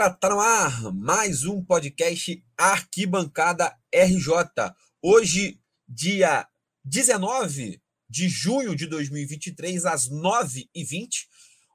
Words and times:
Galera, 0.00 0.16
tá 0.16 0.30
no 0.30 0.40
ar 0.40 0.94
mais 0.94 1.44
um 1.44 1.62
podcast 1.62 2.42
Arquibancada 2.56 3.76
RJ. 3.94 4.72
Hoje, 5.02 5.60
dia 5.86 6.48
19 6.82 7.82
de 8.08 8.26
junho 8.26 8.74
de 8.74 8.86
2023, 8.86 9.84
às 9.84 10.08
9h20, 10.08 11.26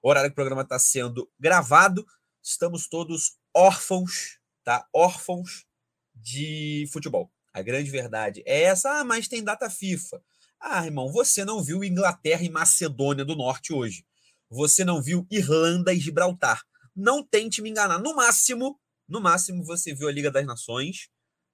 horário 0.01 0.31
que 0.31 0.33
o 0.33 0.35
programa 0.35 0.63
está 0.63 0.79
sendo 0.79 1.31
gravado. 1.39 2.03
Estamos 2.41 2.87
todos 2.87 3.37
órfãos, 3.55 4.39
tá? 4.63 4.87
Órfãos 4.91 5.67
de 6.15 6.89
futebol. 6.91 7.31
A 7.53 7.61
grande 7.61 7.91
verdade 7.91 8.41
é 8.47 8.63
essa, 8.63 9.01
ah, 9.01 9.03
mas 9.03 9.27
tem 9.27 9.43
data 9.43 9.69
FIFA. 9.69 10.19
Ah, 10.59 10.83
irmão, 10.83 11.11
você 11.11 11.45
não 11.45 11.63
viu 11.63 11.83
Inglaterra 11.83 12.41
e 12.41 12.49
Macedônia 12.49 13.23
do 13.23 13.35
Norte 13.35 13.71
hoje. 13.71 14.03
Você 14.49 14.83
não 14.83 14.99
viu 14.99 15.27
Irlanda 15.29 15.93
e 15.93 15.99
Gibraltar 15.99 16.63
não 16.95 17.23
tente 17.23 17.61
me 17.61 17.69
enganar. 17.69 17.99
No 17.99 18.15
máximo, 18.15 18.79
no 19.07 19.19
máximo 19.19 19.63
você 19.63 19.93
viu 19.93 20.07
a 20.07 20.11
Liga 20.11 20.31
das 20.31 20.45
Nações, 20.45 21.09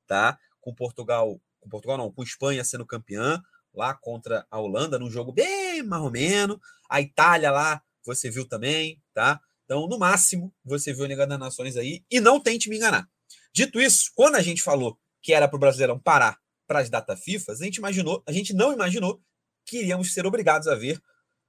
tá? 0.07 0.37
Com 0.59 0.73
Portugal, 0.73 1.41
com 1.59 1.69
Portugal 1.69 1.97
não, 1.97 2.11
com 2.11 2.23
Espanha 2.23 2.63
sendo 2.63 2.85
campeã 2.85 3.41
lá 3.73 3.93
contra 3.93 4.45
a 4.51 4.59
Holanda 4.59 4.99
num 4.99 5.09
jogo 5.09 5.31
bem 5.31 5.81
marromeno. 5.83 6.59
A 6.89 7.01
Itália 7.01 7.51
lá 7.51 7.81
você 8.05 8.29
viu 8.29 8.47
também, 8.47 9.01
tá? 9.13 9.39
Então, 9.65 9.87
no 9.87 9.97
máximo, 9.97 10.53
você 10.63 10.93
viu 10.93 11.05
a 11.05 11.07
Liga 11.07 11.25
das 11.25 11.39
Nações 11.39 11.77
aí 11.77 12.03
e 12.09 12.19
não 12.19 12.39
tente 12.39 12.69
me 12.69 12.77
enganar. 12.77 13.07
Dito 13.53 13.79
isso, 13.79 14.11
quando 14.15 14.35
a 14.35 14.41
gente 14.41 14.61
falou 14.61 14.99
que 15.21 15.33
era 15.33 15.47
para 15.47 15.55
o 15.55 15.59
Brasileirão 15.59 15.99
parar 15.99 16.39
para 16.67 16.79
as 16.79 16.89
datas 16.89 17.21
FIFA, 17.21 17.51
a 17.51 17.55
gente 17.55 17.77
imaginou, 17.77 18.23
a 18.25 18.31
gente 18.31 18.53
não 18.53 18.73
imaginou 18.73 19.21
que 19.65 19.79
iríamos 19.79 20.13
ser 20.13 20.25
obrigados 20.25 20.67
a 20.67 20.75
ver 20.75 21.01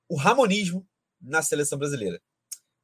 o 0.09 0.17
ramonismo 0.17 0.87
na 1.21 1.43
seleção 1.43 1.79
brasileira. 1.79 2.21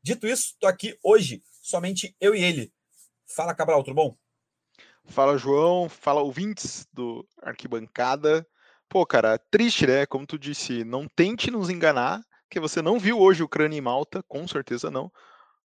Dito 0.03 0.27
isso, 0.27 0.53
estou 0.53 0.69
aqui 0.69 0.99
hoje, 1.03 1.43
somente 1.63 2.15
eu 2.21 2.35
e 2.35 2.43
ele. 2.43 2.73
Fala, 3.35 3.55
Cabral, 3.55 3.83
tudo 3.83 3.95
bom? 3.95 4.17
Fala, 5.05 5.39
João. 5.39 5.89
Fala, 5.89 6.21
ouvintes 6.21 6.87
do 6.93 7.27
Arquibancada. 7.43 8.47
Pô, 8.89 9.05
cara, 9.05 9.39
triste, 9.51 9.87
né? 9.87 10.07
Como 10.07 10.27
tu 10.27 10.39
disse, 10.39 10.85
não 10.85 11.07
tente 11.09 11.51
nos 11.51 11.69
enganar, 11.69 12.23
que 12.51 12.61
você 12.61 12.81
não 12.81 12.99
viu 12.99 13.19
hoje 13.19 13.43
Ucrânia 13.43 13.77
e 13.77 13.81
Malta, 13.81 14.23
com 14.27 14.47
certeza 14.49 14.91
não. 14.91 15.11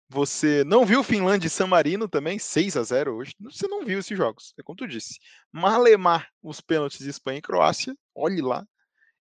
Você 0.09 0.63
não 0.65 0.85
viu 0.85 1.03
Finlândia 1.03 1.47
e 1.47 1.49
San 1.49 1.67
Marino 1.67 2.07
também, 2.07 2.37
6 2.37 2.75
a 2.75 2.83
0 2.83 3.15
hoje. 3.15 3.33
Você 3.39 3.67
não 3.67 3.85
viu 3.85 3.99
esses 3.99 4.17
jogos, 4.17 4.53
é 4.59 4.63
como 4.63 4.75
tu 4.75 4.87
disse. 4.87 5.19
Malemar 5.51 6.29
os 6.43 6.59
pênaltis 6.59 6.99
de 6.99 7.09
Espanha 7.09 7.39
e 7.39 7.41
Croácia, 7.41 7.95
olhe 8.13 8.41
lá. 8.41 8.65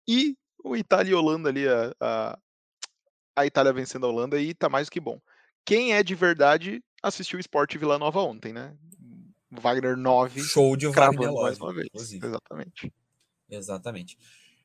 E 0.08 0.38
o 0.64 0.76
Itália 0.76 1.12
e 1.12 1.14
Holanda 1.14 1.50
ali, 1.50 1.68
a, 1.68 1.94
a, 2.00 2.40
a 3.38 3.46
Itália 3.46 3.72
vencendo 3.72 4.08
a 4.08 4.10
Holanda 4.10 4.42
e 4.42 4.54
tá 4.54 4.68
mais 4.68 4.88
do 4.88 4.92
que 4.92 5.00
bom. 5.00 5.22
Quem 5.64 5.94
é 5.94 6.02
de 6.02 6.16
verdade 6.16 6.84
assistiu 7.04 7.38
o 7.38 7.40
Sport 7.40 7.78
Vila 7.78 8.00
Nova 8.00 8.20
ontem, 8.22 8.52
né? 8.52 8.76
Wagner 9.52 9.96
9. 9.96 10.42
Show 10.42 10.76
de 10.76 10.88
Wagner 10.88 11.32
mais 11.32 11.60
uma 11.60 11.72
vez. 11.72 11.88
Exatamente. 11.94 12.92
Exatamente. 13.48 14.18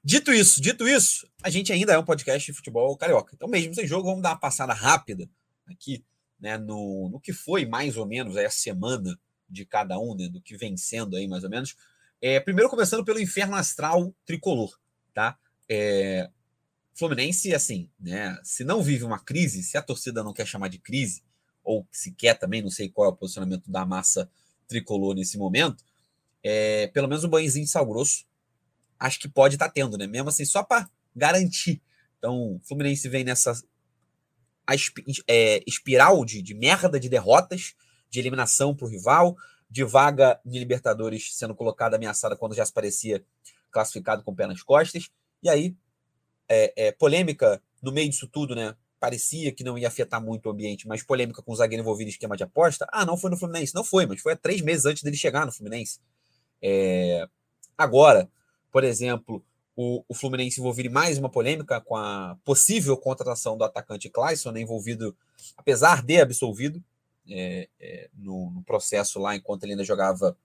Dito 0.03 0.33
isso, 0.33 0.61
dito 0.61 0.89
isso, 0.89 1.29
a 1.42 1.51
gente 1.51 1.73
ainda 1.73 1.92
é 1.92 1.98
um 1.98 2.05
podcast 2.05 2.51
de 2.51 2.56
futebol 2.56 2.97
carioca. 2.97 3.34
Então, 3.34 3.47
mesmo 3.47 3.75
sem 3.75 3.87
jogo, 3.87 4.09
vamos 4.09 4.23
dar 4.23 4.31
uma 4.31 4.41
passada 4.41 4.73
rápida 4.73 5.29
aqui, 5.67 6.05
né, 6.41 6.59
no, 6.59 7.09
no 7.11 7.20
que 7.20 7.33
foi 7.33 7.67
mais 7.67 7.97
ou 7.97 8.07
menos 8.07 8.36
a 8.36 8.51
semana 8.51 9.17
de 9.48 9.64
cada 9.64 9.98
um, 10.01 10.17
né, 10.17 10.29
do 10.29 10.41
que 10.41 10.57
vem 10.57 10.77
sendo 10.77 11.14
aí 11.14 11.29
mais 11.29 11.45
ou 11.45 11.51
menos. 11.51 11.77
É, 12.20 12.41
primeiro 12.41 12.70
começando 12.70 13.05
pelo 13.05 13.20
inferno 13.20 13.55
astral 13.55 14.13
tricolor, 14.25 14.77
tá? 15.14 15.39
É, 15.69 16.29
Fluminense, 16.95 17.55
assim, 17.55 17.89
né? 17.98 18.39
Se 18.42 18.64
não 18.64 18.83
vive 18.83 19.05
uma 19.05 19.19
crise, 19.19 19.63
se 19.63 19.79
a 19.79 19.83
torcida 19.83 20.23
não 20.23 20.33
quer 20.33 20.47
chamar 20.47 20.69
de 20.69 20.79
crise, 20.79 21.23
ou 21.64 21.86
se 21.91 22.13
quer 22.13 22.39
também, 22.39 22.63
não 22.63 22.70
sei 22.70 22.89
qual 22.89 23.08
é 23.08 23.13
o 23.13 23.17
posicionamento 23.17 23.70
da 23.70 23.86
massa 23.86 24.30
tricolor 24.69 25.14
nesse 25.14 25.39
momento, 25.39 25.85
é, 26.42 26.89
pelo 26.89 27.08
menos 27.08 27.25
um 27.25 27.29
banhozinho 27.29 27.64
de 27.64 27.70
sal 27.70 27.86
grosso, 27.86 28.25
acho 28.98 29.19
que 29.19 29.29
pode 29.29 29.55
estar 29.55 29.69
tá 29.69 29.73
tendo, 29.73 29.97
né? 29.97 30.07
Mesmo 30.07 30.29
assim, 30.29 30.45
só 30.45 30.63
para 30.63 30.89
garantir. 31.14 31.81
Então, 32.19 32.61
Fluminense 32.64 33.08
vem 33.08 33.25
nessa 33.25 33.52
é, 35.29 35.63
espiral 35.67 36.25
de, 36.25 36.42
de 36.42 36.55
merda 36.55 37.01
de 37.01 37.08
derrotas, 37.08 37.75
de 38.11 38.20
eliminação 38.20 38.75
para 38.75 38.86
o 38.86 38.89
rival, 38.89 39.36
de 39.69 39.85
vaga 39.85 40.39
de 40.45 40.58
Libertadores 40.58 41.35
sendo 41.35 41.55
colocada 41.55 41.97
ameaçada 41.97 42.36
quando 42.36 42.55
já 42.55 42.64
se 42.64 42.73
parecia 42.73 43.25
classificado 43.70 44.23
com 44.23 44.33
o 44.33 44.36
pé 44.36 44.47
nas 44.47 44.63
costas. 44.63 45.08
E 45.42 45.48
aí 45.48 45.75
é, 46.48 46.73
é, 46.89 46.92
polêmica 46.92 47.63
no 47.83 47.92
meio 47.92 48.08
disso 48.08 48.29
tudo, 48.29 48.55
né? 48.55 48.75
Parecia 49.01 49.51
que 49.51 49.64
não 49.64 49.77
ia 49.77 49.89
afetar 49.89 50.23
muito 50.23 50.47
o 50.47 50.53
ambiente, 50.53 50.86
mas 50.86 51.03
polêmica 51.03 51.42
com 51.42 51.53
o 51.53 51.57
zagueiro 51.57 51.83
envolvido 51.83 52.08
em 52.08 52.13
esquema 52.13 52.36
de 52.36 52.45
aposta. 52.45 52.86
Ah, 52.92 53.05
não 53.05 53.17
foi 53.17 53.30
no 53.30 53.36
Fluminense. 53.36 53.75
Não 53.75 53.83
foi, 53.83 54.07
mas 54.07 54.20
foi 54.20 54.35
há 54.35 54.36
três 54.36 54.61
meses 54.61 54.86
antes 54.86 55.02
dele 55.02 55.17
chegar 55.17 55.45
no 55.45 55.52
Fluminense. 55.52 55.98
É... 56.63 57.27
Agora, 57.77 58.31
por 58.70 58.85
exemplo, 58.85 59.45
o, 59.75 60.05
o, 60.08 60.14
Fluminense 60.14 60.61
envolvido 60.61 60.89
em 60.89 60.92
mais 60.92 61.19
uma 61.19 61.29
polêmica 61.29 61.81
com 61.81 61.97
a 61.97 62.36
possível 62.45 62.97
contratação 62.97 63.57
do 63.57 63.64
atacante 63.64 64.08
Clayson, 64.08 64.52
né, 64.52 64.61
envolvido, 64.61 65.17
apesar 65.57 66.02
de 66.02 66.20
absolvido 66.20 66.83
é, 67.29 67.69
é, 67.81 68.11
no, 68.14 68.51
no, 68.51 68.63
processo 68.63 69.19
lá, 69.19 69.35
enquanto 69.35 69.63
ele 69.63 69.73
ainda 69.73 69.85
jogava 69.85 70.36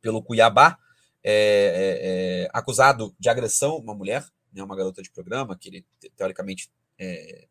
pelo 0.00 0.22
Cuiabá, 0.22 0.78
é, 1.22 1.32
é, 1.32 2.44
é 2.44 2.50
acusado 2.52 3.14
de 3.18 3.28
agressão 3.28 3.76
uma 3.76 3.94
mulher, 3.94 4.24
né, 4.52 4.62
uma 4.62 4.76
garota 4.76 5.02
de 5.02 5.10
programa, 5.10 5.56
que 5.56 5.68
ele 5.68 5.86
teoricamente, 6.16 6.70
é, 6.98 7.46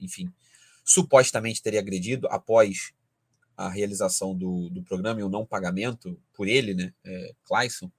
enfim, 0.00 0.32
supostamente 0.84 1.62
teria 1.62 1.80
agredido 1.80 2.26
após 2.28 2.92
a 3.56 3.68
realização 3.68 4.36
do, 4.36 4.68
do 4.68 4.82
programa 4.82 5.20
e 5.20 5.24
o 5.24 5.28
não 5.28 5.46
pagamento 5.46 6.20
por 6.32 6.46
ele, 6.46 6.74
né, 6.74 6.92
é, 7.04 7.34
Clayson. 7.44 7.90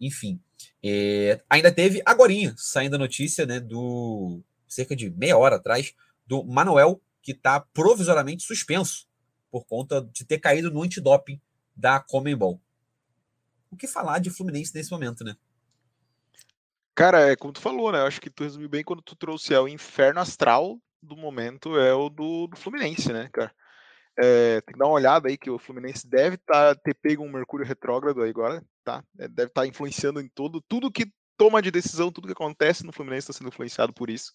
Enfim, 0.00 0.40
é, 0.82 1.42
ainda 1.48 1.70
teve 1.72 2.02
agorinha, 2.04 2.54
saindo 2.56 2.96
a 2.96 2.98
notícia, 2.98 3.46
né, 3.46 3.60
do 3.60 4.42
cerca 4.66 4.96
de 4.96 5.10
meia 5.10 5.36
hora 5.36 5.56
atrás, 5.56 5.94
do 6.26 6.44
Manuel, 6.44 7.00
que 7.22 7.32
está 7.32 7.60
provisoriamente 7.60 8.42
suspenso 8.42 9.08
por 9.50 9.64
conta 9.64 10.02
de 10.12 10.24
ter 10.24 10.38
caído 10.38 10.70
no 10.70 10.82
antidoping 10.82 11.40
da 11.74 12.00
Comembol. 12.00 12.60
O 13.70 13.76
que 13.76 13.86
falar 13.86 14.18
de 14.18 14.30
Fluminense 14.30 14.74
nesse 14.74 14.90
momento, 14.90 15.24
né? 15.24 15.36
Cara, 16.96 17.30
é 17.30 17.36
como 17.36 17.52
tu 17.52 17.60
falou, 17.60 17.92
né? 17.92 18.00
Eu 18.00 18.06
acho 18.06 18.18
que 18.18 18.30
tu 18.30 18.42
resumiu 18.42 18.70
bem 18.70 18.82
quando 18.82 19.02
tu 19.02 19.14
trouxe 19.14 19.52
é, 19.52 19.60
o 19.60 19.68
inferno 19.68 20.18
astral 20.18 20.78
do 21.02 21.14
momento 21.14 21.78
é 21.78 21.92
o 21.92 22.08
do, 22.08 22.46
do 22.46 22.56
Fluminense, 22.56 23.12
né, 23.12 23.28
cara? 23.30 23.52
É, 24.18 24.62
tem 24.62 24.72
que 24.72 24.78
dar 24.78 24.86
uma 24.86 24.94
olhada 24.94 25.28
aí 25.28 25.36
que 25.36 25.50
o 25.50 25.58
Fluminense 25.58 26.08
deve 26.08 26.38
tá, 26.38 26.74
ter 26.74 26.94
pego 26.94 27.22
um 27.22 27.30
Mercúrio 27.30 27.66
retrógrado 27.66 28.22
aí 28.22 28.30
agora, 28.30 28.64
tá? 28.82 29.04
É, 29.18 29.28
deve 29.28 29.48
estar 29.48 29.60
tá 29.60 29.66
influenciando 29.66 30.22
em 30.22 30.28
tudo, 30.34 30.62
tudo 30.66 30.90
que 30.90 31.06
toma 31.36 31.60
de 31.60 31.70
decisão, 31.70 32.10
tudo 32.10 32.28
que 32.28 32.32
acontece 32.32 32.82
no 32.86 32.94
Fluminense 32.94 33.30
está 33.30 33.34
sendo 33.34 33.48
influenciado 33.48 33.92
por 33.92 34.08
isso. 34.08 34.32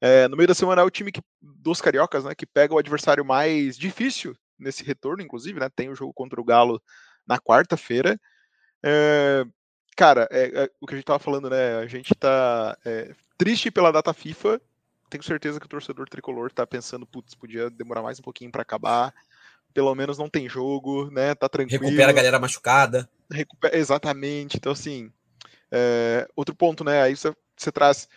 É, 0.00 0.26
no 0.26 0.38
meio 0.38 0.48
da 0.48 0.54
semana 0.54 0.80
é 0.80 0.84
o 0.84 0.90
time 0.90 1.12
que, 1.12 1.20
dos 1.42 1.82
cariocas, 1.82 2.24
né, 2.24 2.34
que 2.34 2.46
pega 2.46 2.72
o 2.72 2.78
adversário 2.78 3.26
mais 3.26 3.76
difícil 3.76 4.34
nesse 4.58 4.82
retorno, 4.82 5.22
inclusive, 5.22 5.60
né? 5.60 5.68
Tem 5.68 5.90
o 5.90 5.94
jogo 5.94 6.14
contra 6.14 6.40
o 6.40 6.44
Galo 6.44 6.82
na 7.26 7.38
quarta-feira. 7.38 8.18
É, 8.82 9.44
cara, 9.96 10.28
é, 10.30 10.64
é, 10.64 10.70
o 10.80 10.86
que 10.86 10.94
a 10.94 10.96
gente 10.96 11.06
tava 11.06 11.18
falando, 11.18 11.50
né? 11.50 11.76
A 11.76 11.86
gente 11.86 12.14
tá 12.14 12.76
é, 12.84 13.14
triste 13.36 13.70
pela 13.70 13.92
data 13.92 14.12
FIFA. 14.12 14.60
Tenho 15.08 15.24
certeza 15.24 15.58
que 15.58 15.66
o 15.66 15.68
torcedor 15.68 16.08
tricolor 16.08 16.52
tá 16.52 16.66
pensando, 16.66 17.06
putz, 17.06 17.34
podia 17.34 17.68
demorar 17.68 18.02
mais 18.02 18.18
um 18.18 18.22
pouquinho 18.22 18.50
para 18.50 18.62
acabar. 18.62 19.12
Pelo 19.74 19.94
menos 19.94 20.18
não 20.18 20.28
tem 20.28 20.48
jogo, 20.48 21.10
né? 21.10 21.34
Tá 21.34 21.48
tranquilo. 21.48 21.84
Recupera 21.84 22.10
a 22.10 22.14
galera 22.14 22.38
machucada. 22.38 23.08
Recupera, 23.30 23.76
exatamente. 23.76 24.56
Então, 24.56 24.72
assim, 24.72 25.12
é, 25.70 26.28
outro 26.34 26.54
ponto, 26.54 26.84
né? 26.84 27.02
Aí 27.02 27.16
você, 27.16 27.34
você 27.56 27.70
traz. 27.70 28.08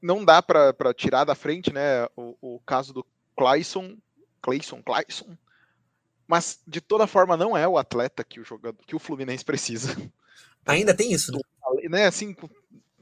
Não 0.00 0.24
dá 0.24 0.40
para 0.40 0.94
tirar 0.94 1.24
da 1.24 1.34
frente, 1.34 1.72
né? 1.72 2.06
O, 2.16 2.36
o 2.40 2.60
caso 2.60 2.92
do 2.92 3.04
Clayson, 3.36 3.96
Clayson, 4.40 4.82
Clayson. 4.82 5.36
Mas 6.26 6.60
de 6.66 6.80
toda 6.80 7.06
forma 7.06 7.36
não 7.36 7.56
é 7.56 7.66
o 7.66 7.78
atleta 7.78 8.22
que 8.22 8.38
o 8.40 8.44
jogador, 8.44 8.78
que 8.86 8.94
o 8.94 8.98
Fluminense 8.98 9.44
precisa. 9.44 9.96
Ainda 10.68 10.94
tem 10.94 11.12
isso, 11.12 11.32
né? 11.32 11.38
né? 11.88 12.06
Assim, 12.06 12.34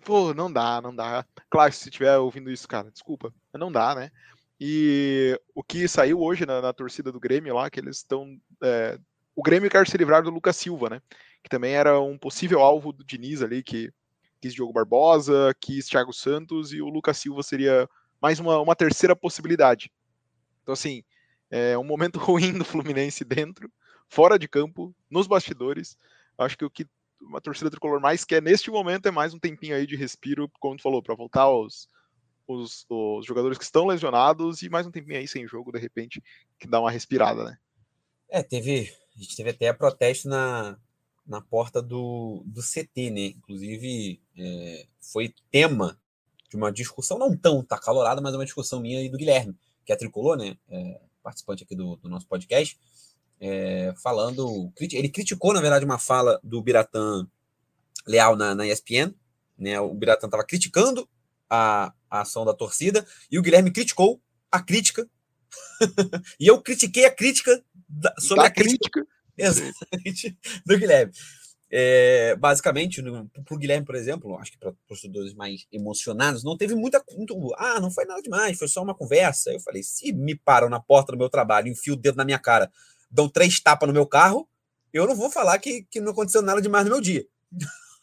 pô, 0.05 0.33
não 0.33 0.53
dá, 0.53 0.81
não 0.81 0.95
dá. 0.95 1.25
Claro, 1.51 1.73
se 1.73 1.89
estiver 1.89 2.17
ouvindo 2.19 2.51
isso, 2.51 2.67
cara, 2.69 2.91
desculpa, 2.91 3.33
não 3.53 3.71
dá, 3.71 3.95
né? 3.95 4.11
E 4.61 5.39
o 5.55 5.63
que 5.63 5.87
saiu 5.87 6.21
hoje 6.21 6.47
na, 6.47 6.63
na 6.63 6.73
torcida 6.73 7.13
do 7.13 7.21
Grêmio 7.21 7.55
lá, 7.55 7.69
que 7.69 7.81
eles 7.81 7.99
estão. 7.99 8.39
É, 8.63 8.99
o 9.35 9.43
Grêmio 9.43 9.69
quer 9.69 9.87
se 9.87 9.99
livrar 9.99 10.23
do 10.23 10.31
Lucas 10.31 10.57
Silva, 10.57 10.89
né? 10.89 11.03
Que 11.43 11.51
também 11.51 11.75
era 11.75 12.01
um 12.01 12.17
possível 12.17 12.61
alvo 12.61 12.93
do 12.93 13.05
Diniz 13.05 13.43
ali, 13.43 13.63
que 13.63 13.93
quis 14.41 14.55
Diogo 14.55 14.73
Barbosa, 14.73 15.55
quis 15.61 15.87
Thiago 15.87 16.13
Santos, 16.13 16.73
e 16.73 16.81
o 16.81 16.89
Lucas 16.89 17.19
Silva 17.19 17.43
seria 17.43 17.89
mais 18.21 18.41
uma, 18.41 18.59
uma 18.61 18.75
terceira 18.75 19.15
possibilidade. 19.15 19.93
Então, 20.63 20.73
assim, 20.73 21.03
é 21.51 21.77
um 21.77 21.85
momento 21.85 22.19
ruim 22.19 22.53
do 22.53 22.65
Fluminense 22.65 23.25
dentro, 23.25 23.71
fora 24.09 24.39
de 24.39 24.49
campo, 24.49 24.95
nos 25.11 25.27
bastidores. 25.27 25.99
Acho 26.39 26.57
que 26.57 26.65
o 26.65 26.71
que 26.71 26.87
uma 27.27 27.41
torcida 27.41 27.71
tricolor 27.71 28.01
mais 28.01 28.25
quer 28.25 28.41
neste 28.41 28.71
momento 28.71 29.07
é 29.07 29.11
mais 29.11 29.35
um 29.35 29.39
tempinho 29.39 29.75
aí 29.75 29.87
de 29.87 29.97
respiro, 29.97 30.51
como 30.61 30.77
tu 30.77 30.83
falou, 30.83 31.03
para 31.03 31.15
voltar 31.15 31.43
aos 31.43 31.89
os, 32.47 32.87
os, 32.89 33.27
jogadores 33.27 33.59
que 33.59 33.65
estão 33.65 33.87
lesionados 33.87 34.63
e 34.63 34.69
mais 34.69 34.87
um 34.87 34.91
tempinho 34.91 35.19
aí 35.19 35.27
sem 35.27 35.47
jogo, 35.47 35.73
de 35.73 35.79
repente, 35.79 36.23
que 36.59 36.69
dá 36.69 36.81
uma 36.81 36.91
respirada, 36.91 37.45
né? 37.45 37.59
É, 38.29 38.43
teve. 38.43 38.93
A 39.17 39.19
gente 39.19 39.37
teve 39.37 39.51
até 39.51 39.73
protesto 39.73 40.29
na, 40.29 40.79
na 41.27 41.41
porta 41.41 41.83
do, 41.83 42.43
do 42.47 42.61
CT, 42.63 43.11
né? 43.11 43.27
Inclusive, 43.29 44.21
é, 44.37 44.87
foi 45.01 45.35
tema 45.51 45.99
de 46.49 46.57
uma 46.57 46.71
discussão, 46.71 47.19
não 47.19 47.37
tão 47.37 47.65
tá 47.65 47.79
calorada, 47.79 48.21
mas 48.21 48.35
uma 48.35 48.45
discussão 48.45 48.81
minha 48.81 49.03
e 49.03 49.09
do 49.09 49.19
Guilherme, 49.19 49.57
que 49.85 49.93
é 49.93 49.97
tricolor, 49.97 50.37
né? 50.37 50.57
É, 50.69 51.01
participante 51.23 51.65
aqui 51.65 51.75
do, 51.75 51.97
do 51.97 52.09
nosso 52.09 52.27
podcast, 52.29 52.79
é, 53.41 53.95
falando. 54.03 54.73
Ele 54.81 55.09
criticou, 55.09 55.53
na 55.53 55.61
verdade, 55.61 55.85
uma 55.85 55.99
fala 55.99 56.41
do 56.43 56.63
Biratã 56.63 57.27
Leal 58.07 58.37
na, 58.37 58.55
na 58.55 58.67
ESPN. 58.67 59.15
Né? 59.59 59.79
O 59.81 59.95
Biratã 59.95 60.27
estava 60.27 60.45
criticando 60.45 61.09
a, 61.49 61.93
a 62.11 62.21
ação 62.21 62.45
da 62.45 62.55
torcida 62.55 63.07
e 63.31 63.39
o 63.39 63.43
Guilherme 63.43 63.71
criticou 63.71 64.21
a 64.51 64.63
crítica. 64.63 65.09
e 66.41 66.47
eu 66.47 66.61
critiquei 66.61 67.05
a 67.05 67.15
crítica 67.15 67.63
da, 67.89 68.15
sobre 68.19 68.43
da 68.43 68.49
a 68.49 68.51
crítica. 68.51 68.91
crítica. 68.91 69.17
Exatamente, 69.39 70.39
do 70.65 70.79
Guilherme. 70.79 71.13
É, 71.71 72.37
basicamente, 72.37 73.03
para 73.03 73.55
o 73.55 73.59
Guilherme, 73.59 73.85
por 73.85 73.97
exemplo, 73.97 74.39
acho 74.39 74.53
que 74.53 74.59
para 74.59 74.73
torcedores 74.87 75.35
mais 75.35 75.67
emocionados, 75.71 76.45
não 76.45 76.57
teve 76.57 76.75
muita. 76.75 77.05
Muito, 77.13 77.35
ah, 77.59 77.81
não 77.81 77.91
foi 77.91 78.05
nada 78.05 78.23
demais, 78.23 78.57
foi 78.57 78.69
só 78.69 78.83
uma 78.83 78.95
conversa. 78.95 79.53
Eu 79.53 79.61
falei: 79.61 79.83
se 79.83 80.13
me 80.13 80.35
param 80.35 80.69
na 80.69 80.81
porta 80.81 81.13
do 81.13 81.19
meu 81.19 81.29
trabalho, 81.29 81.69
enfio 81.69 81.95
o 81.95 81.97
dedo 81.97 82.17
na 82.17 82.25
minha 82.25 82.39
cara, 82.39 82.71
dão 83.11 83.29
três 83.29 83.61
tapas 83.61 83.87
no 83.87 83.93
meu 83.93 84.07
carro, 84.07 84.49
eu 84.93 85.07
não 85.07 85.15
vou 85.15 85.31
falar 85.31 85.59
que, 85.59 85.87
que 85.91 86.01
não 86.01 86.13
aconteceu 86.13 86.43
nada 86.43 86.61
demais 86.61 86.85
no 86.85 86.93
meu 86.93 87.01
dia. 87.01 87.27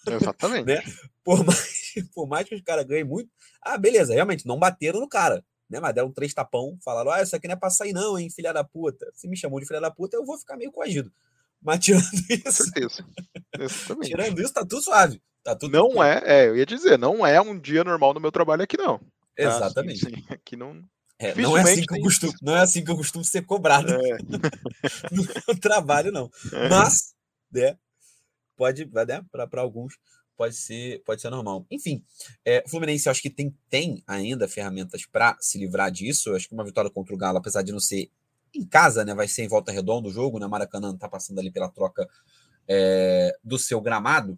Exatamente. 0.08 0.66
né? 0.68 0.82
por, 1.24 1.44
mais, 1.46 1.94
por 2.14 2.28
mais 2.28 2.48
que 2.48 2.56
os 2.56 2.62
caras 2.62 2.86
ganhem 2.86 3.04
muito, 3.04 3.30
ah, 3.62 3.78
beleza, 3.78 4.14
realmente, 4.14 4.46
não 4.46 4.60
bateram 4.60 5.00
no 5.00 5.08
cara. 5.08 5.44
Né, 5.70 5.80
mas 5.80 5.96
deram 5.96 6.12
três 6.12 6.34
tapão, 6.34 6.78
falaram: 6.84 7.10
ah, 7.10 7.24
isso 7.24 7.36
aqui 7.36 7.48
não 7.48 7.54
é 7.54 7.58
pra 7.58 7.70
sair, 7.70 7.94
não, 7.94 8.20
hein, 8.20 8.30
filha 8.30 8.54
da 8.54 8.64
puta. 8.64 9.10
Se 9.16 9.28
me 9.28 9.36
chamou 9.36 9.60
de 9.60 9.66
filha 9.66 9.82
da 9.82 9.90
puta, 9.90 10.16
eu 10.16 10.26
vou 10.26 10.38
ficar 10.38 10.56
meio 10.56 10.72
coagido. 10.72 11.12
Mas 11.60 11.80
tirando 11.80 12.04
isso. 12.30 12.64
Tirando 14.04 14.42
isso, 14.42 14.54
tá 14.54 14.62
tudo 14.62 14.82
suave. 14.82 15.22
Tá 15.44 15.56
tudo 15.56 15.72
não 15.72 16.04
é, 16.04 16.22
é, 16.26 16.48
eu 16.48 16.56
ia 16.56 16.66
dizer, 16.66 16.98
não 16.98 17.26
é 17.26 17.42
um 17.42 17.58
dia 17.60 17.84
normal 17.84 18.14
no 18.14 18.20
meu 18.20 18.32
trabalho 18.32 18.64
aqui, 18.64 18.78
não. 18.78 19.00
Exatamente. 19.38 20.06
Ah. 20.30 20.34
Aqui 20.36 20.56
não. 20.56 20.84
É, 21.20 21.36
não, 21.36 21.58
é 21.58 21.62
assim 21.62 21.86
que 21.86 21.96
eu 21.96 22.02
costumo, 22.02 22.34
não 22.42 22.56
é 22.56 22.62
assim 22.62 22.84
que 22.84 22.92
eu 22.92 22.98
costumo 22.98 23.24
ser 23.24 23.44
cobrado 23.44 23.94
é. 23.94 24.18
no 25.12 25.24
meu 25.24 25.60
trabalho, 25.60 26.12
não. 26.12 26.30
É. 26.52 26.70
Mas, 26.70 27.14
né, 27.52 27.78
pode, 28.56 28.86
né, 28.86 29.26
para 29.30 29.62
alguns, 29.62 29.98
pode 30.36 30.56
ser, 30.56 31.02
pode 31.04 31.22
ser 31.22 31.30
normal. 31.30 31.66
Enfim, 31.70 32.04
é, 32.44 32.64
o 32.66 32.70
Fluminense 32.70 33.08
acho 33.08 33.22
que 33.22 33.30
tem, 33.30 33.56
tem 33.70 34.04
ainda 34.08 34.48
ferramentas 34.48 35.06
para 35.06 35.38
se 35.40 35.58
livrar 35.58 35.92
disso. 35.92 36.30
Eu 36.30 36.36
acho 36.36 36.48
que 36.48 36.54
uma 36.54 36.66
vitória 36.66 36.90
contra 36.90 37.14
o 37.14 37.18
Galo, 37.18 37.38
apesar 37.38 37.62
de 37.62 37.72
não 37.72 37.80
ser 37.80 38.12
em 38.54 38.66
casa, 38.66 39.04
né? 39.06 39.14
Vai 39.14 39.28
ser 39.28 39.44
em 39.44 39.48
volta 39.48 39.72
redonda 39.72 40.08
o 40.08 40.12
jogo, 40.12 40.40
né? 40.40 40.48
Maracanã 40.48 40.94
está 40.94 41.08
passando 41.08 41.40
ali 41.40 41.52
pela 41.52 41.70
troca 41.70 42.08
é, 42.68 43.36
do 43.44 43.58
seu 43.58 43.82
gramado 43.82 44.38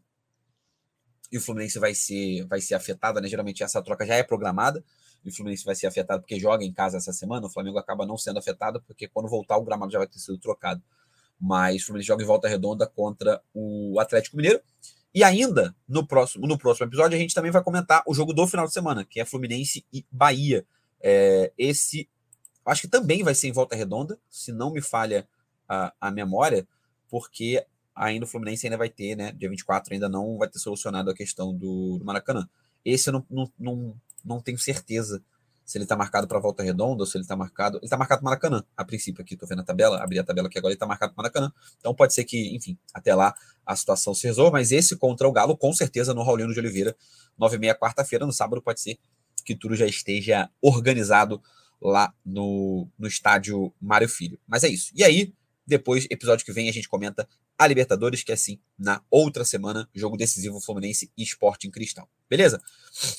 e 1.32 1.38
o 1.38 1.42
Fluminense 1.42 1.80
vai 1.80 1.94
ser, 1.94 2.46
vai 2.46 2.62
ser 2.62 2.76
afetado, 2.76 3.20
né? 3.20 3.28
Geralmente 3.28 3.64
essa 3.64 3.82
troca 3.82 4.06
já 4.06 4.16
é 4.16 4.24
programada 4.24 4.84
e 5.26 5.30
o 5.30 5.36
Fluminense 5.36 5.66
vai 5.66 5.76
ser 5.76 5.88
afetado 5.88 6.22
porque 6.22 6.40
joga 6.40 6.64
em 6.64 6.72
casa 6.72 6.98
essa 6.98 7.12
semana. 7.12 7.48
O 7.48 7.50
Flamengo 7.50 7.78
acaba 7.78 8.06
não 8.06 8.18
sendo 8.18 8.40
afetado 8.40 8.82
porque 8.82 9.08
quando 9.08 9.28
voltar 9.28 9.58
o 9.58 9.64
gramado 9.64 9.92
já 9.92 9.98
vai 9.98 10.08
ter 10.08 10.20
sido 10.20 10.38
trocado. 10.38 10.82
Mas 11.40 11.84
o 11.84 11.86
Fluminense 11.88 12.08
joga 12.08 12.24
em 12.24 12.28
volta 12.28 12.48
redonda 12.48 12.88
contra 12.88 13.42
o 13.54 14.00
Atlético 14.00 14.38
Mineiro. 14.38 14.62
E 15.14 15.24
ainda 15.24 15.76
no 15.88 16.06
próximo, 16.06 16.46
no 16.46 16.58
próximo 16.58 16.88
episódio 16.88 17.18
a 17.18 17.20
gente 17.20 17.34
também 17.34 17.52
vai 17.52 17.64
comentar 17.64 18.04
o 18.06 18.14
jogo 18.14 18.34
do 18.34 18.46
final 18.48 18.68
de 18.68 18.74
semana, 18.74 19.04
que 19.04 19.20
é 19.20 19.26
Fluminense 19.26 19.86
e 19.92 20.06
Bahia. 20.12 20.66
É, 21.02 21.52
esse 21.58 22.08
Acho 22.66 22.82
que 22.82 22.88
também 22.88 23.22
vai 23.22 23.36
ser 23.36 23.48
em 23.48 23.52
volta 23.52 23.76
redonda, 23.76 24.18
se 24.30 24.52
não 24.52 24.72
me 24.72 24.82
falha 24.82 25.28
a, 25.70 25.94
a 26.02 26.12
memória, 26.12 26.68
porque 27.08 27.64
ainda 27.96 28.26
o 28.26 28.28
Fluminense 28.28 28.66
ainda 28.66 28.78
vai 28.78 28.90
ter, 28.90 29.16
né? 29.16 29.32
Dia 29.34 29.50
24 29.50 29.94
ainda 29.94 30.10
não 30.10 30.38
vai 30.38 30.50
ter 30.50 30.58
solucionado 30.58 31.12
a 31.12 31.16
questão 31.16 31.54
do, 31.54 32.00
do 32.00 32.04
Maracanã. 32.04 32.50
Esse 32.84 33.10
eu 33.10 33.14
não, 33.14 33.26
não, 33.30 33.52
não, 33.60 33.96
não 34.26 34.42
tenho 34.42 34.58
certeza 34.58 35.24
se 35.66 35.78
ele 35.78 35.86
está 35.86 35.98
marcado 35.98 36.28
para 36.28 36.40
volta 36.40 36.62
redonda 36.62 37.02
ou 37.02 37.08
se 37.08 37.18
ele 37.18 37.24
está 37.24 37.36
marcado. 37.36 37.78
Ele 37.78 37.86
está 37.86 37.98
marcado 37.98 38.22
para 38.22 38.30
Maracanã, 38.30 38.64
a 38.78 38.86
princípio 38.86 39.24
aqui. 39.24 39.34
Estou 39.34 39.50
vendo 39.50 39.62
a 39.62 39.64
tabela, 39.64 40.02
abri 40.02 40.20
a 40.20 40.24
tabela 40.24 40.48
aqui 40.48 40.60
agora, 40.60 40.72
ele 40.72 40.76
está 40.76 40.86
marcado 40.86 41.14
para 41.14 41.24
Maracanã. 41.24 41.52
Então 41.80 41.94
pode 41.94 42.14
ser 42.14 42.24
que, 42.24 42.56
enfim, 42.56 42.78
até 42.94 43.16
lá 43.16 43.34
a 43.66 43.76
situação 43.76 44.14
se 44.14 44.28
resolva, 44.28 44.52
mas 44.52 44.72
esse 44.72 44.96
contra 44.96 45.28
o 45.28 45.32
Galo, 45.32 45.58
com 45.58 45.74
certeza, 45.74 46.14
no 46.14 46.22
Raulino 46.24 46.54
de 46.54 46.60
Oliveira, 46.60 46.96
9 47.38 47.56
e 47.56 47.60
meia, 47.60 47.76
quarta-feira, 47.76 48.26
no 48.26 48.32
sábado, 48.32 48.62
pode 48.62 48.80
ser 48.80 49.00
que 49.44 49.56
tudo 49.56 49.76
já 49.76 49.88
esteja 49.88 50.50
organizado 50.62 51.42
lá 51.82 52.14
no, 52.24 52.88
no 52.98 53.08
estádio 53.08 53.74
Mário 53.82 54.08
Filho. 54.08 54.40
Mas 54.48 54.64
é 54.64 54.68
isso. 54.68 54.92
E 54.96 55.04
aí, 55.04 55.34
depois, 55.66 56.06
episódio 56.10 56.46
que 56.46 56.52
vem, 56.52 56.70
a 56.70 56.72
gente 56.72 56.88
comenta 56.88 57.28
a 57.58 57.66
Libertadores, 57.66 58.24
que 58.24 58.32
é 58.32 58.36
assim, 58.36 58.60
na 58.78 59.02
outra 59.10 59.44
semana, 59.44 59.90
jogo 59.96 60.16
decisivo 60.16 60.60
Fluminense 60.60 61.12
e 61.18 61.24
Esporte 61.24 61.68
em 61.68 61.72
Cristal. 61.72 62.08
Beleza? 62.30 62.62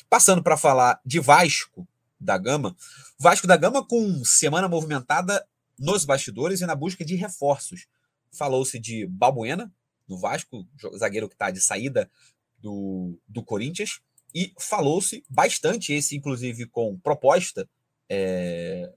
Passando 0.08 0.42
para 0.42 0.56
falar 0.56 1.00
de 1.04 1.18
Vasco 1.18 1.86
da 2.20 2.38
Gama. 2.38 2.76
Vasco 3.18 3.46
da 3.46 3.56
Gama 3.56 3.86
com 3.86 4.24
semana 4.24 4.68
movimentada 4.68 5.46
nos 5.78 6.04
bastidores 6.04 6.60
e 6.60 6.66
na 6.66 6.74
busca 6.74 7.04
de 7.04 7.16
reforços. 7.16 7.86
Falou-se 8.30 8.78
de 8.78 9.06
Balbuena, 9.06 9.72
no 10.08 10.16
Vasco, 10.16 10.66
zagueiro 10.96 11.28
que 11.28 11.34
está 11.34 11.50
de 11.50 11.60
saída 11.60 12.08
do, 12.58 13.18
do 13.26 13.42
Corinthians, 13.42 14.00
e 14.34 14.52
falou-se 14.58 15.24
bastante, 15.28 15.92
esse 15.92 16.16
inclusive 16.16 16.66
com 16.66 16.98
proposta 16.98 17.68
é, 18.08 18.92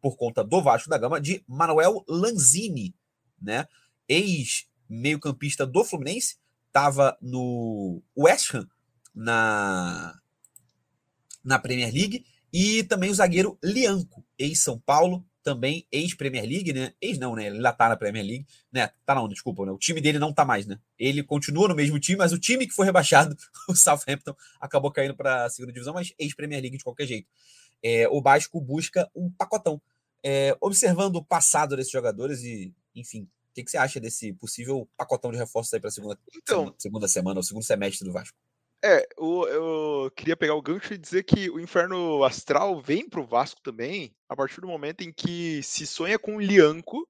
por 0.00 0.16
conta 0.16 0.44
do 0.44 0.62
Vasco 0.62 0.88
da 0.88 0.98
Gama, 0.98 1.20
de 1.20 1.42
Manuel 1.46 2.04
Lanzini, 2.08 2.94
né? 3.40 3.66
Ex-meio-campista 4.08 5.66
do 5.66 5.84
Fluminense, 5.84 6.36
estava 6.66 7.16
no 7.20 8.02
West 8.16 8.54
Ham 8.54 8.68
na, 9.14 10.18
na 11.44 11.58
Premier 11.58 11.92
League, 11.92 12.24
e 12.52 12.82
também 12.84 13.10
o 13.10 13.14
zagueiro 13.14 13.58
Lianco, 13.62 14.24
ex-São 14.38 14.78
Paulo, 14.78 15.24
também 15.42 15.86
ex-Premier 15.90 16.44
League, 16.44 16.72
né? 16.72 16.92
Ex 17.00 17.18
não, 17.18 17.34
né? 17.34 17.46
Ele 17.46 17.58
lá 17.58 17.72
tá 17.72 17.88
na 17.88 17.96
Premier 17.96 18.24
League, 18.24 18.46
né? 18.70 18.90
Tá 19.06 19.14
não, 19.14 19.28
desculpa, 19.28 19.64
né? 19.64 19.72
O 19.72 19.78
time 19.78 20.00
dele 20.00 20.18
não 20.18 20.32
tá 20.32 20.44
mais, 20.44 20.66
né? 20.66 20.78
Ele 20.98 21.22
continua 21.22 21.68
no 21.68 21.74
mesmo 21.74 21.98
time, 21.98 22.18
mas 22.18 22.32
o 22.32 22.38
time 22.38 22.66
que 22.66 22.74
foi 22.74 22.84
rebaixado, 22.84 23.36
o 23.68 23.74
Southampton, 23.74 24.34
acabou 24.60 24.90
caindo 24.90 25.14
para 25.14 25.44
a 25.44 25.50
segunda 25.50 25.72
divisão, 25.72 25.94
mas 25.94 26.12
ex-Premier 26.18 26.60
League 26.60 26.76
de 26.76 26.84
qualquer 26.84 27.06
jeito 27.06 27.28
é, 27.82 28.08
o 28.08 28.20
Vasco 28.20 28.60
busca 28.60 29.10
um 29.14 29.30
pacotão. 29.30 29.80
É, 30.24 30.56
observando 30.60 31.16
o 31.16 31.24
passado 31.24 31.76
desses 31.76 31.92
jogadores 31.92 32.42
e, 32.42 32.74
enfim, 32.94 33.22
o 33.22 33.54
que, 33.54 33.64
que, 33.64 33.70
você 33.70 33.78
acha 33.78 34.00
desse 34.00 34.32
possível 34.32 34.88
pacotão 34.96 35.30
de 35.30 35.38
reforços 35.38 35.72
aí 35.72 35.80
para 35.80 35.88
a 35.88 35.92
segunda, 35.92 36.18
então, 36.34 36.74
segunda 36.76 37.06
semana, 37.06 37.38
ou 37.38 37.42
segundo 37.42 37.62
semestre 37.62 38.04
do 38.04 38.12
Vasco? 38.12 38.36
É, 38.84 39.06
eu, 39.16 39.48
eu, 39.48 40.10
queria 40.12 40.36
pegar 40.36 40.54
o 40.54 40.62
gancho 40.62 40.94
e 40.94 40.98
dizer 40.98 41.24
que 41.24 41.50
o 41.50 41.58
inferno 41.58 42.22
astral 42.22 42.80
vem 42.80 43.08
para 43.08 43.20
o 43.20 43.26
Vasco 43.26 43.60
também 43.60 44.14
a 44.28 44.36
partir 44.36 44.60
do 44.60 44.68
momento 44.68 45.02
em 45.02 45.12
que 45.12 45.62
se 45.64 45.84
sonha 45.86 46.18
com 46.18 46.36
o 46.36 46.40
Lianco, 46.40 47.08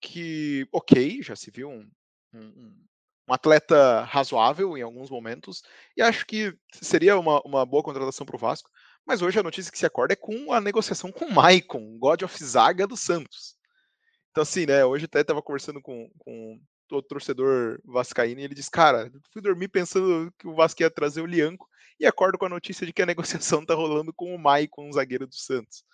que, 0.00 0.68
ok, 0.72 1.22
já 1.22 1.34
se 1.34 1.50
viu 1.50 1.68
um, 1.68 1.90
um, 2.32 2.86
um 3.28 3.34
atleta 3.34 4.02
razoável 4.04 4.76
em 4.76 4.82
alguns 4.82 5.10
momentos, 5.10 5.62
e 5.96 6.02
acho 6.02 6.24
que 6.24 6.56
seria 6.72 7.18
uma, 7.18 7.40
uma 7.42 7.66
boa 7.66 7.82
contratação 7.82 8.24
para 8.24 8.36
o 8.36 8.38
Vasco. 8.38 8.70
Mas 9.06 9.22
hoje 9.22 9.38
a 9.38 9.42
notícia 9.42 9.70
que 9.70 9.78
se 9.78 9.86
acorda 9.86 10.14
é 10.14 10.16
com 10.16 10.52
a 10.52 10.60
negociação 10.60 11.12
com 11.12 11.26
o 11.26 11.32
Maicon, 11.32 11.96
God 11.98 12.22
of 12.22 12.44
Zaga 12.44 12.86
do 12.86 12.96
Santos. 12.96 13.56
Então, 14.30 14.42
assim, 14.42 14.66
né? 14.66 14.84
Hoje 14.84 15.04
até 15.04 15.20
estava 15.20 15.40
conversando 15.40 15.80
com, 15.80 16.10
com 16.18 16.60
o 16.90 17.02
torcedor 17.02 17.80
vascaíno 17.84 18.40
e 18.40 18.44
ele 18.44 18.54
disse: 18.54 18.70
Cara, 18.70 19.10
fui 19.32 19.40
dormir 19.40 19.68
pensando 19.68 20.32
que 20.38 20.48
o 20.48 20.54
Vasco 20.54 20.82
ia 20.82 20.90
trazer 20.90 21.20
o 21.20 21.26
Lianco 21.26 21.68
e 21.98 22.04
acordo 22.04 22.36
com 22.36 22.46
a 22.46 22.50
notícia 22.50 22.86
de 22.86 22.92
que 22.92 23.00
a 23.00 23.06
negociação 23.06 23.62
está 23.62 23.74
rolando 23.74 24.12
com 24.12 24.34
o 24.34 24.38
Maicon, 24.38 24.92
zagueiro 24.92 25.26
do 25.26 25.36
Santos. 25.36 25.84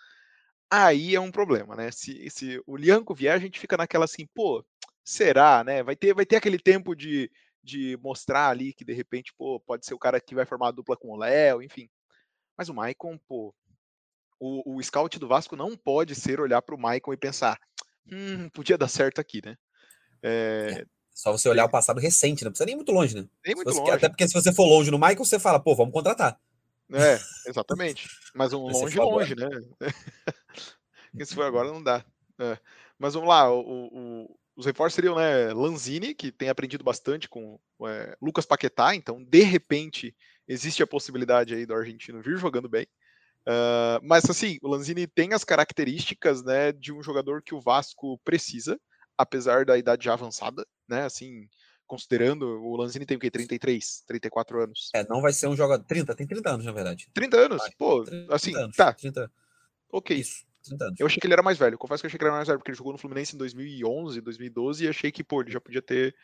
Aí 0.71 1.15
é 1.15 1.21
um 1.21 1.31
problema, 1.31 1.77
né? 1.77 1.91
Se, 1.91 2.31
se 2.31 2.63
o 2.67 2.77
Lianco 2.77 3.15
vier, 3.15 3.35
a 3.35 3.39
gente 3.39 3.61
fica 3.61 3.77
naquela 3.77 4.07
assim, 4.07 4.27
pô, 4.35 4.65
será, 5.05 5.63
né? 5.63 5.83
Vai 5.83 5.95
ter, 5.95 6.15
vai 6.15 6.25
ter 6.25 6.37
aquele 6.37 6.59
tempo 6.59 6.95
de, 6.95 7.31
de 7.63 7.99
mostrar 8.03 8.49
ali 8.49 8.73
que 8.73 8.85
de 8.85 8.95
repente, 8.95 9.35
pô, 9.37 9.61
pode 9.61 9.85
ser 9.85 9.93
o 9.95 9.99
cara 9.99 10.19
que 10.21 10.35
vai 10.35 10.47
formar 10.47 10.69
a 10.69 10.73
dupla 10.73 10.97
com 10.97 11.11
o 11.11 11.17
Léo, 11.17 11.63
enfim. 11.63 11.91
Mas 12.63 12.69
o 12.69 12.75
Maicon, 12.75 13.19
pô, 13.27 13.53
o, 14.39 14.77
o 14.77 14.83
scout 14.85 15.19
do 15.19 15.27
Vasco 15.27 15.57
não 15.57 15.77
pode 15.77 16.15
ser 16.15 16.39
olhar 16.39 16.63
para 16.63 16.77
o 16.77 16.79
Maicon 16.79 17.13
e 17.13 17.17
pensar, 17.17 17.59
hum, 18.07 18.49
podia 18.51 18.79
dar 18.79 18.87
certo 18.87 19.21
aqui, 19.21 19.45
né? 19.45 19.57
É, 20.23 20.87
só 21.13 21.33
você 21.33 21.49
olhar 21.49 21.65
o 21.65 21.69
passado 21.69 21.99
recente, 21.99 22.45
não 22.45 22.53
precisa 22.53 22.67
nem 22.67 22.77
muito 22.77 22.93
longe, 22.93 23.17
né? 23.17 23.29
Nem 23.45 23.57
muito 23.57 23.73
você, 23.73 23.81
longe. 23.81 23.91
Até 23.91 24.09
porque 24.09 24.29
se 24.29 24.35
você 24.35 24.53
for 24.53 24.65
longe 24.65 24.93
no 24.93 24.99
Michael, 24.99 25.25
você 25.25 25.41
fala, 25.41 25.59
pô, 25.59 25.75
vamos 25.75 25.93
contratar. 25.93 26.41
É, 26.93 27.19
exatamente. 27.51 28.09
Mas 28.33 28.53
um 28.53 28.61
longe, 28.61 28.97
longe, 28.97 29.35
né? 29.35 29.49
se 31.27 31.35
for 31.35 31.45
agora, 31.45 31.67
não 31.67 31.83
dá. 31.83 32.05
É. 32.39 32.57
Mas 32.97 33.15
vamos 33.15 33.29
lá, 33.29 33.53
o, 33.53 33.59
o, 33.59 34.39
os 34.55 34.67
reforços 34.67 34.95
seriam 34.95 35.17
né, 35.17 35.53
Lanzini, 35.53 36.15
que 36.15 36.31
tem 36.31 36.49
aprendido 36.49 36.85
bastante 36.85 37.29
com 37.29 37.59
é, 37.89 38.17
Lucas 38.23 38.47
Paquetá, 38.47 38.95
então, 38.95 39.21
de 39.21 39.43
repente, 39.43 40.15
existe 40.47 40.83
a 40.83 40.87
possibilidade 40.87 41.55
aí 41.55 41.67
do 41.67 41.75
argentino 41.75 42.23
vir 42.23 42.37
jogando 42.37 42.69
bem. 42.69 42.87
Uh, 43.47 43.99
mas 44.03 44.29
assim, 44.31 44.59
o 44.63 44.69
Lanzini 44.69 45.07
tem 45.07 45.33
as 45.33 45.45
características 45.45 46.45
né, 46.45 46.73
de 46.73 46.93
um 46.93 47.03
jogador 47.03 47.43
que 47.43 47.55
o 47.55 47.61
Vasco 47.61 48.19
precisa, 48.25 48.79
apesar 49.19 49.65
da 49.65 49.77
idade 49.77 50.05
já 50.05 50.13
avançada, 50.13 50.65
né? 50.89 51.05
Assim, 51.05 51.49
considerando 51.87 52.47
o 52.63 52.77
Lanzini 52.77 53.05
tem 53.05 53.17
o 53.17 53.21
quê? 53.21 53.31
33, 53.31 54.05
34 54.07 54.63
anos. 54.63 54.91
É, 54.95 55.07
não 55.09 55.21
vai 55.21 55.33
ser 55.33 55.49
um 55.49 55.57
jogador. 55.57 55.85
30, 55.85 56.15
tem 56.15 56.27
30 56.27 56.51
anos, 56.51 56.67
na 56.67 56.73
verdade. 56.73 57.09
30 57.13 57.37
anos? 57.37 57.59
Vai. 57.59 57.71
Pô, 57.77 58.05
30 58.05 58.35
assim, 58.35 58.57
anos, 58.57 58.77
tá. 58.77 58.93
30. 58.93 59.31
Ok. 59.91 60.17
Isso. 60.17 60.47
30 60.65 60.85
anos. 60.85 61.01
Eu 61.01 61.07
achei 61.07 61.21
que 61.21 61.27
ele 61.27 61.35
era 61.35 61.43
mais 61.43 61.59
velho. 61.59 61.77
Confesso 61.77 62.03
que 62.03 62.07
eu 62.07 62.09
achei 62.09 62.19
que 62.19 62.25
ele 62.25 62.31
era 62.31 62.37
mais 62.37 62.49
velho, 62.49 62.59
porque 62.59 62.71
ele 62.71 62.79
jogou 62.79 62.93
no 62.93 62.99
Fluminense 62.99 63.35
em 63.35 63.39
2011, 63.39 64.21
2012, 64.21 64.85
e 64.85 64.89
achei 64.89 65.11
que, 65.11 65.25
pô, 65.25 65.43
ele 65.43 65.51
já 65.51 65.61
podia 65.61 65.83
ter 65.83 66.15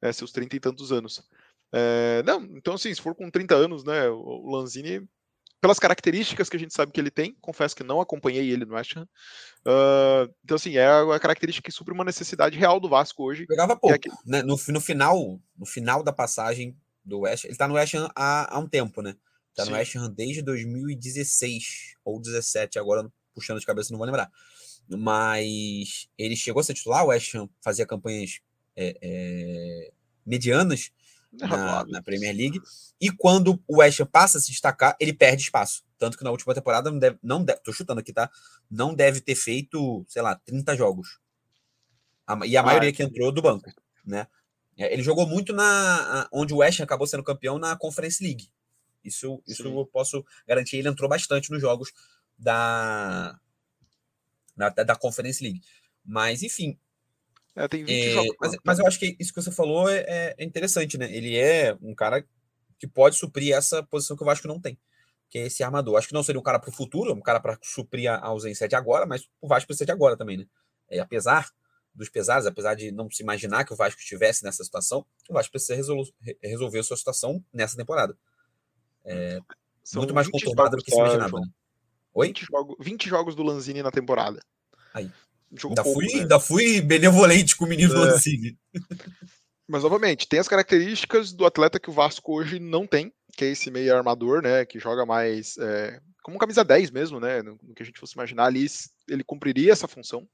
é, 0.00 0.12
seus 0.12 0.30
30 0.30 0.56
e 0.56 0.60
tantos 0.60 0.92
anos. 0.92 1.22
É, 1.72 2.22
não, 2.24 2.42
então 2.56 2.74
assim, 2.74 2.94
se 2.94 3.00
for 3.00 3.14
com 3.14 3.30
30 3.30 3.54
anos, 3.54 3.84
né, 3.84 4.08
o 4.08 4.50
Lanzini 4.50 5.06
pelas 5.60 5.78
características 5.78 6.48
que 6.48 6.56
a 6.56 6.60
gente 6.60 6.74
sabe 6.74 6.92
que 6.92 7.00
ele 7.00 7.10
tem, 7.10 7.36
confesso 7.40 7.74
que 7.74 7.82
não 7.82 8.00
acompanhei 8.00 8.50
ele 8.50 8.64
no 8.64 8.74
West 8.74 8.96
Ham. 8.96 9.08
Uh, 9.66 10.32
então, 10.44 10.54
assim, 10.54 10.76
é 10.76 10.86
a 10.86 11.18
característica 11.18 11.68
que 11.68 11.74
supre 11.74 11.92
uma 11.92 12.04
necessidade 12.04 12.58
real 12.58 12.78
do 12.78 12.88
Vasco 12.88 13.24
hoje. 13.24 13.46
Jogava 13.48 13.72
é 13.72 13.76
pouco. 13.76 13.94
É 13.94 13.98
que... 13.98 14.08
né? 14.24 14.42
no, 14.42 14.56
no, 14.68 14.80
final, 14.80 15.40
no 15.56 15.66
final 15.66 16.02
da 16.02 16.12
passagem 16.12 16.76
do 17.04 17.20
West 17.20 17.44
ele 17.44 17.56
tá 17.56 17.66
no 17.66 17.74
West 17.74 17.94
Ham 17.94 18.08
há, 18.14 18.54
há 18.54 18.58
um 18.58 18.68
tempo, 18.68 19.00
né? 19.00 19.16
Tá 19.54 19.64
Sim. 19.64 19.70
no 19.70 19.76
West 19.76 19.96
Ham 19.96 20.12
desde 20.14 20.42
2016 20.42 21.94
ou 22.04 22.20
17, 22.20 22.78
agora 22.78 23.10
puxando 23.34 23.58
de 23.58 23.66
cabeça 23.66 23.92
não 23.92 23.98
vou 23.98 24.06
lembrar. 24.06 24.30
Mas 24.88 26.08
ele 26.18 26.36
chegou 26.36 26.60
a 26.60 26.64
ser 26.64 26.74
titular, 26.74 27.04
o 27.04 27.08
West 27.08 27.34
Ham 27.34 27.48
fazia 27.60 27.86
campanhas 27.86 28.40
é, 28.76 28.96
é, 29.00 29.90
medianas, 30.24 30.92
na, 31.40 31.84
na, 31.84 32.02
Premier 32.02 32.34
League. 32.34 32.60
E 33.00 33.10
quando 33.10 33.62
o 33.66 33.78
West 33.78 34.00
Ham 34.00 34.06
passa 34.06 34.38
a 34.38 34.40
se 34.40 34.50
destacar, 34.50 34.96
ele 35.00 35.12
perde 35.12 35.42
espaço. 35.42 35.84
Tanto 35.98 36.16
que 36.16 36.24
na 36.24 36.30
última 36.30 36.54
temporada 36.54 36.90
não 36.90 36.98
deve, 36.98 37.18
não 37.22 37.44
deve, 37.44 37.60
tô 37.60 37.72
chutando 37.72 38.00
aqui, 38.00 38.12
tá? 38.12 38.30
Não 38.70 38.94
deve 38.94 39.20
ter 39.20 39.34
feito, 39.34 40.04
sei 40.08 40.22
lá, 40.22 40.34
30 40.34 40.76
jogos. 40.76 41.18
A, 42.26 42.46
e 42.46 42.56
a 42.56 42.60
ah, 42.60 42.64
maioria 42.64 42.92
que 42.92 43.02
entrou 43.02 43.30
do 43.32 43.42
banco, 43.42 43.70
né? 44.04 44.26
É, 44.76 44.92
ele 44.92 45.02
jogou 45.02 45.26
muito 45.26 45.52
na 45.52 46.28
onde 46.32 46.52
o 46.52 46.58
West 46.58 46.80
Ham 46.80 46.84
acabou 46.84 47.06
sendo 47.06 47.22
campeão 47.22 47.58
na 47.58 47.76
Conference 47.76 48.22
League. 48.22 48.48
Isso, 49.02 49.42
isso 49.46 49.62
eu 49.62 49.86
posso 49.86 50.24
garantir. 50.46 50.76
Ele 50.76 50.88
entrou 50.88 51.08
bastante 51.08 51.50
nos 51.50 51.60
jogos 51.60 51.92
da, 52.38 53.38
da, 54.56 54.68
da 54.68 54.96
Conference 54.96 55.42
League. 55.42 55.62
Mas, 56.04 56.42
enfim, 56.42 56.78
é, 57.56 57.66
tem 57.66 57.84
20 57.84 57.90
é, 57.90 58.10
jogos. 58.12 58.36
Mas, 58.38 58.56
mas, 58.62 58.78
eu 58.78 58.86
acho 58.86 58.98
que 58.98 59.16
isso 59.18 59.32
que 59.32 59.40
você 59.40 59.50
falou 59.50 59.88
é, 59.88 60.34
é, 60.38 60.44
interessante, 60.44 60.98
né? 60.98 61.10
Ele 61.10 61.36
é 61.36 61.76
um 61.80 61.94
cara 61.94 62.22
que 62.78 62.86
pode 62.86 63.16
suprir 63.16 63.56
essa 63.56 63.82
posição 63.82 64.14
que 64.14 64.22
o 64.22 64.26
Vasco 64.26 64.46
não 64.46 64.60
tem, 64.60 64.78
que 65.30 65.38
é 65.38 65.46
esse 65.46 65.62
armador. 65.62 65.96
Acho 65.96 66.08
que 66.08 66.14
não 66.14 66.22
seria 66.22 66.38
um 66.38 66.44
cara 66.44 66.58
para 66.58 66.68
o 66.68 66.72
futuro, 66.72 67.14
um 67.14 67.22
cara 67.22 67.40
para 67.40 67.58
suprir 67.62 68.10
a 68.10 68.18
ausência 68.18 68.68
de 68.68 68.76
agora, 68.76 69.06
mas 69.06 69.26
o 69.40 69.48
Vasco 69.48 69.68
precisa 69.68 69.86
de 69.86 69.92
agora 69.92 70.18
também, 70.18 70.36
né? 70.36 70.46
É, 70.88 71.00
apesar 71.00 71.50
dos 71.94 72.10
pesares, 72.10 72.44
apesar 72.44 72.74
de 72.74 72.92
não 72.92 73.10
se 73.10 73.22
imaginar 73.22 73.64
que 73.64 73.72
o 73.72 73.76
Vasco 73.76 73.98
estivesse 73.98 74.44
nessa 74.44 74.62
situação, 74.62 75.06
o 75.30 75.32
Vasco 75.32 75.50
precisa 75.50 75.74
resol 75.74 76.04
resolver 76.42 76.80
a 76.80 76.82
sua 76.82 76.96
situação 76.98 77.42
nessa 77.50 77.74
temporada. 77.74 78.14
É 79.02 79.40
muito 79.94 80.12
mais 80.12 80.28
conturbada 80.28 80.76
do 80.76 80.82
que 80.82 80.90
se 80.90 80.98
imaginava. 80.98 81.40
Né? 81.40 81.46
Oi? 82.12 82.26
20 82.28 82.44
jogos, 82.44 82.76
20 82.80 83.08
jogos 83.08 83.34
do 83.34 83.42
Lanzini 83.42 83.82
na 83.82 83.90
temporada. 83.90 84.40
Aí. 84.92 85.10
Ainda, 85.52 85.82
pouco, 85.82 86.00
fui, 86.00 86.12
né? 86.12 86.20
ainda 86.20 86.40
fui 86.40 86.80
benevolente 86.80 87.56
com 87.56 87.64
o 87.64 87.68
menino 87.68 87.94
é. 87.94 87.98
Lanzini. 87.98 88.58
Mas, 89.68 89.82
obviamente, 89.84 90.28
tem 90.28 90.38
as 90.38 90.48
características 90.48 91.32
do 91.32 91.44
atleta 91.44 91.80
que 91.80 91.90
o 91.90 91.92
Vasco 91.92 92.36
hoje 92.36 92.60
não 92.60 92.86
tem, 92.86 93.12
que 93.36 93.44
é 93.44 93.50
esse 93.50 93.70
meio 93.70 93.94
armador, 93.94 94.40
né? 94.40 94.64
Que 94.64 94.78
joga 94.78 95.04
mais 95.04 95.56
é, 95.58 96.00
como 96.22 96.38
camisa 96.38 96.64
10 96.64 96.90
mesmo, 96.90 97.18
né? 97.18 97.42
No, 97.42 97.58
no, 97.62 97.74
que 97.74 97.82
a 97.82 97.86
gente 97.86 97.98
fosse 97.98 98.14
imaginar 98.14 98.46
ali, 98.46 98.66
ele 99.08 99.24
cumpriria 99.24 99.72
essa 99.72 99.88
função. 99.88 100.28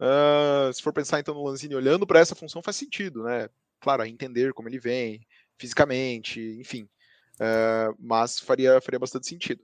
Uh, 0.00 0.72
se 0.72 0.82
for 0.82 0.92
pensar 0.92 1.20
então 1.20 1.34
no 1.34 1.44
Lanzini 1.44 1.74
olhando 1.76 2.06
para 2.06 2.18
essa 2.18 2.34
função, 2.34 2.62
faz 2.62 2.76
sentido, 2.76 3.22
né? 3.22 3.48
Claro, 3.80 4.04
entender 4.04 4.52
como 4.52 4.68
ele 4.68 4.80
vem, 4.80 5.24
fisicamente, 5.56 6.40
enfim. 6.58 6.88
Uh, 7.34 7.96
mas 7.98 8.38
faria, 8.40 8.80
faria 8.80 8.98
bastante 8.98 9.28
sentido. 9.28 9.62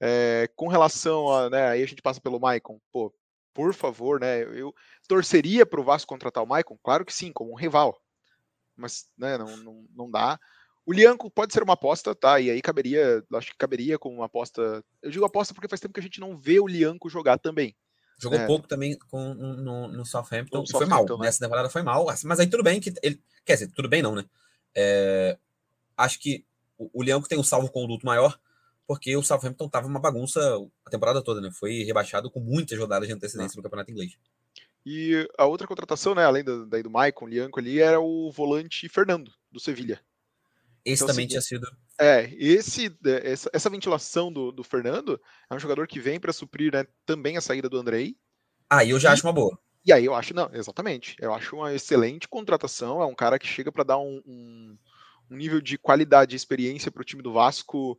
É, 0.00 0.48
com 0.56 0.68
relação 0.68 1.30
a, 1.30 1.50
né, 1.50 1.68
aí 1.68 1.82
a 1.82 1.86
gente 1.86 2.02
passa 2.02 2.20
pelo 2.20 2.40
Maicon, 2.40 2.80
pô, 2.92 3.14
por 3.54 3.72
favor, 3.72 4.20
né? 4.20 4.42
Eu 4.42 4.74
torceria 5.08 5.64
para 5.64 5.80
o 5.80 5.84
Vasco 5.84 6.08
contratar 6.08 6.42
o 6.42 6.46
Maicon? 6.46 6.76
Claro 6.82 7.04
que 7.04 7.14
sim, 7.14 7.32
como 7.32 7.52
um 7.52 7.56
rival. 7.56 7.96
Mas 8.76 9.06
né, 9.16 9.38
não, 9.38 9.56
não, 9.56 9.86
não 9.94 10.10
dá. 10.10 10.38
O 10.84 10.92
Lianco 10.92 11.30
pode 11.30 11.54
ser 11.54 11.62
uma 11.62 11.72
aposta, 11.72 12.14
tá? 12.14 12.38
E 12.40 12.50
aí 12.50 12.60
caberia, 12.60 13.24
acho 13.34 13.52
que 13.52 13.56
caberia 13.56 13.98
como 13.98 14.16
uma 14.16 14.26
aposta. 14.26 14.84
Eu 15.00 15.10
digo 15.10 15.24
aposta 15.24 15.54
porque 15.54 15.68
faz 15.68 15.80
tempo 15.80 15.94
que 15.94 16.00
a 16.00 16.02
gente 16.02 16.20
não 16.20 16.36
vê 16.36 16.60
o 16.60 16.66
Lianco 16.66 17.08
jogar 17.08 17.38
também. 17.38 17.74
Jogou 18.18 18.38
é. 18.38 18.46
pouco 18.46 18.68
também 18.68 18.98
com, 19.10 19.34
no, 19.34 19.88
no 19.88 20.04
Southampton. 20.04 20.58
No 20.58 20.66
foi 20.66 20.86
mal. 20.86 21.04
Né? 21.04 21.16
Nessa 21.20 21.40
temporada 21.40 21.70
foi 21.70 21.82
mal. 21.82 22.06
Mas 22.24 22.40
aí 22.40 22.46
tudo 22.46 22.62
bem 22.62 22.80
que 22.80 22.92
ele. 23.02 23.22
Quer 23.44 23.54
dizer, 23.54 23.72
tudo 23.72 23.88
bem 23.88 24.02
não, 24.02 24.14
né? 24.14 24.24
É, 24.74 25.38
acho 25.96 26.18
que 26.18 26.44
o, 26.76 27.00
o 27.00 27.02
Lianco 27.02 27.28
tem 27.28 27.38
um 27.38 27.44
salvo-conduto 27.44 28.04
maior 28.04 28.38
porque 28.86 29.16
o 29.16 29.22
Southampton 29.22 29.66
estava 29.66 29.86
uma 29.86 30.00
bagunça 30.00 30.40
a 30.84 30.90
temporada 30.90 31.22
toda, 31.22 31.40
né? 31.40 31.50
Foi 31.52 31.82
rebaixado 31.82 32.30
com 32.30 32.40
muitas 32.40 32.78
rodadas 32.78 33.08
de 33.08 33.14
antecedência 33.14 33.56
no 33.56 33.62
campeonato 33.62 33.90
inglês. 33.90 34.12
E 34.86 35.26
a 35.38 35.46
outra 35.46 35.66
contratação, 35.66 36.14
né, 36.14 36.24
além 36.24 36.44
do, 36.44 36.66
daí 36.66 36.82
do 36.82 36.90
Maicon, 36.90 37.26
Lianco 37.26 37.58
ali, 37.58 37.80
era 37.80 37.98
o 37.98 38.30
volante 38.30 38.88
Fernando, 38.88 39.32
do 39.50 39.58
Sevilha. 39.58 40.00
Esse 40.84 41.02
então, 41.02 41.14
também 41.14 41.24
assim, 41.24 41.30
tinha 41.30 41.40
sido. 41.40 41.66
É, 41.98 42.30
esse, 42.36 42.94
é, 43.06 43.32
essa, 43.32 43.48
essa 43.52 43.70
ventilação 43.70 44.30
do, 44.30 44.52
do 44.52 44.62
Fernando 44.62 45.18
é 45.48 45.54
um 45.54 45.58
jogador 45.58 45.86
que 45.86 45.98
vem 45.98 46.20
para 46.20 46.32
suprir 46.32 46.72
né, 46.72 46.86
também 47.06 47.38
a 47.38 47.40
saída 47.40 47.68
do 47.68 47.78
Andrei. 47.78 48.16
Ah, 48.68 48.84
e 48.84 48.90
eu 48.90 49.00
já 49.00 49.10
e, 49.10 49.12
acho 49.14 49.26
uma 49.26 49.32
boa. 49.32 49.58
E 49.86 49.92
aí 49.92 50.04
eu 50.04 50.14
acho, 50.14 50.34
não, 50.34 50.50
exatamente. 50.52 51.16
Eu 51.18 51.32
acho 51.32 51.56
uma 51.56 51.72
excelente 51.72 52.28
contratação. 52.28 53.00
É 53.00 53.06
um 53.06 53.14
cara 53.14 53.38
que 53.38 53.46
chega 53.46 53.72
para 53.72 53.84
dar 53.84 53.98
um, 53.98 54.22
um, 54.26 54.78
um, 55.30 55.36
nível 55.36 55.60
de 55.60 55.78
qualidade 55.78 56.34
e 56.34 56.36
experiência 56.36 56.90
para 56.90 57.00
o 57.00 57.04
time 57.04 57.22
do 57.22 57.32
Vasco 57.32 57.98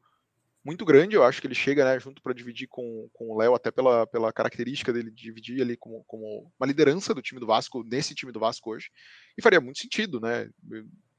muito 0.65 0.83
grande. 0.83 1.15
Eu 1.15 1.23
acho 1.23 1.39
que 1.39 1.45
ele 1.45 1.53
chega 1.53 1.85
né, 1.85 1.99
junto 1.99 2.21
para 2.21 2.33
dividir 2.33 2.67
com, 2.67 3.07
com 3.13 3.29
o 3.29 3.37
Léo, 3.37 3.53
até 3.53 3.69
pela, 3.69 4.07
pela 4.07 4.33
característica 4.33 4.91
dele 4.91 5.11
dividir 5.11 5.61
ali 5.61 5.77
como, 5.77 6.03
como 6.05 6.51
uma 6.59 6.67
liderança 6.67 7.13
do 7.13 7.21
time 7.21 7.39
do 7.39 7.45
Vasco, 7.45 7.83
nesse 7.83 8.15
time 8.15 8.31
do 8.31 8.39
Vasco 8.39 8.71
hoje. 8.71 8.89
E 9.37 9.41
faria 9.41 9.61
muito 9.61 9.79
sentido, 9.79 10.19
né? 10.19 10.49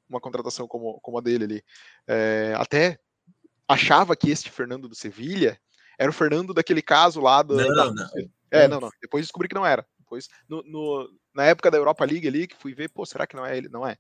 Uma 0.09 0.21
contratação 0.21 0.67
como, 0.67 0.99
como 1.01 1.19
a 1.19 1.21
dele 1.21 1.45
ali. 1.45 1.65
É, 2.09 2.55
até 2.57 2.99
achava 3.69 4.17
que 4.17 4.31
este 4.31 4.51
Fernando 4.51 4.89
do 4.89 4.95
Sevilha 4.95 5.59
era 5.99 6.11
o 6.11 6.15
Fernando 6.15 6.53
daquele 6.53 6.83
caso 6.83 7.21
lá 7.21 7.41
do. 7.43 7.57
Não, 7.57 7.75
da... 7.75 7.93
não. 7.93 8.09
É, 8.51 8.69
não, 8.69 8.81
não. 8.81 8.91
Depois 9.01 9.25
descobri 9.25 9.49
que 9.49 9.55
não 9.55 9.67
era. 9.67 9.87
Depois, 9.99 10.29
no, 10.49 10.63
no, 10.63 11.11
na 11.35 11.45
época 11.45 11.71
da 11.71 11.79
Europa 11.79 12.05
League 12.05 12.27
ali, 12.27 12.47
que 12.47 12.57
fui 12.57 12.75
ver, 12.75 12.89
pô, 12.91 13.05
será 13.05 13.27
que 13.27 13.35
não 13.35 13.45
é 13.45 13.57
ele? 13.57 13.69
Não 13.69 13.87
é. 13.87 13.97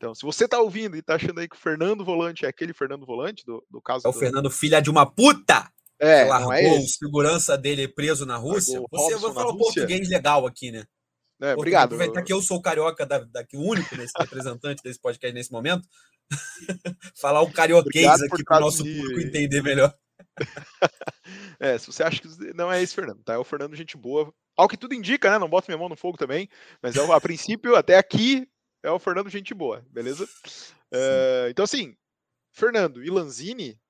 Então, 0.00 0.14
se 0.14 0.22
você 0.22 0.48
tá 0.48 0.58
ouvindo 0.58 0.96
e 0.96 1.02
tá 1.02 1.16
achando 1.16 1.40
aí 1.40 1.46
que 1.46 1.56
o 1.56 1.58
Fernando 1.58 2.02
Volante 2.02 2.46
é 2.46 2.48
aquele 2.48 2.72
Fernando 2.72 3.04
Volante 3.04 3.44
do, 3.44 3.62
do 3.70 3.82
caso. 3.82 4.06
É 4.06 4.08
o 4.08 4.12
do... 4.14 4.18
Fernando, 4.18 4.50
filha 4.50 4.80
de 4.80 4.88
uma 4.88 5.04
puta! 5.04 5.70
É, 5.98 6.24
largou 6.24 6.54
é 6.54 6.78
o 6.78 6.80
segurança 6.88 7.58
dele 7.58 7.86
preso 7.86 8.24
na 8.24 8.38
Rússia. 8.38 8.80
Você 8.90 9.16
vai 9.18 9.34
falar 9.34 9.52
um 9.52 9.58
português 9.58 10.08
legal 10.08 10.46
aqui, 10.46 10.72
né? 10.72 10.86
É, 11.42 11.52
obrigado. 11.52 11.92
Aproveitar 11.92 12.22
que 12.22 12.32
eu 12.32 12.40
sou 12.40 12.56
o 12.56 12.62
carioca 12.62 13.04
da, 13.04 13.18
daqui, 13.18 13.58
o 13.58 13.60
único 13.60 13.94
nesse 13.94 14.14
representante 14.18 14.82
desse 14.82 14.98
podcast 14.98 15.34
nesse 15.34 15.52
momento. 15.52 15.86
falar 17.20 17.42
o 17.42 17.52
carioquês 17.52 18.22
aqui 18.22 18.42
para 18.42 18.56
o 18.56 18.60
nosso 18.60 18.82
público 18.82 19.20
entender 19.20 19.62
melhor. 19.62 19.94
é, 21.60 21.76
se 21.76 21.86
você 21.88 22.02
acha 22.02 22.22
que 22.22 22.54
não 22.54 22.72
é 22.72 22.82
esse 22.82 22.94
Fernando, 22.94 23.22
tá? 23.22 23.34
É 23.34 23.38
o 23.38 23.44
Fernando, 23.44 23.76
gente 23.76 23.98
boa. 23.98 24.32
Ao 24.56 24.66
que 24.66 24.78
tudo 24.78 24.94
indica, 24.94 25.30
né? 25.30 25.38
Não 25.38 25.48
bota 25.48 25.66
minha 25.68 25.78
mão 25.78 25.90
no 25.90 25.96
fogo 25.96 26.16
também. 26.16 26.48
Mas 26.82 26.96
é, 26.96 27.12
a 27.12 27.20
princípio, 27.20 27.76
até 27.76 27.98
aqui, 27.98 28.48
é 28.82 28.90
o 28.90 28.98
Fernando 28.98 29.30
Gente 29.30 29.54
Boa, 29.54 29.84
beleza? 29.90 30.28
É, 30.90 31.48
então, 31.50 31.64
assim, 31.64 31.96
Fernando 32.52 33.04
e 33.04 33.10
Lanzini 33.10 33.80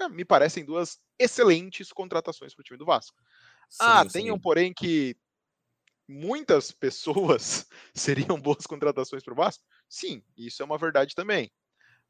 é, 0.00 0.08
me 0.08 0.24
parecem 0.24 0.64
duas 0.64 0.98
excelentes 1.18 1.92
contratações 1.92 2.54
para 2.54 2.62
o 2.62 2.64
time 2.64 2.78
do 2.78 2.84
Vasco. 2.84 3.16
Sim, 3.68 3.78
ah, 3.80 4.04
tenham, 4.04 4.38
porém, 4.38 4.72
que 4.74 5.16
muitas 6.08 6.70
pessoas 6.70 7.66
seriam 7.94 8.40
boas 8.40 8.66
contratações 8.66 9.22
para 9.22 9.32
o 9.32 9.36
Vasco? 9.36 9.64
Sim, 9.88 10.22
isso 10.36 10.62
é 10.62 10.64
uma 10.64 10.78
verdade 10.78 11.14
também. 11.14 11.50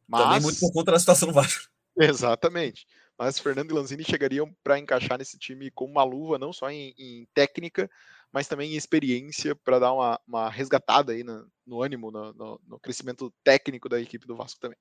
Mas... 0.08 0.22
Também 0.22 0.40
muito 0.40 0.60
por 0.60 0.72
conta 0.72 0.92
da 0.92 0.98
situação 0.98 1.28
do 1.28 1.34
Vasco. 1.34 1.70
Exatamente. 1.96 2.86
Mas 3.18 3.38
Fernando 3.38 3.70
e 3.70 3.74
Lanzini 3.74 4.02
chegariam 4.02 4.52
para 4.64 4.78
encaixar 4.78 5.18
nesse 5.18 5.38
time 5.38 5.70
com 5.70 5.84
uma 5.84 6.02
luva, 6.02 6.38
não 6.38 6.52
só 6.52 6.70
em, 6.70 6.94
em 6.98 7.28
técnica, 7.34 7.88
mas 8.32 8.48
também 8.48 8.72
em 8.72 8.76
experiência 8.76 9.54
para 9.54 9.78
dar 9.78 9.92
uma, 9.92 10.20
uma, 10.26 10.48
resgatada 10.48 11.12
aí 11.12 11.22
no, 11.22 11.46
no 11.66 11.82
ânimo, 11.82 12.10
no, 12.10 12.32
no, 12.32 12.60
no, 12.66 12.80
crescimento 12.80 13.32
técnico 13.44 13.88
da 13.88 14.00
equipe 14.00 14.26
do 14.26 14.34
Vasco 14.34 14.58
também. 14.58 14.78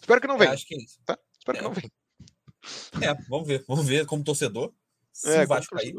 Espero 0.00 0.20
que 0.20 0.28
não 0.28 0.38
venha. 0.38 0.52
acho 0.52 0.66
que 0.66 0.74
é 0.74 0.78
isso. 0.78 0.98
Tá? 1.04 1.18
Espero 1.38 1.58
é. 1.58 1.60
que 1.60 1.66
não 1.66 1.74
venha. 1.74 1.90
É, 3.02 3.14
vamos 3.28 3.48
ver. 3.48 3.64
Vamos 3.66 3.86
ver 3.86 4.06
como 4.06 4.22
torcedor. 4.22 4.72
Se 5.12 5.28
é, 5.28 5.44
o 5.44 5.48
Vasco 5.48 5.74
cair. 5.74 5.94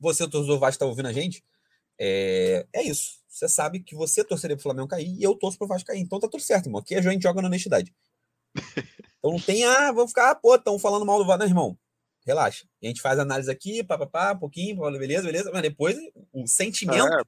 Você, 0.00 0.28
torcedor 0.28 0.58
Vasco, 0.58 0.74
está 0.74 0.86
ouvindo 0.86 1.06
a 1.06 1.12
gente? 1.12 1.44
É, 1.98 2.66
é 2.72 2.82
isso. 2.82 3.20
Você 3.28 3.48
sabe 3.48 3.80
que 3.80 3.94
você 3.94 4.24
torceria 4.24 4.56
pro 4.56 4.62
Flamengo 4.62 4.88
cair 4.88 5.08
e 5.08 5.22
eu 5.22 5.34
torço 5.36 5.56
pro 5.56 5.68
Vasco 5.68 5.86
cair. 5.86 6.00
Então 6.00 6.18
tá 6.18 6.28
tudo 6.28 6.42
certo, 6.42 6.66
irmão. 6.66 6.80
Aqui 6.80 6.96
a 6.96 7.00
gente 7.00 7.22
joga 7.22 7.40
na 7.40 7.48
honestidade. 7.48 7.94
Então 9.22 9.30
não 9.30 9.38
tem, 9.38 9.64
ah, 9.64 9.92
vamos 9.92 10.10
ficar, 10.10 10.32
ah, 10.32 10.34
pô, 10.34 10.56
estão 10.56 10.76
falando 10.80 11.06
mal 11.06 11.16
do 11.16 11.24
Vasco, 11.24 11.44
irmão. 11.44 11.78
Relaxa. 12.26 12.66
A 12.82 12.86
gente 12.86 13.00
faz 13.00 13.18
análise 13.18 13.50
aqui, 13.50 13.82
papapá, 13.82 14.32
um 14.32 14.38
pouquinho, 14.38 14.76
beleza, 14.98 15.24
beleza, 15.24 15.50
mas 15.52 15.62
depois 15.62 15.96
o 16.32 16.46
sentimento 16.46 17.06
é. 17.06 17.22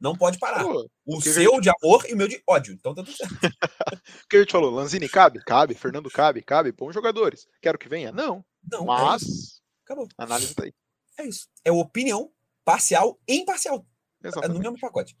não 0.00 0.16
pode 0.16 0.38
parar. 0.38 0.64
Pô, 0.64 0.88
o 1.06 1.20
seu 1.20 1.60
de 1.60 1.70
amor 1.70 2.04
e 2.08 2.14
o 2.14 2.16
meu 2.16 2.28
de 2.28 2.42
ódio. 2.48 2.74
Então 2.74 2.94
tá 2.94 3.02
tudo 3.02 3.16
certo. 3.16 3.34
o 4.24 4.28
que 4.28 4.36
a 4.36 4.40
gente 4.40 4.52
falou? 4.52 4.70
Lanzini 4.70 5.08
cabe? 5.08 5.42
Cabe. 5.44 5.74
Fernando 5.74 6.10
cabe? 6.10 6.42
Cabe. 6.42 6.72
Bons 6.72 6.94
jogadores. 6.94 7.46
Quero 7.60 7.78
que 7.78 7.88
venha? 7.88 8.12
Não. 8.12 8.44
Não. 8.70 8.84
Mas. 8.86 9.22
É 9.22 9.62
Acabou. 9.84 10.08
A 10.16 10.24
análise 10.24 10.54
tá 10.54 10.64
aí. 10.64 10.72
É 11.18 11.26
isso. 11.26 11.48
É 11.64 11.70
opinião 11.72 12.30
parcial 12.64 13.18
e 13.28 13.36
imparcial. 13.36 13.86
Exatamente. 14.24 14.56
No 14.56 14.60
mesmo 14.60 14.78
pacote. 14.78 15.16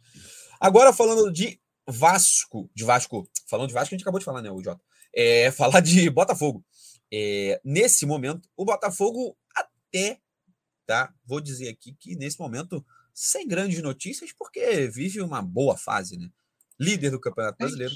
Agora 0.60 0.92
falando 0.92 1.32
de 1.32 1.60
Vasco, 1.86 2.70
de 2.74 2.84
Vasco, 2.84 3.28
falando 3.48 3.68
de 3.68 3.74
Vasco, 3.74 3.94
a 3.94 3.96
gente 3.96 4.02
acabou 4.02 4.20
de 4.20 4.24
falar, 4.24 4.42
né, 4.42 4.50
o 4.50 4.62
Jota? 4.62 4.80
É, 5.14 5.50
falar 5.52 5.80
de 5.80 6.08
Botafogo. 6.08 6.64
É, 7.12 7.60
nesse 7.62 8.06
momento, 8.06 8.48
o 8.56 8.64
Botafogo 8.64 9.36
até, 9.54 10.18
tá? 10.86 11.14
Vou 11.26 11.40
dizer 11.40 11.68
aqui 11.68 11.94
que 11.98 12.16
nesse 12.16 12.40
momento, 12.40 12.84
sem 13.12 13.46
grandes 13.46 13.82
notícias, 13.82 14.32
porque 14.32 14.88
vive 14.88 15.20
uma 15.20 15.42
boa 15.42 15.76
fase, 15.76 16.16
né? 16.16 16.30
Líder 16.80 17.10
do 17.10 17.20
Campeonato 17.20 17.58
Brasileiro, 17.58 17.94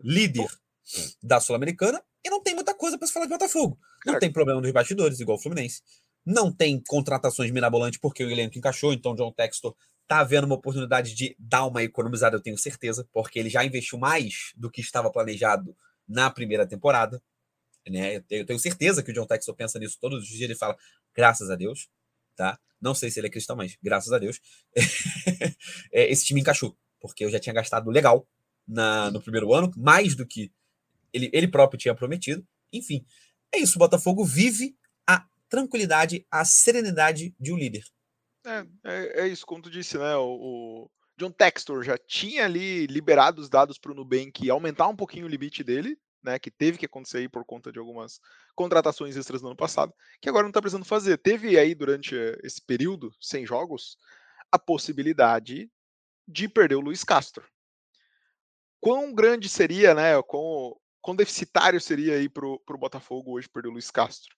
líder 0.00 0.48
da 1.22 1.40
Sul-Americana, 1.40 2.02
e 2.24 2.30
não 2.30 2.42
tem 2.42 2.54
muita 2.54 2.74
coisa 2.74 2.98
para 2.98 3.06
se 3.06 3.12
falar 3.12 3.26
de 3.26 3.32
Botafogo. 3.32 3.78
Não 4.04 4.18
tem 4.18 4.32
problema 4.32 4.60
nos 4.60 4.72
bastidores, 4.72 5.20
igual 5.20 5.38
o 5.38 5.40
Fluminense. 5.40 5.80
Não 6.26 6.52
tem 6.52 6.80
contratações 6.86 7.50
mirabolantes 7.50 8.00
porque 8.00 8.24
o 8.24 8.30
elenco 8.30 8.58
encaixou, 8.58 8.92
então 8.92 9.14
John 9.14 9.32
Textor 9.32 9.74
tá 10.06 10.22
vendo 10.24 10.44
uma 10.44 10.56
oportunidade 10.56 11.14
de 11.14 11.36
dar 11.38 11.64
uma 11.64 11.82
economizada, 11.82 12.36
eu 12.36 12.40
tenho 12.42 12.58
certeza, 12.58 13.08
porque 13.12 13.38
ele 13.38 13.48
já 13.48 13.64
investiu 13.64 13.98
mais 13.98 14.52
do 14.56 14.70
que 14.70 14.80
estava 14.80 15.10
planejado 15.10 15.76
na 16.06 16.30
primeira 16.30 16.66
temporada. 16.66 17.22
Né? 17.88 18.22
Eu 18.30 18.46
tenho 18.46 18.58
certeza 18.58 19.02
que 19.02 19.10
o 19.10 19.14
John 19.14 19.26
Textor 19.26 19.54
pensa 19.54 19.78
nisso 19.78 19.98
todos 20.00 20.22
os 20.22 20.28
dias, 20.28 20.40
ele 20.40 20.54
fala, 20.54 20.76
graças 21.14 21.50
a 21.50 21.56
Deus, 21.56 21.88
tá? 22.36 22.58
Não 22.80 22.94
sei 22.94 23.10
se 23.10 23.20
ele 23.20 23.28
é 23.28 23.30
cristão, 23.30 23.56
mas 23.56 23.76
graças 23.82 24.12
a 24.12 24.18
Deus, 24.18 24.40
é, 25.92 26.10
esse 26.10 26.24
time 26.24 26.40
encaixou, 26.40 26.76
porque 27.00 27.24
eu 27.24 27.30
já 27.30 27.38
tinha 27.38 27.54
gastado 27.54 27.90
legal 27.90 28.26
na, 28.66 29.10
no 29.10 29.20
primeiro 29.20 29.52
ano, 29.52 29.72
mais 29.76 30.14
do 30.14 30.26
que 30.26 30.52
ele, 31.12 31.30
ele 31.32 31.48
próprio 31.48 31.78
tinha 31.78 31.94
prometido. 31.94 32.46
Enfim, 32.72 33.04
é 33.52 33.58
isso. 33.58 33.76
O 33.76 33.78
Botafogo 33.78 34.24
vive 34.24 34.76
tranquilidade, 35.52 36.26
a 36.30 36.46
serenidade 36.46 37.36
de 37.38 37.52
um 37.52 37.58
líder. 37.58 37.84
É, 38.46 38.66
é, 38.84 39.20
é 39.20 39.28
isso, 39.28 39.44
como 39.44 39.60
tu 39.60 39.70
disse, 39.70 39.98
né? 39.98 40.16
O, 40.16 40.24
o, 40.24 40.90
John 41.18 41.30
Textor 41.30 41.82
já 41.82 41.98
tinha 41.98 42.46
ali 42.46 42.86
liberado 42.86 43.38
os 43.38 43.50
dados 43.50 43.78
para 43.78 43.92
o 43.92 43.94
Nubank 43.94 44.48
aumentar 44.48 44.88
um 44.88 44.96
pouquinho 44.96 45.26
o 45.26 45.28
limite 45.28 45.62
dele, 45.62 45.98
né? 46.22 46.38
Que 46.38 46.50
teve 46.50 46.78
que 46.78 46.86
acontecer 46.86 47.18
aí 47.18 47.28
por 47.28 47.44
conta 47.44 47.72
de 47.72 47.78
algumas 47.78 48.20
contratações 48.54 49.16
extras 49.16 49.42
no 49.42 49.48
ano 49.48 49.56
passado, 49.56 49.92
que 50.20 50.28
agora 50.28 50.44
não 50.44 50.50
está 50.50 50.60
precisando 50.60 50.84
fazer. 50.84 51.18
Teve 51.18 51.58
aí 51.58 51.74
durante 51.74 52.14
esse 52.42 52.60
período, 52.60 53.12
sem 53.20 53.46
jogos, 53.46 53.96
a 54.50 54.58
possibilidade 54.58 55.70
de 56.26 56.48
perder 56.48 56.76
o 56.76 56.80
Luiz 56.80 57.04
Castro. 57.04 57.44
Quão 58.80 59.12
grande 59.12 59.48
seria, 59.48 59.94
né? 59.94 60.20
Quão, 60.22 60.76
quão 61.00 61.16
deficitário 61.16 61.80
seria 61.80 62.14
aí 62.14 62.28
para 62.28 62.46
o 62.46 62.78
Botafogo 62.78 63.32
hoje 63.32 63.48
perder 63.48 63.68
o 63.68 63.72
Luiz 63.72 63.90
Castro? 63.90 64.34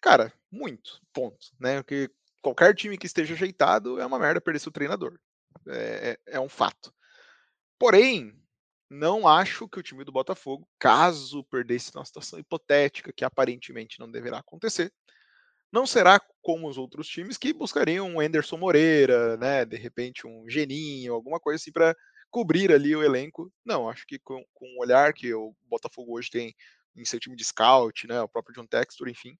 Cara, 0.00 0.32
muito, 0.50 1.00
ponto. 1.12 1.48
Né? 1.58 1.82
Porque 1.82 2.10
qualquer 2.42 2.74
time 2.74 2.98
que 2.98 3.06
esteja 3.06 3.34
ajeitado 3.34 4.00
é 4.00 4.06
uma 4.06 4.18
merda 4.18 4.40
perder 4.40 4.60
seu 4.60 4.72
treinador. 4.72 5.18
É, 5.68 6.18
é, 6.26 6.36
é 6.36 6.40
um 6.40 6.48
fato. 6.48 6.92
Porém, 7.78 8.34
não 8.88 9.26
acho 9.26 9.68
que 9.68 9.78
o 9.78 9.82
time 9.82 10.04
do 10.04 10.12
Botafogo, 10.12 10.68
caso 10.78 11.44
perdesse 11.44 11.94
numa 11.94 12.04
situação 12.04 12.38
hipotética 12.38 13.12
que 13.12 13.24
aparentemente 13.24 13.98
não 13.98 14.10
deverá 14.10 14.38
acontecer, 14.38 14.92
não 15.72 15.86
será 15.86 16.20
como 16.40 16.68
os 16.68 16.78
outros 16.78 17.08
times 17.08 17.36
que 17.36 17.52
buscariam 17.52 18.06
um 18.06 18.20
Anderson 18.20 18.56
Moreira, 18.56 19.36
né, 19.36 19.64
de 19.64 19.76
repente 19.76 20.26
um 20.26 20.48
Geninho, 20.48 21.12
alguma 21.12 21.40
coisa 21.40 21.56
assim 21.60 21.72
para 21.72 21.94
cobrir 22.30 22.72
ali 22.72 22.94
o 22.94 23.02
elenco. 23.02 23.52
Não, 23.64 23.88
acho 23.88 24.06
que 24.06 24.18
com, 24.18 24.44
com 24.54 24.66
o 24.76 24.80
olhar 24.80 25.12
que 25.12 25.34
o 25.34 25.54
Botafogo 25.64 26.16
hoje 26.16 26.30
tem 26.30 26.54
em 26.96 27.04
seu 27.04 27.20
time 27.20 27.36
de 27.36 27.44
scout, 27.44 28.06
né, 28.06 28.20
o 28.22 28.28
próprio 28.28 28.54
John 28.54 28.66
Textor, 28.66 29.08
enfim, 29.08 29.36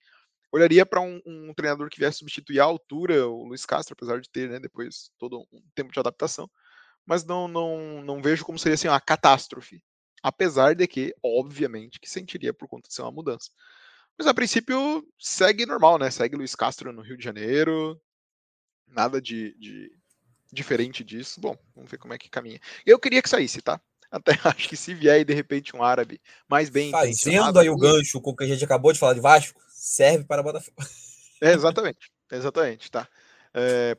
olharia 0.53 0.85
para 0.85 1.01
um, 1.01 1.21
um, 1.27 1.55
treinador 1.55 1.89
que 1.89 1.99
viesse 1.99 2.19
substituir 2.19 2.61
à 2.61 2.65
altura 2.65 3.27
o 3.27 3.45
Luiz 3.45 3.65
Castro, 3.65 3.95
apesar 3.95 4.21
de 4.21 4.29
ter, 4.29 4.49
né, 4.49 4.59
depois 4.59 5.11
todo 5.19 5.41
um 5.53 5.63
tempo 5.75 5.93
de 5.93 5.99
adaptação, 5.99 6.51
mas 7.07 7.25
não, 7.25 7.47
não, 7.47 8.03
não 8.03 8.21
vejo 8.21 8.45
como 8.45 8.59
seria 8.59 8.75
assim 8.75 8.89
uma 8.89 9.01
catástrofe, 9.01 9.83
apesar 10.23 10.75
de 10.75 10.87
que, 10.87 11.15
obviamente, 11.23 12.01
que 12.01 12.11
sentiria 12.11 12.53
por 12.53 12.69
conta 12.69 12.89
de 12.89 12.95
ser 12.95 13.03
uma 13.03 13.13
mudança. 13.13 13.51
Mas 14.19 14.27
a 14.27 14.35
princípio 14.35 15.07
segue 15.19 15.67
normal, 15.67 15.99
né? 15.99 16.11
Segue 16.11 16.37
Luiz 16.37 16.55
Castro 16.55 16.93
no 16.93 17.03
Rio 17.03 17.17
de 17.17 17.25
Janeiro, 17.25 18.01
nada 18.89 19.21
de, 19.21 19.55
de 19.59 19.93
diferente 20.53 21.05
disso. 21.05 21.41
Bom, 21.41 21.57
vamos 21.75 21.91
ver 21.91 21.99
como 21.99 22.15
é 22.15 22.19
que 22.19 22.31
caminha. 22.31 22.61
Eu 22.85 22.99
queria 22.99 23.23
que 23.23 23.29
saísse, 23.29 23.61
tá? 23.61 23.81
Até 24.11 24.33
acho 24.45 24.69
que 24.69 24.77
se 24.77 24.95
vier 24.95 25.17
aí, 25.17 25.25
de 25.25 25.35
repente 25.35 25.77
um 25.77 25.83
árabe 25.83 26.21
mais 26.49 26.71
bem 26.71 26.91
Fazendo 26.91 27.59
aí 27.59 27.69
o 27.69 27.77
gancho 27.77 28.21
com 28.21 28.31
o 28.31 28.37
que 28.37 28.45
a 28.45 28.47
gente 28.47 28.65
acabou 28.65 28.93
de 28.93 28.99
falar 28.99 29.15
de 29.15 29.21
Vasco, 29.21 29.61
serve 29.69 30.25
para 30.25 30.43
Botafogo. 30.43 30.77
É, 31.43 31.53
exatamente, 31.53 32.11
exatamente, 32.33 32.91
tá. 32.91 33.07
É, 33.53 33.95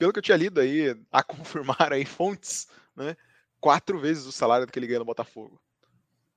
pelo 0.00 0.14
que 0.14 0.18
eu 0.18 0.22
tinha 0.22 0.36
lido 0.36 0.60
aí, 0.60 0.96
a 1.12 1.22
confirmar 1.22 1.92
aí 1.92 2.06
fontes, 2.06 2.66
né, 2.96 3.14
quatro 3.60 4.00
vezes 4.00 4.24
o 4.24 4.32
salário 4.32 4.66
que 4.66 4.78
ele 4.78 4.86
ganha 4.86 5.00
no 5.00 5.04
Botafogo. 5.04 5.60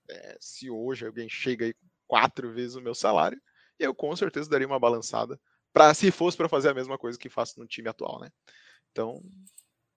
É, 0.09 0.37
se 0.37 0.69
hoje 0.69 1.07
alguém 1.07 1.29
chega 1.29 1.65
aí 1.65 1.73
quatro 2.05 2.51
vezes 2.51 2.75
o 2.75 2.81
meu 2.81 2.93
salário, 2.93 3.41
eu 3.79 3.95
com 3.95 4.13
certeza 4.15 4.49
daria 4.49 4.67
uma 4.67 4.79
balançada 4.79 5.39
para 5.71 5.93
se 5.93 6.11
fosse 6.11 6.35
para 6.35 6.49
fazer 6.49 6.69
a 6.69 6.73
mesma 6.73 6.97
coisa 6.97 7.17
que 7.17 7.29
faço 7.29 7.57
no 7.57 7.65
time 7.65 7.87
atual, 7.87 8.19
né? 8.19 8.29
Então, 8.91 9.23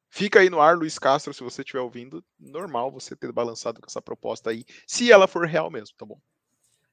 fica 0.08 0.40
aí 0.40 0.48
no 0.48 0.60
ar, 0.60 0.78
Luiz 0.78 0.98
Castro, 0.98 1.34
se 1.34 1.42
você 1.42 1.62
estiver 1.62 1.80
ouvindo, 1.80 2.24
normal 2.38 2.92
você 2.92 3.16
ter 3.16 3.32
balançado 3.32 3.80
com 3.80 3.86
essa 3.86 4.00
proposta 4.00 4.50
aí, 4.50 4.64
se 4.86 5.10
ela 5.10 5.26
for 5.26 5.44
real 5.44 5.70
mesmo, 5.70 5.94
tá 5.98 6.06
bom? 6.06 6.18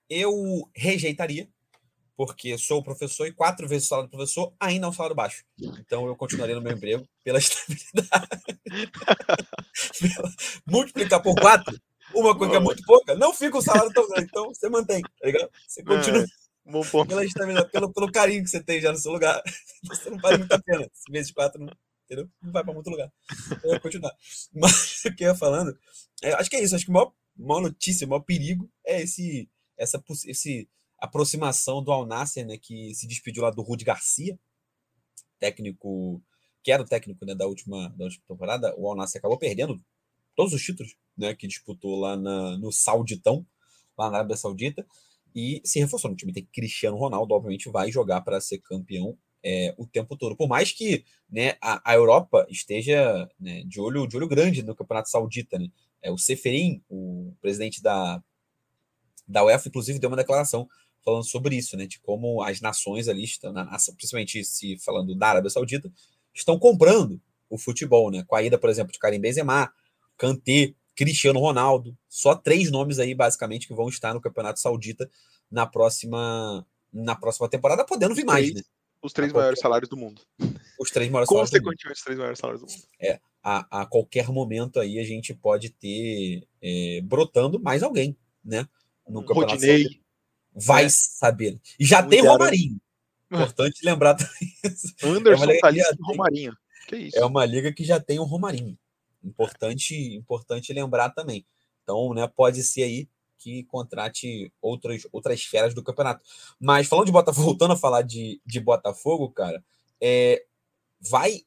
eu 0.09 0.69
rejeitaria, 0.75 1.49
porque 2.15 2.58
sou 2.58 2.84
professor 2.84 3.26
e 3.26 3.34
quatro 3.34 3.67
vezes 3.67 3.86
o 3.86 3.89
salário 3.89 4.10
do 4.10 4.12
professor 4.12 4.54
ainda 4.60 4.86
é 4.86 4.89
um 4.89 4.93
salário 4.93 5.15
baixo. 5.15 5.43
Então 5.60 6.08
eu 6.08 6.15
continuaria 6.15 6.56
no 6.56 6.62
meu 6.62 6.73
emprego 6.73 7.08
pela 7.23 7.38
estabilidade. 7.39 8.28
Multiplicar 10.67 11.21
por 11.21 11.36
quatro, 11.36 11.78
uma 12.13 12.38
coisa 12.38 12.52
que 12.52 12.58
é 12.58 12.60
muito 12.60 12.84
pouca, 12.84 13.15
não 13.15 13.34
fica 13.34 13.58
o 13.58 13.62
salário 13.62 13.91
tão 13.91 14.08
grande. 14.08 14.28
Então 14.30 14.54
você 14.54 14.69
mantém, 14.69 15.02
tá 15.02 15.26
ligado? 15.26 15.49
Você 15.67 15.82
é, 15.82 15.84
continua. 15.84 16.23
É, 16.23 17.06
pela 17.08 17.26
estabilidade, 17.26 17.71
pelo, 17.71 17.91
pelo 17.91 18.12
carinho 18.12 18.43
que 18.43 18.49
você 18.49 18.63
tem 18.63 18.80
já 18.80 18.91
no 18.91 18.97
seu 18.97 19.12
lugar. 19.12 19.41
Você 19.84 20.10
não 20.10 20.17
vale 20.17 20.38
muito 20.38 20.54
a 20.54 20.62
pena. 20.62 20.89
Vezes 21.10 21.30
quatro, 21.30 21.60
não, 21.60 21.73
entendeu? 22.06 22.30
Não 22.41 22.54
vai 22.54 22.63
para 22.63 22.73
muito 22.73 22.89
lugar. 22.89 23.12
Eu 23.62 23.71
vou 23.71 23.80
continuar. 23.82 24.13
Mas 24.54 25.04
o 25.04 25.13
que 25.13 25.26
eu 25.26 25.28
ia 25.28 25.36
falando, 25.36 25.78
é, 26.21 26.32
acho 26.34 26.49
que 26.49 26.56
é 26.56 26.63
isso. 26.63 26.73
Acho 26.73 26.86
que 26.86 26.91
a 26.91 26.93
maior, 26.93 27.12
maior 27.38 27.60
notícia, 27.60 28.08
o 28.08 28.10
maior 28.10 28.21
perigo 28.21 28.69
é 28.86 29.02
esse 29.02 29.49
essa 29.78 30.02
esse 30.26 30.69
aproximação 31.03 31.83
do 31.83 31.91
Al 31.91 32.05
né, 32.07 32.57
que 32.57 32.95
se 32.95 33.05
despediu 33.05 33.43
lá 33.43 33.51
do 33.51 33.61
Rudi 33.61 33.83
Garcia, 33.83 34.39
técnico 35.37 36.23
que 36.63 36.71
era 36.71 36.81
o 36.81 36.85
técnico 36.85 37.25
né, 37.25 37.35
da, 37.35 37.45
última, 37.45 37.89
da 37.89 38.05
última 38.05 38.23
temporada, 38.25 38.73
o 38.77 38.89
Al 38.89 39.01
acabou 39.01 39.37
perdendo 39.37 39.77
todos 40.33 40.53
os 40.53 40.63
títulos 40.63 40.95
né, 41.17 41.35
que 41.35 41.45
disputou 41.45 41.99
lá 41.99 42.15
na, 42.15 42.57
no 42.57 42.71
Sauditão, 42.71 43.45
lá 43.97 44.09
na 44.09 44.19
Arábia 44.19 44.37
Saudita, 44.37 44.87
e 45.35 45.61
se 45.65 45.77
reforçou 45.77 46.09
no 46.09 46.15
time. 46.15 46.31
Tem 46.31 46.45
Cristiano 46.45 46.95
Ronaldo, 46.95 47.33
obviamente, 47.33 47.69
vai 47.69 47.91
jogar 47.91 48.21
para 48.21 48.39
ser 48.39 48.59
campeão 48.59 49.17
é, 49.43 49.75
o 49.77 49.85
tempo 49.85 50.15
todo. 50.15 50.37
Por 50.37 50.47
mais 50.47 50.71
que 50.71 51.03
né, 51.29 51.57
a, 51.61 51.91
a 51.91 51.95
Europa 51.95 52.47
esteja 52.49 53.29
né, 53.37 53.63
de, 53.65 53.81
olho, 53.81 54.07
de 54.07 54.15
olho 54.15 54.27
grande 54.27 54.63
no 54.63 54.73
Campeonato 54.73 55.09
Saudita. 55.09 55.59
Né? 55.59 55.67
É, 56.01 56.09
o 56.09 56.17
Seferin, 56.17 56.81
o 56.87 57.35
presidente 57.41 57.81
da 57.83 58.23
da 59.27 59.43
UEFA, 59.43 59.69
inclusive, 59.69 59.99
deu 59.99 60.09
uma 60.09 60.17
declaração 60.17 60.67
falando 61.03 61.23
sobre 61.23 61.55
isso, 61.55 61.75
né? 61.77 61.85
De 61.85 61.99
como 61.99 62.41
as 62.41 62.61
nações 62.61 63.07
ali 63.07 63.23
estão, 63.23 63.53
principalmente 63.95 64.43
se 64.43 64.77
falando 64.79 65.15
da 65.15 65.27
Arábia 65.27 65.49
Saudita, 65.49 65.91
estão 66.33 66.57
comprando 66.57 67.21
o 67.49 67.57
futebol, 67.57 68.09
né? 68.09 68.23
Com 68.27 68.35
a 68.35 68.43
ida, 68.43 68.57
por 68.57 68.69
exemplo, 68.69 68.91
de 68.91 68.99
Karim 68.99 69.19
Benzema, 69.19 69.71
Kanté, 70.17 70.73
Cristiano 70.95 71.39
Ronaldo, 71.39 71.97
só 72.07 72.35
três 72.35 72.71
nomes 72.71 72.99
aí, 72.99 73.13
basicamente, 73.13 73.67
que 73.67 73.73
vão 73.73 73.89
estar 73.89 74.13
no 74.13 74.21
Campeonato 74.21 74.59
Saudita 74.59 75.09
na 75.49 75.65
próxima, 75.65 76.65
na 76.91 77.15
próxima 77.15 77.49
temporada, 77.49 77.85
podendo 77.85 78.15
vir 78.15 78.25
mais, 78.25 78.53
né? 78.53 78.61
Os 79.01 79.11
três 79.11 79.31
a 79.31 79.35
maiores 79.35 79.59
qualquer... 79.59 79.61
salários 79.61 79.89
do 79.89 79.97
mundo. 79.97 80.21
Os 80.79 80.89
três 80.89 81.09
maiores 81.09 81.29
salários 81.29 81.51
do 81.51 81.61
mundo. 81.61 81.75
os 81.91 82.01
três 82.01 82.17
maiores 82.17 82.39
salários 82.39 82.61
do 82.61 82.71
mundo. 82.71 82.83
É, 83.01 83.19
a, 83.43 83.81
a 83.81 83.85
qualquer 83.85 84.29
momento 84.29 84.79
aí 84.79 84.97
a 84.97 85.03
gente 85.03 85.33
pode 85.33 85.71
ter 85.71 86.47
é, 86.61 87.01
brotando 87.03 87.59
mais 87.59 87.83
alguém, 87.83 88.15
né? 88.43 88.67
no 89.07 89.21
Campeonato 89.23 89.53
Rodinei. 89.53 90.01
Vai 90.55 90.85
é. 90.85 90.89
saber. 90.89 91.59
E 91.79 91.85
já 91.85 92.03
tem 92.03 92.21
Romarinho. 92.21 92.79
Importante 93.31 93.83
lembrar 93.83 94.15
também 94.15 94.53
isso. 94.63 94.93
Anderson 95.03 95.49
é 95.49 95.59
Thalissa 95.59 95.97
Romarinho. 96.01 96.55
Que 96.87 96.95
isso? 96.97 97.17
É 97.17 97.25
uma 97.25 97.45
liga 97.45 97.71
que 97.73 97.83
já 97.83 97.99
tem 97.99 98.19
o 98.19 98.23
Romarinho. 98.23 98.77
Importante, 99.23 99.95
importante 100.15 100.73
lembrar 100.73 101.09
também. 101.09 101.45
Então, 101.81 102.13
né, 102.13 102.27
pode 102.27 102.61
ser 102.63 102.83
aí 102.83 103.09
que 103.37 103.63
contrate 103.65 104.53
outras, 104.61 105.05
outras 105.11 105.39
esferas 105.39 105.73
do 105.73 105.83
campeonato. 105.83 106.23
Mas 106.59 106.87
falando 106.87 107.07
de 107.07 107.11
Botafogo, 107.11 107.47
voltando 107.47 107.73
a 107.73 107.77
falar 107.77 108.01
de, 108.01 108.41
de 108.45 108.59
Botafogo, 108.59 109.29
cara, 109.31 109.63
é, 109.99 110.45
vai 110.99 111.41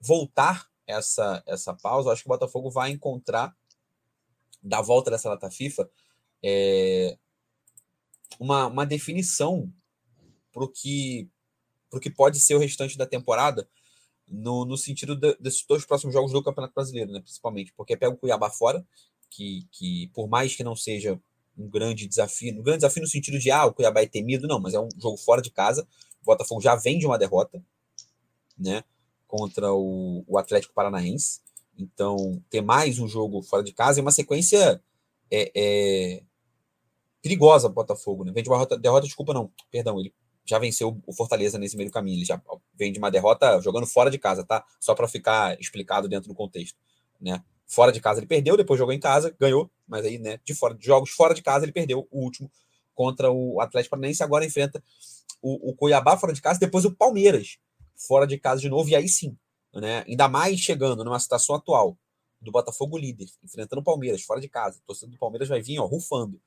voltar 0.00 0.68
essa, 0.86 1.42
essa 1.46 1.74
pausa. 1.74 2.10
Acho 2.10 2.22
que 2.22 2.28
o 2.28 2.34
Botafogo 2.34 2.70
vai 2.70 2.90
encontrar, 2.90 3.54
da 4.62 4.80
volta 4.82 5.10
dessa 5.10 5.28
data 5.30 5.50
FIFA, 5.50 5.88
é, 6.42 7.16
uma, 8.38 8.66
uma 8.66 8.86
definição 8.86 9.72
para 10.52 10.64
o 10.64 10.68
que, 10.68 11.28
que 12.00 12.10
pode 12.10 12.40
ser 12.40 12.54
o 12.54 12.58
restante 12.58 12.96
da 12.96 13.06
temporada, 13.06 13.68
no, 14.28 14.64
no 14.64 14.76
sentido 14.76 15.16
de, 15.16 15.36
desses 15.40 15.64
dois 15.66 15.84
próximos 15.84 16.14
jogos 16.14 16.32
do 16.32 16.42
Campeonato 16.42 16.74
Brasileiro, 16.74 17.12
né, 17.12 17.20
principalmente, 17.20 17.72
porque 17.76 17.96
pega 17.96 18.14
o 18.14 18.16
Cuiabá 18.16 18.50
fora, 18.50 18.86
que, 19.28 19.66
que 19.72 20.08
por 20.14 20.28
mais 20.28 20.54
que 20.54 20.64
não 20.64 20.76
seja 20.76 21.20
um 21.56 21.68
grande 21.68 22.06
desafio, 22.06 22.58
um 22.58 22.62
grande 22.62 22.78
desafio 22.78 23.02
no 23.02 23.08
sentido 23.08 23.38
de 23.38 23.50
ah, 23.50 23.66
o 23.66 23.72
Cuiabá 23.72 24.02
é 24.02 24.06
temido, 24.06 24.46
não, 24.46 24.60
mas 24.60 24.74
é 24.74 24.80
um 24.80 24.88
jogo 24.98 25.16
fora 25.16 25.42
de 25.42 25.50
casa. 25.50 25.86
O 26.22 26.24
Botafogo 26.24 26.60
já 26.60 26.76
vem 26.76 26.98
de 26.98 27.06
uma 27.06 27.18
derrota, 27.18 27.62
né, 28.58 28.84
contra 29.26 29.72
o, 29.72 30.24
o 30.26 30.38
Atlético 30.38 30.74
Paranaense. 30.74 31.40
Então, 31.78 32.42
ter 32.50 32.60
mais 32.60 32.98
um 32.98 33.08
jogo 33.08 33.42
fora 33.42 33.62
de 33.62 33.72
casa 33.72 34.00
é 34.00 34.02
uma 34.02 34.12
sequência 34.12 34.82
é, 35.30 35.52
é 35.54 36.22
perigosa 37.22 37.68
para 37.68 37.72
o 37.72 37.74
Botafogo, 37.74 38.24
né? 38.24 38.32
Vem 38.32 38.42
de 38.42 38.48
uma 38.48 38.56
derrota, 38.56 38.78
derrota, 38.78 39.06
desculpa, 39.06 39.34
não, 39.34 39.50
perdão, 39.70 39.98
ele 39.98 40.12
já 40.44 40.58
venceu 40.58 41.00
o 41.06 41.12
Fortaleza 41.12 41.58
nesse 41.58 41.76
meio 41.76 41.90
caminho, 41.90 42.18
ele 42.18 42.24
já 42.24 42.40
vem 42.74 42.92
de 42.92 42.98
uma 42.98 43.10
derrota 43.10 43.60
jogando 43.60 43.86
fora 43.86 44.10
de 44.10 44.18
casa, 44.18 44.44
tá? 44.44 44.64
Só 44.80 44.94
para 44.94 45.06
ficar 45.06 45.58
explicado 45.60 46.08
dentro 46.08 46.28
do 46.28 46.34
contexto, 46.34 46.78
né? 47.20 47.42
Fora 47.66 47.92
de 47.92 48.00
casa 48.00 48.18
ele 48.18 48.26
perdeu, 48.26 48.56
depois 48.56 48.78
jogou 48.78 48.92
em 48.92 48.98
casa, 48.98 49.34
ganhou, 49.38 49.70
mas 49.86 50.04
aí, 50.04 50.18
né, 50.18 50.40
de 50.44 50.54
fora 50.54 50.74
de 50.74 50.84
jogos 50.84 51.10
fora 51.10 51.34
de 51.34 51.42
casa 51.42 51.64
ele 51.64 51.72
perdeu 51.72 52.08
o 52.10 52.24
último 52.24 52.50
contra 52.94 53.30
o 53.30 53.60
Atlético 53.60 53.90
Paranaense, 53.90 54.22
agora 54.22 54.44
enfrenta 54.44 54.82
o, 55.40 55.70
o 55.70 55.74
Cuiabá 55.76 56.16
fora 56.16 56.32
de 56.32 56.42
casa, 56.42 56.58
depois 56.58 56.84
o 56.84 56.90
Palmeiras 56.90 57.58
fora 57.96 58.26
de 58.26 58.38
casa 58.38 58.60
de 58.60 58.68
novo, 58.68 58.88
e 58.88 58.96
aí 58.96 59.08
sim, 59.08 59.36
né? 59.74 60.04
Ainda 60.08 60.28
mais 60.28 60.58
chegando 60.58 61.04
numa 61.04 61.20
situação 61.20 61.54
atual 61.54 61.96
do 62.40 62.50
Botafogo 62.50 62.96
líder, 62.96 63.28
enfrentando 63.42 63.80
o 63.80 63.84
Palmeiras 63.84 64.22
fora 64.22 64.40
de 64.40 64.48
casa. 64.48 64.78
A 64.78 64.86
torcida 64.86 65.12
do 65.12 65.18
Palmeiras 65.18 65.48
vai 65.48 65.60
vir, 65.60 65.78
ó, 65.78 65.84
rufando, 65.84 66.40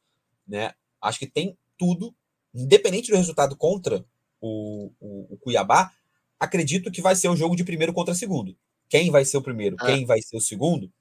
né? 0.47 0.73
Acho 1.01 1.19
que 1.19 1.27
tem 1.27 1.57
tudo, 1.77 2.15
independente 2.53 3.11
do 3.11 3.17
resultado 3.17 3.55
contra 3.55 4.05
o, 4.39 4.91
o, 4.99 5.33
o 5.33 5.37
Cuiabá, 5.37 5.91
acredito 6.39 6.91
que 6.91 7.01
vai 7.01 7.15
ser 7.15 7.29
o 7.29 7.35
jogo 7.35 7.55
de 7.55 7.63
primeiro 7.63 7.93
contra 7.93 8.13
segundo. 8.13 8.55
Quem 8.89 9.09
vai 9.09 9.25
ser 9.25 9.37
o 9.37 9.41
primeiro, 9.41 9.75
é. 9.81 9.85
quem 9.85 10.05
vai 10.05 10.21
ser 10.21 10.37
o 10.37 10.41
segundo, 10.41 10.91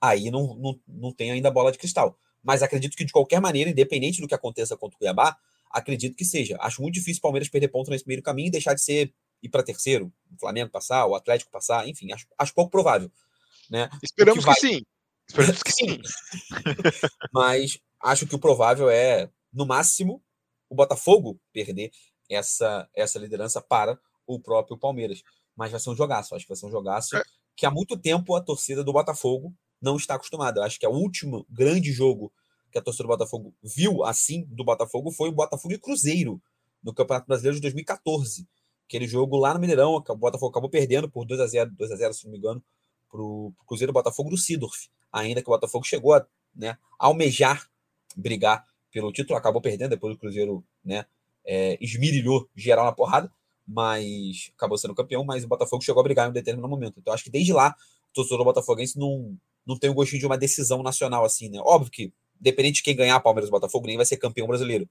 aí 0.00 0.30
não, 0.30 0.54
não, 0.54 0.80
não 0.86 1.12
tem 1.12 1.30
ainda 1.30 1.50
bola 1.50 1.72
de 1.72 1.78
cristal. 1.78 2.18
Mas 2.42 2.62
acredito 2.62 2.96
que, 2.96 3.04
de 3.04 3.12
qualquer 3.12 3.40
maneira, 3.40 3.70
independente 3.70 4.20
do 4.20 4.26
que 4.26 4.34
aconteça 4.34 4.76
contra 4.76 4.96
o 4.96 4.98
Cuiabá, 4.98 5.36
acredito 5.70 6.16
que 6.16 6.24
seja. 6.24 6.56
Acho 6.60 6.82
muito 6.82 6.94
difícil 6.94 7.18
o 7.18 7.22
Palmeiras 7.22 7.48
perder 7.48 7.68
ponto 7.68 7.90
nesse 7.90 8.06
meio 8.06 8.22
caminho 8.22 8.48
e 8.48 8.50
deixar 8.50 8.74
de 8.74 8.82
ser 8.82 9.12
ir 9.42 9.48
para 9.48 9.62
terceiro, 9.62 10.12
o 10.30 10.38
Flamengo 10.38 10.70
passar, 10.70 11.04
o 11.06 11.14
Atlético 11.14 11.50
passar, 11.50 11.88
enfim, 11.88 12.12
acho, 12.12 12.26
acho 12.38 12.54
pouco 12.54 12.70
provável. 12.70 13.10
Né? 13.68 13.90
Esperamos 14.02 14.44
que, 14.44 14.46
vai... 14.46 14.54
que, 14.54 14.60
sim. 14.60 14.82
Esperamos 15.28 15.62
que 15.62 15.72
sim. 15.72 16.00
Mas 17.32 17.78
acho 18.02 18.26
que 18.26 18.34
o 18.34 18.38
provável 18.38 18.90
é, 18.90 19.30
no 19.52 19.66
máximo, 19.66 20.22
o 20.68 20.74
Botafogo 20.74 21.38
perder 21.52 21.90
essa, 22.28 22.88
essa 22.94 23.18
liderança 23.18 23.60
para 23.60 23.98
o 24.26 24.40
próprio 24.40 24.78
Palmeiras. 24.78 25.22
Mas 25.54 25.70
vai 25.70 25.80
ser 25.80 25.90
um 25.90 25.96
jogaço, 25.96 26.34
acho 26.34 26.44
que 26.44 26.48
vai 26.48 26.56
ser 26.56 26.66
um 26.66 26.70
jogaço 26.70 27.16
é. 27.16 27.22
que 27.56 27.66
há 27.66 27.70
muito 27.70 27.96
tempo 27.96 28.34
a 28.34 28.40
torcida 28.40 28.82
do 28.82 28.92
Botafogo 28.92 29.54
não 29.80 29.96
está 29.96 30.14
acostumada. 30.14 30.64
Acho 30.64 30.78
que 30.78 30.86
é 30.86 30.88
o 30.88 30.92
último 30.92 31.46
grande 31.50 31.92
jogo 31.92 32.32
que 32.70 32.78
a 32.78 32.82
torcida 32.82 33.04
do 33.04 33.08
Botafogo 33.08 33.54
viu 33.62 34.02
assim 34.02 34.46
do 34.46 34.64
Botafogo 34.64 35.10
foi 35.10 35.28
o 35.28 35.32
Botafogo 35.32 35.74
e 35.74 35.78
Cruzeiro 35.78 36.40
no 36.82 36.94
Campeonato 36.94 37.26
Brasileiro 37.26 37.56
de 37.56 37.62
2014 37.62 38.48
aquele 38.92 39.06
jogo 39.06 39.38
lá 39.38 39.54
no 39.54 39.60
Mineirão, 39.60 39.94
o 39.94 40.16
Botafogo 40.16 40.50
acabou 40.50 40.68
perdendo 40.68 41.10
por 41.10 41.24
2 41.24 41.40
a 41.40 41.46
0 41.46 41.70
2 41.70 41.92
a 41.92 41.96
0 41.96 42.12
se 42.12 42.24
não 42.24 42.32
me 42.32 42.38
engano, 42.38 42.62
para 43.10 43.22
o 43.22 43.52
Cruzeiro 43.66 43.92
Botafogo 43.92 44.28
do 44.28 44.36
Sidorf. 44.36 44.88
Ainda 45.10 45.42
que 45.42 45.48
o 45.48 45.52
Botafogo 45.52 45.84
chegou 45.84 46.14
a 46.14 46.26
né, 46.54 46.76
almejar 46.98 47.66
brigar 48.16 48.66
pelo 48.92 49.12
título, 49.12 49.38
acabou 49.38 49.60
perdendo, 49.60 49.90
depois 49.90 50.14
o 50.14 50.18
Cruzeiro 50.18 50.64
né, 50.84 51.06
é, 51.44 51.78
esmirilhou 51.80 52.48
geral 52.54 52.84
na 52.84 52.92
porrada, 52.92 53.32
mas 53.66 54.52
acabou 54.56 54.76
sendo 54.76 54.94
campeão, 54.94 55.24
mas 55.24 55.44
o 55.44 55.48
Botafogo 55.48 55.82
chegou 55.82 56.00
a 56.00 56.04
brigar 56.04 56.26
em 56.26 56.30
um 56.30 56.32
determinado 56.32 56.68
momento. 56.68 56.98
Então 56.98 57.12
acho 57.12 57.24
que 57.24 57.30
desde 57.30 57.52
lá 57.52 57.74
o 58.10 58.14
torcedor 58.14 58.44
botafoguense 58.44 58.98
não, 58.98 59.36
não 59.66 59.78
tem 59.78 59.88
o 59.88 59.94
gostinho 59.94 60.20
de 60.20 60.26
uma 60.26 60.36
decisão 60.36 60.82
nacional 60.82 61.24
assim, 61.24 61.48
né? 61.48 61.58
Óbvio 61.62 61.90
que, 61.90 62.12
dependente 62.38 62.76
de 62.76 62.82
quem 62.82 62.94
ganhar 62.94 63.18
Palmeiras 63.20 63.48
e 63.48 63.50
Botafogo, 63.50 63.86
nem 63.86 63.96
vai 63.96 64.04
ser 64.04 64.18
campeão 64.18 64.46
brasileiro. 64.46 64.88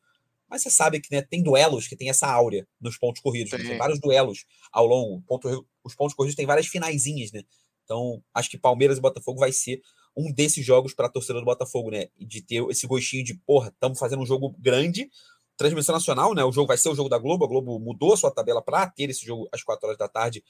Mas 0.50 0.64
você 0.64 0.70
sabe 0.70 1.00
que 1.00 1.14
né, 1.14 1.22
tem 1.22 1.42
duelos 1.42 1.88
que 1.88 1.96
tem 1.96 2.10
essa 2.10 2.28
áurea 2.28 2.68
nos 2.80 2.98
pontos 2.98 3.22
corridos. 3.22 3.54
Né? 3.54 3.60
Tem 3.60 3.78
vários 3.78 4.00
duelos 4.00 4.46
ao 4.72 4.86
longo. 4.86 5.22
Ponto, 5.22 5.66
os 5.82 5.96
pontos 5.96 6.14
corridos 6.14 6.36
têm 6.36 6.46
várias 6.46 6.68
finaisinhas, 6.68 7.32
né? 7.32 7.44
Então, 7.86 8.22
acho 8.34 8.50
que 8.50 8.58
Palmeiras 8.58 8.98
e 8.98 9.02
Botafogo 9.02 9.40
vai 9.40 9.52
ser 9.54 9.82
um 10.16 10.32
desses 10.32 10.66
jogos 10.66 10.94
para 10.94 11.08
a 11.08 11.10
torcida 11.10 11.40
do 11.40 11.46
Botafogo, 11.46 11.90
né? 11.90 12.08
De 12.20 12.42
ter 12.42 12.64
esse 12.70 12.88
gostinho 12.88 13.24
de, 13.24 13.36
porra, 13.36 13.70
estamos 13.70 13.98
fazendo 13.98 14.22
um 14.22 14.26
jogo 14.26 14.56
grande, 14.60 15.10
transmissão 15.58 15.94
nacional, 15.94 16.34
né? 16.34 16.44
O 16.44 16.52
jogo 16.52 16.68
vai 16.68 16.78
ser 16.78 16.90
o 16.90 16.96
jogo 16.96 17.10
da 17.10 17.18
Globo. 17.18 17.46
A 17.46 17.48
Globo 17.48 17.80
mudou 17.80 18.14
a 18.14 18.18
sua 18.18 18.32
tabela 18.32 18.62
para 18.62 18.88
ter 18.90 19.10
esse 19.10 19.26
jogo 19.26 19.48
às 19.52 19.64
4 19.64 19.86
horas 19.88 19.98
da 19.98 20.08
tarde, 20.08 20.44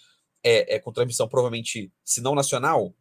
é, 0.43 0.75
é, 0.75 0.79
com 0.79 0.91
transmissão 0.91 1.27
provavelmente, 1.27 1.91
se 2.03 2.21
não 2.21 2.33
nacional, 2.33 2.93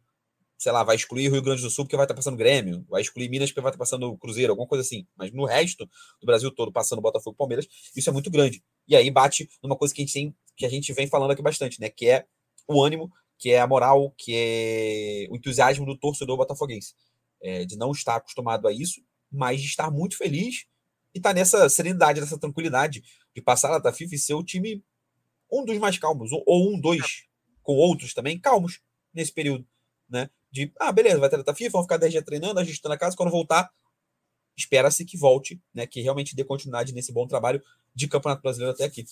sei 0.61 0.71
lá, 0.71 0.83
vai 0.83 0.95
excluir 0.95 1.27
Rio 1.31 1.41
Grande 1.41 1.63
do 1.63 1.71
Sul 1.71 1.85
porque 1.85 1.95
vai 1.95 2.05
estar 2.05 2.13
passando 2.13 2.37
Grêmio, 2.37 2.85
vai 2.87 3.01
excluir 3.01 3.27
Minas 3.29 3.49
porque 3.49 3.61
vai 3.61 3.71
estar 3.71 3.79
passando 3.79 4.15
Cruzeiro, 4.17 4.51
alguma 4.51 4.67
coisa 4.67 4.83
assim. 4.83 5.07
Mas 5.15 5.31
no 5.31 5.45
resto 5.45 5.89
do 6.19 6.25
Brasil 6.25 6.51
todo, 6.51 6.71
passando 6.71 7.01
Botafogo 7.01 7.33
e 7.33 7.37
Palmeiras, 7.37 7.67
isso 7.95 8.09
é 8.09 8.13
muito 8.13 8.29
grande. 8.29 8.63
E 8.87 8.95
aí 8.95 9.09
bate 9.09 9.49
numa 9.63 9.75
coisa 9.75 9.91
que 9.91 10.01
a 10.01 10.05
gente 10.05 10.13
tem, 10.13 10.35
que 10.55 10.65
a 10.65 10.69
gente 10.69 10.93
vem 10.93 11.07
falando 11.07 11.31
aqui 11.31 11.41
bastante, 11.41 11.81
né? 11.81 11.89
Que 11.89 12.09
é 12.09 12.25
o 12.67 12.83
ânimo, 12.83 13.11
que 13.41 13.51
é 13.51 13.59
a 13.59 13.65
moral, 13.65 14.13
que 14.15 14.33
é 14.35 15.27
o 15.31 15.35
entusiasmo 15.35 15.83
do 15.83 15.97
torcedor 15.97 16.37
botafoguense. 16.37 16.93
É, 17.41 17.65
de 17.65 17.75
não 17.75 17.91
estar 17.91 18.17
acostumado 18.17 18.67
a 18.67 18.71
isso, 18.71 19.01
mas 19.31 19.59
de 19.59 19.67
estar 19.67 19.89
muito 19.89 20.15
feliz 20.15 20.65
e 21.13 21.17
estar 21.17 21.31
tá 21.31 21.33
nessa 21.33 21.67
serenidade, 21.67 22.21
nessa 22.21 22.39
tranquilidade 22.39 23.01
de 23.35 23.41
passar 23.41 23.69
a 23.69 23.79
data 23.79 23.91
FIFA 23.91 24.13
e 24.13 24.19
ser 24.19 24.35
o 24.35 24.43
time 24.43 24.83
um 25.51 25.65
dos 25.65 25.79
mais 25.79 25.97
calmos, 25.97 26.29
ou 26.31 26.71
um, 26.71 26.79
dois, 26.79 27.23
com 27.63 27.73
outros 27.73 28.13
também 28.13 28.39
calmos 28.39 28.79
nesse 29.11 29.33
período, 29.33 29.67
né? 30.07 30.29
de, 30.51 30.71
ah, 30.79 30.91
beleza, 30.91 31.19
vai 31.19 31.29
ter 31.29 31.37
data 31.37 31.55
FIFA, 31.55 31.71
vão 31.71 31.83
ficar 31.83 31.97
10 31.97 32.11
dias 32.11 32.23
treinando, 32.23 32.59
ajustando 32.59 32.93
a 32.93 32.97
casa, 32.97 33.15
quando 33.15 33.31
voltar, 33.31 33.71
espera-se 34.55 35.05
que 35.05 35.17
volte, 35.17 35.59
né, 35.73 35.87
que 35.87 36.01
realmente 36.01 36.35
dê 36.35 36.43
continuidade 36.43 36.93
nesse 36.93 37.11
bom 37.11 37.25
trabalho 37.25 37.61
de 37.95 38.07
Campeonato 38.07 38.41
Brasileiro 38.41 38.73
até 38.73 38.83
aqui. 38.83 39.03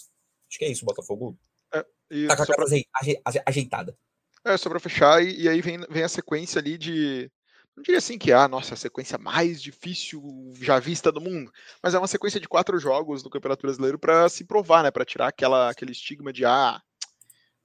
Acho 0.50 0.60
que 0.60 0.66
é 0.66 0.70
isso, 0.70 0.86
Botafogo 0.86 1.38
é, 1.74 1.82
tá 2.28 2.36
com 2.36 2.44
a 2.44 2.48
casa 2.48 2.56
pra... 2.56 3.44
ajeitada. 3.46 3.98
É, 4.46 4.58
só 4.58 4.70
para 4.70 4.80
fechar, 4.80 5.24
e, 5.24 5.44
e, 5.44 5.50
aí 5.50 5.62
vem, 5.62 5.80
vem 5.90 6.04
a 6.04 6.10
sequência 6.10 6.60
ali 6.60 6.78
de. 6.78 7.32
Não 7.76 7.84
diria 7.84 7.98
assim 7.98 8.18
que, 8.18 8.32
ah, 8.32 8.48
nossa, 8.48 8.74
a 8.74 8.78
sequência 8.78 9.18
mais 9.18 9.62
difícil 9.62 10.22
já 10.60 10.80
vista 10.80 11.12
do 11.12 11.22
mundo, 11.22 11.52
mas 11.82 11.94
é 11.94 11.98
uma 11.98 12.08
sequência 12.08 12.40
de 12.40 12.48
quatro 12.48 12.78
jogos 12.78 13.24
do 13.24 13.30
Campeonato 13.30 13.62
Brasileiro 13.62 13.98
para 13.98 14.28
se 14.28 14.44
provar, 14.44 14.84
né, 14.84 14.92
para 14.92 15.06
tirar 15.06 15.28
aquela, 15.28 15.70
aquele 15.70 15.92
estigma 15.94 16.34
de, 16.34 16.44
ah, 16.46 16.82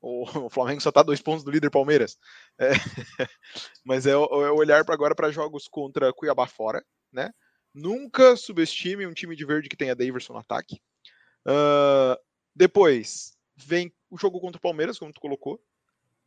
o, 0.04 0.24
Flamengo 0.50 0.80
só 0.80 0.90
está 0.90 1.02
dois 1.02 1.20
pontos 1.20 1.42
do 1.42 1.50
líder 1.50 1.70
Palmeiras. 1.70 2.18
É, 2.56 2.70
mas 3.84 4.06
é, 4.06 4.12
é 4.12 4.16
olhar 4.16 4.84
para 4.84 4.94
agora 4.94 5.12
para 5.12 5.32
jogos 5.32 5.66
contra 5.66 6.12
Cuiabá 6.12 6.46
fora, 6.46 6.84
né? 7.12 7.32
Nunca 7.74 8.36
subestime 8.36 9.08
um 9.08 9.12
time 9.12 9.34
de 9.34 9.44
verde 9.44 9.68
que 9.68 9.76
tenha 9.76 9.96
Daverson 9.96 10.34
no 10.34 10.38
ataque. 10.38 10.80
Uh, 11.44 12.16
depois 12.54 13.36
vem 13.56 13.92
o 14.08 14.16
jogo 14.16 14.40
contra 14.40 14.58
o 14.58 14.62
Palmeiras, 14.62 15.00
como 15.00 15.12
tu 15.12 15.20
colocou. 15.20 15.60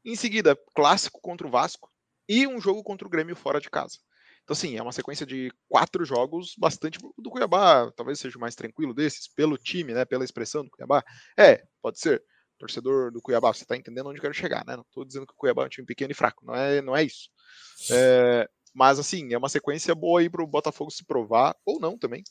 Em 0.07 0.15
seguida, 0.15 0.57
clássico 0.73 1.19
contra 1.21 1.45
o 1.45 1.51
Vasco 1.51 1.91
e 2.29 2.47
um 2.47 2.61
jogo 2.61 2.81
contra 2.81 3.05
o 3.05 3.11
Grêmio 3.11 3.35
fora 3.35 3.59
de 3.59 3.69
casa. 3.69 3.97
Então, 4.41 4.53
assim, 4.53 4.77
é 4.77 4.81
uma 4.81 4.93
sequência 4.93 5.25
de 5.25 5.51
quatro 5.67 6.05
jogos 6.05 6.55
bastante. 6.57 6.97
do 7.17 7.29
Cuiabá 7.29 7.91
talvez 7.91 8.17
seja 8.17 8.37
o 8.37 8.39
mais 8.39 8.55
tranquilo 8.55 8.93
desses, 8.93 9.27
pelo 9.27 9.57
time, 9.57 9.93
né? 9.93 10.05
Pela 10.05 10.23
expressão 10.23 10.63
do 10.63 10.69
Cuiabá. 10.69 11.03
É, 11.37 11.61
pode 11.81 11.99
ser 11.99 12.23
torcedor 12.57 13.11
do 13.11 13.21
Cuiabá, 13.21 13.53
você 13.53 13.63
está 13.63 13.75
entendendo 13.75 14.07
onde 14.07 14.19
eu 14.19 14.21
quero 14.21 14.33
chegar, 14.33 14.65
né? 14.65 14.77
Não 14.77 14.83
estou 14.83 15.03
dizendo 15.03 15.27
que 15.27 15.33
o 15.33 15.35
Cuiabá 15.35 15.63
é 15.63 15.65
um 15.65 15.69
time 15.69 15.85
pequeno 15.85 16.13
e 16.13 16.15
fraco, 16.15 16.45
não 16.45 16.55
é, 16.55 16.81
não 16.81 16.95
é 16.95 17.03
isso. 17.03 17.29
É, 17.91 18.49
mas, 18.73 18.99
assim, 18.99 19.33
é 19.33 19.37
uma 19.37 19.49
sequência 19.49 19.93
boa 19.93 20.21
aí 20.21 20.29
para 20.29 20.41
o 20.41 20.47
Botafogo 20.47 20.89
se 20.89 21.03
provar, 21.03 21.53
ou 21.65 21.81
não 21.81 21.97
também, 21.97 22.23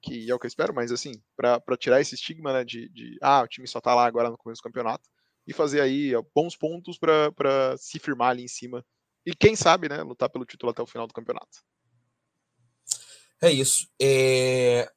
que 0.00 0.30
é 0.30 0.34
o 0.34 0.38
que 0.38 0.46
eu 0.46 0.48
espero, 0.48 0.72
mas, 0.72 0.92
assim, 0.92 1.10
para 1.36 1.60
tirar 1.76 2.00
esse 2.00 2.14
estigma, 2.14 2.52
né, 2.52 2.64
de, 2.64 2.88
de, 2.90 3.18
ah, 3.20 3.42
o 3.42 3.48
time 3.48 3.66
só 3.66 3.78
está 3.78 3.96
lá 3.96 4.06
agora 4.06 4.30
no 4.30 4.38
começo 4.38 4.60
do 4.60 4.66
campeonato, 4.66 5.02
e 5.46 5.52
fazer 5.52 5.80
aí 5.80 6.12
bons 6.34 6.56
pontos 6.56 6.98
para 6.98 7.76
se 7.78 7.98
firmar 7.98 8.30
ali 8.30 8.44
em 8.44 8.48
cima. 8.48 8.84
E 9.24 9.34
quem 9.34 9.56
sabe, 9.56 9.88
né, 9.88 10.02
lutar 10.02 10.28
pelo 10.28 10.44
título 10.44 10.70
até 10.70 10.82
o 10.82 10.86
final 10.86 11.06
do 11.06 11.14
campeonato. 11.14 11.64
É 13.40 13.50
isso. 13.50 13.88
É... 14.00 14.90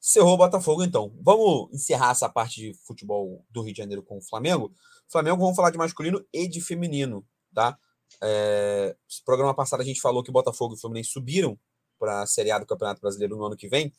Cerrou 0.00 0.34
o 0.34 0.38
Botafogo, 0.38 0.82
então. 0.82 1.14
Vamos 1.22 1.72
encerrar 1.72 2.12
essa 2.12 2.28
parte 2.28 2.60
de 2.60 2.74
futebol 2.86 3.44
do 3.50 3.62
Rio 3.62 3.74
de 3.74 3.78
Janeiro 3.78 4.02
com 4.02 4.18
o 4.18 4.22
Flamengo. 4.22 4.72
Flamengo, 5.08 5.38
vamos 5.38 5.56
falar 5.56 5.70
de 5.70 5.78
masculino 5.78 6.24
e 6.32 6.48
de 6.48 6.60
feminino, 6.60 7.26
tá? 7.52 7.76
É, 8.22 8.96
programa 9.24 9.54
passado 9.54 9.80
a 9.80 9.84
gente 9.84 10.00
falou 10.00 10.22
que 10.22 10.30
Botafogo 10.30 10.74
e 10.74 10.80
Fluminense 10.80 11.10
subiram 11.10 11.58
para 11.98 12.22
a 12.22 12.26
Série 12.26 12.50
A 12.50 12.58
do 12.58 12.66
Campeonato 12.66 13.00
Brasileiro 13.00 13.36
no 13.36 13.44
ano 13.44 13.56
que 13.56 13.68
vem. 13.68 13.92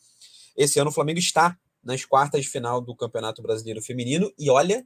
Esse 0.56 0.78
ano 0.80 0.90
o 0.90 0.92
Flamengo 0.92 1.18
está 1.18 1.58
nas 1.82 2.04
quartas 2.04 2.42
de 2.42 2.48
final 2.48 2.80
do 2.80 2.94
Campeonato 2.94 3.42
Brasileiro 3.42 3.82
Feminino 3.82 4.32
e 4.38 4.50
olha, 4.50 4.84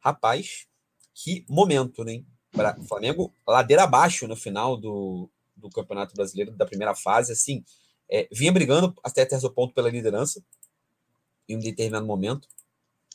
rapaz, 0.00 0.66
que 1.14 1.44
momento, 1.48 2.04
né? 2.04 2.24
O 2.78 2.84
Flamengo 2.84 3.32
ladeira 3.46 3.84
abaixo 3.84 4.26
no 4.26 4.34
final 4.34 4.76
do, 4.76 5.30
do 5.56 5.70
Campeonato 5.70 6.14
Brasileiro 6.14 6.50
da 6.52 6.66
primeira 6.66 6.94
fase, 6.94 7.32
assim, 7.32 7.64
é, 8.10 8.28
vinha 8.32 8.50
brigando 8.50 8.94
até 9.04 9.24
terceiro 9.24 9.54
ponto 9.54 9.72
pela 9.72 9.88
liderança 9.88 10.42
em 11.48 11.56
um 11.56 11.60
determinado 11.60 12.06
momento, 12.06 12.48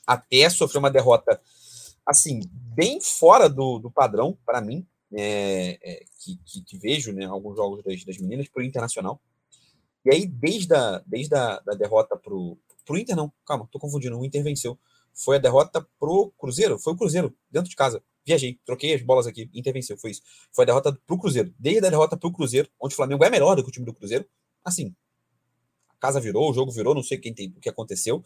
até 0.08 0.50
sofrer 0.50 0.80
uma 0.80 0.91
derrota 0.91 1.41
assim 2.06 2.41
bem 2.54 3.02
fora 3.02 3.50
do, 3.50 3.80
do 3.80 3.89
padrão 3.89 4.38
para 4.45 4.62
mim, 4.62 4.86
é, 5.12 5.80
é, 5.82 6.06
que, 6.19 6.38
que, 6.45 6.62
que, 6.62 6.78
vejo 6.78 7.12
né, 7.13 7.26
alguns 7.26 7.56
jogos 7.56 7.84
das, 7.84 8.04
das 8.04 8.17
meninas 8.17 8.48
para 8.48 8.62
o 8.62 8.65
Internacional. 8.65 9.19
E 10.04 10.13
aí, 10.13 10.28
desde 10.28 10.74
a, 10.76 11.02
desde 11.06 11.34
a 11.36 11.60
da 11.60 11.74
derrota 11.74 12.15
para 12.15 12.34
o 12.34 12.58
Inter, 12.98 13.15
não, 13.15 13.32
calma, 13.45 13.67
tô 13.71 13.80
confundindo, 13.80 14.17
o 14.17 14.26
Inter 14.26 14.43
venceu. 14.43 14.78
Foi 15.15 15.38
a 15.38 15.39
derrota 15.39 15.88
pro 15.97 16.32
Cruzeiro, 16.38 16.78
foi 16.78 16.93
o 16.93 16.97
Cruzeiro, 16.97 17.36
dentro 17.49 17.69
de 17.69 17.75
casa. 17.75 18.04
Viajei, 18.25 18.60
troquei 18.65 18.93
as 18.93 19.01
bolas 19.01 19.25
aqui, 19.25 19.49
Inter 19.54 19.73
venceu, 19.73 19.97
foi 19.97 20.12
isso. 20.12 20.21
Foi 20.51 20.63
a 20.63 20.65
derrota 20.65 20.99
pro 21.08 21.17
Cruzeiro. 21.17 21.54
Desde 21.58 21.86
a 21.88 21.89
derrota 21.89 22.17
pro 22.17 22.32
Cruzeiro, 22.32 22.69
onde 22.80 22.93
o 22.93 22.95
Flamengo 22.97 23.23
é 23.23 23.30
melhor 23.30 23.56
do 23.56 23.63
que 23.63 23.69
o 23.69 23.71
time 23.71 23.86
do 23.86 23.93
Cruzeiro, 23.93 24.28
assim, 24.63 24.93
a 25.89 25.95
casa 25.97 26.19
virou, 26.19 26.49
o 26.49 26.54
jogo 26.54 26.71
virou, 26.71 26.93
não 26.93 27.04
sei 27.04 27.17
quem 27.17 27.34
tem, 27.34 27.54
o 27.56 27.60
que 27.62 27.69
aconteceu. 27.69 28.23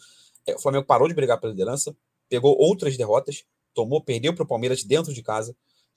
É, 0.47 0.55
o 0.55 0.59
Flamengo 0.59 0.85
parou 0.85 1.07
de 1.07 1.13
brigar 1.13 1.39
pela 1.39 1.51
liderança, 1.51 1.95
pegou 2.27 2.57
outras 2.57 2.97
derrotas, 2.97 3.45
tomou, 3.73 4.01
perdeu 4.01 4.33
para 4.33 4.43
o 4.43 4.47
Palmeiras 4.47 4.83
dentro 4.83 5.13
de 5.13 5.21
casa, 5.21 5.55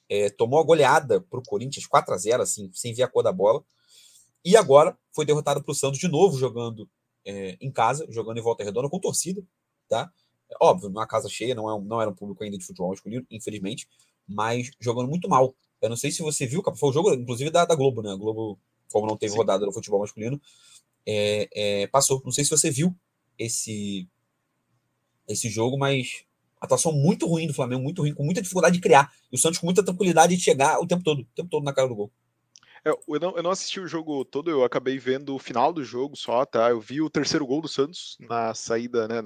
é, 0.09 0.29
tomou 0.29 0.61
a 0.61 0.65
goleada 0.65 1.21
para 1.21 1.39
o 1.39 1.43
Corinthians 1.43 1.87
4 1.87 2.13
a 2.13 2.19
0 2.19 2.43
assim, 2.43 2.71
sem 2.75 2.93
ver 2.93 3.05
a 3.05 3.09
cor 3.09 3.23
da 3.23 3.33
bola. 3.33 3.65
E 4.45 4.57
agora 4.57 4.99
foi 5.15 5.25
derrotado 5.25 5.63
para 5.63 5.73
o 5.73 5.75
Santos 5.75 5.99
de 5.99 6.09
novo, 6.09 6.37
jogando 6.37 6.89
é, 7.25 7.57
em 7.61 7.71
casa, 7.71 8.07
jogando 8.11 8.39
em 8.39 8.43
volta 8.43 8.65
redonda 8.65 8.89
com 8.89 8.99
torcida, 8.99 9.43
tá? 9.89 10.13
Óbvio, 10.61 10.89
numa 10.89 11.07
casa 11.07 11.29
cheia, 11.29 11.55
não, 11.55 11.69
é 11.69 11.75
um, 11.75 11.83
não 11.83 12.01
era 12.01 12.11
um 12.11 12.15
público 12.15 12.43
ainda 12.43 12.59
de 12.59 12.65
futebol 12.65 12.91
masculino, 12.91 13.27
infelizmente, 13.31 13.89
mas 14.29 14.71
jogando 14.81 15.09
muito 15.09 15.29
mal. 15.29 15.55
Eu 15.81 15.89
não 15.89 15.97
sei 15.97 16.11
se 16.11 16.23
você 16.23 16.47
viu, 16.47 16.63
foi 16.77 16.89
o 16.91 16.93
jogo, 16.93 17.13
inclusive, 17.13 17.51
da, 17.51 17.65
da 17.65 17.75
Globo, 17.75 18.03
né? 18.03 18.13
A 18.13 18.17
Globo, 18.17 18.59
como 18.91 19.07
não 19.07 19.17
teve 19.17 19.33
Sim. 19.33 19.39
rodada 19.39 19.67
no 19.67 19.73
futebol 19.73 20.01
masculino, 20.01 20.41
é, 21.07 21.49
é, 21.55 21.87
passou. 21.89 22.23
Não 22.25 22.33
sei 22.33 22.45
se 22.45 22.51
você 22.51 22.71
viu 22.71 22.95
esse, 23.39 24.09
esse 25.29 25.49
jogo, 25.49 25.77
mas 25.77 26.25
atuação 26.61 26.93
muito 26.93 27.27
ruim 27.27 27.47
do 27.47 27.55
Flamengo, 27.55 27.83
muito 27.83 28.03
ruim, 28.03 28.15
com 28.15 28.25
muita 28.25 28.41
dificuldade 28.41 28.77
de 28.77 28.81
criar. 28.81 29.13
E 29.31 29.35
o 29.35 29.39
Santos 29.39 29.59
com 29.59 29.67
muita 29.67 29.85
tranquilidade 29.85 30.37
de 30.37 30.43
chegar 30.43 30.79
o 30.79 30.87
tempo 30.87 31.03
todo, 31.03 31.23
o 31.23 31.27
tempo 31.35 31.49
todo 31.51 31.65
na 31.65 31.73
cara 31.73 31.89
do 31.89 31.95
gol. 31.95 32.13
É, 32.85 32.91
eu, 32.91 33.21
não, 33.21 33.37
eu 33.37 33.43
não 33.43 33.51
assisti 33.51 33.81
o 33.81 33.87
jogo 33.87 34.25
todo, 34.25 34.51
eu 34.51 34.65
acabei 34.65 34.99
vendo 34.99 35.35
o 35.35 35.39
final 35.39 35.73
do 35.73 35.85
jogo 35.85 36.17
só, 36.17 36.45
tá? 36.45 36.71
Eu 36.71 36.81
vi 36.81 37.01
o 37.01 37.11
terceiro 37.11 37.47
gol 37.47 37.61
do 37.61 37.69
Santos 37.69 38.17
na 38.21 38.55
saída, 38.55 39.07
né? 39.07 39.23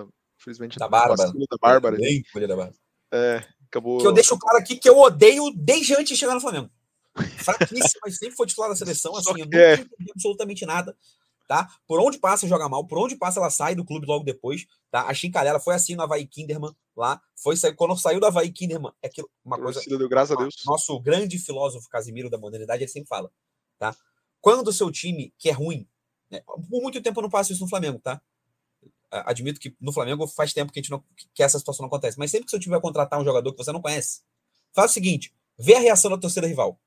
Infelizmente, 0.46 0.78
da 0.78 0.88
Bárbara. 0.88 1.32
Da 1.32 1.58
Bárbara. 1.60 1.96
Bem, 1.96 2.22
da 2.32 2.56
Bárbara. 2.56 2.74
É, 3.12 3.44
acabou. 3.68 3.98
Que 3.98 4.06
eu 4.06 4.12
deixo 4.12 4.38
claro 4.38 4.58
aqui 4.58 4.76
que 4.76 4.88
eu 4.88 4.96
odeio 4.96 5.52
desde 5.54 5.94
antes 5.94 6.10
de 6.10 6.16
chegar 6.16 6.34
no 6.34 6.40
Flamengo. 6.40 6.70
Fraquíssimo, 7.38 8.00
mas 8.04 8.16
sempre 8.16 8.36
foi 8.36 8.46
titular 8.46 8.70
da 8.70 8.76
seleção, 8.76 9.16
assim, 9.16 9.40
eu 9.40 9.46
não 9.46 9.58
é. 9.58 9.74
entendi 9.74 10.10
absolutamente 10.14 10.64
nada 10.64 10.96
tá? 11.46 11.68
Por 11.86 12.00
onde 12.00 12.18
passa, 12.18 12.46
joga 12.46 12.68
mal. 12.68 12.86
Por 12.86 12.98
onde 12.98 13.16
passa, 13.16 13.38
ela 13.38 13.50
sai 13.50 13.74
do 13.74 13.84
clube 13.84 14.06
logo 14.06 14.24
depois, 14.24 14.66
tá? 14.90 15.02
A 15.06 15.14
chincalhela 15.14 15.60
foi 15.60 15.74
assim 15.74 15.94
no 15.94 16.02
Havaí 16.02 16.26
Kinderman 16.26 16.74
lá. 16.96 17.20
Foi 17.36 17.54
quando 17.74 17.96
saiu 17.96 18.20
do 18.20 18.26
Havaí 18.26 18.50
Kinderman. 18.52 18.92
É 19.02 19.06
aquilo, 19.06 19.30
uma 19.44 19.58
coisa. 19.58 19.80
Deu, 19.86 20.08
graças 20.08 20.36
a 20.36 20.40
Deus. 20.40 20.54
Nosso 20.66 20.98
grande 21.00 21.38
filósofo 21.38 21.88
Casimiro 21.88 22.28
da 22.28 22.38
modernidade, 22.38 22.82
ele 22.82 22.90
sempre 22.90 23.08
fala, 23.08 23.30
tá? 23.78 23.94
Quando 24.40 24.68
o 24.68 24.72
seu 24.72 24.90
time, 24.90 25.32
que 25.38 25.48
é 25.48 25.52
ruim, 25.52 25.88
né? 26.30 26.40
por 26.46 26.82
muito 26.82 27.00
tempo 27.00 27.20
eu 27.20 27.22
não 27.22 27.30
passo 27.30 27.52
isso 27.52 27.62
no 27.62 27.68
Flamengo, 27.68 27.98
tá? 27.98 28.20
Admito 29.10 29.60
que 29.60 29.76
no 29.80 29.92
Flamengo 29.92 30.26
faz 30.26 30.52
tempo 30.52 30.72
que, 30.72 30.80
a 30.80 30.82
gente 30.82 30.90
não, 30.90 31.02
que 31.34 31.42
essa 31.42 31.58
situação 31.58 31.84
não 31.84 31.88
acontece. 31.88 32.18
Mas 32.18 32.30
sempre 32.30 32.48
que 32.48 32.58
time 32.58 32.72
vai 32.72 32.80
contratar 32.80 33.20
um 33.20 33.24
jogador 33.24 33.52
que 33.52 33.58
você 33.58 33.72
não 33.72 33.80
conhece, 33.80 34.22
faz 34.74 34.90
o 34.90 34.94
seguinte: 34.94 35.32
vê 35.58 35.74
a 35.74 35.80
reação 35.80 36.10
da 36.10 36.18
torcida 36.18 36.46
rival. 36.46 36.78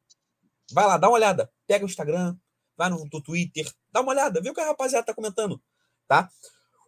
Vai 0.72 0.86
lá, 0.86 0.98
dá 0.98 1.08
uma 1.08 1.16
olhada. 1.16 1.52
Pega 1.66 1.86
o 1.86 1.88
Instagram, 1.88 2.38
vai 2.80 2.90
no, 2.90 3.06
no 3.12 3.22
Twitter, 3.22 3.70
dá 3.92 4.00
uma 4.00 4.12
olhada, 4.12 4.42
vê 4.42 4.50
o 4.50 4.54
que 4.54 4.62
a 4.62 4.68
rapaziada 4.68 5.06
tá 5.06 5.14
comentando, 5.14 5.62
tá? 6.08 6.30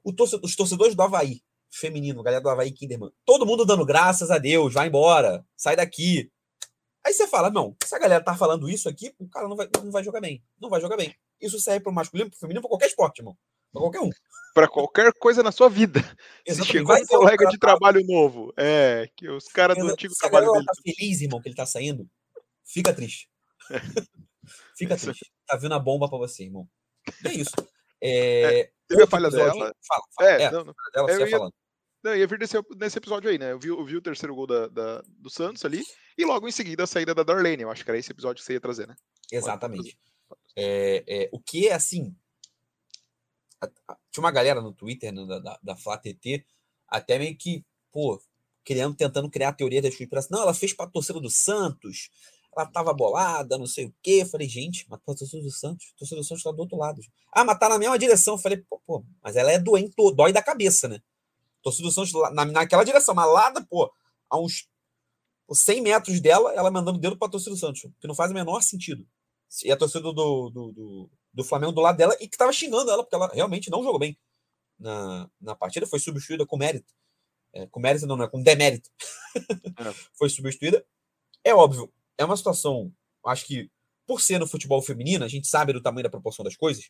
Os 0.03 0.55
torcedores 0.55 0.95
do 0.95 1.01
Havaí, 1.01 1.41
feminino, 1.69 2.23
galera 2.23 2.41
do 2.41 2.49
Havaí 2.49 2.71
Kinderman, 2.71 3.11
todo 3.25 3.45
mundo 3.45 3.65
dando 3.65 3.85
graças 3.85 4.31
a 4.31 4.37
Deus, 4.37 4.73
vai 4.73 4.87
embora, 4.87 5.45
sai 5.57 5.75
daqui. 5.75 6.31
Aí 7.03 7.13
você 7.13 7.27
fala, 7.27 7.49
não, 7.49 7.75
se 7.83 7.93
a 7.93 7.99
galera 7.99 8.23
tá 8.23 8.35
falando 8.35 8.69
isso 8.69 8.87
aqui, 8.87 9.13
o 9.19 9.27
cara 9.27 9.47
não 9.47 9.55
vai, 9.55 9.67
não 9.83 9.91
vai 9.91 10.03
jogar 10.03 10.21
bem. 10.21 10.41
Não 10.59 10.69
vai 10.69 10.79
jogar 10.79 10.95
bem. 10.95 11.15
Isso 11.41 11.59
serve 11.59 11.81
pro 11.81 11.91
masculino, 11.91 12.29
pro 12.29 12.39
feminino, 12.39 12.61
pra 12.61 12.69
qualquer 12.69 12.85
esporte, 12.85 13.19
irmão. 13.19 13.35
Pra 13.71 13.81
qualquer 13.81 14.01
um. 14.01 14.09
Pra 14.53 14.67
qualquer 14.67 15.13
coisa 15.13 15.41
na 15.41 15.51
sua 15.51 15.69
vida. 15.69 15.99
Exatamente. 16.45 16.65
Se 16.65 16.71
chegou 16.71 16.95
um 16.95 17.05
colega 17.05 17.47
de 17.47 17.57
trabalho 17.57 18.01
novo, 18.05 18.53
é, 18.57 19.09
que 19.15 19.29
os 19.29 19.45
caras 19.45 19.77
do 19.77 19.87
antigo 19.87 20.13
trabalho 20.15 20.51
dele. 20.51 20.65
tá 20.65 20.73
feliz, 20.83 21.21
irmão, 21.21 21.41
que 21.41 21.47
ele 21.47 21.55
tá 21.55 21.65
saindo, 21.65 22.07
fica 22.65 22.93
triste. 22.93 23.29
É. 23.69 23.79
fica 24.75 24.97
triste 24.97 25.31
tá 25.51 25.57
vindo 25.57 25.73
a 25.73 25.79
bomba 25.79 26.09
para 26.09 26.17
você, 26.17 26.43
irmão. 26.43 26.67
E 27.25 27.27
é 27.27 27.33
isso. 27.33 27.51
É, 28.01 28.59
é, 28.59 28.71
teve 28.87 29.03
a 29.03 29.07
falha 29.07 29.27
episódio, 29.27 29.53
dela. 29.53 29.75
Fala, 29.85 30.03
fala. 30.15 30.29
É, 30.29 30.43
é 30.43 30.51
não, 30.51 30.63
não. 30.63 30.73
Dela, 30.93 31.11
eu 31.11 31.19
ia, 31.19 31.29
falando. 31.29 31.53
Não, 32.03 32.15
ia 32.15 32.27
vir 32.27 32.39
nesse, 32.39 32.57
nesse 32.77 32.97
episódio 32.97 33.29
aí, 33.29 33.37
né? 33.37 33.51
Eu 33.51 33.59
vi, 33.59 33.67
eu 33.67 33.85
vi 33.85 33.97
o 33.97 34.01
terceiro 34.01 34.33
gol 34.33 34.47
da, 34.47 34.67
da, 34.67 35.03
do 35.07 35.29
Santos 35.29 35.63
ali 35.65 35.83
e 36.17 36.25
logo 36.25 36.47
em 36.47 36.51
seguida 36.51 36.83
a 36.83 36.87
saída 36.87 37.13
da 37.13 37.23
Darlene. 37.23 37.63
Eu 37.63 37.69
acho 37.69 37.83
que 37.83 37.91
era 37.91 37.97
esse 37.97 38.11
episódio 38.11 38.41
que 38.41 38.45
você 38.45 38.53
ia 38.53 38.61
trazer, 38.61 38.87
né? 38.87 38.95
Exatamente. 39.31 39.97
É, 40.55 41.03
é, 41.07 41.29
o 41.31 41.39
que 41.39 41.67
é 41.67 41.73
assim. 41.73 42.15
Tinha 44.11 44.23
uma 44.23 44.31
galera 44.31 44.61
no 44.61 44.73
Twitter 44.73 45.13
da, 45.13 45.59
da, 45.61 45.75
FlaTT 45.75 46.45
até 46.87 47.17
meio 47.19 47.37
que, 47.37 47.63
pô, 47.91 48.21
criando, 48.63 48.95
tentando 48.95 49.29
criar 49.29 49.49
a 49.49 49.53
teoria 49.53 49.81
da 49.81 49.89
conspiração. 49.89 50.37
Não, 50.37 50.43
ela 50.43 50.53
fez 50.53 50.73
para 50.73 50.89
torcida 50.89 51.19
do 51.19 51.29
Santos, 51.29 52.09
ela 52.55 52.65
tava 52.65 52.93
bolada, 52.93 53.57
não 53.57 53.67
sei 53.67 53.85
o 53.85 53.95
quê. 54.01 54.21
Eu 54.21 54.25
falei, 54.25 54.47
gente, 54.47 54.85
mas 54.89 54.99
a 54.99 55.15
torcida 55.15 55.41
do 55.41 55.51
Santos, 55.51 55.93
a 55.95 55.99
torcida 55.99 56.19
do 56.19 56.23
Santos 56.23 56.43
tá 56.43 56.51
do 56.51 56.59
outro 56.59 56.77
lado. 56.77 57.01
Ah, 57.31 57.45
mas 57.45 57.57
tá 57.59 57.69
na 57.69 57.77
mesma 57.77 57.97
direção. 57.97 58.33
Eu 58.33 58.39
falei, 58.39 58.57
pô, 58.69 58.81
pô 58.85 59.05
mas 59.21 59.35
ela 59.35 59.51
é 59.51 59.59
doente, 59.59 59.93
dói 60.15 60.33
da 60.33 60.41
cabeça, 60.41 60.87
né? 60.87 61.01
Torcida 61.61 61.87
do 61.87 61.91
Santos 61.91 62.11
na, 62.33 62.45
naquela 62.45 62.83
direção, 62.83 63.13
mas 63.15 63.31
lá, 63.31 63.53
pô, 63.69 63.91
a 64.29 64.39
uns 64.39 64.67
100 65.53 65.81
metros 65.81 66.19
dela, 66.19 66.53
ela 66.53 66.71
mandando 66.71 66.99
dedo 66.99 67.17
pra 67.17 67.29
torcida 67.29 67.51
do 67.51 67.59
Santos, 67.59 67.81
que 67.99 68.07
não 68.07 68.15
faz 68.15 68.31
o 68.31 68.33
menor 68.33 68.61
sentido. 68.61 69.05
E 69.63 69.71
a 69.71 69.77
torcida 69.77 70.01
do, 70.01 70.13
do, 70.13 70.49
do, 70.49 71.09
do 71.33 71.43
Flamengo 71.43 71.71
do 71.71 71.81
lado 71.81 71.97
dela 71.97 72.15
e 72.19 72.27
que 72.27 72.37
tava 72.37 72.51
xingando 72.51 72.91
ela, 72.91 73.03
porque 73.03 73.15
ela 73.15 73.27
realmente 73.33 73.69
não 73.69 73.83
jogou 73.83 73.99
bem 73.99 74.17
na, 74.79 75.29
na 75.39 75.55
partida, 75.55 75.87
foi 75.87 75.99
substituída 75.99 76.45
com 76.45 76.57
mérito. 76.57 76.93
É, 77.53 77.67
com 77.67 77.79
mérito 77.79 78.07
não, 78.07 78.17
não 78.17 78.25
é 78.25 78.29
com 78.29 78.41
demérito. 78.41 78.89
É. 79.35 79.93
foi 80.17 80.29
substituída. 80.29 80.85
É 81.43 81.53
óbvio, 81.53 81.91
é 82.17 82.25
uma 82.25 82.37
situação, 82.37 82.93
acho 83.25 83.45
que, 83.45 83.69
por 84.05 84.21
ser 84.21 84.39
no 84.39 84.47
futebol 84.47 84.81
feminino, 84.81 85.25
a 85.25 85.27
gente 85.27 85.47
sabe 85.47 85.73
do 85.73 85.81
tamanho 85.81 86.03
da 86.03 86.09
proporção 86.09 86.43
das 86.43 86.55
coisas. 86.55 86.89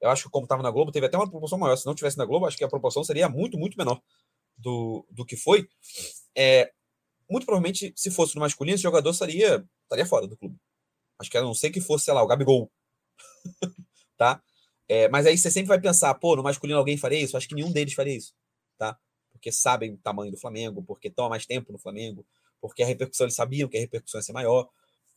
Eu 0.00 0.10
acho 0.10 0.24
que, 0.24 0.30
como 0.30 0.44
estava 0.44 0.62
na 0.62 0.70
Globo, 0.70 0.90
teve 0.90 1.06
até 1.06 1.16
uma 1.16 1.30
proporção 1.30 1.58
maior. 1.58 1.76
Se 1.76 1.86
não 1.86 1.94
tivesse 1.94 2.18
na 2.18 2.24
Globo, 2.24 2.46
acho 2.46 2.56
que 2.56 2.64
a 2.64 2.68
proporção 2.68 3.04
seria 3.04 3.28
muito, 3.28 3.56
muito 3.56 3.78
menor 3.78 4.00
do, 4.56 5.06
do 5.10 5.24
que 5.24 5.36
foi. 5.36 5.68
É, 6.36 6.72
muito 7.30 7.46
provavelmente, 7.46 7.92
se 7.96 8.10
fosse 8.10 8.34
no 8.34 8.40
masculino, 8.40 8.74
esse 8.74 8.82
jogador 8.82 9.10
estaria, 9.10 9.64
estaria 9.84 10.06
fora 10.06 10.26
do 10.26 10.36
clube. 10.36 10.56
Acho 11.20 11.30
que 11.30 11.38
a 11.38 11.42
não 11.42 11.54
ser 11.54 11.70
que 11.70 11.80
fosse, 11.80 12.06
sei 12.06 12.14
lá, 12.14 12.22
o 12.22 12.26
Gabigol. 12.26 12.70
tá? 14.22 14.40
É, 14.88 15.08
mas 15.08 15.26
aí 15.26 15.36
você 15.36 15.50
sempre 15.50 15.66
vai 15.68 15.80
pensar, 15.80 16.14
pô, 16.14 16.36
no 16.36 16.44
masculino 16.44 16.78
alguém 16.78 16.96
faria 16.96 17.20
isso? 17.20 17.36
Acho 17.36 17.48
que 17.48 17.56
nenhum 17.56 17.72
deles 17.72 17.92
faria 17.92 18.16
isso. 18.16 18.32
Tá? 18.78 18.96
Porque 19.32 19.50
sabem 19.50 19.94
o 19.94 19.96
tamanho 19.96 20.30
do 20.30 20.38
Flamengo, 20.38 20.80
porque 20.80 21.08
estão 21.08 21.26
há 21.26 21.28
mais 21.28 21.44
tempo 21.44 21.72
no 21.72 21.78
Flamengo, 21.78 22.24
porque 22.60 22.84
a 22.84 22.86
repercussão 22.86 23.24
eles 23.24 23.34
sabiam 23.34 23.68
que 23.68 23.76
a 23.76 23.80
repercussão 23.80 24.20
ia 24.20 24.22
ser 24.22 24.32
maior. 24.32 24.68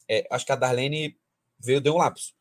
É, 0.10 0.26
acho 0.32 0.44
que 0.44 0.52
a 0.52 0.56
Darlene 0.56 1.16
veio, 1.60 1.80
deu 1.80 1.94
um 1.94 1.98
lapso 1.98 2.34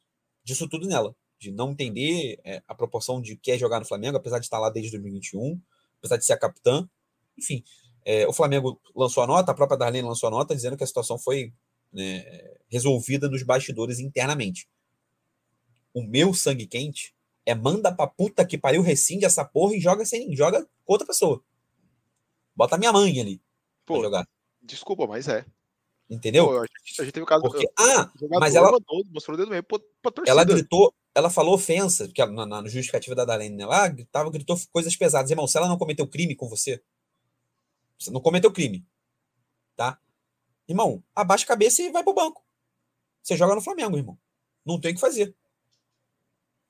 disso 0.43 0.67
tudo 0.69 0.87
nela, 0.87 1.15
de 1.39 1.51
não 1.51 1.73
entender 1.73 2.41
é, 2.45 2.63
a 2.67 2.75
proporção 2.75 3.21
de 3.21 3.37
que 3.37 3.51
é 3.51 3.59
jogar 3.59 3.79
no 3.79 3.87
Flamengo, 3.87 4.17
apesar 4.17 4.39
de 4.39 4.47
estar 4.47 4.59
lá 4.59 4.71
desde 4.71 4.93
2021, 4.93 5.61
apesar 5.99 6.17
de 6.17 6.25
ser 6.25 6.33
a 6.33 6.39
capitã. 6.39 6.89
Enfim, 7.37 7.63
é, 8.07 8.27
o 8.27 8.33
Flamengo 8.33 8.81
lançou 8.97 9.23
a 9.23 9.27
nota, 9.27 9.53
a 9.53 9.55
própria 9.55 9.77
Darlene 9.77 10.09
lançou 10.09 10.29
a 10.29 10.31
nota, 10.31 10.55
dizendo 10.55 10.79
que 10.79 10.85
a 10.85 10.87
situação 10.87 11.19
foi 11.19 11.53
né, 11.93 12.25
resolvida 12.69 13.29
nos 13.29 13.43
bastidores 13.43 13.99
internamente. 13.99 14.67
O 15.95 16.03
meu 16.03 16.35
sangue 16.35 16.67
quente 16.67 17.15
é 17.47 17.55
manda 17.55 17.95
pra 17.95 18.07
puta 18.07 18.45
que 18.45 18.59
pariu, 18.59 18.83
rescinde 18.83 19.25
essa 19.25 19.45
porra 19.45 19.75
e 19.75 19.81
joga 19.81 20.05
sem 20.05 20.35
joga 20.37 20.69
com 20.85 20.93
outra 20.93 21.07
pessoa. 21.07 21.43
Bota 22.55 22.75
a 22.75 22.79
minha 22.79 22.93
mãe 22.93 23.21
ali 23.21 23.41
Pô, 23.87 24.03
jogar. 24.03 24.27
Desculpa, 24.63 25.07
mas 25.07 25.29
é. 25.29 25.45
Entendeu? 26.09 26.47
Pô, 26.47 26.59
a, 26.59 26.63
gente, 26.63 27.01
a, 27.01 27.05
gente, 27.05 27.13
teve 27.13 27.25
o 27.25 27.27
caso 27.27 27.43
Porque, 27.43 27.67
ah, 27.79 28.11
mas 28.39 28.55
ela 28.55 28.71
mandou, 28.71 29.05
mostrou 29.11 29.35
o 29.35 29.39
dedo 29.39 29.51
meio 29.51 29.63
pra, 29.63 29.79
pra 30.03 30.11
torcida. 30.11 30.31
Ela 30.31 30.45
gritou, 30.45 30.95
ela 31.15 31.31
falou 31.31 31.55
ofensa, 31.55 32.09
que 32.09 32.25
na, 32.27 32.47
na 32.47 32.63
justificativa 32.63 33.15
da 33.15 33.25
Darlene, 33.25 33.57
né, 33.57 33.67
lá, 33.67 33.95
tava, 34.11 34.31
gritou 34.31 34.59
coisas 34.73 34.95
pesadas. 34.97 35.31
Irmão, 35.31 35.47
se 35.47 35.57
ela 35.57 35.69
não 35.69 35.79
cometeu 35.79 36.07
crime 36.07 36.35
com 36.35 36.49
você, 36.49 36.83
você 37.99 38.11
não 38.11 38.21
cometeu 38.21 38.53
crime, 38.53 38.87
tá? 39.77 39.99
Irmão, 40.69 41.03
abaixa 41.15 41.45
a 41.45 41.49
cabeça 41.49 41.83
e 41.83 41.91
vai 41.91 42.03
pro 42.03 42.15
banco. 42.15 42.45
Você 43.23 43.37
joga 43.37 43.55
no 43.55 43.63
Flamengo, 43.63 43.97
irmão. 43.97 44.19
Não 44.65 44.81
tem 44.81 44.93
o 44.93 44.95
que 44.95 45.01
fazer. 45.01 45.35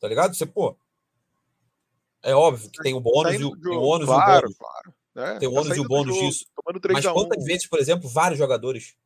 Tá 0.00 0.08
ligado? 0.08 0.34
Você, 0.34 0.46
pô. 0.46 0.76
É 2.22 2.34
óbvio 2.34 2.70
que 2.70 2.82
tem 2.82 2.94
o 2.94 3.00
bônus 3.00 3.34
e 3.34 3.44
o, 3.44 3.56
tem 3.60 3.76
o 3.76 3.82
ônus 3.82 4.06
claro, 4.06 4.32
e 4.32 4.38
o 4.38 4.40
bônus. 4.40 4.56
Claro. 4.56 4.94
É, 5.16 5.38
tem 5.38 5.48
o 5.48 5.52
ônus 5.52 5.76
e 5.76 5.80
o 5.80 5.84
bônus 5.84 6.14
jogo, 6.14 6.28
disso. 6.28 6.46
Mas 6.90 7.06
quantas 7.06 7.44
vezes, 7.44 7.66
por 7.66 7.78
exemplo, 7.78 8.08
vários 8.08 8.38
jogadores, 8.38 8.96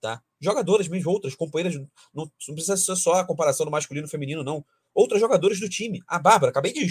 tá? 0.00 0.20
Jogadoras 0.40 0.88
mesmo, 0.88 1.10
outras 1.10 1.34
companheiras, 1.34 1.80
não, 2.12 2.30
não 2.48 2.54
precisa 2.54 2.76
ser 2.76 2.96
só 2.96 3.14
a 3.14 3.24
comparação 3.24 3.64
do 3.64 3.72
masculino 3.72 4.06
e 4.06 4.10
feminino, 4.10 4.42
não. 4.42 4.64
Outros 4.94 5.20
jogadores 5.20 5.60
do 5.60 5.68
time. 5.68 6.02
A 6.06 6.18
Bárbara, 6.18 6.50
acabei 6.50 6.72
de 6.72 6.86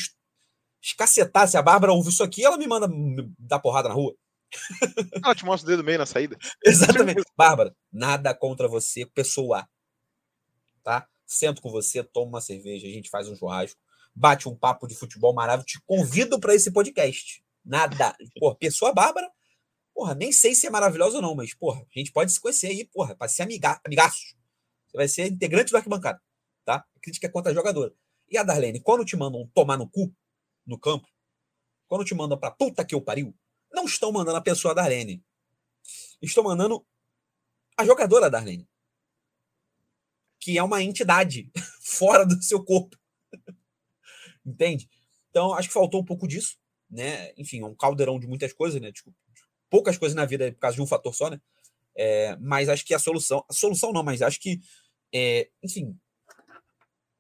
escacetar. 0.82 1.48
Se 1.48 1.58
a 1.58 1.62
Bárbara 1.62 1.92
ouve 1.94 2.10
isso 2.10 2.24
aqui, 2.24 2.46
ela 2.46 2.58
me 2.58 2.68
manda 2.68 2.88
dar 3.38 3.60
porrada 3.60 3.90
na 3.90 3.96
rua. 3.96 4.16
Ela 5.22 5.36
te 5.36 5.44
mostra 5.44 5.68
o 5.68 5.70
dedo 5.70 5.84
meio 5.84 5.98
na 5.98 6.06
saída. 6.06 6.38
Exatamente. 6.64 7.22
Bárbara, 7.36 7.76
nada 7.92 8.34
contra 8.34 8.68
você, 8.68 9.06
pessoa. 9.06 9.68
Tá? 10.82 11.06
Sento 11.28 11.62
com 11.62 11.70
você, 11.70 12.02
tomo 12.02 12.30
uma 12.30 12.42
cerveja, 12.42 12.88
a 12.88 12.90
gente 12.90 13.10
faz 13.10 13.28
um 13.28 13.36
churrasco, 13.36 13.80
bate 14.16 14.48
um 14.48 14.56
papo 14.56 14.88
de 14.88 14.96
futebol 14.96 15.34
maravilhoso. 15.34 15.68
Te 15.68 15.82
convido 15.86 16.40
para 16.40 16.56
esse 16.56 16.72
podcast. 16.72 17.44
Nada. 17.66 18.16
Porra, 18.40 18.56
pessoa 18.56 18.94
Bárbara, 18.94 19.30
porra, 19.94 20.16
nem 20.16 20.32
sei 20.32 20.56
se 20.56 20.66
é 20.66 20.70
maravilhosa 20.70 21.18
ou 21.18 21.22
não, 21.22 21.36
mas, 21.36 21.54
porra, 21.54 21.82
a 21.82 22.00
gente 22.00 22.14
pode 22.14 22.32
se 22.32 22.40
conhecer 22.40 22.68
aí, 22.68 22.86
porra, 22.86 23.14
para 23.14 23.28
ser 23.28 23.44
amiga, 23.44 23.80
amigaço. 23.86 24.38
Você 24.88 24.96
vai 24.96 25.08
ser 25.10 25.28
integrante 25.28 25.70
do 25.70 25.76
arquibancada, 25.76 26.22
tá? 26.64 26.86
A 26.96 27.00
crítica 27.02 27.28
é 27.28 27.30
contra 27.30 27.52
a 27.52 27.56
jogadora. 27.56 27.94
E 28.30 28.38
a 28.38 28.44
Darlene, 28.44 28.80
quando 28.80 29.04
te 29.04 29.18
mandam 29.18 29.50
tomar 29.54 29.78
no 29.78 29.90
cu 29.90 30.16
no 30.66 30.80
campo, 30.80 31.08
quando 31.88 32.06
te 32.06 32.16
mandam 32.16 32.38
pra 32.38 32.52
puta 32.52 32.86
que 32.86 32.96
eu 32.96 33.02
pariu, 33.02 33.36
não 33.72 33.86
estão 33.86 34.12
mandando 34.12 34.38
a 34.38 34.42
pessoa 34.42 34.74
da 34.74 34.84
Arlene. 34.84 35.24
Estão 36.22 36.44
mandando 36.44 36.86
a 37.78 37.86
jogadora 37.86 38.30
da 38.30 38.38
Arlene. 38.38 38.68
Que 40.40 40.58
é 40.58 40.64
uma 40.64 40.82
entidade 40.82 41.52
fora 41.82 42.26
do 42.26 42.42
seu 42.42 42.64
corpo. 42.64 42.98
Entende? 44.46 44.90
Então, 45.30 45.54
acho 45.54 45.68
que 45.68 45.74
faltou 45.74 46.02
um 46.02 46.06
pouco 46.06 46.28
disso. 46.28 46.58
Né? 46.90 47.34
Enfim, 47.38 47.62
é 47.62 47.66
um 47.66 47.76
caldeirão 47.76 48.20
de 48.20 48.28
muitas 48.28 48.54
coisas, 48.54 48.82
né? 48.82 48.92
Tipo, 48.92 49.14
poucas 49.70 49.98
coisas 49.98 50.16
na 50.16 50.26
vida 50.26 50.52
por 50.52 50.60
causa 50.60 50.76
de 50.76 50.82
um 50.82 50.88
fator 50.88 51.14
só, 51.14 51.30
né? 51.30 51.40
É, 51.96 52.36
mas 52.38 52.70
acho 52.70 52.86
que 52.86 52.94
a 52.94 53.00
solução. 53.00 53.44
A 53.50 53.54
solução 53.54 53.92
não, 53.92 54.04
mas 54.04 54.22
acho 54.22 54.40
que. 54.40 54.62
É, 55.14 55.50
enfim. 55.64 55.98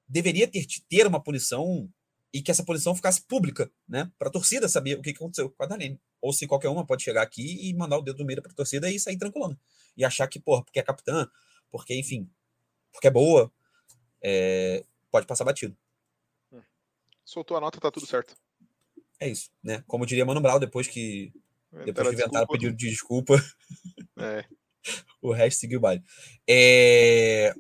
Deveria 0.08 0.48
ter, 0.48 0.66
ter 0.88 1.06
uma 1.06 1.22
punição 1.22 1.92
e 2.34 2.42
que 2.42 2.52
essa 2.52 2.64
punição 2.64 2.96
ficasse 2.96 3.22
pública, 3.22 3.70
né? 3.88 4.10
Para 4.18 4.30
a 4.30 4.32
torcida 4.32 4.70
saber 4.70 4.98
o 4.98 5.02
que 5.02 5.10
aconteceu 5.10 5.50
com 5.50 5.64
a 5.64 5.66
Darlene. 5.66 6.00
Ou 6.22 6.32
se 6.32 6.48
qualquer 6.48 6.70
uma 6.70 6.86
pode 6.86 7.04
chegar 7.04 7.24
aqui 7.24 7.68
e 7.68 7.74
mandar 7.74 7.98
o 7.98 8.02
dedo 8.02 8.20
no 8.20 8.26
meio 8.26 8.42
para 8.42 8.52
a 8.52 8.56
torcida 8.56 8.90
e 8.90 9.00
sair 9.00 9.18
tranquilando. 9.18 9.60
E 9.98 10.06
achar 10.06 10.28
que, 10.28 10.40
porra, 10.40 10.64
porque 10.64 10.80
é 10.80 10.84
capitã, 10.84 11.28
porque, 11.70 11.96
enfim, 11.96 12.30
porque 12.98 13.08
é 13.08 13.12
boa, 13.12 13.52
é, 14.24 14.84
pode 15.12 15.28
passar 15.28 15.46
batido. 15.46 15.78
Hum. 16.52 16.62
Soltou 17.24 17.56
a 17.56 17.62
nota, 17.62 17.80
tá 17.80 17.92
tudo 17.92 18.08
certo. 18.08 18.36
É 19.20 19.30
isso, 19.30 19.52
né? 19.64 19.84
Como 19.86 20.06
diria 20.06 20.26
Mano 20.26 20.42
Brown, 20.42 20.60
depois 20.60 20.88
que. 20.88 21.32
Depois 21.86 22.08
que 22.10 22.16
inventaram 22.16 22.48
pedido 22.48 22.76
de 22.76 22.90
desculpa. 22.90 23.36
É. 24.20 24.44
o 25.22 25.32
resto 25.32 25.60
seguiu 25.60 25.78
o 25.78 25.82
baile. 25.82 26.04
É... 26.50 27.54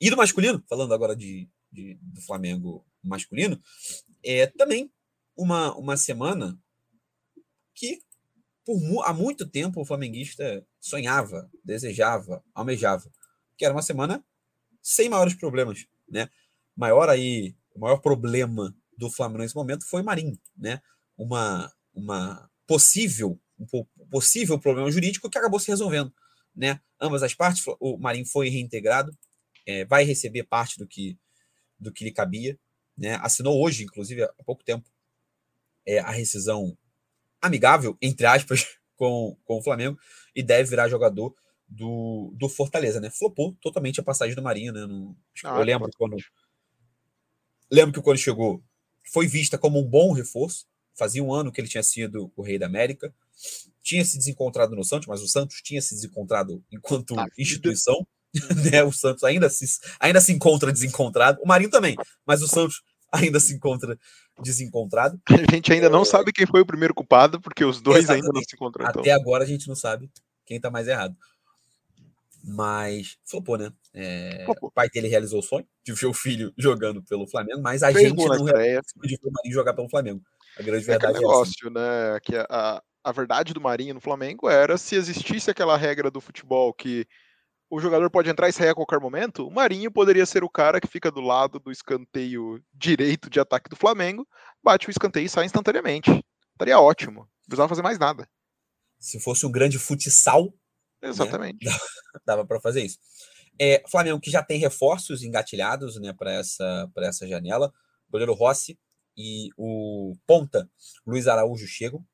E 0.00 0.08
do 0.08 0.16
masculino, 0.16 0.62
falando 0.68 0.94
agora 0.94 1.16
de, 1.16 1.50
de, 1.68 1.98
do 2.00 2.20
Flamengo 2.20 2.86
masculino, 3.02 3.60
é 4.22 4.46
também 4.46 4.88
uma, 5.36 5.76
uma 5.76 5.96
semana 5.96 6.56
que 7.74 8.00
por 8.64 9.04
há 9.04 9.12
muito 9.12 9.48
tempo 9.48 9.80
o 9.80 9.84
flamenguista 9.84 10.64
sonhava, 10.80 11.50
desejava, 11.64 12.44
almejava, 12.54 13.10
que 13.56 13.64
era 13.64 13.74
uma 13.74 13.82
semana 13.82 14.24
sem 14.82 15.08
maiores 15.08 15.34
problemas, 15.34 15.86
né? 16.08 16.28
Maior 16.76 17.08
aí, 17.08 17.54
o 17.74 17.80
maior 17.80 17.98
problema 17.98 18.74
do 18.96 19.10
Flamengo 19.10 19.42
nesse 19.42 19.54
momento 19.54 19.86
foi 19.86 20.02
Marinho, 20.02 20.38
né? 20.56 20.80
Uma 21.16 21.72
uma 21.94 22.50
possível 22.66 23.38
um 23.58 23.84
possível 24.10 24.58
problema 24.58 24.90
jurídico 24.90 25.28
que 25.30 25.38
acabou 25.38 25.60
se 25.60 25.68
resolvendo, 25.68 26.12
né? 26.54 26.80
Ambas 27.00 27.22
as 27.22 27.34
partes, 27.34 27.62
o 27.78 27.96
Marinho 27.98 28.26
foi 28.26 28.48
reintegrado, 28.48 29.16
é, 29.66 29.84
vai 29.84 30.04
receber 30.04 30.44
parte 30.44 30.78
do 30.78 30.86
que 30.86 31.18
do 31.78 31.92
que 31.92 32.04
lhe 32.04 32.12
cabia, 32.12 32.58
né? 32.96 33.16
Assinou 33.22 33.62
hoje, 33.62 33.84
inclusive, 33.84 34.22
há 34.22 34.44
pouco 34.44 34.64
tempo, 34.64 34.88
é, 35.86 35.98
a 35.98 36.10
rescisão 36.10 36.76
amigável, 37.40 37.96
entre 38.00 38.26
aspas, 38.26 38.78
com, 38.96 39.36
com 39.44 39.58
o 39.58 39.62
Flamengo 39.62 39.98
e 40.34 40.42
deve 40.42 40.70
virar 40.70 40.88
jogador 40.88 41.34
do, 41.72 42.32
do 42.36 42.48
Fortaleza, 42.48 43.00
né? 43.00 43.10
Flopou 43.10 43.56
totalmente 43.60 43.98
a 43.98 44.02
passagem 44.02 44.34
do 44.34 44.42
Marinho, 44.42 44.72
né? 44.72 44.86
No, 44.86 45.16
ah, 45.44 45.58
eu 45.58 45.64
lembro 45.64 45.90
quando. 45.96 46.16
Lembro 47.70 47.94
que 47.94 48.02
quando 48.02 48.18
chegou, 48.18 48.62
foi 49.10 49.26
vista 49.26 49.56
como 49.56 49.80
um 49.80 49.88
bom 49.88 50.12
reforço. 50.12 50.66
Fazia 50.94 51.24
um 51.24 51.32
ano 51.32 51.50
que 51.50 51.58
ele 51.60 51.68
tinha 51.68 51.82
sido 51.82 52.30
o 52.36 52.42
rei 52.42 52.58
da 52.58 52.66
América. 52.66 53.14
Tinha 53.82 54.04
se 54.04 54.18
desencontrado 54.18 54.76
no 54.76 54.84
Santos, 54.84 55.08
mas 55.08 55.22
o 55.22 55.28
Santos 55.28 55.62
tinha 55.62 55.80
se 55.80 55.94
desencontrado 55.94 56.62
enquanto 56.70 57.18
ah, 57.18 57.26
instituição. 57.38 58.06
né? 58.70 58.82
O 58.82 58.92
Santos 58.92 59.24
ainda 59.24 59.48
se, 59.48 59.64
ainda 59.98 60.20
se 60.20 60.32
encontra 60.32 60.70
desencontrado. 60.70 61.40
O 61.42 61.48
Marinho 61.48 61.70
também, 61.70 61.96
mas 62.26 62.42
o 62.42 62.48
Santos 62.48 62.82
ainda 63.10 63.40
se 63.40 63.54
encontra 63.54 63.98
desencontrado. 64.42 65.20
A 65.28 65.54
gente 65.54 65.72
ainda 65.72 65.88
não 65.88 66.04
sabe 66.04 66.32
quem 66.32 66.46
foi 66.46 66.60
o 66.60 66.66
primeiro 66.66 66.94
culpado, 66.94 67.40
porque 67.40 67.64
os 67.64 67.80
dois 67.80 68.04
Exatamente. 68.04 68.24
ainda 68.24 68.38
não 68.38 68.42
se 68.42 68.54
encontraram. 68.54 68.90
Até 68.90 69.10
então. 69.10 69.20
agora 69.20 69.44
a 69.44 69.46
gente 69.46 69.68
não 69.68 69.74
sabe 69.74 70.10
quem 70.44 70.60
tá 70.60 70.70
mais 70.70 70.88
errado. 70.88 71.16
Mas 72.44 73.16
flopou, 73.24 73.56
né? 73.56 73.72
É, 73.94 74.44
flopou. 74.44 74.68
O 74.68 74.72
pai 74.72 74.88
dele 74.88 75.08
realizou 75.08 75.40
o 75.40 75.42
sonho 75.42 75.66
de 75.84 75.92
ver 75.92 76.06
o 76.06 76.14
filho 76.14 76.52
jogando 76.58 77.02
pelo 77.02 77.26
Flamengo, 77.26 77.60
mas 77.62 77.82
a 77.82 77.92
Fez 77.92 78.08
gente 78.08 78.16
não 78.16 78.44
realizou 78.44 78.82
de 79.02 79.16
ver 79.16 79.28
o 79.28 79.32
Marinho 79.32 79.54
jogar 79.54 79.74
pelo 79.74 79.88
Flamengo. 79.88 80.22
A 80.58 80.62
grande 80.62 80.84
é 80.84 80.86
verdade 80.86 81.16
é, 81.16 81.20
negócio, 81.20 81.52
é 81.52 81.68
assim. 81.68 81.74
né? 81.74 82.20
Que 82.22 82.36
a, 82.36 82.82
a 83.04 83.12
verdade 83.12 83.54
do 83.54 83.60
Marinho 83.60 83.94
no 83.94 84.00
Flamengo 84.00 84.48
era 84.48 84.76
se 84.76 84.94
existisse 84.94 85.50
aquela 85.50 85.76
regra 85.76 86.10
do 86.10 86.20
futebol 86.20 86.72
que 86.72 87.06
o 87.72 87.80
jogador 87.80 88.10
pode 88.10 88.28
entrar 88.28 88.50
e 88.50 88.52
sair 88.52 88.68
a 88.68 88.74
qualquer 88.74 89.00
momento, 89.00 89.48
o 89.48 89.50
Marinho 89.50 89.90
poderia 89.90 90.26
ser 90.26 90.44
o 90.44 90.50
cara 90.50 90.78
que 90.78 90.86
fica 90.86 91.10
do 91.10 91.22
lado 91.22 91.58
do 91.58 91.72
escanteio 91.72 92.62
direito 92.70 93.30
de 93.30 93.40
ataque 93.40 93.70
do 93.70 93.76
Flamengo, 93.76 94.28
bate 94.62 94.88
o 94.88 94.90
escanteio 94.90 95.24
e 95.24 95.28
sai 95.28 95.46
instantaneamente. 95.46 96.10
Estaria 96.52 96.78
ótimo. 96.78 97.20
Não 97.20 97.46
precisava 97.46 97.70
fazer 97.70 97.80
mais 97.80 97.98
nada. 97.98 98.28
Se 99.00 99.18
fosse 99.18 99.46
um 99.46 99.50
grande 99.50 99.78
futsal. 99.78 100.52
Né, 101.02 101.08
Exatamente. 101.08 101.64
Né? 101.66 101.72
Dava 102.24 102.46
para 102.46 102.60
fazer 102.60 102.84
isso. 102.84 102.98
É, 103.58 103.82
Flamengo 103.88 104.20
que 104.20 104.30
já 104.30 104.42
tem 104.42 104.58
reforços 104.58 105.22
engatilhados 105.22 106.00
né, 106.00 106.12
para 106.12 106.32
essa, 106.32 106.90
essa 106.98 107.26
janela. 107.26 107.72
O 108.08 108.12
goleiro 108.12 108.32
Rossi 108.32 108.78
e 109.16 109.50
o 109.56 110.14
ponta 110.26 110.68
Luiz 111.06 111.26
Araújo 111.26 111.66
chegam. 111.66 112.04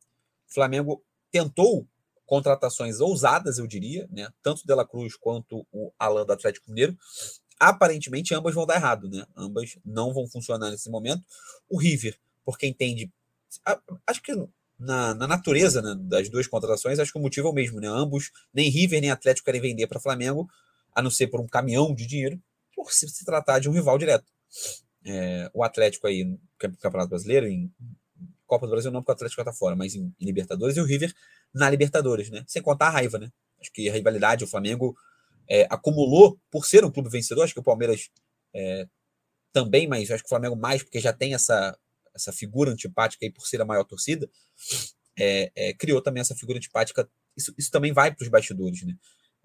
Flamengo 0.46 1.04
tentou 1.30 1.86
contratações 2.26 3.00
ousadas, 3.00 3.58
eu 3.58 3.66
diria, 3.66 4.06
né? 4.10 4.28
Tanto 4.42 4.66
Dela 4.66 4.86
Cruz 4.86 5.16
quanto 5.16 5.66
o 5.72 5.92
Alan 5.98 6.26
do 6.26 6.32
Atlético 6.32 6.68
Mineiro. 6.68 6.96
Aparentemente, 7.58 8.34
ambas 8.34 8.54
vão 8.54 8.66
dar 8.66 8.76
errado, 8.76 9.08
né? 9.08 9.26
Ambas 9.34 9.78
não 9.84 10.12
vão 10.12 10.26
funcionar 10.26 10.70
nesse 10.70 10.90
momento. 10.90 11.24
O 11.68 11.78
River, 11.78 12.18
porque 12.44 12.66
entende. 12.66 13.10
Acho 14.06 14.22
que 14.22 14.34
na, 14.78 15.14
na 15.14 15.26
natureza 15.26 15.82
né, 15.82 15.94
das 15.98 16.28
duas 16.28 16.46
contratações, 16.46 16.98
acho 16.98 17.12
que 17.12 17.18
o 17.18 17.22
motivo 17.22 17.48
é 17.48 17.50
o 17.50 17.54
mesmo, 17.54 17.80
né? 17.80 17.88
Ambos, 17.88 18.30
nem 18.54 18.70
River 18.70 19.00
nem 19.00 19.10
Atlético 19.10 19.46
querem 19.46 19.60
vender 19.60 19.86
para 19.86 19.98
Flamengo, 19.98 20.48
a 20.94 21.02
não 21.02 21.10
ser 21.10 21.26
por 21.26 21.40
um 21.40 21.46
caminhão 21.46 21.94
de 21.94 22.06
dinheiro, 22.06 22.40
por 22.74 22.92
se, 22.92 23.08
se 23.08 23.24
tratar 23.24 23.58
de 23.58 23.68
um 23.68 23.72
rival 23.72 23.98
direto. 23.98 24.26
É, 25.04 25.50
o 25.52 25.64
Atlético 25.64 26.06
aí 26.06 26.24
no 26.24 26.40
Campeonato 26.58 27.08
Brasileiro, 27.08 27.46
em 27.46 27.72
Copa 28.46 28.66
do 28.66 28.70
Brasil 28.70 28.90
não, 28.90 29.00
porque 29.00 29.12
o 29.12 29.14
Atlético 29.14 29.40
está 29.40 29.52
fora, 29.52 29.74
mas 29.74 29.94
em, 29.94 30.14
em, 30.18 30.24
Libertadores 30.24 30.76
e 30.76 30.80
o 30.80 30.84
River 30.84 31.12
na 31.52 31.68
Libertadores, 31.68 32.30
né? 32.30 32.44
Sem 32.46 32.62
contar 32.62 32.86
a 32.86 32.90
raiva, 32.90 33.18
né? 33.18 33.30
Acho 33.60 33.72
que 33.72 33.88
a 33.88 33.92
rivalidade, 33.92 34.44
o 34.44 34.46
Flamengo 34.46 34.96
é, 35.48 35.66
acumulou 35.68 36.38
por 36.50 36.64
ser 36.64 36.84
um 36.84 36.90
clube 36.90 37.10
vencedor, 37.10 37.42
acho 37.42 37.54
que 37.54 37.60
o 37.60 37.64
Palmeiras 37.64 38.10
é, 38.54 38.86
também, 39.52 39.88
mas 39.88 40.10
acho 40.10 40.22
que 40.22 40.28
o 40.28 40.30
Flamengo 40.30 40.56
mais, 40.56 40.82
porque 40.82 41.00
já 41.00 41.12
tem 41.12 41.34
essa, 41.34 41.76
essa 42.18 42.32
figura 42.32 42.70
antipática 42.70 43.24
aí 43.24 43.32
por 43.32 43.46
ser 43.46 43.60
a 43.60 43.64
maior 43.64 43.84
torcida, 43.84 44.28
é, 45.18 45.50
é 45.54 45.74
criou 45.74 46.02
também 46.02 46.20
essa 46.20 46.34
figura 46.34 46.58
antipática. 46.58 47.08
Isso, 47.36 47.54
isso 47.56 47.70
também 47.70 47.92
vai 47.92 48.14
para 48.14 48.22
os 48.22 48.28
bastidores, 48.28 48.84
né? 48.84 48.94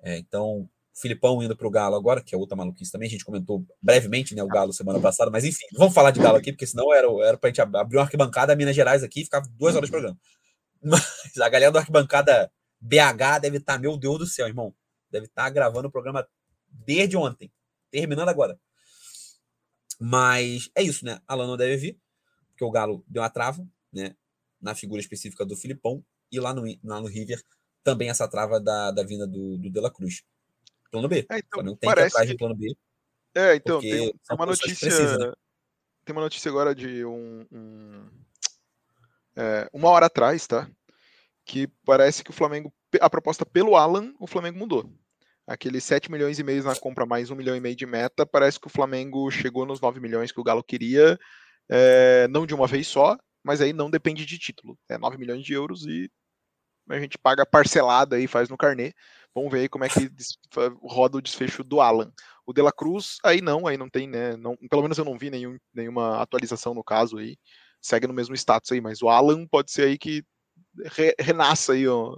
É, 0.01 0.17
então, 0.17 0.69
Filipão 0.95 1.41
indo 1.41 1.55
para 1.55 1.67
o 1.67 1.71
Galo 1.71 1.95
agora, 1.95 2.21
que 2.21 2.36
é 2.36 2.38
outra 2.38 2.55
maluquice 2.55 2.91
também. 2.91 3.07
A 3.07 3.11
gente 3.11 3.26
comentou 3.26 3.65
brevemente 3.82 4.36
né, 4.36 4.43
o 4.43 4.47
Galo 4.47 4.71
semana 4.71 4.99
passada, 4.99 5.32
mas 5.32 5.43
enfim, 5.43 5.65
vamos 5.74 5.93
falar 5.93 6.11
de 6.11 6.19
Galo 6.19 6.38
aqui, 6.38 6.51
porque 6.51 6.67
senão 6.67 6.93
era, 6.93 7.07
era 7.26 7.38
para 7.38 7.47
a 7.47 7.51
gente 7.51 7.61
abrir 7.61 7.97
uma 7.97 8.03
arquibancada 8.03 8.55
Minas 8.55 8.76
Gerais 8.76 9.03
aqui 9.03 9.21
e 9.21 9.24
ficar 9.24 9.41
duas 9.57 9.76
horas 9.76 9.88
de 9.88 9.91
programa. 9.91 10.17
Mas 10.84 11.38
a 11.41 11.49
galera 11.49 11.71
da 11.71 11.80
arquibancada 11.80 12.51
BH 12.80 13.39
deve 13.41 13.57
estar, 13.57 13.74
tá, 13.74 13.80
meu 13.80 13.97
Deus 13.97 14.19
do 14.19 14.28
céu, 14.28 14.47
irmão. 14.47 14.76
Deve 15.09 15.26
estar 15.26 15.43
tá 15.43 15.49
gravando 15.49 15.88
o 15.88 15.91
programa 15.91 16.28
desde 16.69 17.15
ontem, 17.15 17.51
terminando 17.89 18.30
agora. 18.30 18.59
Mas 19.99 20.69
é 20.76 20.84
isso, 20.84 21.05
né? 21.05 21.19
Alan 21.28 21.47
não 21.47 21.55
deve 21.55 21.78
vir, 21.78 21.99
porque 22.54 22.64
o 22.64 22.72
Galo 22.72 23.04
deu 23.08 23.22
uma 23.22 23.30
trava, 23.30 23.68
né? 23.91 24.16
Na 24.62 24.74
figura 24.74 25.01
específica 25.01 25.45
do 25.45 25.58
Filipão, 25.58 26.04
e 26.32 26.39
lá 26.39 26.54
no, 26.54 26.64
lá 26.84 27.01
no 27.01 27.08
River 27.08 27.43
também 27.84 28.10
essa 28.10 28.28
trava 28.28 28.62
da, 28.62 28.91
da 28.91 29.04
vinda 29.04 29.28
do, 29.28 29.58
do 29.58 29.70
De 29.70 29.80
La 29.80 29.91
Cruz 29.91 30.24
plano 30.93 31.08
B. 31.08 31.26
É, 31.30 31.39
então, 31.39 31.64
tem 31.64 31.89
parece... 31.89 32.10
que 32.10 32.14
atrás 32.14 32.30
de 32.30 32.38
plano 32.38 32.56
B. 32.56 32.76
É, 33.36 33.56
então, 33.56 33.80
tem 33.82 34.14
uma 34.32 34.45
notícia. 34.45 35.18
né? 35.18 35.34
tem 36.06 36.16
uma 36.16 36.22
notícia 36.22 36.49
agora 36.49 36.76
de 36.76 37.04
um, 37.04 37.45
um 37.51 38.10
é, 39.36 39.68
uma 39.74 39.89
hora 39.89 40.06
atrás, 40.06 40.45
tá? 40.45 40.70
Que 41.43 41.68
parece 41.84 42.24
que 42.24 42.30
o 42.30 42.34
Flamengo, 42.34 42.72
a 43.01 43.10
proposta 43.10 43.43
pelo 43.43 43.76
Alan, 43.76 44.14
o 44.20 44.28
Flamengo 44.28 44.60
mudou. 44.60 44.93
Aqueles 45.47 45.84
7 45.84 46.12
milhões 46.12 46.38
e 46.39 46.43
meio 46.43 46.64
na 46.64 46.76
compra 46.76 47.06
mais 47.06 47.32
1 47.32 47.36
milhão 47.36 47.56
e 47.56 47.60
meio 47.60 47.76
de 47.76 47.86
meta, 47.86 48.26
parece 48.26 48.60
que 48.60 48.68
o 48.68 48.70
Flamengo 48.70 49.30
chegou 49.32 49.66
nos 49.66 49.82
9 49.82 49.99
milhões 49.99 50.32
que 50.32 50.39
o 50.39 50.43
Galo 50.43 50.64
queria, 50.64 51.18
é, 51.70 52.28
não 52.30 52.45
de 52.45 52.53
uma 52.53 52.68
vez 52.68 52.88
só, 52.88 53.18
mas 53.43 53.61
aí 53.61 53.74
não 53.74 53.89
depende 53.89 54.26
de 54.26 54.38
título. 54.38 54.78
É 54.89 54.97
9 54.97 55.18
milhões 55.18 55.43
de 55.43 55.53
euros 55.53 55.86
e 55.86 56.09
a 56.89 56.99
gente 56.99 57.18
paga 57.18 57.45
parcelada 57.45 58.16
aí, 58.16 58.28
faz 58.28 58.49
no 58.49 58.57
carnê. 58.57 58.93
Vamos 59.34 59.51
ver 59.51 59.61
aí 59.61 59.70
como 59.70 59.84
é 59.84 59.89
que 59.89 60.09
roda 60.82 61.18
o 61.18 61.22
desfecho 61.22 61.64
do 61.64 61.82
Alan. 61.82 62.11
O 62.45 62.53
De 62.53 62.61
La 62.61 62.72
Cruz, 62.72 63.18
aí 63.24 63.41
não, 63.41 63.66
aí 63.66 63.78
não 63.78 63.89
tem, 63.89 64.07
né? 64.07 64.36
Não, 64.38 64.55
pelo 64.70 64.84
menos 64.84 64.97
eu 64.97 65.05
não 65.05 65.18
vi 65.18 65.30
nenhum, 65.30 65.57
nenhuma 65.74 66.22
atualização 66.22 66.74
no 66.74 66.84
caso 66.84 67.18
aí. 67.18 67.38
Segue 67.82 68.07
no 68.07 68.14
mesmo 68.14 68.36
status 68.36 68.72
aí, 68.72 68.80
mas 68.80 69.01
o 69.01 69.09
Alan 69.09 69.47
pode 69.47 69.72
ser 69.72 69.88
aí 69.88 69.97
que 69.97 70.24
re, 70.95 71.16
renasça 71.20 71.74
aí, 71.74 71.88
ó. 71.88 72.18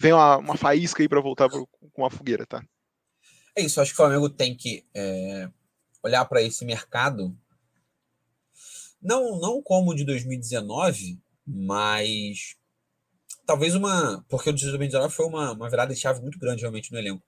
Vem 0.00 0.12
uma, 0.12 0.38
uma 0.38 0.56
faísca 0.56 1.02
aí 1.02 1.08
para 1.08 1.20
voltar 1.20 1.48
pro, 1.48 1.68
com 1.92 2.04
a 2.04 2.10
fogueira, 2.10 2.46
tá? 2.46 2.64
É 3.56 3.62
isso, 3.62 3.80
acho 3.80 3.90
que 3.90 3.94
o 3.94 3.96
Flamengo 3.96 4.28
tem 4.28 4.56
que 4.56 4.84
é, 4.94 5.48
olhar 6.02 6.24
para 6.24 6.42
esse 6.42 6.64
mercado, 6.64 7.36
não, 9.04 9.38
não 9.38 9.62
como 9.62 9.90
o 9.90 9.94
de 9.94 10.02
2019, 10.04 11.20
mas 11.46 12.56
talvez 13.46 13.74
uma. 13.74 14.24
Porque 14.28 14.48
o 14.48 14.52
de 14.52 14.64
2019 14.64 15.14
foi 15.14 15.26
uma, 15.26 15.52
uma 15.52 15.68
virada 15.68 15.94
de 15.94 16.00
chave 16.00 16.22
muito 16.22 16.38
grande 16.38 16.62
realmente 16.62 16.90
no 16.90 16.98
elenco. 16.98 17.22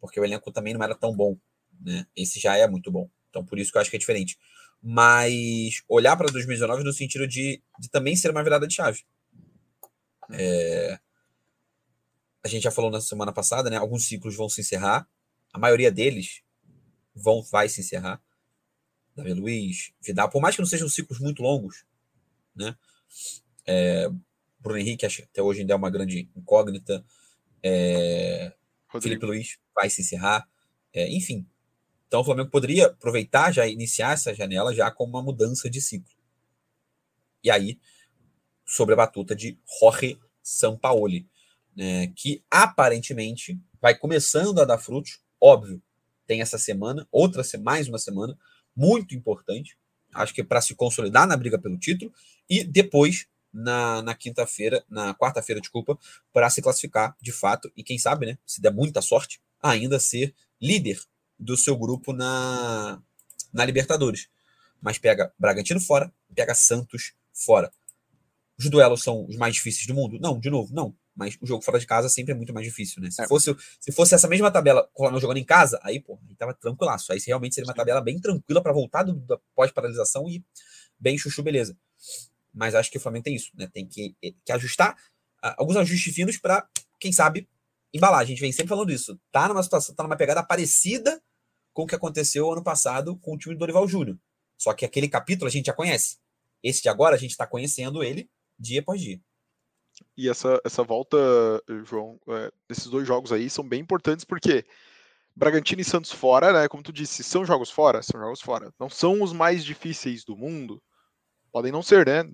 Porque 0.00 0.20
o 0.20 0.24
elenco 0.24 0.52
também 0.52 0.72
não 0.72 0.82
era 0.82 0.94
tão 0.94 1.14
bom. 1.14 1.36
Né? 1.80 2.06
Esse 2.16 2.38
já 2.38 2.56
é 2.56 2.66
muito 2.68 2.92
bom. 2.92 3.10
Então, 3.28 3.44
por 3.44 3.58
isso 3.58 3.72
que 3.72 3.76
eu 3.76 3.82
acho 3.82 3.90
que 3.90 3.96
é 3.96 3.98
diferente. 3.98 4.38
Mas 4.80 5.82
olhar 5.88 6.16
para 6.16 6.30
2019 6.30 6.84
no 6.84 6.92
sentido 6.92 7.26
de, 7.26 7.60
de 7.80 7.90
também 7.90 8.14
ser 8.14 8.30
uma 8.30 8.44
virada 8.44 8.66
de 8.66 8.74
chave. 8.74 9.00
É... 10.30 10.98
A 12.44 12.48
gente 12.48 12.62
já 12.62 12.70
falou 12.70 12.90
na 12.90 13.00
semana 13.00 13.32
passada, 13.32 13.68
né? 13.68 13.76
Alguns 13.76 14.06
ciclos 14.06 14.36
vão 14.36 14.48
se 14.48 14.60
encerrar. 14.60 15.08
A 15.52 15.58
maioria 15.58 15.90
deles 15.90 16.42
vão 17.12 17.42
vai 17.42 17.68
se 17.68 17.80
encerrar. 17.80 18.22
Davi 19.16 19.32
Luiz, 19.32 19.92
Vidal, 20.00 20.28
por 20.28 20.42
mais 20.42 20.54
que 20.54 20.60
não 20.60 20.66
sejam 20.66 20.88
ciclos 20.88 21.18
muito 21.18 21.42
longos, 21.42 21.84
né? 22.54 22.76
É, 23.66 24.10
Bruno 24.60 24.78
Henrique, 24.78 25.06
até 25.06 25.42
hoje 25.42 25.60
ainda 25.60 25.72
é 25.72 25.76
uma 25.76 25.90
grande 25.90 26.28
incógnita. 26.36 27.04
É, 27.62 28.52
Felipe 29.00 29.24
Luiz 29.24 29.58
vai 29.74 29.88
se 29.88 30.02
encerrar. 30.02 30.46
É, 30.92 31.08
enfim. 31.10 31.46
Então 32.06 32.20
o 32.20 32.24
Flamengo 32.24 32.50
poderia 32.50 32.86
aproveitar, 32.86 33.52
já 33.52 33.66
iniciar 33.66 34.12
essa 34.12 34.34
janela 34.34 34.74
já 34.74 34.90
com 34.90 35.04
uma 35.04 35.22
mudança 35.22 35.68
de 35.70 35.80
ciclo. 35.80 36.14
E 37.42 37.50
aí, 37.50 37.78
sobre 38.64 38.94
a 38.94 38.96
batuta 38.96 39.34
de 39.34 39.58
Jorge 39.80 40.18
Sampaoli, 40.42 41.28
né, 41.76 42.08
que 42.08 42.42
aparentemente 42.50 43.60
vai 43.80 43.96
começando 43.96 44.60
a 44.60 44.64
dar 44.64 44.78
frutos. 44.78 45.20
Óbvio, 45.40 45.82
tem 46.26 46.40
essa 46.40 46.58
semana, 46.58 47.06
outra 47.10 47.42
mais 47.60 47.88
uma 47.88 47.98
semana, 47.98 48.36
muito 48.76 49.14
importante. 49.14 49.78
Acho 50.14 50.34
que 50.34 50.44
para 50.44 50.60
se 50.60 50.74
consolidar 50.74 51.26
na 51.26 51.36
briga 51.36 51.58
pelo 51.58 51.78
título 51.78 52.12
e 52.48 52.62
depois 52.62 53.26
na, 53.52 54.02
na 54.02 54.14
quinta-feira, 54.14 54.84
na 54.88 55.14
quarta-feira, 55.14 55.60
desculpa, 55.60 55.98
para 56.32 56.50
se 56.50 56.60
classificar 56.60 57.16
de 57.20 57.32
fato 57.32 57.72
e 57.76 57.82
quem 57.82 57.98
sabe, 57.98 58.26
né, 58.26 58.38
se 58.46 58.60
der 58.60 58.72
muita 58.72 59.00
sorte, 59.00 59.40
ainda 59.62 59.98
ser 59.98 60.34
líder 60.60 61.00
do 61.38 61.56
seu 61.56 61.76
grupo 61.76 62.12
na, 62.12 63.00
na 63.52 63.64
Libertadores. 63.64 64.28
Mas 64.80 64.98
pega 64.98 65.32
Bragantino 65.38 65.80
fora, 65.80 66.12
pega 66.34 66.54
Santos 66.54 67.14
fora. 67.32 67.72
Os 68.58 68.68
duelos 68.68 69.02
são 69.02 69.26
os 69.26 69.36
mais 69.36 69.54
difíceis 69.54 69.86
do 69.86 69.94
mundo? 69.94 70.18
Não, 70.20 70.38
de 70.38 70.50
novo, 70.50 70.72
não. 70.74 70.94
Mas 71.16 71.38
o 71.40 71.46
jogo 71.46 71.64
fora 71.64 71.78
de 71.78 71.86
casa 71.86 72.08
sempre 72.08 72.32
é 72.32 72.34
muito 72.36 72.52
mais 72.52 72.66
difícil, 72.66 73.02
né? 73.02 73.10
Se, 73.10 73.22
é. 73.22 73.26
fosse, 73.26 73.56
se 73.80 73.90
fosse 73.90 74.14
essa 74.14 74.28
mesma 74.28 74.50
tabela 74.50 74.88
Flamengo 74.94 75.20
jogando 75.20 75.38
em 75.38 75.44
casa, 75.44 75.80
aí, 75.82 75.98
pô, 75.98 76.18
aí 76.28 76.36
tava 76.36 76.52
tranquilaço. 76.52 77.10
Aí 77.10 77.18
realmente 77.26 77.54
seria 77.54 77.68
uma 77.68 77.74
tabela 77.74 78.00
bem 78.02 78.20
tranquila 78.20 78.62
para 78.62 78.72
voltar 78.72 79.02
do, 79.02 79.14
da 79.14 79.38
pós-paralisação 79.54 80.28
e 80.28 80.44
bem 81.00 81.16
chuchu, 81.16 81.42
beleza 81.42 81.76
mas 82.56 82.74
acho 82.74 82.90
que 82.90 82.96
o 82.96 83.00
Flamengo 83.00 83.24
tem 83.24 83.34
isso, 83.34 83.52
né? 83.54 83.68
Tem 83.70 83.86
que, 83.86 84.16
eh, 84.24 84.32
que 84.42 84.50
ajustar 84.50 84.94
uh, 85.44 85.54
alguns 85.58 85.76
ajustes 85.76 86.14
finos 86.14 86.38
para, 86.38 86.66
quem 86.98 87.12
sabe, 87.12 87.46
embalar. 87.92 88.20
A 88.20 88.24
gente 88.24 88.40
vem 88.40 88.50
sempre 88.50 88.70
falando 88.70 88.90
isso. 88.90 89.20
Tá 89.30 89.46
numa 89.46 89.62
situação, 89.62 89.94
tá 89.94 90.02
numa 90.02 90.16
pegada 90.16 90.42
parecida 90.42 91.22
com 91.74 91.82
o 91.82 91.86
que 91.86 91.94
aconteceu 91.94 92.50
ano 92.50 92.64
passado 92.64 93.14
com 93.18 93.34
o 93.34 93.38
time 93.38 93.54
do 93.54 93.58
Dorival 93.58 93.86
Júnior. 93.86 94.18
Só 94.56 94.72
que 94.72 94.86
aquele 94.86 95.06
capítulo 95.06 95.46
a 95.46 95.50
gente 95.50 95.66
já 95.66 95.74
conhece. 95.74 96.16
Esse 96.62 96.80
de 96.80 96.88
agora 96.88 97.14
a 97.14 97.18
gente 97.18 97.32
está 97.32 97.46
conhecendo 97.46 98.02
ele 98.02 98.30
dia 98.58 98.80
após 98.80 99.02
dia. 99.02 99.20
E 100.16 100.28
essa, 100.28 100.60
essa 100.64 100.82
volta, 100.82 101.16
João, 101.84 102.18
é, 102.28 102.50
desses 102.68 102.86
dois 102.86 103.06
jogos 103.06 103.32
aí 103.32 103.48
são 103.50 103.66
bem 103.66 103.80
importantes 103.80 104.24
porque 104.24 104.64
Bragantino 105.34 105.82
e 105.82 105.84
Santos 105.84 106.12
fora, 106.12 106.52
né? 106.52 106.68
Como 106.68 106.82
tu 106.82 106.92
disse, 106.92 107.22
são 107.22 107.44
jogos 107.44 107.70
fora, 107.70 108.02
são 108.02 108.18
jogos 108.18 108.40
fora. 108.40 108.72
Não 108.80 108.88
são 108.88 109.22
os 109.22 109.32
mais 109.32 109.64
difíceis 109.64 110.24
do 110.24 110.34
mundo, 110.34 110.82
podem 111.52 111.70
não 111.70 111.82
ser, 111.82 112.06
né? 112.06 112.24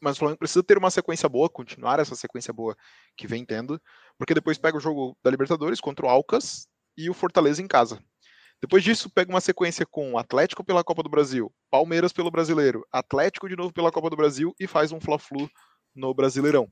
Mas 0.00 0.16
o 0.16 0.20
Flamengo 0.20 0.38
precisa 0.38 0.62
ter 0.62 0.78
uma 0.78 0.90
sequência 0.90 1.28
boa, 1.28 1.50
continuar 1.50 2.00
essa 2.00 2.14
sequência 2.14 2.52
boa 2.52 2.74
que 3.16 3.26
vem 3.26 3.44
tendo, 3.44 3.80
porque 4.18 4.34
depois 4.34 4.56
pega 4.56 4.76
o 4.76 4.80
jogo 4.80 5.16
da 5.22 5.30
Libertadores 5.30 5.80
contra 5.80 6.06
o 6.06 6.08
Alcas 6.08 6.66
e 6.96 7.10
o 7.10 7.14
Fortaleza 7.14 7.62
em 7.62 7.68
casa. 7.68 8.02
Depois 8.60 8.82
disso, 8.82 9.10
pega 9.10 9.30
uma 9.30 9.40
sequência 9.40 9.84
com 9.84 10.16
Atlético 10.16 10.64
pela 10.64 10.84
Copa 10.84 11.02
do 11.02 11.10
Brasil, 11.10 11.52
Palmeiras 11.70 12.12
pelo 12.12 12.30
Brasileiro, 12.30 12.86
Atlético 12.90 13.48
de 13.48 13.56
novo 13.56 13.72
pela 13.72 13.92
Copa 13.92 14.08
do 14.08 14.16
Brasil 14.16 14.54
e 14.58 14.66
faz 14.66 14.92
um 14.92 15.00
Fla-Flu 15.00 15.50
no 15.94 16.12
Brasileirão. 16.14 16.70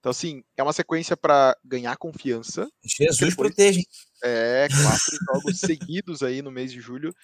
Então, 0.00 0.10
assim, 0.10 0.42
é 0.56 0.62
uma 0.62 0.72
sequência 0.72 1.16
para 1.16 1.56
ganhar 1.64 1.96
confiança. 1.96 2.68
Jesus 2.84 3.18
depois, 3.18 3.36
proteja. 3.36 3.80
É, 4.24 4.66
quatro 4.68 5.16
jogos 5.32 5.60
seguidos 5.60 6.22
aí 6.22 6.42
no 6.42 6.50
mês 6.50 6.72
de 6.72 6.80
julho. 6.80 7.14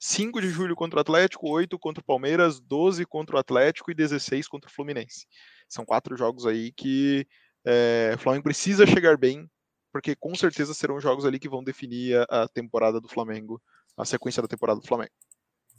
5 0.00 0.40
de 0.40 0.48
julho 0.48 0.76
contra 0.76 0.98
o 0.98 1.00
Atlético, 1.00 1.50
8 1.50 1.76
contra 1.78 2.00
o 2.00 2.04
Palmeiras, 2.04 2.60
12 2.60 3.04
contra 3.04 3.34
o 3.34 3.38
Atlético 3.38 3.90
e 3.90 3.94
16 3.94 4.46
contra 4.46 4.70
o 4.70 4.72
Fluminense. 4.72 5.26
São 5.68 5.84
quatro 5.84 6.16
jogos 6.16 6.46
aí 6.46 6.70
que 6.72 7.26
é, 7.66 8.12
o 8.14 8.18
Flamengo 8.18 8.44
precisa 8.44 8.86
chegar 8.86 9.18
bem, 9.18 9.50
porque 9.92 10.14
com 10.14 10.34
certeza 10.36 10.72
serão 10.72 11.00
jogos 11.00 11.24
ali 11.24 11.40
que 11.40 11.48
vão 11.48 11.64
definir 11.64 12.16
a, 12.30 12.42
a 12.42 12.48
temporada 12.48 13.00
do 13.00 13.08
Flamengo, 13.08 13.60
a 13.96 14.04
sequência 14.04 14.40
da 14.40 14.48
temporada 14.48 14.80
do 14.80 14.86
Flamengo. 14.86 15.10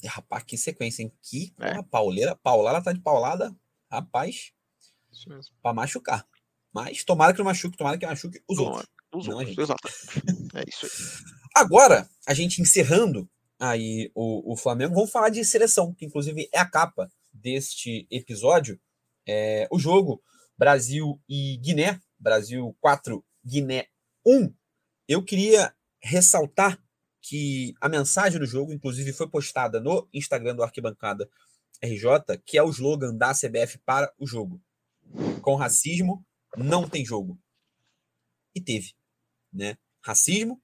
E, 0.03 0.07
rapaz, 0.07 0.43
que 0.43 0.57
sequência, 0.57 1.03
hein? 1.03 1.13
Que 1.23 1.53
é. 1.59 1.82
pauleira, 1.84 2.36
paulada 2.36 2.84
tá 2.84 2.91
de 2.91 2.99
paulada, 2.99 3.55
rapaz, 3.89 4.51
Pra 5.62 5.74
machucar. 5.74 6.26
Mas 6.74 7.03
tomara 7.03 7.34
que 7.34 7.39
não 7.39 7.45
machuque, 7.45 7.78
tomara 7.78 7.97
que 7.97 8.05
machuque 8.05 8.41
os 8.47 8.60
outros. 8.60 8.86
Os 9.14 9.28
não 9.28 9.38
outros, 9.38 9.57
exato. 9.57 9.88
é 10.55 10.64
isso 10.68 10.86
aí. 10.86 10.91
Agora, 11.55 12.07
a 12.28 12.34
gente 12.34 12.62
encerrando 12.62 13.28
aí 13.60 14.12
o, 14.16 14.53
o 14.53 14.55
Flamengo. 14.55 14.95
Vamos 14.95 15.12
falar 15.12 15.30
de 15.30 15.43
seleção, 15.43 15.93
que 15.93 16.05
inclusive 16.05 16.49
é 16.53 16.60
a 16.60 16.70
capa 16.70 17.12
deste 17.34 18.07
episódio. 18.10 18.80
É, 19.28 19.68
o 19.72 19.78
jogo 19.78 20.22
Brasil 20.57 21.22
e 21.28 21.57
Guiné, 21.57 21.99
Brasil 22.18 22.76
4, 22.80 23.24
Guiné 23.45 23.88
1. 24.26 24.53
Eu 25.07 25.24
queria 25.24 25.74
ressaltar 26.01 26.82
que 27.22 27.74
a 27.82 27.89
mensagem 27.89 28.39
do 28.39 28.45
jogo, 28.45 28.72
inclusive, 28.72 29.12
foi 29.12 29.28
postada 29.28 29.80
no 29.80 30.07
Instagram 30.14 30.55
do 30.55 30.64
Arquibancada 30.64 31.30
RJ, 31.84 32.38
que 32.45 32.57
é 32.57 32.64
o 32.64 32.70
slogan 32.70 33.16
da 33.16 33.34
CBF 33.34 33.78
para 33.80 34.12
o 34.18 34.26
jogo. 34.26 34.62
Com 35.41 35.55
racismo, 35.55 36.26
não 36.55 36.88
tem 36.88 37.05
jogo. 37.05 37.39
E 38.53 38.62
teve, 38.62 38.93
né? 39.51 39.78
Racismo 40.01 40.62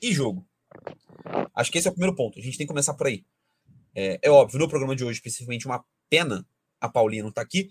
e 0.00 0.12
jogo. 0.12 0.46
Acho 1.54 1.72
que 1.72 1.78
esse 1.78 1.88
é 1.88 1.90
o 1.90 1.94
primeiro 1.94 2.14
ponto. 2.14 2.38
A 2.38 2.42
gente 2.42 2.56
tem 2.56 2.66
que 2.66 2.72
começar 2.72 2.94
por 2.94 3.06
aí. 3.06 3.24
É, 3.94 4.18
é 4.22 4.30
óbvio, 4.30 4.58
no 4.58 4.68
programa 4.68 4.94
de 4.94 5.04
hoje, 5.04 5.18
especificamente, 5.18 5.66
uma 5.66 5.84
pena 6.08 6.46
a 6.80 6.88
Paulinha 6.88 7.22
não 7.22 7.32
tá 7.32 7.40
aqui, 7.40 7.70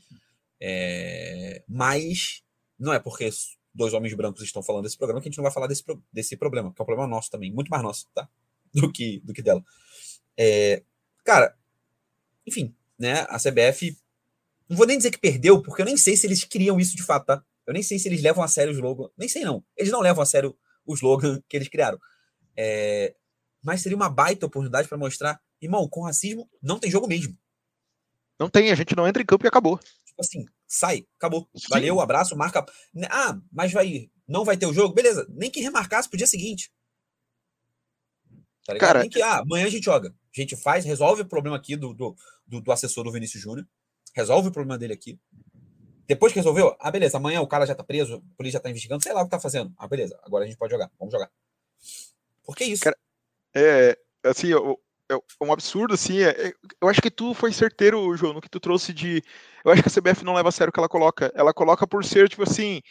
é, 0.59 1.63
mas 1.67 2.43
não 2.77 2.93
é 2.93 2.99
porque 2.99 3.29
dois 3.73 3.93
homens 3.93 4.13
brancos 4.13 4.41
estão 4.41 4.63
falando 4.63 4.83
desse 4.83 4.97
programa 4.97 5.21
que 5.21 5.27
a 5.27 5.29
gente 5.29 5.37
não 5.37 5.43
vai 5.43 5.51
falar 5.51 5.67
desse, 5.67 5.83
desse 6.11 6.37
problema, 6.37 6.73
que 6.73 6.81
é 6.81 6.83
um 6.83 6.85
problema 6.85 7.07
nosso 7.07 7.29
também, 7.29 7.51
muito 7.51 7.69
mais 7.69 7.83
nosso, 7.83 8.07
tá? 8.13 8.27
Do 8.73 8.91
que, 8.91 9.21
do 9.21 9.31
que 9.31 9.41
dela. 9.41 9.63
É, 10.35 10.83
cara, 11.23 11.57
enfim, 12.45 12.75
né? 12.99 13.25
A 13.29 13.37
CBF, 13.39 13.97
não 14.69 14.77
vou 14.77 14.87
nem 14.87 14.97
dizer 14.97 15.11
que 15.11 15.19
perdeu, 15.19 15.61
porque 15.61 15.81
eu 15.81 15.85
nem 15.85 15.97
sei 15.97 16.17
se 16.17 16.25
eles 16.25 16.43
queriam 16.43 16.79
isso 16.79 16.95
de 16.95 17.03
fato, 17.03 17.25
tá? 17.25 17.43
Eu 17.65 17.73
nem 17.73 17.83
sei 17.83 17.97
se 17.97 18.07
eles 18.07 18.21
levam 18.21 18.43
a 18.43 18.47
sério 18.47 18.71
o 18.71 18.75
slogan. 18.75 19.09
Nem 19.17 19.27
sei, 19.27 19.43
não. 19.43 19.63
Eles 19.75 19.91
não 19.91 20.01
levam 20.01 20.21
a 20.21 20.25
sério 20.25 20.57
o 20.85 20.93
slogan 20.93 21.41
que 21.49 21.57
eles 21.57 21.67
criaram. 21.67 21.99
É, 22.55 23.15
mas 23.63 23.81
seria 23.81 23.95
uma 23.95 24.09
baita 24.09 24.45
oportunidade 24.45 24.87
para 24.87 24.97
mostrar, 24.97 25.41
irmão, 25.61 25.87
com 25.89 26.03
racismo 26.03 26.49
não 26.61 26.79
tem 26.79 26.91
jogo 26.91 27.07
mesmo. 27.07 27.37
Não 28.39 28.49
tem, 28.49 28.71
a 28.71 28.75
gente 28.75 28.95
não 28.95 29.07
entra 29.07 29.21
em 29.21 29.25
campo 29.25 29.45
e 29.45 29.47
acabou. 29.47 29.77
Tipo 30.05 30.21
assim, 30.21 30.45
sai, 30.67 31.07
acabou. 31.17 31.49
Sim. 31.55 31.67
Valeu, 31.69 31.99
abraço, 31.99 32.35
marca. 32.35 32.65
Ah, 33.09 33.39
mas 33.51 33.71
vai, 33.71 34.09
não 34.27 34.45
vai 34.45 34.57
ter 34.57 34.65
o 34.65 34.73
jogo? 34.73 34.93
Beleza, 34.93 35.25
nem 35.29 35.49
que 35.49 35.61
remarcasse 35.61 36.09
pro 36.09 36.17
dia 36.17 36.27
seguinte. 36.27 36.71
Tá 38.65 38.75
Cara, 38.77 39.01
nem 39.01 39.09
que, 39.09 39.21
ah, 39.21 39.39
amanhã 39.39 39.65
a 39.65 39.69
gente 39.69 39.85
joga. 39.85 40.09
A 40.09 40.41
gente 40.41 40.55
faz, 40.55 40.83
resolve 40.83 41.21
o 41.21 41.27
problema 41.27 41.55
aqui 41.55 41.75
do, 41.75 41.93
do, 41.93 42.15
do, 42.45 42.61
do 42.61 42.71
assessor 42.71 43.03
do 43.03 43.11
Vinícius 43.11 43.41
Júnior, 43.41 43.67
resolve 44.15 44.49
o 44.49 44.51
problema 44.51 44.77
dele 44.77 44.93
aqui. 44.93 45.19
Depois 46.07 46.31
que 46.31 46.39
resolveu, 46.39 46.75
ah, 46.79 46.91
beleza, 46.91 47.17
amanhã 47.17 47.41
o 47.41 47.47
cara 47.47 47.65
já 47.65 47.75
tá 47.75 47.83
preso, 47.83 48.15
a 48.15 48.37
polícia 48.37 48.57
já 48.57 48.61
tá 48.61 48.69
investigando, 48.69 49.03
sei 49.03 49.13
lá 49.13 49.21
o 49.21 49.25
que 49.25 49.31
tá 49.31 49.39
fazendo. 49.39 49.73
Ah, 49.77 49.87
beleza, 49.87 50.17
agora 50.23 50.43
a 50.43 50.47
gente 50.47 50.57
pode 50.57 50.71
jogar, 50.71 50.89
vamos 50.99 51.11
jogar. 51.11 51.29
Por 52.45 52.55
que 52.55 52.63
isso? 52.63 52.83
Cara, 52.83 52.97
é, 53.55 53.97
assim, 54.23 54.51
é 55.09 55.15
um 55.43 55.51
absurdo, 55.51 55.93
assim. 55.93 56.19
É, 56.19 56.47
é, 56.47 56.53
eu 56.81 56.89
acho 56.89 57.01
que 57.01 57.11
tu 57.11 57.33
foi 57.33 57.51
certeiro, 57.51 58.15
João, 58.15 58.33
no 58.33 58.41
que 58.41 58.49
tu 58.49 58.59
trouxe 58.59 58.93
de. 58.93 59.21
Eu 59.63 59.71
acho 59.71 59.81
que 59.81 59.89
a 59.89 59.91
CBF 59.91 60.23
não 60.23 60.33
leva 60.33 60.49
a 60.49 60.51
sério 60.51 60.69
o 60.69 60.73
que 60.73 60.79
ela 60.79 60.89
coloca. 60.89 61.31
Ela 61.35 61.53
coloca 61.53 61.87
por 61.87 62.03
ser, 62.03 62.29
tipo 62.29 62.43
assim. 62.43 62.81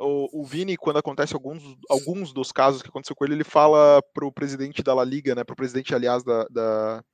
O, 0.00 0.42
o 0.42 0.44
Vini, 0.44 0.76
quando 0.76 0.98
acontece 0.98 1.34
alguns, 1.34 1.60
alguns 1.90 2.32
dos 2.32 2.52
casos 2.52 2.82
que 2.82 2.88
aconteceu 2.88 3.16
com 3.16 3.24
ele, 3.24 3.34
ele 3.34 3.44
fala 3.44 4.00
pro 4.14 4.30
presidente 4.30 4.80
da 4.80 4.94
La 4.94 5.02
Liga, 5.02 5.34
né? 5.34 5.42
Pro 5.42 5.56
presidente, 5.56 5.92
aliás, 5.92 6.22
da, 6.22 6.44
da 6.48 7.04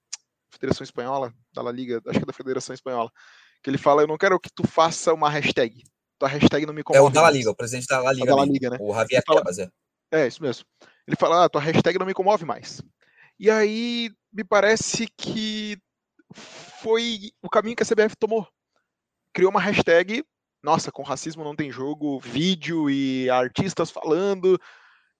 Federação 0.54 0.84
Espanhola, 0.84 1.32
da 1.52 1.62
La 1.62 1.70
Liga, 1.70 2.00
acho 2.06 2.18
que 2.18 2.24
é 2.24 2.26
da 2.26 2.32
Federação 2.32 2.74
Espanhola, 2.74 3.10
que 3.62 3.70
ele 3.70 3.78
fala: 3.78 4.02
Eu 4.02 4.06
não 4.06 4.16
quero 4.16 4.38
que 4.40 4.50
tu 4.54 4.66
faça 4.66 5.12
uma 5.12 5.28
hashtag. 5.28 5.82
Tua 6.18 6.28
hashtag 6.28 6.64
não 6.66 6.74
me 6.74 6.82
comove. 6.82 7.04
É 7.04 7.08
o 7.08 7.10
da 7.10 7.22
La 7.22 7.30
Liga, 7.30 7.50
o 7.50 7.56
presidente 7.56 7.86
da 7.86 8.00
La 8.00 8.12
Liga. 8.12 8.26
Da 8.26 8.36
La 8.36 8.44
Liga 8.44 8.70
né? 8.70 8.78
O 8.80 8.94
Javier 8.94 9.22
Tebas, 9.22 9.58
é. 9.58 9.68
É, 10.10 10.26
isso 10.26 10.42
mesmo. 10.42 10.64
Ele 11.06 11.16
fala: 11.18 11.44
ah, 11.44 11.48
tua 11.48 11.60
hashtag 11.60 11.98
não 11.98 12.06
me 12.06 12.14
comove 12.14 12.44
mais. 12.44 12.82
E 13.38 13.50
aí 13.50 14.10
me 14.32 14.44
parece 14.44 15.08
que 15.16 15.76
foi 16.32 17.30
o 17.42 17.48
caminho 17.48 17.76
que 17.76 17.82
a 17.82 17.86
CBF 17.86 18.16
tomou. 18.16 18.46
Criou 19.32 19.50
uma 19.50 19.60
hashtag, 19.60 20.24
nossa, 20.62 20.92
com 20.92 21.02
racismo 21.02 21.44
não 21.44 21.56
tem 21.56 21.70
jogo, 21.70 22.20
vídeo 22.20 22.88
e 22.88 23.28
artistas 23.28 23.90
falando. 23.90 24.58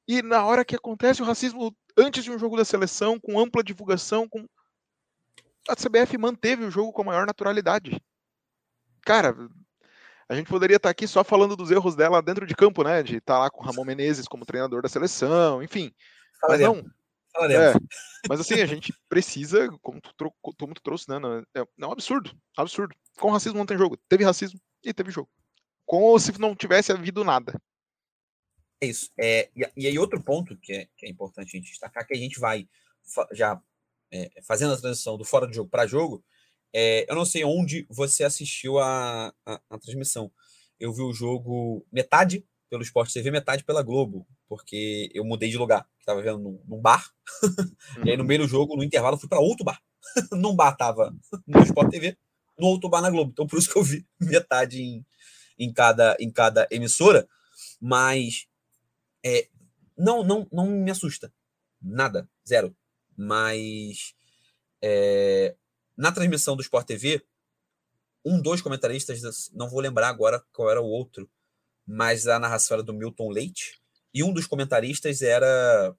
E 0.07 0.22
na 0.22 0.45
hora 0.45 0.64
que 0.64 0.76
acontece 0.76 1.22
o 1.22 1.24
racismo 1.24 1.74
antes 1.97 2.24
de 2.24 2.30
um 2.30 2.39
jogo 2.39 2.57
da 2.57 2.64
seleção, 2.64 3.18
com 3.20 3.39
ampla 3.39 3.62
divulgação, 3.62 4.28
com 4.28 4.47
a 5.69 5.77
CBF 5.77 6.17
manteve 6.19 6.65
o 6.65 6.71
jogo 6.71 6.93
com 6.93 7.03
a 7.03 7.07
maior 7.07 7.27
naturalidade. 7.27 8.03
Cara, 9.03 9.35
a 10.29 10.35
gente 10.35 10.49
poderia 10.49 10.77
estar 10.77 10.91
aqui 10.91 11.07
só 11.07 11.23
falando 11.23 11.57
dos 11.57 11.71
erros 11.71 11.95
dela 11.95 12.23
dentro 12.23 12.47
de 12.47 12.55
campo, 12.55 12.83
né? 12.83 13.03
De 13.03 13.17
estar 13.17 13.39
lá 13.39 13.51
com 13.51 13.62
o 13.62 13.67
Ramon 13.67 13.85
Menezes 13.85 14.27
como 14.27 14.47
treinador 14.47 14.83
da 14.83 14.89
seleção, 14.89 15.62
enfim. 15.62 15.93
Mas 16.49 16.61
não, 16.61 16.85
é, 17.43 17.73
mas 18.29 18.41
assim, 18.41 18.61
a 18.61 18.67
gente 18.67 18.95
precisa, 19.09 19.69
como 19.83 20.01
tu, 20.01 20.33
tu 20.57 20.75
trouxe, 20.83 21.09
né? 21.09 21.17
É, 21.55 21.61
é 21.61 21.87
um 21.87 21.93
absurdo, 21.93 22.31
absurdo. 22.57 22.95
Com 23.19 23.31
racismo 23.31 23.59
não 23.59 23.67
tem 23.67 23.77
jogo. 23.77 23.97
Teve 24.09 24.25
racismo 24.25 24.61
e 24.85 24.95
teve 24.95 25.11
jogo. 25.11 25.29
Como 25.85 26.19
se 26.19 26.39
não 26.39 26.55
tivesse 26.55 26.93
havido 26.93 27.25
nada. 27.25 27.61
É 28.81 28.87
isso. 28.87 29.11
É, 29.19 29.51
e, 29.57 29.69
e 29.77 29.87
aí 29.87 29.99
outro 29.99 30.23
ponto 30.23 30.57
que 30.59 30.73
é, 30.73 30.89
que 30.97 31.07
é 31.07 31.11
importante 31.11 31.57
a 31.57 31.61
gente 31.61 31.71
destacar, 31.71 32.07
que 32.07 32.15
a 32.15 32.19
gente 32.19 32.39
vai 32.39 32.69
já 33.33 33.61
é, 34.12 34.30
fazendo 34.42 34.74
a 34.74 34.80
transição 34.80 35.16
do 35.16 35.24
fora 35.24 35.46
de 35.46 35.57
jogo 35.57 35.70
para 35.70 35.86
jogo, 35.86 36.24
é, 36.72 37.07
eu 37.09 37.14
não 37.14 37.24
sei 37.24 37.44
onde 37.44 37.86
você 37.88 38.24
assistiu 38.24 38.78
a, 38.78 39.32
a, 39.46 39.61
a 39.70 39.78
transmissão. 39.78 40.30
Eu 40.78 40.92
vi 40.92 41.02
o 41.02 41.12
jogo 41.12 41.86
metade 41.92 42.44
pelo 42.68 42.82
Sport 42.82 43.12
TV, 43.12 43.30
metade 43.30 43.62
pela 43.62 43.82
Globo, 43.82 44.26
porque 44.48 45.09
eu 45.14 45.24
mudei 45.24 45.48
de 45.48 45.57
lugar. 45.57 45.88
Estava 46.00 46.20
vendo 46.20 46.38
num, 46.38 46.61
num 46.66 46.80
bar, 46.80 47.09
uhum. 47.42 48.05
e 48.05 48.11
aí 48.11 48.16
no 48.16 48.22
uhum. 48.22 48.28
meio 48.28 48.40
do 48.40 48.48
jogo, 48.48 48.76
no 48.76 48.82
intervalo, 48.82 49.16
fui 49.16 49.28
para 49.28 49.38
outro 49.38 49.64
bar. 49.64 49.80
num 50.32 50.55
bar 50.55 50.76
tava 50.76 51.14
no 51.46 51.62
Sport 51.62 51.90
TV, 51.90 52.18
no 52.59 52.66
outro 52.66 52.90
bar 52.90 53.00
na 53.00 53.11
Globo. 53.11 53.30
Então 53.30 53.46
por 53.46 53.59
isso 53.59 53.72
que 53.72 53.78
eu 53.78 53.84
vi 53.84 54.05
metade 54.20 54.82
em, 54.82 55.07
em, 55.57 55.72
cada, 55.72 56.16
em 56.18 56.30
cada 56.30 56.66
emissora, 56.70 57.28
mas 57.80 58.46
é, 59.24 59.48
não, 59.96 60.24
não, 60.24 60.48
não 60.50 60.66
me 60.66 60.90
assusta. 60.90 61.32
Nada, 61.80 62.28
zero. 62.46 62.76
Mas 63.17 64.15
é, 64.83 65.55
na 65.97 66.12
transmissão 66.12 66.57
do 66.57 66.62
Sport 66.62 66.87
TV, 66.87 67.25
um 68.25 68.41
dos 68.41 68.62
comentaristas, 68.62 69.51
não 69.53 69.69
vou 69.69 69.81
lembrar 69.81 70.09
agora 70.09 70.45
qual 70.53 70.71
era 70.71 70.81
o 70.81 70.87
outro, 70.87 71.31
mas 71.87 72.27
a 72.27 72.39
narração 72.39 72.77
era 72.77 72.83
do 72.83 72.95
Milton 72.95 73.31
Leite, 73.31 73.81
e 74.12 74.23
um 74.23 74.33
dos 74.33 74.47
comentaristas 74.47 75.23
era 75.23 75.95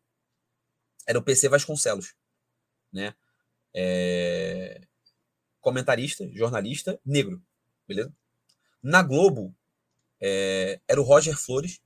era 1.08 1.20
o 1.20 1.22
PC 1.22 1.48
Vasconcelos, 1.50 2.16
né? 2.92 3.14
É... 3.74 4.88
Comentarista, 5.62 6.28
jornalista, 6.34 7.00
negro, 7.06 7.44
beleza? 7.88 8.12
Na 8.82 9.04
Globo 9.04 9.56
é... 10.20 10.80
era 10.88 11.00
o 11.00 11.04
Roger 11.04 11.38
Flores, 11.38 11.80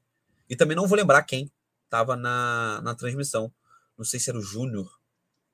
e 0.50 0.56
também 0.56 0.76
não 0.76 0.88
vou 0.88 0.98
lembrar 0.98 1.24
quem 1.24 1.52
estava 1.84 2.16
na, 2.16 2.82
na 2.82 2.96
transmissão. 2.96 3.54
Não 3.98 4.06
sei 4.06 4.20
se 4.20 4.30
era 4.30 4.40
o 4.40 4.42
Júnior, 4.42 4.99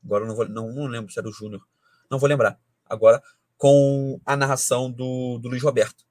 agora 0.05 0.25
não, 0.25 0.35
vou, 0.35 0.47
não, 0.47 0.71
não 0.71 0.85
lembro 0.85 1.11
se 1.11 1.19
era 1.19 1.27
o 1.27 1.33
Júnior, 1.33 1.65
não 2.09 2.19
vou 2.19 2.29
lembrar. 2.29 2.59
Agora, 2.87 3.21
com 3.57 4.19
a 4.25 4.35
narração 4.35 4.91
do, 4.91 5.39
do 5.39 5.49
Luiz 5.49 5.63
Roberto. 5.63 6.05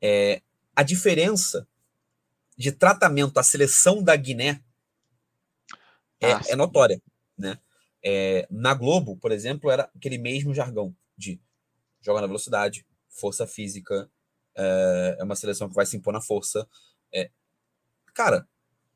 É, 0.00 0.42
a 0.76 0.82
diferença 0.82 1.66
de 2.56 2.72
tratamento 2.72 3.38
à 3.38 3.42
seleção 3.42 4.02
da 4.02 4.14
Guiné 4.14 4.62
é, 6.20 6.32
ah, 6.32 6.42
é 6.48 6.56
notória, 6.56 7.00
né? 7.36 7.58
É, 8.02 8.46
na 8.50 8.74
Globo, 8.74 9.16
por 9.16 9.32
exemplo, 9.32 9.70
era 9.70 9.90
aquele 9.94 10.18
mesmo 10.18 10.54
jargão 10.54 10.94
de 11.16 11.40
joga 12.02 12.20
na 12.20 12.26
velocidade, 12.26 12.86
força 13.08 13.46
física, 13.46 14.10
é, 14.54 15.16
é 15.18 15.24
uma 15.24 15.34
seleção 15.34 15.68
que 15.68 15.74
vai 15.74 15.86
se 15.86 15.96
impor 15.96 16.12
na 16.12 16.20
força. 16.20 16.68
É, 17.12 17.30
cara, 18.12 18.46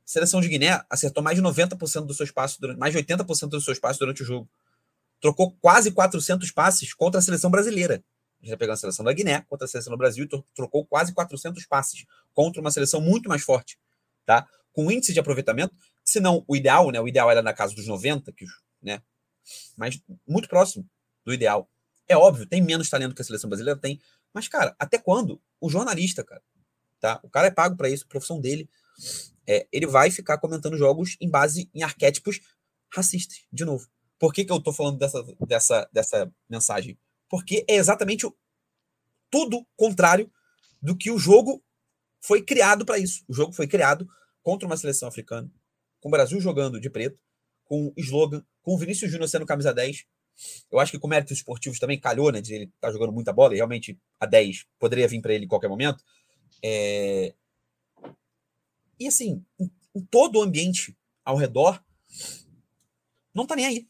seleção 0.09 0.41
de 0.41 0.49
Guiné 0.49 0.83
acertou 0.89 1.23
mais 1.23 1.37
de 1.37 1.43
90% 1.43 2.07
do 2.07 2.15
seu 2.15 2.25
espaço, 2.25 2.59
durante, 2.59 2.79
mais 2.79 2.95
de 2.95 2.99
80% 2.99 3.49
do 3.49 3.61
seu 3.61 3.75
espaço 3.75 3.99
durante 3.99 4.23
o 4.23 4.25
jogo. 4.25 4.49
Trocou 5.21 5.55
quase 5.61 5.93
400 5.93 6.51
passes 6.51 6.95
contra 6.95 7.19
a 7.19 7.23
seleção 7.23 7.51
brasileira. 7.51 7.97
A 7.97 8.45
gente 8.45 8.47
está 8.47 8.57
pegando 8.57 8.75
a 8.75 8.79
seleção 8.79 9.05
da 9.05 9.13
Guiné 9.13 9.43
contra 9.43 9.67
a 9.67 9.69
seleção 9.69 9.91
do 9.91 9.99
Brasil 9.99 10.25
e 10.25 10.45
trocou 10.55 10.87
quase 10.87 11.13
400 11.13 11.67
passes 11.67 12.07
contra 12.33 12.59
uma 12.59 12.71
seleção 12.71 13.03
muito 13.03 13.29
mais 13.29 13.43
forte, 13.43 13.79
tá? 14.25 14.49
Com 14.73 14.91
índice 14.91 15.13
de 15.13 15.21
aproveitamento, 15.21 15.75
se 16.03 16.21
não 16.21 16.43
o 16.49 16.57
ideal, 16.57 16.91
né? 16.91 16.99
O 17.01 17.07
ideal 17.07 17.31
era 17.31 17.43
na 17.43 17.53
casa 17.53 17.75
dos 17.75 17.87
90, 17.87 18.33
que, 18.33 18.47
né? 18.81 19.03
Mas 19.77 20.01
muito 20.27 20.49
próximo 20.49 20.89
do 21.23 21.35
ideal. 21.35 21.69
É 22.09 22.17
óbvio, 22.17 22.47
tem 22.47 22.63
menos 22.63 22.89
talento 22.89 23.15
que 23.15 23.21
a 23.21 23.25
seleção 23.25 23.51
brasileira 23.51 23.79
tem, 23.79 24.01
mas 24.33 24.49
cara, 24.49 24.75
até 24.79 24.97
quando 24.97 25.39
o 25.61 25.69
jornalista, 25.69 26.25
cara, 26.25 26.43
tá? 26.99 27.21
O 27.23 27.29
cara 27.29 27.49
é 27.49 27.51
pago 27.51 27.77
para 27.77 27.91
isso, 27.91 28.05
a 28.05 28.09
profissão 28.09 28.41
dele, 28.41 28.71
é, 29.49 29.67
ele 29.73 29.87
vai 29.87 30.11
ficar 30.11 30.39
comentando 30.39 30.77
jogos 30.77 31.17
em 31.21 31.31
base 31.31 31.71
em 31.75 31.83
arquétipos 31.83 32.41
racistas, 32.93 33.45
de 33.53 33.65
novo. 33.65 33.89
Por 34.19 34.33
que, 34.33 34.45
que 34.45 34.53
eu 34.53 34.61
tô 34.61 34.73
falando 34.73 34.99
dessa, 34.99 35.23
dessa, 35.41 35.89
dessa 35.93 36.33
mensagem? 36.49 36.99
porque 37.29 37.65
é 37.69 37.77
exatamente 37.77 38.27
o, 38.27 38.35
tudo 39.31 39.67
contrário 39.77 40.31
do 40.81 40.97
que 40.97 41.11
o 41.11 41.19
jogo 41.19 41.63
foi 42.21 42.43
criado 42.43 42.85
para 42.85 42.99
isso. 42.99 43.25
O 43.29 43.35
jogo 43.35 43.53
foi 43.53 43.67
criado 43.67 44.09
contra 44.43 44.67
uma 44.67 44.77
seleção 44.77 45.09
africana, 45.09 45.51
com 46.01 46.09
o 46.09 46.13
Brasil 46.13 46.41
jogando 46.41 46.81
de 46.81 46.89
preto, 46.89 47.19
com 47.65 47.93
slogan, 47.97 48.43
com 48.63 48.75
o 48.75 48.79
Vinícius 48.79 49.11
Júnior 49.11 49.29
sendo 49.29 49.47
camisa 49.47 49.75
10. 49.75 50.05
Eu 50.71 50.79
acho 50.79 50.93
que 50.93 50.99
com 50.99 51.09
méritos 51.09 51.37
esportivos 51.37 51.79
também 51.79 52.01
calhou, 52.01 52.33
né? 52.33 52.41
De 52.41 52.55
ele 52.55 52.73
tá 52.81 52.91
jogando 52.91 53.13
muita 53.13 53.33
bola 53.33 53.53
e 53.53 53.57
realmente 53.57 53.99
a 54.19 54.27
10 54.27 54.67
poderia 54.79 55.09
vir 55.09 55.21
para 55.21 55.35
ele 55.35 55.45
em 55.45 55.49
qualquer 55.49 55.69
momento. 55.69 56.03
É... 56.65 57.35
E 58.99 59.07
assim, 59.07 59.45
em, 59.59 59.71
todo 60.11 60.37
o 60.37 60.43
ambiente 60.43 60.97
ao 61.25 61.37
redor, 61.37 61.83
não 63.35 63.47
tá 63.47 63.55
nem 63.55 63.67
aí. 63.67 63.89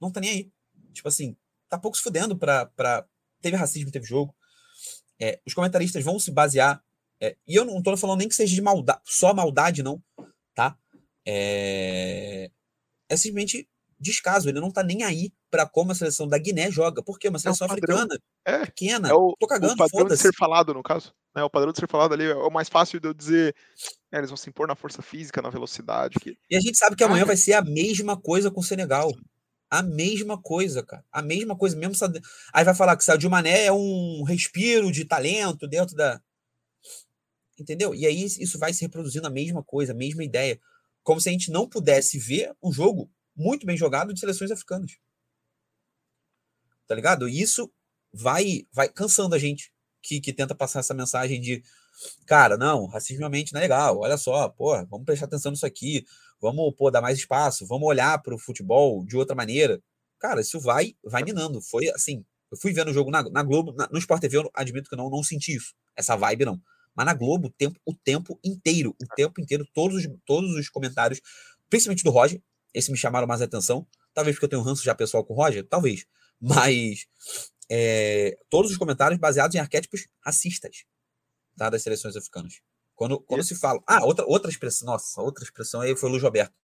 Não 0.00 0.10
tá 0.10 0.20
nem 0.20 0.30
aí. 0.30 0.52
Tipo 0.92 1.08
assim, 1.08 1.36
tá 1.68 1.78
pouco 1.78 1.96
se 1.96 2.02
fudendo 2.02 2.36
para. 2.36 3.06
Teve 3.40 3.56
racismo, 3.56 3.90
teve 3.90 4.06
jogo. 4.06 4.34
É, 5.20 5.40
os 5.46 5.54
comentaristas 5.54 6.04
vão 6.04 6.18
se 6.18 6.30
basear. 6.30 6.82
É, 7.20 7.36
e 7.46 7.54
eu 7.54 7.64
não 7.64 7.82
tô 7.82 7.96
falando 7.96 8.20
nem 8.20 8.28
que 8.28 8.34
seja 8.34 8.54
de 8.54 8.62
maldade, 8.62 9.00
só 9.04 9.34
maldade, 9.34 9.82
não, 9.82 10.00
tá? 10.54 10.78
É, 11.26 12.48
é 13.08 13.16
simplesmente 13.16 13.68
descaso. 14.00 14.48
Ele 14.48 14.60
não 14.60 14.70
tá 14.70 14.82
nem 14.82 15.02
aí 15.02 15.32
para 15.50 15.66
como 15.66 15.92
a 15.92 15.94
seleção 15.94 16.28
da 16.28 16.38
Guiné 16.38 16.70
joga. 16.70 17.02
Porque 17.02 17.26
é 17.26 17.30
uma 17.30 17.38
seleção 17.38 17.66
é 17.66 17.70
africana, 17.70 18.18
é, 18.44 18.66
pequena. 18.66 19.08
É 19.08 19.12
o, 19.12 19.34
tô 19.38 19.46
cagando, 19.46 19.74
o 19.74 19.76
padrão 19.76 20.06
de 20.06 20.16
ser 20.16 20.32
falado, 20.34 20.72
no 20.74 20.82
caso. 20.82 21.12
Né? 21.34 21.42
O 21.42 21.50
padrão 21.50 21.72
de 21.72 21.78
ser 21.78 21.88
falado 21.88 22.14
ali 22.14 22.24
é 22.24 22.34
o 22.34 22.50
mais 22.50 22.68
fácil 22.68 23.00
de 23.00 23.08
eu 23.08 23.14
dizer. 23.14 23.54
É, 24.12 24.18
eles 24.18 24.30
vão 24.30 24.36
se 24.36 24.48
impor 24.48 24.66
na 24.66 24.74
força 24.74 25.02
física, 25.02 25.42
na 25.42 25.50
velocidade. 25.50 26.18
Que... 26.20 26.36
E 26.50 26.56
a 26.56 26.60
gente 26.60 26.78
sabe 26.78 26.96
que 26.96 27.04
amanhã 27.04 27.24
vai 27.24 27.36
ser 27.36 27.54
a 27.54 27.62
mesma 27.62 28.16
coisa 28.20 28.50
com 28.50 28.60
o 28.60 28.64
Senegal. 28.64 29.12
A 29.70 29.82
mesma 29.82 30.40
coisa, 30.40 30.82
cara. 30.82 31.04
A 31.12 31.20
mesma 31.20 31.56
coisa, 31.56 31.76
mesmo. 31.76 31.94
Aí 32.54 32.64
vai 32.64 32.74
falar 32.74 32.96
que 32.96 33.02
o 33.02 33.04
Sadio 33.04 33.30
Mané 33.30 33.66
é 33.66 33.72
um 33.72 34.22
respiro 34.26 34.90
de 34.90 35.04
talento 35.04 35.68
dentro 35.68 35.94
da. 35.94 36.20
Entendeu? 37.58 37.94
E 37.94 38.06
aí 38.06 38.24
isso 38.24 38.58
vai 38.58 38.72
se 38.72 38.82
reproduzindo 38.82 39.26
a 39.26 39.30
mesma 39.30 39.62
coisa, 39.62 39.92
a 39.92 39.96
mesma 39.96 40.24
ideia. 40.24 40.58
Como 41.02 41.20
se 41.20 41.28
a 41.28 41.32
gente 41.32 41.50
não 41.50 41.68
pudesse 41.68 42.18
ver 42.18 42.54
um 42.62 42.72
jogo 42.72 43.10
muito 43.38 43.64
bem 43.64 43.76
jogado 43.76 44.12
de 44.12 44.20
seleções 44.20 44.50
africanas. 44.50 44.98
Tá 46.86 46.94
ligado? 46.94 47.28
E 47.28 47.40
isso 47.40 47.72
vai 48.12 48.66
vai 48.72 48.88
cansando 48.88 49.34
a 49.34 49.38
gente 49.38 49.72
que, 50.02 50.20
que 50.20 50.32
tenta 50.32 50.54
passar 50.54 50.80
essa 50.80 50.94
mensagem 50.94 51.40
de 51.40 51.62
cara, 52.26 52.56
não, 52.56 52.86
racismo 52.86 53.20
realmente 53.20 53.52
não 53.52 53.60
é 53.60 53.62
legal. 53.62 53.98
Olha 53.98 54.16
só, 54.16 54.48
pô, 54.48 54.72
vamos 54.86 55.04
prestar 55.04 55.26
atenção 55.26 55.52
nisso 55.52 55.66
aqui. 55.66 56.04
Vamos 56.40 56.72
pô, 56.76 56.90
dar 56.90 57.00
mais 57.00 57.18
espaço, 57.18 57.66
vamos 57.66 57.88
olhar 57.88 58.22
para 58.22 58.34
o 58.34 58.38
futebol 58.38 59.04
de 59.04 59.16
outra 59.16 59.34
maneira. 59.34 59.80
cara, 60.18 60.40
isso 60.40 60.60
vai, 60.60 60.94
vai 61.04 61.22
minando. 61.22 61.60
Foi 61.60 61.88
assim, 61.90 62.24
eu 62.50 62.56
fui 62.56 62.72
vendo 62.72 62.90
o 62.90 62.94
jogo 62.94 63.10
na, 63.10 63.22
na 63.24 63.42
Globo, 63.42 63.72
na, 63.72 63.88
no 63.90 63.98
Sport 63.98 64.20
TV, 64.20 64.38
eu 64.38 64.50
admito 64.54 64.88
que 64.88 64.96
não, 64.96 65.10
não 65.10 65.22
senti 65.22 65.54
isso, 65.54 65.74
essa 65.96 66.16
vibe 66.16 66.44
não. 66.44 66.60
Mas 66.94 67.06
na 67.06 67.14
Globo, 67.14 67.48
o 67.48 67.50
tempo, 67.50 67.78
o 67.84 67.94
tempo 67.94 68.38
inteiro, 68.42 68.96
o 69.00 69.06
tempo 69.14 69.40
inteiro, 69.40 69.66
todos 69.74 70.04
os, 70.04 70.08
todos 70.24 70.50
os 70.56 70.68
comentários, 70.68 71.20
principalmente 71.70 72.02
do 72.02 72.10
Roger, 72.10 72.40
esse 72.78 72.90
me 72.92 72.96
chamaram 72.96 73.26
mais 73.26 73.42
atenção. 73.42 73.86
Talvez 74.14 74.36
porque 74.36 74.44
eu 74.46 74.48
tenho 74.50 74.62
um 74.62 74.64
ranço 74.64 74.84
já 74.84 74.94
pessoal 74.94 75.24
com 75.24 75.34
o 75.34 75.36
Roger, 75.36 75.66
talvez. 75.66 76.06
Mas 76.40 77.06
é, 77.70 78.38
todos 78.48 78.70
os 78.70 78.76
comentários 78.76 79.18
baseados 79.18 79.54
em 79.54 79.58
arquétipos 79.58 80.06
racistas 80.24 80.84
tá, 81.56 81.68
das 81.68 81.82
seleções 81.82 82.16
africanas. 82.16 82.60
Quando, 82.94 83.20
quando 83.20 83.44
se 83.44 83.54
fala. 83.54 83.80
Ah, 83.86 84.04
outra, 84.04 84.24
outra 84.26 84.50
expressão, 84.50 84.86
nossa, 84.86 85.20
outra 85.20 85.44
expressão 85.44 85.80
aí 85.80 85.96
foi 85.96 86.08
o 86.08 86.12
Luiz 86.12 86.22
Roberto, 86.22 86.54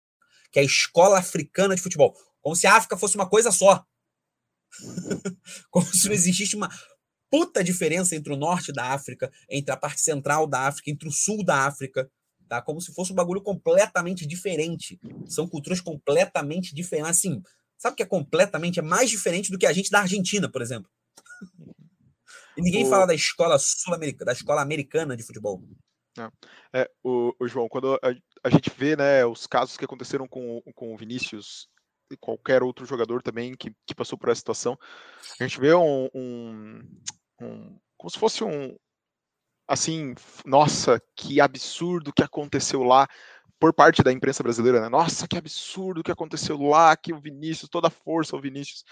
que 0.51 0.59
é 0.59 0.63
a 0.63 0.65
escola 0.65 1.19
africana 1.19 1.75
de 1.75 1.83
futebol. 1.83 2.17
Como 2.41 2.57
se 2.57 2.67
a 2.67 2.77
África 2.77 2.97
fosse 2.97 3.17
uma 3.17 3.29
coisa 3.29 3.51
só. 3.51 3.85
Como 5.71 5.87
se 5.87 6.07
não 6.07 6.15
existisse 6.15 6.57
uma 6.57 6.69
puta 7.31 7.63
diferença 7.65 8.15
entre 8.15 8.33
o 8.33 8.37
norte 8.37 8.73
da 8.73 8.93
África, 8.93 9.33
entre 9.49 9.73
a 9.73 9.77
parte 9.77 10.01
central 10.01 10.47
da 10.47 10.69
África, 10.69 10.91
entre 10.91 11.09
o 11.09 11.13
sul 11.13 11.45
da 11.45 11.67
África, 11.67 12.09
tá? 12.55 12.63
Como 12.63 12.81
se 12.81 12.93
fosse 12.93 13.13
um 13.13 13.17
bagulho 13.17 13.43
completamente 13.43 14.27
diferente. 14.27 15.01
São 15.27 15.49
culturas 15.49 15.81
completamente 15.81 16.75
diferentes. 16.75 17.11
Assim, 17.11 17.43
sabe 17.77 17.95
o 17.95 17.97
que 17.97 18.03
é 18.03 18.07
completamente? 18.07 18.79
É 18.79 18.83
mais 18.83 19.11
diferente 19.11 19.51
do 19.51 19.59
que 19.59 19.67
a 19.67 19.73
gente 19.73 19.91
da 19.91 20.01
Argentina, 20.01 20.49
por 20.51 20.63
exemplo. 20.63 20.91
E 22.57 22.63
ninguém 22.63 22.85
o... 22.87 22.91
fala 22.91 23.07
da 23.07 23.15
escola 23.15 23.59
sul-americana, 23.59 24.27
da 24.27 24.33
escola 24.33 24.63
americana 24.63 25.17
de 25.17 25.25
futebol. 25.25 25.63
É, 26.17 26.83
é 26.83 26.91
o, 27.03 27.35
o, 27.41 27.49
João, 27.49 27.69
quando 27.69 27.95
a, 27.95 28.15
a, 28.45 28.51
gente 28.51 28.71
vê 28.71 28.95
né, 28.95 29.27
os 29.27 29.49
casos 29.49 29.77
que 29.77 29.85
aconteceram 29.85 30.29
com, 30.29 30.63
com 30.75 30.95
o 30.95 30.97
Vinícius 30.97 31.69
e 32.09 32.17
qualquer 32.17 32.63
outro 32.63 32.87
jogador 32.87 33.21
também 33.21 33.57
que, 33.57 33.73
que 33.85 33.95
passou 33.97 34.17
por 34.17 34.29
essa 34.29 34.39
situação, 34.39 34.79
a 35.41 35.43
gente 35.45 35.59
vê 35.59 35.75
um, 35.75 36.09
um, 36.15 36.81
um 37.41 37.79
como 37.97 38.11
se 38.11 38.19
fosse 38.19 38.45
um 38.45 38.77
assim, 39.67 40.15
nossa, 40.45 41.01
que 41.17 41.41
absurdo 41.41 42.13
que 42.13 42.23
aconteceu 42.23 42.83
lá 42.83 43.09
por 43.59 43.73
parte 43.73 44.03
da 44.03 44.13
imprensa 44.13 44.43
brasileira, 44.43 44.81
né? 44.81 44.89
Nossa, 44.89 45.27
que 45.27 45.39
absurdo 45.39 46.03
que 46.03 46.13
aconteceu 46.13 46.61
lá, 46.61 46.97
que 46.97 47.13
o 47.13 47.21
Vinícius, 47.21 47.71
toda 47.71 47.89
a 47.89 47.91
força 47.91 48.37
o 48.37 48.41
Vinícius. 48.41 48.85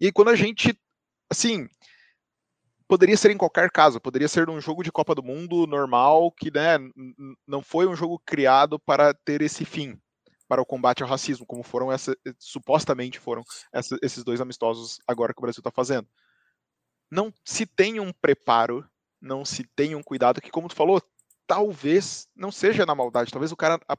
E 0.00 0.10
quando 0.10 0.30
a 0.30 0.36
gente, 0.36 0.76
assim, 1.30 1.68
poderia 2.88 3.16
ser 3.16 3.30
em 3.30 3.36
qualquer 3.36 3.70
caso, 3.70 4.00
poderia 4.00 4.28
ser 4.28 4.46
num 4.46 4.60
jogo 4.60 4.82
de 4.82 4.92
Copa 4.92 5.14
do 5.14 5.22
Mundo 5.22 5.66
normal, 5.66 6.32
que 6.32 6.50
né, 6.50 6.78
não 7.46 7.62
foi 7.62 7.86
um 7.86 7.96
jogo 7.96 8.20
criado 8.24 8.78
para 8.78 9.14
ter 9.14 9.42
esse 9.42 9.64
fim, 9.64 9.98
para 10.48 10.62
o 10.62 10.66
combate 10.66 11.02
ao 11.02 11.08
racismo, 11.08 11.46
como 11.46 11.62
foram 11.62 11.90
essa, 11.90 12.16
supostamente 12.38 13.18
foram 13.18 13.42
essa, 13.72 13.96
esses 14.02 14.22
dois 14.22 14.40
amistosos 14.40 14.98
agora 15.06 15.32
que 15.34 15.40
o 15.40 15.42
Brasil 15.42 15.60
está 15.60 15.70
fazendo. 15.70 16.08
Não 17.10 17.32
se 17.44 17.66
tem 17.66 18.00
um 18.00 18.12
preparo, 18.12 18.84
não 19.26 19.44
se 19.44 19.64
tem 19.76 19.94
um 19.94 20.02
cuidado, 20.02 20.40
que 20.40 20.50
como 20.50 20.68
tu 20.68 20.74
falou, 20.74 21.02
talvez 21.46 22.28
não 22.34 22.50
seja 22.50 22.86
na 22.86 22.94
maldade, 22.94 23.30
talvez 23.30 23.52
o 23.52 23.56
cara, 23.56 23.78
a, 23.88 23.96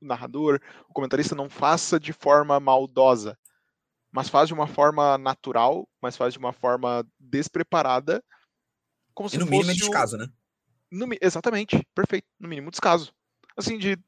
o 0.00 0.06
narrador, 0.06 0.60
o 0.88 0.92
comentarista 0.92 1.34
não 1.34 1.48
faça 1.48 1.98
de 1.98 2.12
forma 2.12 2.60
maldosa, 2.60 3.36
mas 4.10 4.28
faz 4.28 4.48
de 4.48 4.54
uma 4.54 4.66
forma 4.66 5.18
natural, 5.18 5.88
mas 6.00 6.16
faz 6.16 6.32
de 6.32 6.38
uma 6.38 6.52
forma 6.52 7.06
despreparada. 7.18 8.22
Como 9.14 9.28
e 9.28 9.30
se 9.30 9.38
no 9.38 9.46
mínimo 9.46 9.70
é 9.70 9.74
descaso, 9.74 10.16
né? 10.16 10.28
No, 10.90 11.06
exatamente, 11.20 11.86
perfeito. 11.94 12.26
No 12.38 12.48
mínimo 12.48 12.70
descaso. 12.70 13.12
Assim, 13.56 13.76
de. 13.76 13.98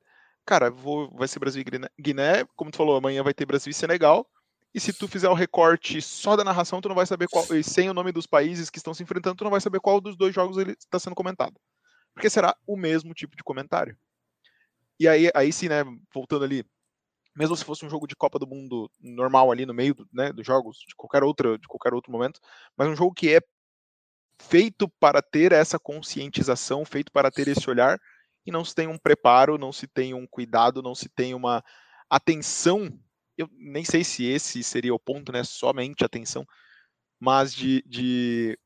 Cara, 0.47 0.71
vou, 0.71 1.11
vai 1.11 1.29
ser 1.29 1.39
Brasil 1.39 1.63
e 1.63 2.03
Guiné, 2.03 2.45
como 2.57 2.71
tu 2.71 2.79
falou, 2.79 2.97
amanhã 2.97 3.23
vai 3.23 3.35
ter 3.35 3.45
Brasil 3.45 3.71
e 3.71 3.75
Senegal. 3.75 4.27
E 4.73 4.79
se 4.79 4.93
tu 4.93 5.09
fizer 5.09 5.29
o 5.29 5.35
recorte 5.35 6.01
só 6.01 6.37
da 6.37 6.45
narração, 6.45 6.81
tu 6.81 6.89
não 6.89 6.95
vai 6.95 7.07
saber 7.07 7.29
qual. 7.29 7.45
E 7.55 7.63
sem 7.63 7.91
o 7.91 7.95
nome 7.95 8.13
dos 8.13 8.27
países 8.27 8.71
que 8.71 8.79
estão 8.79 8.95
se 8.95 9.03
enfrentando, 9.03 9.37
tu 9.37 9.45
não 9.45 9.51
vai 9.51 9.61
saber 9.61 9.81
qual 9.81 10.01
dos 10.01 10.17
dois 10.17 10.35
jogos 10.35 10.59
ele 10.59 10.73
está 10.73 10.99
sendo 10.99 11.17
comentado. 11.17 11.55
Porque 12.15 12.31
será 12.31 12.57
o 12.67 12.77
mesmo 12.77 13.13
tipo 13.13 13.37
de 13.37 13.43
comentário. 13.43 13.97
E 14.99 15.09
aí, 15.09 15.31
aí 15.35 15.53
sim, 15.53 15.69
né, 15.69 15.83
voltando 16.15 16.45
ali, 16.45 16.65
mesmo 17.35 17.57
se 17.57 17.65
fosse 17.65 17.85
um 17.85 17.91
jogo 17.91 18.07
de 18.07 18.15
Copa 18.15 18.39
do 18.39 18.47
Mundo 18.47 18.91
normal 19.01 19.51
ali 19.51 19.65
no 19.65 19.73
meio 19.73 19.97
né, 20.13 20.33
dos 20.33 20.47
jogos, 20.47 20.79
de 20.87 20.95
qualquer, 20.95 21.23
outra, 21.23 21.59
de 21.59 21.67
qualquer 21.67 21.95
outro 21.95 22.13
momento, 22.13 22.41
mas 22.77 22.89
um 22.89 22.95
jogo 22.95 23.15
que 23.15 23.35
é 23.35 23.41
feito 24.41 24.89
para 25.01 25.23
ter 25.23 25.53
essa 25.53 25.79
conscientização, 25.79 26.85
feito 26.85 27.11
para 27.13 27.31
ter 27.31 27.49
esse 27.49 27.69
olhar, 27.69 27.99
e 28.45 28.51
não 28.51 28.65
se 28.65 28.75
tem 28.75 28.89
um 28.89 28.99
preparo, 28.99 29.59
não 29.59 29.73
se 29.73 29.87
tem 29.87 30.15
um 30.15 30.27
cuidado, 30.27 30.83
não 30.83 30.95
se 30.95 31.09
tem 31.09 31.35
uma 31.35 31.63
atenção. 32.09 32.91
Eu 33.37 33.49
nem 33.53 33.85
sei 33.85 34.05
se 34.05 34.25
esse 34.25 34.63
seria 34.63 34.95
o 34.95 34.99
ponto, 34.99 35.33
né? 35.33 35.43
Somente 35.45 36.05
atenção, 36.05 36.45
mas 37.19 37.55
de, 37.55 37.83
de 37.87 38.59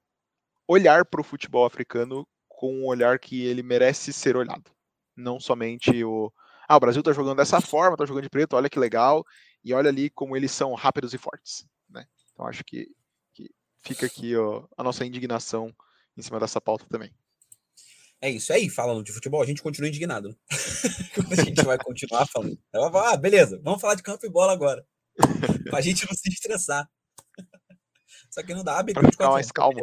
olhar 0.66 1.04
para 1.04 1.20
o 1.20 1.24
futebol 1.24 1.64
africano 1.64 2.26
com 2.48 2.72
um 2.74 2.86
olhar 2.86 3.18
que 3.18 3.44
ele 3.44 3.62
merece 3.62 4.12
ser 4.12 4.36
olhado. 4.36 4.70
Não 5.16 5.38
somente 5.38 6.02
o, 6.04 6.32
ah, 6.68 6.76
o 6.76 6.80
Brasil 6.80 7.02
tá 7.02 7.12
jogando 7.12 7.36
dessa 7.36 7.60
forma, 7.60 7.96
tá 7.96 8.06
jogando 8.06 8.24
de 8.24 8.30
preto, 8.30 8.56
olha 8.56 8.70
que 8.70 8.78
legal, 8.78 9.24
e 9.62 9.72
olha 9.74 9.88
ali 9.88 10.10
como 10.10 10.36
eles 10.36 10.50
são 10.50 10.74
rápidos 10.74 11.14
e 11.14 11.18
fortes, 11.18 11.66
né? 11.88 12.04
Então 12.32 12.46
acho 12.46 12.64
que, 12.64 12.88
que 13.32 13.50
fica 13.78 14.06
aqui 14.06 14.36
ó, 14.36 14.66
a 14.76 14.82
nossa 14.82 15.04
indignação 15.04 15.74
em 16.16 16.22
cima 16.22 16.40
dessa 16.40 16.60
pauta 16.60 16.86
também. 16.88 17.12
É 18.24 18.30
isso 18.30 18.52
aí, 18.52 18.70
falando 18.70 19.04
de 19.04 19.12
futebol, 19.12 19.42
a 19.42 19.46
gente 19.46 19.60
continua 19.60 19.88
indignado. 19.88 20.30
Né? 20.30 20.34
a 21.38 21.44
gente 21.44 21.62
vai 21.62 21.76
continuar 21.76 22.26
falando. 22.26 22.58
Ah, 22.72 23.16
beleza, 23.16 23.60
vamos 23.62 23.80
falar 23.80 23.96
de 23.96 24.02
campo 24.02 24.24
e 24.24 24.30
bola 24.30 24.52
agora. 24.52 24.86
pra 25.70 25.82
gente 25.82 26.06
não 26.06 26.14
se 26.14 26.30
estressar. 26.30 26.88
Só 28.30 28.42
que 28.42 28.54
não 28.54 28.64
dá 28.64 28.78
abertura 28.78 29.10
de 29.10 29.18
mais 29.18 29.52
calmo. 29.52 29.78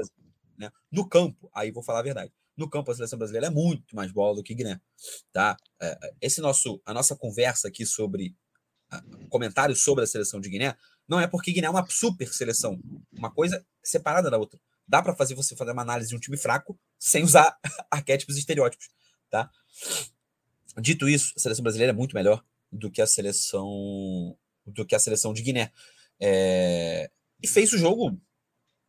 Né? 0.58 0.72
No 0.92 1.08
campo, 1.08 1.52
aí 1.54 1.72
vou 1.72 1.84
falar 1.84 2.00
a 2.00 2.04
verdade 2.04 2.34
no 2.58 2.70
campo 2.70 2.92
a 2.92 2.96
seleção 2.96 3.18
brasileira 3.18 3.48
é 3.48 3.50
muito 3.50 3.96
mais 3.96 4.12
bola 4.12 4.36
do 4.36 4.44
que 4.44 4.54
Guiné, 4.54 4.80
tá? 5.32 5.58
É, 5.82 5.88
é, 5.88 6.14
esse 6.22 6.42
nosso, 6.42 6.82
a 6.86 6.94
nossa 6.94 7.16
conversa 7.16 7.68
aqui 7.68 7.86
sobre 7.86 8.36
comentários 9.30 9.84
sobre 9.84 10.04
a 10.04 10.08
seleção 10.08 10.42
de 10.42 10.50
Guiné 10.50 10.76
não 11.08 11.18
é 11.18 11.26
porque 11.26 11.54
Guiné 11.54 11.68
é 11.68 11.70
uma 11.70 11.88
super 11.90 12.28
seleção, 12.28 12.80
uma 13.12 13.32
coisa 13.32 13.66
separada 13.82 14.30
da 14.30 14.38
outra. 14.38 14.60
Dá 14.92 15.02
para 15.02 15.16
fazer 15.16 15.36
você 15.36 15.56
fazer 15.56 15.72
uma 15.72 15.84
análise 15.84 16.10
de 16.10 16.18
um 16.18 16.20
time 16.20 16.36
fraco 16.36 16.78
sem 17.00 17.24
usar 17.24 17.58
arquétipos 17.90 18.36
e 18.36 18.40
estereótipos, 18.40 18.90
tá? 19.30 19.50
Dito 20.82 21.08
isso, 21.08 21.32
a 21.38 21.40
seleção 21.40 21.64
brasileira 21.64 21.94
é 21.94 21.96
muito 21.96 22.14
melhor 22.14 22.44
do 22.70 22.92
que 22.92 23.02
a 23.02 23.08
seleção 23.08 24.38
do 24.66 24.86
que 24.86 24.94
a 24.94 25.00
seleção 25.00 25.34
de 25.34 25.44
Guiné. 25.44 25.72
É, 26.20 27.10
e 27.42 27.48
fez 27.48 27.72
o 27.72 27.78
jogo 27.78 28.22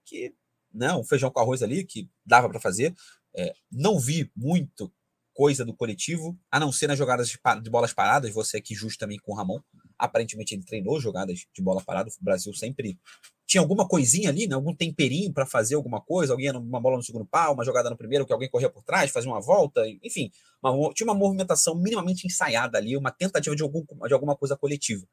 que 0.05 0.35
né, 0.75 0.93
um 0.93 1.05
feijão 1.05 1.31
com 1.31 1.39
arroz 1.39 1.63
ali 1.63 1.85
que 1.85 2.11
dava 2.27 2.49
para 2.49 2.59
fazer. 2.59 2.93
É, 3.33 3.55
não 3.71 3.97
vi 3.97 4.29
muito 4.35 4.93
coisa 5.33 5.65
do 5.65 5.73
coletivo, 5.73 6.37
a 6.51 6.59
não 6.59 6.73
ser 6.73 6.89
nas 6.89 6.99
jogadas 6.99 7.29
de, 7.29 7.39
de 7.63 7.71
bolas 7.71 7.93
paradas. 7.93 8.35
Você 8.35 8.57
aqui 8.57 8.75
justo 8.75 8.99
também 8.99 9.21
com 9.21 9.31
o 9.31 9.37
Ramon. 9.37 9.61
Aparentemente 10.05 10.53
ele 10.53 10.65
treinou 10.65 11.01
jogadas 11.01 11.47
de 11.55 11.63
bola 11.63 11.81
parada. 11.81 12.11
O 12.11 12.25
Brasil 12.25 12.53
sempre 12.53 12.99
tinha 13.47 13.61
alguma 13.61 13.87
coisinha 13.87 14.31
ali, 14.31 14.49
né? 14.49 14.57
algum 14.57 14.75
temperinho 14.75 15.33
para 15.33 15.47
fazer 15.47 15.77
alguma 15.77 16.01
coisa. 16.01 16.33
Alguém 16.33 16.51
uma 16.51 16.81
bola 16.81 16.97
no 16.97 17.03
segundo 17.05 17.25
pau, 17.25 17.55
uma 17.55 17.65
jogada 17.65 17.89
no 17.89 17.97
primeiro, 17.97 18.27
que 18.27 18.33
alguém 18.33 18.51
corria 18.51 18.69
por 18.69 18.83
trás, 18.83 19.13
fazia 19.13 19.31
uma 19.31 19.41
volta. 19.41 19.83
Enfim, 20.03 20.33
uma, 20.61 20.93
tinha 20.93 21.07
uma 21.07 21.15
movimentação 21.15 21.77
minimamente 21.77 22.27
ensaiada 22.27 22.79
ali, 22.79 22.97
uma 22.97 23.13
tentativa 23.13 23.55
de, 23.55 23.63
algum, 23.63 23.85
de 23.85 24.13
alguma 24.13 24.37
coisa 24.37 24.57
coletiva. 24.57 25.07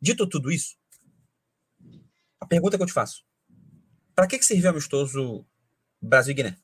Dito 0.00 0.28
tudo 0.28 0.52
isso, 0.52 0.76
a 2.40 2.46
pergunta 2.46 2.76
que 2.76 2.82
eu 2.82 2.86
te 2.86 2.92
faço: 2.92 3.24
para 4.14 4.28
que, 4.28 4.38
que 4.38 4.44
serviu 4.44 4.70
amistoso 4.70 5.44
Brasil 6.00 6.30
e 6.30 6.34
Guiné? 6.34 6.56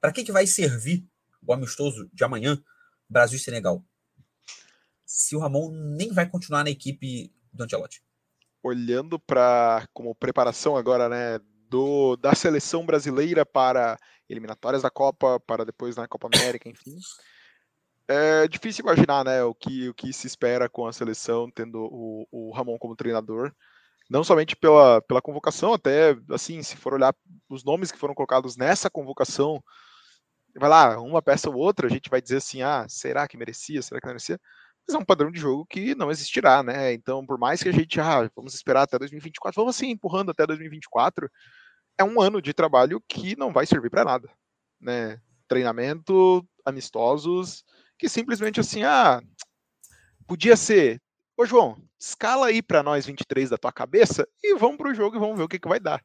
Para 0.00 0.10
que, 0.10 0.24
que 0.24 0.32
vai 0.32 0.48
servir 0.48 1.06
o 1.46 1.52
amistoso 1.52 2.10
de 2.12 2.24
amanhã, 2.24 2.60
Brasil 3.08 3.36
e 3.36 3.40
Senegal? 3.40 3.84
Se 5.12 5.36
o 5.36 5.38
Ramon 5.38 5.70
nem 5.70 6.10
vai 6.10 6.26
continuar 6.26 6.64
na 6.64 6.70
equipe 6.70 7.30
do 7.52 7.62
Ancelotti. 7.62 8.02
Olhando 8.62 9.18
para 9.18 9.86
como 9.92 10.14
preparação 10.14 10.74
agora, 10.74 11.06
né, 11.06 11.38
do, 11.68 12.16
da 12.16 12.34
seleção 12.34 12.86
brasileira 12.86 13.44
para 13.44 13.98
eliminatórias 14.26 14.82
da 14.82 14.90
Copa, 14.90 15.38
para 15.40 15.66
depois 15.66 15.96
na 15.96 16.08
Copa 16.08 16.30
América, 16.32 16.66
enfim. 16.66 16.96
É 18.08 18.48
difícil 18.48 18.84
imaginar, 18.84 19.22
né, 19.22 19.44
o 19.44 19.54
que, 19.54 19.90
o 19.90 19.94
que 19.94 20.12
se 20.14 20.26
espera 20.26 20.66
com 20.66 20.86
a 20.86 20.92
seleção 20.92 21.50
tendo 21.50 21.78
o, 21.92 22.26
o 22.30 22.50
Ramon 22.52 22.78
como 22.78 22.96
treinador 22.96 23.52
não 24.08 24.24
somente 24.24 24.56
pela, 24.56 25.00
pela 25.02 25.22
convocação, 25.22 25.74
até 25.74 26.16
assim, 26.30 26.62
se 26.62 26.76
for 26.76 26.94
olhar 26.94 27.14
os 27.48 27.64
nomes 27.64 27.92
que 27.92 27.98
foram 27.98 28.14
colocados 28.14 28.56
nessa 28.56 28.90
convocação, 28.90 29.62
vai 30.54 30.68
lá, 30.68 31.00
uma 31.00 31.22
peça 31.22 31.48
ou 31.48 31.56
outra, 31.56 31.86
a 31.86 31.90
gente 31.90 32.10
vai 32.10 32.20
dizer 32.20 32.36
assim, 32.38 32.62
ah, 32.62 32.86
será 32.88 33.28
que 33.28 33.36
merecia, 33.36 33.80
será 33.80 34.00
que 34.00 34.06
não 34.06 34.12
merecia? 34.12 34.38
Mas 34.86 34.94
é 34.94 34.98
um 34.98 35.04
padrão 35.04 35.30
de 35.30 35.38
jogo 35.38 35.66
que 35.66 35.94
não 35.94 36.10
existirá, 36.10 36.62
né? 36.62 36.92
Então, 36.92 37.24
por 37.24 37.38
mais 37.38 37.62
que 37.62 37.68
a 37.68 37.72
gente, 37.72 38.00
ah, 38.00 38.30
vamos 38.34 38.54
esperar 38.54 38.82
até 38.82 38.98
2024, 38.98 39.60
vamos 39.60 39.76
assim, 39.76 39.90
empurrando 39.90 40.30
até 40.30 40.46
2024, 40.46 41.30
é 41.98 42.04
um 42.04 42.20
ano 42.20 42.42
de 42.42 42.52
trabalho 42.52 43.02
que 43.08 43.36
não 43.36 43.52
vai 43.52 43.66
servir 43.66 43.90
para 43.90 44.04
nada, 44.04 44.28
né? 44.80 45.20
Treinamento, 45.48 46.46
amistosos, 46.64 47.64
que 47.98 48.08
simplesmente 48.08 48.60
assim, 48.60 48.82
ah, 48.84 49.22
podia 50.26 50.56
ser, 50.56 51.00
Ô, 51.36 51.46
João, 51.46 51.76
escala 51.98 52.48
aí 52.48 52.62
para 52.62 52.82
nós 52.82 53.06
23 53.06 53.50
da 53.50 53.56
tua 53.56 53.72
cabeça 53.72 54.28
e 54.42 54.54
vamos 54.54 54.76
pro 54.76 54.94
jogo 54.94 55.16
e 55.16 55.18
vamos 55.18 55.36
ver 55.36 55.44
o 55.44 55.48
que, 55.48 55.58
que 55.58 55.68
vai 55.68 55.80
dar. 55.80 56.02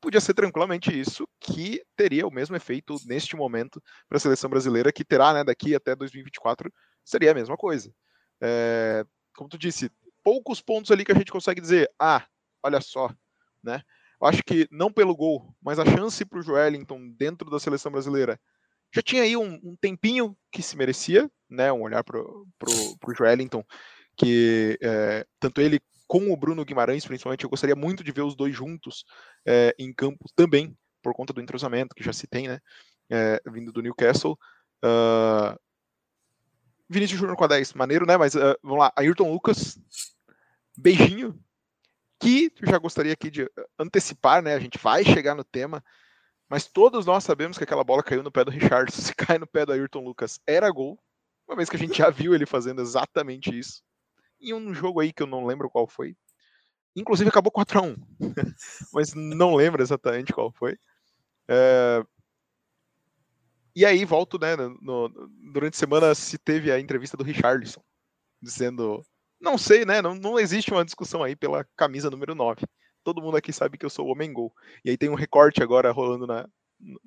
Podia 0.00 0.20
ser 0.20 0.34
tranquilamente 0.34 0.96
isso, 0.96 1.26
que 1.40 1.82
teria 1.96 2.26
o 2.26 2.30
mesmo 2.30 2.54
efeito 2.54 2.96
neste 3.06 3.34
momento 3.34 3.82
para 4.08 4.18
a 4.18 4.20
seleção 4.20 4.48
brasileira, 4.50 4.92
que 4.92 5.04
terá 5.04 5.32
né, 5.32 5.42
daqui 5.42 5.74
até 5.74 5.96
2024, 5.96 6.72
seria 7.04 7.32
a 7.32 7.34
mesma 7.34 7.56
coisa. 7.56 7.92
É, 8.40 9.04
como 9.36 9.48
tu 9.48 9.58
disse, 9.58 9.90
poucos 10.22 10.60
pontos 10.60 10.90
ali 10.90 11.04
que 11.04 11.12
a 11.12 11.14
gente 11.14 11.32
consegue 11.32 11.60
dizer, 11.60 11.90
ah, 11.98 12.26
olha 12.62 12.80
só, 12.80 13.10
né? 13.62 13.82
Eu 14.20 14.26
acho 14.26 14.42
que 14.42 14.66
não 14.70 14.92
pelo 14.92 15.16
gol, 15.16 15.54
mas 15.62 15.78
a 15.78 15.84
chance 15.84 16.24
para 16.24 16.38
o 16.38 16.42
Joelinton 16.42 17.08
dentro 17.16 17.48
da 17.50 17.60
seleção 17.60 17.92
brasileira 17.92 18.38
já 18.94 19.02
tinha 19.02 19.22
aí 19.22 19.36
um, 19.36 19.60
um 19.62 19.76
tempinho 19.76 20.36
que 20.50 20.62
se 20.62 20.76
merecia, 20.76 21.30
né? 21.48 21.72
Um 21.72 21.82
olhar 21.82 22.02
para 22.02 22.18
o 22.20 23.14
Joelinton, 23.16 23.62
que 24.16 24.78
é, 24.82 25.26
tanto 25.38 25.60
ele 25.60 25.80
com 26.06 26.32
o 26.32 26.36
Bruno 26.36 26.64
Guimarães, 26.64 27.04
principalmente, 27.04 27.44
eu 27.44 27.50
gostaria 27.50 27.76
muito 27.76 28.02
de 28.02 28.10
ver 28.10 28.22
os 28.22 28.34
dois 28.34 28.54
juntos 28.56 29.04
é, 29.46 29.74
em 29.78 29.92
campo 29.92 30.24
também, 30.34 30.74
por 31.02 31.14
conta 31.14 31.34
do 31.34 31.40
entrosamento 31.40 31.94
que 31.94 32.02
já 32.02 32.12
se 32.12 32.26
tem, 32.26 32.48
né? 32.48 32.58
É, 33.10 33.40
vindo 33.50 33.72
do 33.72 33.82
Newcastle. 33.82 34.38
Uh, 34.84 35.58
Vinícius 36.88 37.18
Júnior 37.18 37.36
com 37.36 37.44
a 37.44 37.48
10, 37.48 37.74
maneiro, 37.74 38.06
né? 38.06 38.16
Mas 38.16 38.34
uh, 38.34 38.56
vamos 38.62 38.78
lá, 38.78 38.92
Ayrton 38.96 39.30
Lucas, 39.30 39.78
beijinho, 40.76 41.38
que 42.20 42.52
já 42.62 42.78
gostaria 42.78 43.12
aqui 43.12 43.30
de 43.30 43.50
antecipar, 43.78 44.42
né? 44.42 44.54
A 44.54 44.60
gente 44.60 44.78
vai 44.78 45.04
chegar 45.04 45.34
no 45.34 45.44
tema, 45.44 45.84
mas 46.48 46.66
todos 46.66 47.06
nós 47.06 47.24
sabemos 47.24 47.58
que 47.58 47.64
aquela 47.64 47.84
bola 47.84 48.02
caiu 48.02 48.22
no 48.22 48.32
pé 48.32 48.44
do 48.44 48.50
Richard. 48.50 48.90
Se 48.92 49.14
cai 49.14 49.38
no 49.38 49.46
pé 49.46 49.66
do 49.66 49.72
Ayrton 49.72 50.04
Lucas, 50.04 50.40
era 50.46 50.70
gol, 50.70 50.98
uma 51.46 51.56
vez 51.56 51.68
que 51.68 51.76
a 51.76 51.78
gente 51.78 51.98
já 51.98 52.10
viu 52.10 52.34
ele 52.34 52.46
fazendo 52.46 52.80
exatamente 52.80 53.56
isso 53.56 53.82
em 54.40 54.54
um 54.54 54.72
jogo 54.72 55.00
aí 55.00 55.12
que 55.12 55.22
eu 55.22 55.26
não 55.26 55.44
lembro 55.44 55.70
qual 55.70 55.86
foi. 55.86 56.16
Inclusive 56.96 57.28
acabou 57.28 57.52
4 57.52 57.78
a 57.78 57.82
1 57.82 57.96
mas 58.92 59.14
não 59.14 59.54
lembro 59.54 59.82
exatamente 59.82 60.32
qual 60.32 60.52
foi. 60.52 60.78
É... 61.48 62.04
E 63.74 63.84
aí 63.84 64.04
volto, 64.04 64.38
né? 64.38 64.56
No, 64.80 65.08
durante 65.52 65.74
a 65.74 65.78
semana 65.78 66.14
se 66.14 66.38
teve 66.38 66.70
a 66.72 66.80
entrevista 66.80 67.16
do 67.16 67.24
Richarlison, 67.24 67.82
dizendo. 68.40 69.02
Não 69.40 69.56
sei, 69.56 69.84
né? 69.84 70.02
Não, 70.02 70.14
não 70.14 70.38
existe 70.38 70.72
uma 70.72 70.84
discussão 70.84 71.22
aí 71.22 71.36
pela 71.36 71.64
camisa 71.76 72.10
número 72.10 72.34
9. 72.34 72.62
Todo 73.04 73.22
mundo 73.22 73.36
aqui 73.36 73.52
sabe 73.52 73.78
que 73.78 73.86
eu 73.86 73.90
sou 73.90 74.06
o 74.06 74.10
homem 74.10 74.32
gol. 74.32 74.52
E 74.84 74.90
aí 74.90 74.96
tem 74.96 75.08
um 75.08 75.14
recorte 75.14 75.62
agora 75.62 75.92
rolando 75.92 76.26
na. 76.26 76.46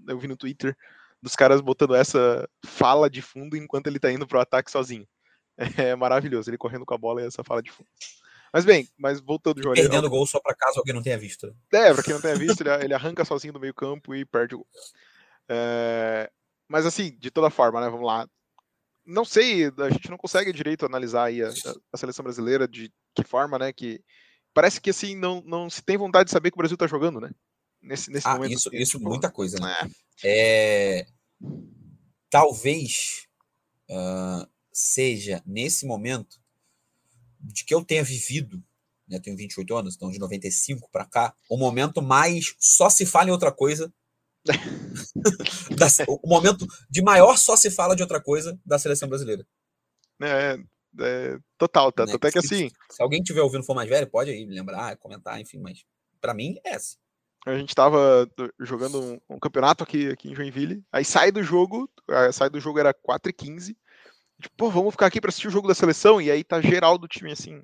Eu 0.07 0.17
vi 0.17 0.27
no 0.27 0.37
Twitter 0.37 0.75
dos 1.21 1.35
caras 1.35 1.61
botando 1.61 1.95
essa 1.95 2.49
fala 2.65 3.09
de 3.09 3.21
fundo 3.21 3.55
enquanto 3.55 3.87
ele 3.87 3.99
tá 3.99 4.11
indo 4.11 4.27
pro 4.27 4.39
ataque 4.39 4.71
sozinho. 4.71 5.07
É 5.91 5.95
maravilhoso, 5.95 6.49
ele 6.49 6.57
correndo 6.57 6.85
com 6.85 6.93
a 6.95 6.97
bola 6.97 7.21
e 7.21 7.27
essa 7.27 7.43
fala 7.43 7.61
de 7.61 7.71
fundo. 7.71 7.87
Mas 8.51 8.65
bem, 8.65 8.87
mas 8.97 9.21
voltando, 9.21 9.61
João. 9.61 9.75
Perdendo 9.75 10.07
o 10.07 10.09
gol 10.09 10.25
só 10.25 10.39
para 10.39 10.55
caso 10.55 10.79
alguém 10.79 10.93
não 10.93 11.03
tenha 11.03 11.17
visto. 11.17 11.55
É, 11.71 11.93
para 11.93 12.01
quem 12.01 12.13
não 12.13 12.21
tenha 12.21 12.35
visto, 12.35 12.61
ele, 12.61 12.93
arranca 12.93 13.23
sozinho 13.23 13.53
do 13.53 13.59
meio 13.59 13.73
campo 13.73 14.15
e 14.15 14.25
perde 14.25 14.55
o 14.55 14.59
gol. 14.59 14.67
É, 15.47 16.31
mas 16.71 16.85
assim, 16.85 17.15
de 17.19 17.29
toda 17.29 17.49
forma, 17.49 17.81
né? 17.81 17.89
Vamos 17.89 18.07
lá. 18.07 18.27
Não 19.05 19.25
sei, 19.25 19.65
a 19.65 19.89
gente 19.89 20.09
não 20.09 20.17
consegue 20.17 20.53
direito 20.53 20.85
analisar 20.85 21.25
aí 21.25 21.43
a, 21.43 21.51
a 21.91 21.97
seleção 21.97 22.23
brasileira 22.23 22.67
de 22.67 22.91
que 23.13 23.23
forma, 23.23 23.59
né? 23.59 23.73
Que 23.73 24.01
parece 24.53 24.79
que 24.79 24.89
assim 24.89 25.15
não, 25.15 25.41
não 25.41 25.69
se 25.69 25.81
tem 25.81 25.97
vontade 25.97 26.25
de 26.25 26.31
saber 26.31 26.49
que 26.49 26.55
o 26.55 26.59
Brasil 26.59 26.77
tá 26.77 26.87
jogando, 26.87 27.19
né? 27.19 27.29
Nesse, 27.81 28.09
nesse 28.09 28.27
ah, 28.27 28.35
momento. 28.35 28.53
Isso, 28.53 28.69
isso 28.73 28.97
tipo, 28.97 29.09
muita 29.09 29.29
coisa, 29.29 29.59
né? 29.59 29.75
É. 30.23 30.99
é 31.01 31.07
talvez 32.29 33.27
uh, 33.89 34.47
seja, 34.71 35.43
nesse 35.45 35.85
momento, 35.85 36.39
de 37.37 37.65
que 37.65 37.73
eu 37.73 37.83
tenha 37.83 38.03
vivido, 38.03 38.63
né, 39.07 39.19
tenho 39.19 39.35
28 39.35 39.75
anos, 39.75 39.95
então 39.95 40.09
de 40.09 40.19
95 40.19 40.89
para 40.89 41.05
cá, 41.05 41.35
o 41.49 41.57
momento 41.57 42.01
mais 42.01 42.55
só 42.57 42.89
se 42.89 43.05
fala 43.05 43.27
em 43.27 43.33
outra 43.33 43.51
coisa. 43.51 43.93
o 46.07 46.27
momento 46.27 46.65
de 46.89 47.01
maior 47.01 47.37
só 47.37 47.55
se 47.55 47.69
fala 47.69 47.95
de 47.95 48.01
outra 48.01 48.21
coisa 48.21 48.59
da 48.65 48.79
seleção 48.79 49.07
brasileira. 49.07 49.45
É, 50.21 50.57
é 50.99 51.37
total, 51.57 51.91
tá? 51.91 52.05
Né? 52.05 52.13
Até 52.13 52.31
que 52.31 52.39
assim. 52.39 52.69
Se 52.89 53.01
alguém 53.01 53.21
tiver 53.21 53.41
ouvindo 53.41 53.63
for 53.63 53.75
mais 53.75 53.89
velho, 53.89 54.09
pode 54.09 54.31
aí 54.31 54.45
lembrar, 54.45 54.97
comentar, 54.97 55.39
enfim, 55.39 55.59
mas 55.59 55.83
para 56.19 56.33
mim 56.33 56.59
é 56.65 56.73
essa. 56.73 56.97
A 57.45 57.57
gente 57.57 57.73
tava 57.73 58.29
jogando 58.59 59.01
um, 59.01 59.19
um, 59.35 59.39
campeonato 59.39 59.83
aqui, 59.83 60.09
aqui 60.09 60.29
em 60.29 60.35
Joinville, 60.35 60.83
aí 60.91 61.03
sai 61.03 61.31
do 61.31 61.41
jogo, 61.41 61.89
sai 62.31 62.51
do 62.51 62.59
jogo 62.59 62.77
era 62.77 62.93
4 62.93 63.31
e 63.31 63.33
15 63.33 63.75
Tipo, 64.41 64.55
pô, 64.57 64.71
vamos 64.71 64.93
ficar 64.93 65.05
aqui 65.05 65.21
para 65.21 65.29
assistir 65.29 65.47
o 65.47 65.51
jogo 65.51 65.67
da 65.67 65.75
seleção. 65.75 66.19
E 66.19 66.31
aí 66.31 66.43
tá 66.43 66.59
geral 66.59 66.97
do 66.97 67.07
time 67.07 67.31
assim, 67.31 67.63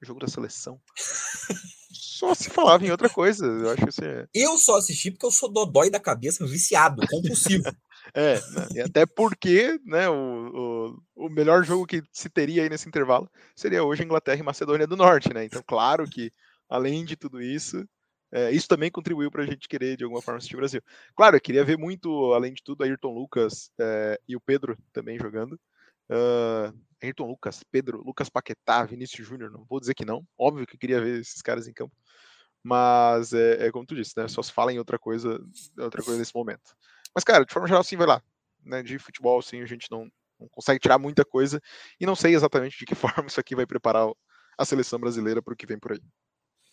jogo 0.00 0.20
da 0.20 0.28
seleção. 0.28 0.80
só 2.16 2.34
se 2.34 2.48
falava 2.48 2.84
em 2.84 2.90
outra 2.90 3.08
coisa. 3.08 3.44
Eu 3.44 3.70
acho 3.70 3.82
que 3.82 3.88
assim, 3.88 4.04
é... 4.04 4.26
Eu 4.32 4.56
só 4.56 4.76
assisti 4.76 5.10
porque 5.10 5.26
eu 5.26 5.30
sou 5.30 5.52
dodói 5.52 5.90
da 5.90 6.00
cabeça, 6.00 6.46
viciado, 6.46 7.06
compulsivo. 7.06 7.64
é, 8.14 8.34
né? 8.34 8.68
e 8.74 8.80
até 8.80 9.04
porque, 9.04 9.78
né, 9.84 10.08
o, 10.08 10.96
o, 11.14 11.26
o, 11.26 11.28
melhor 11.28 11.64
jogo 11.64 11.86
que 11.86 12.02
se 12.12 12.28
teria 12.30 12.62
aí 12.62 12.70
nesse 12.70 12.88
intervalo 12.88 13.30
seria 13.54 13.84
hoje 13.84 14.02
Inglaterra 14.02 14.40
e 14.40 14.42
Macedônia 14.42 14.86
do 14.86 14.96
Norte, 14.96 15.32
né? 15.32 15.44
Então, 15.44 15.62
claro 15.66 16.08
que, 16.08 16.32
além 16.68 17.04
de 17.04 17.16
tudo 17.16 17.40
isso, 17.40 17.86
é, 18.32 18.50
isso 18.50 18.66
também 18.66 18.90
contribuiu 18.90 19.30
para 19.30 19.42
a 19.42 19.46
gente 19.46 19.68
querer, 19.68 19.96
de 19.96 20.04
alguma 20.04 20.22
forma, 20.22 20.38
assistir 20.38 20.56
o 20.56 20.58
Brasil. 20.58 20.82
Claro, 21.14 21.36
eu 21.36 21.40
queria 21.40 21.64
ver 21.64 21.76
muito, 21.76 22.32
além 22.32 22.54
de 22.54 22.62
tudo, 22.62 22.82
Ayrton 22.82 23.12
Lucas 23.12 23.70
é, 23.78 24.18
e 24.26 24.34
o 24.34 24.40
Pedro 24.40 24.76
também 24.92 25.18
jogando. 25.18 25.58
Uh, 26.08 26.72
Ayrton 27.02 27.26
Lucas, 27.26 27.62
Pedro, 27.70 28.02
Lucas 28.02 28.28
Paquetá, 28.28 28.84
Vinícius 28.84 29.26
Júnior, 29.26 29.50
não 29.50 29.64
vou 29.68 29.80
dizer 29.80 29.94
que 29.94 30.04
não. 30.04 30.26
Óbvio 30.38 30.66
que 30.66 30.74
eu 30.74 30.78
queria 30.78 31.00
ver 31.00 31.20
esses 31.20 31.42
caras 31.42 31.66
em 31.68 31.72
campo. 31.72 31.94
Mas 32.66 33.32
é, 33.32 33.68
é, 33.68 33.70
como 33.70 33.86
tu 33.86 33.94
disse, 33.94 34.12
né? 34.16 34.26
Só 34.26 34.42
se 34.42 34.52
fala 34.52 34.72
em 34.72 34.78
outra 34.80 34.98
coisa, 34.98 35.40
outra 35.78 36.02
coisa 36.02 36.18
nesse 36.18 36.34
momento. 36.34 36.76
Mas, 37.14 37.22
cara, 37.22 37.44
de 37.44 37.52
forma 37.52 37.68
geral, 37.68 37.84
sim, 37.84 37.96
vai 37.96 38.08
lá. 38.08 38.20
Né, 38.64 38.82
de 38.82 38.98
futebol, 38.98 39.40
sim, 39.40 39.62
a 39.62 39.66
gente 39.66 39.88
não, 39.88 40.10
não 40.40 40.48
consegue 40.48 40.80
tirar 40.80 40.98
muita 40.98 41.24
coisa. 41.24 41.60
E 42.00 42.04
não 42.04 42.16
sei 42.16 42.34
exatamente 42.34 42.76
de 42.76 42.84
que 42.84 42.94
forma 43.22 43.28
isso 43.28 43.38
aqui 43.38 43.54
vai 43.54 43.66
preparar 43.66 44.10
a 44.58 44.64
seleção 44.64 44.98
brasileira 44.98 45.40
para 45.40 45.54
o 45.54 45.56
que 45.56 45.64
vem 45.64 45.78
por 45.78 45.92
aí. 45.92 46.00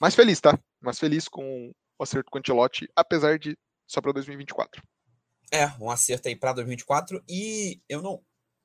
Mas 0.01 0.15
feliz, 0.15 0.41
tá? 0.41 0.57
Mas 0.81 0.97
feliz 0.97 1.27
com 1.27 1.71
o 1.99 2.03
acerto 2.03 2.31
com 2.31 2.39
o 2.39 2.41
Ancelotti, 2.41 2.89
apesar 2.95 3.37
de 3.37 3.55
só 3.87 4.01
para 4.01 4.13
2024. 4.13 4.81
É, 5.51 5.67
um 5.79 5.91
acerto 5.91 6.27
aí 6.27 6.35
para 6.35 6.53
2024. 6.53 7.23
E 7.29 7.79
eu 7.87 8.01
não. 8.01 8.19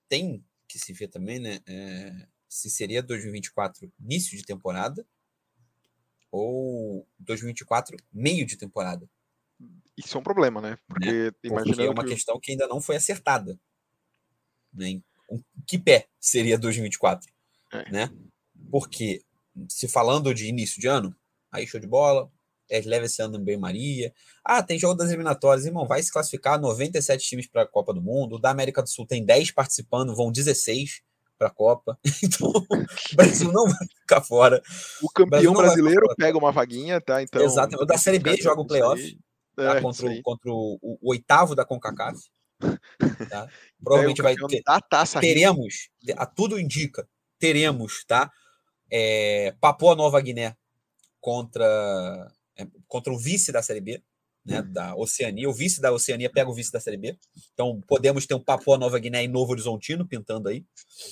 Tem 0.08 0.42
que 0.66 0.78
se 0.78 0.94
vê 0.94 1.06
também, 1.06 1.38
né? 1.38 1.60
É, 1.68 2.26
se 2.48 2.70
seria 2.70 3.02
2024 3.02 3.92
início 4.00 4.34
de 4.34 4.46
temporada 4.46 5.06
ou 6.30 7.06
2024 7.18 7.96
meio 8.12 8.44
de 8.46 8.56
temporada. 8.56 9.08
Isso 9.96 10.16
é 10.16 10.20
um 10.20 10.22
problema, 10.22 10.60
né? 10.60 10.78
Porque, 10.86 11.10
né? 11.10 11.32
Porque 11.42 11.82
é 11.82 11.90
uma 11.90 12.04
que... 12.04 12.10
questão 12.10 12.38
que 12.40 12.52
ainda 12.52 12.68
não 12.68 12.80
foi 12.80 12.96
acertada. 12.96 13.58
Né? 14.72 15.00
Que 15.66 15.78
pé 15.78 16.06
seria 16.20 16.56
2024? 16.58 17.30
É. 17.72 17.90
Né? 17.90 18.10
Porque, 18.70 19.22
se 19.68 19.88
falando 19.88 20.32
de 20.32 20.46
início 20.46 20.80
de 20.80 20.86
ano, 20.86 21.14
aí 21.50 21.66
show 21.66 21.80
de 21.80 21.86
bola, 21.86 22.30
é, 22.70 22.80
leva 22.80 23.06
esse 23.06 23.20
ano 23.20 23.38
bem 23.38 23.56
Maria. 23.56 24.12
Ah, 24.44 24.62
tem 24.62 24.78
jogo 24.78 24.94
das 24.94 25.08
eliminatórias, 25.08 25.66
irmão, 25.66 25.86
vai 25.86 26.02
se 26.02 26.12
classificar 26.12 26.60
97 26.60 27.26
times 27.26 27.46
para 27.46 27.62
a 27.62 27.66
Copa 27.66 27.92
do 27.92 28.00
Mundo. 28.00 28.36
O 28.36 28.38
da 28.38 28.50
América 28.50 28.82
do 28.82 28.88
Sul 28.88 29.06
tem 29.06 29.24
10 29.24 29.50
participando, 29.52 30.14
vão 30.14 30.30
16 30.30 31.02
para 31.38 31.48
a 31.48 31.50
Copa. 31.50 31.98
Então, 32.22 32.48
o 32.48 33.16
Brasil 33.16 33.52
não 33.52 33.64
vai 33.64 33.86
ficar 34.00 34.20
fora. 34.20 34.62
O 35.02 35.08
campeão 35.08 35.52
o 35.52 35.56
brasileiro 35.56 36.06
pega 36.16 36.36
uma 36.36 36.52
vaguinha, 36.52 37.00
tá? 37.00 37.22
Então, 37.22 37.42
Exato. 37.42 37.76
O 37.80 37.86
da 37.86 37.96
Série 37.96 38.18
B 38.18 38.36
joga 38.36 38.60
o 38.60 38.66
playoff 38.66 39.18
tá? 39.56 39.76
é, 39.76 39.80
contra, 39.80 40.06
o, 40.06 40.22
contra 40.22 40.50
o, 40.50 40.78
o, 40.82 40.98
o, 41.00 41.10
oitavo 41.10 41.54
da 41.54 41.64
CONCACAF. 41.64 42.18
Tá? 43.30 43.48
Provavelmente 43.82 44.20
vai 44.20 44.34
ter. 44.34 44.62
Taça 44.90 45.20
teremos, 45.20 45.90
a 46.16 46.26
tudo 46.26 46.58
indica, 46.58 47.08
teremos, 47.38 48.04
tá? 48.04 48.30
É, 48.90 49.54
Papua 49.60 49.94
Nova 49.94 50.20
Guiné 50.20 50.56
contra 51.20 52.32
é, 52.56 52.66
contra 52.88 53.12
o 53.12 53.18
vice 53.18 53.52
da 53.52 53.62
Série 53.62 53.80
B, 53.80 54.02
né, 54.48 54.60
uhum. 54.60 54.72
da 54.72 54.96
Oceania. 54.96 55.48
O 55.48 55.52
vice 55.52 55.80
da 55.80 55.92
Oceania 55.92 56.30
pega 56.30 56.50
o 56.50 56.54
vice 56.54 56.72
da 56.72 56.80
Série 56.80 56.96
B. 56.96 57.16
Então 57.52 57.80
podemos 57.86 58.26
ter 58.26 58.34
um 58.34 58.42
Papua 58.42 58.78
Nova 58.78 58.98
Guiné 58.98 59.24
e 59.24 59.28
Novo 59.28 59.52
Horizontino 59.52 60.08
pintando 60.08 60.48
aí. 60.48 60.64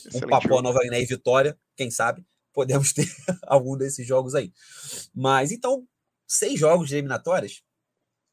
Excelente 0.06 0.24
um 0.24 0.28
Papua 0.28 0.62
Nova 0.62 0.80
Guiné 0.80 1.00
e 1.02 1.04
Vitória, 1.04 1.56
quem 1.76 1.90
sabe. 1.90 2.24
Podemos 2.52 2.92
ter 2.94 3.06
algum 3.42 3.76
desses 3.76 4.06
jogos 4.06 4.34
aí. 4.34 4.52
Mas 5.14 5.52
então, 5.52 5.86
seis 6.26 6.58
jogos 6.58 6.88
de 6.88 6.94
eliminatórias, 6.94 7.62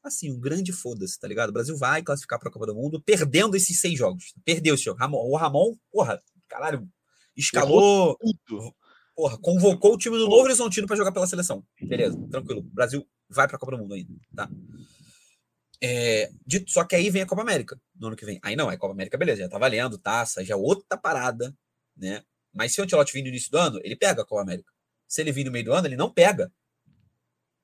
assim, 0.02 0.32
um 0.32 0.40
grande 0.40 0.72
foda-se, 0.72 1.18
tá 1.20 1.28
ligado? 1.28 1.50
O 1.50 1.52
Brasil 1.52 1.76
vai 1.76 2.02
classificar 2.02 2.38
para 2.38 2.48
a 2.48 2.52
Copa 2.52 2.66
do 2.66 2.74
Mundo 2.74 3.02
perdendo 3.02 3.56
esses 3.56 3.78
seis 3.80 3.98
jogos. 3.98 4.32
Perdeu 4.44 4.74
esse 4.74 4.84
jogo. 4.84 4.98
O 5.02 5.36
Ramon, 5.36 5.76
porra, 5.92 6.22
caralho, 6.48 6.88
escalou. 7.36 8.16
Porra, 9.14 9.38
convocou 9.38 9.94
o 9.94 9.98
time 9.98 10.16
do 10.16 10.24
Novo 10.24 10.42
Horizontino 10.42 10.86
para 10.86 10.96
jogar 10.96 11.12
pela 11.12 11.26
seleção. 11.26 11.64
Beleza, 11.80 12.18
tranquilo. 12.30 12.60
O 12.60 12.74
Brasil 12.74 13.06
vai 13.28 13.46
para 13.46 13.56
a 13.56 13.60
Copa 13.60 13.72
do 13.72 13.78
Mundo 13.78 13.94
ainda, 13.94 14.12
tá? 14.34 14.50
É, 15.86 16.30
dito, 16.46 16.70
só 16.70 16.82
que 16.82 16.96
aí 16.96 17.10
vem 17.10 17.20
a 17.20 17.26
Copa 17.26 17.42
América 17.42 17.78
no 17.94 18.06
ano 18.06 18.16
que 18.16 18.24
vem. 18.24 18.40
Aí 18.42 18.56
não, 18.56 18.70
é 18.70 18.76
Copa 18.78 18.94
América, 18.94 19.18
beleza, 19.18 19.42
já 19.42 19.48
tá 19.50 19.58
valendo, 19.58 19.98
taça, 19.98 20.42
já 20.42 20.54
é 20.54 20.56
outra 20.56 20.96
parada, 20.96 21.54
né? 21.94 22.22
Mas 22.54 22.72
se 22.72 22.80
o 22.80 22.84
Ancelotti 22.84 23.12
vir 23.12 23.20
no 23.20 23.28
início 23.28 23.50
do 23.50 23.58
ano, 23.58 23.78
ele 23.84 23.94
pega 23.94 24.22
a 24.22 24.24
Copa 24.24 24.40
América. 24.40 24.72
Se 25.06 25.20
ele 25.20 25.30
vir 25.30 25.44
no 25.44 25.52
meio 25.52 25.66
do 25.66 25.74
ano, 25.74 25.86
ele 25.86 25.96
não 25.96 26.10
pega 26.10 26.50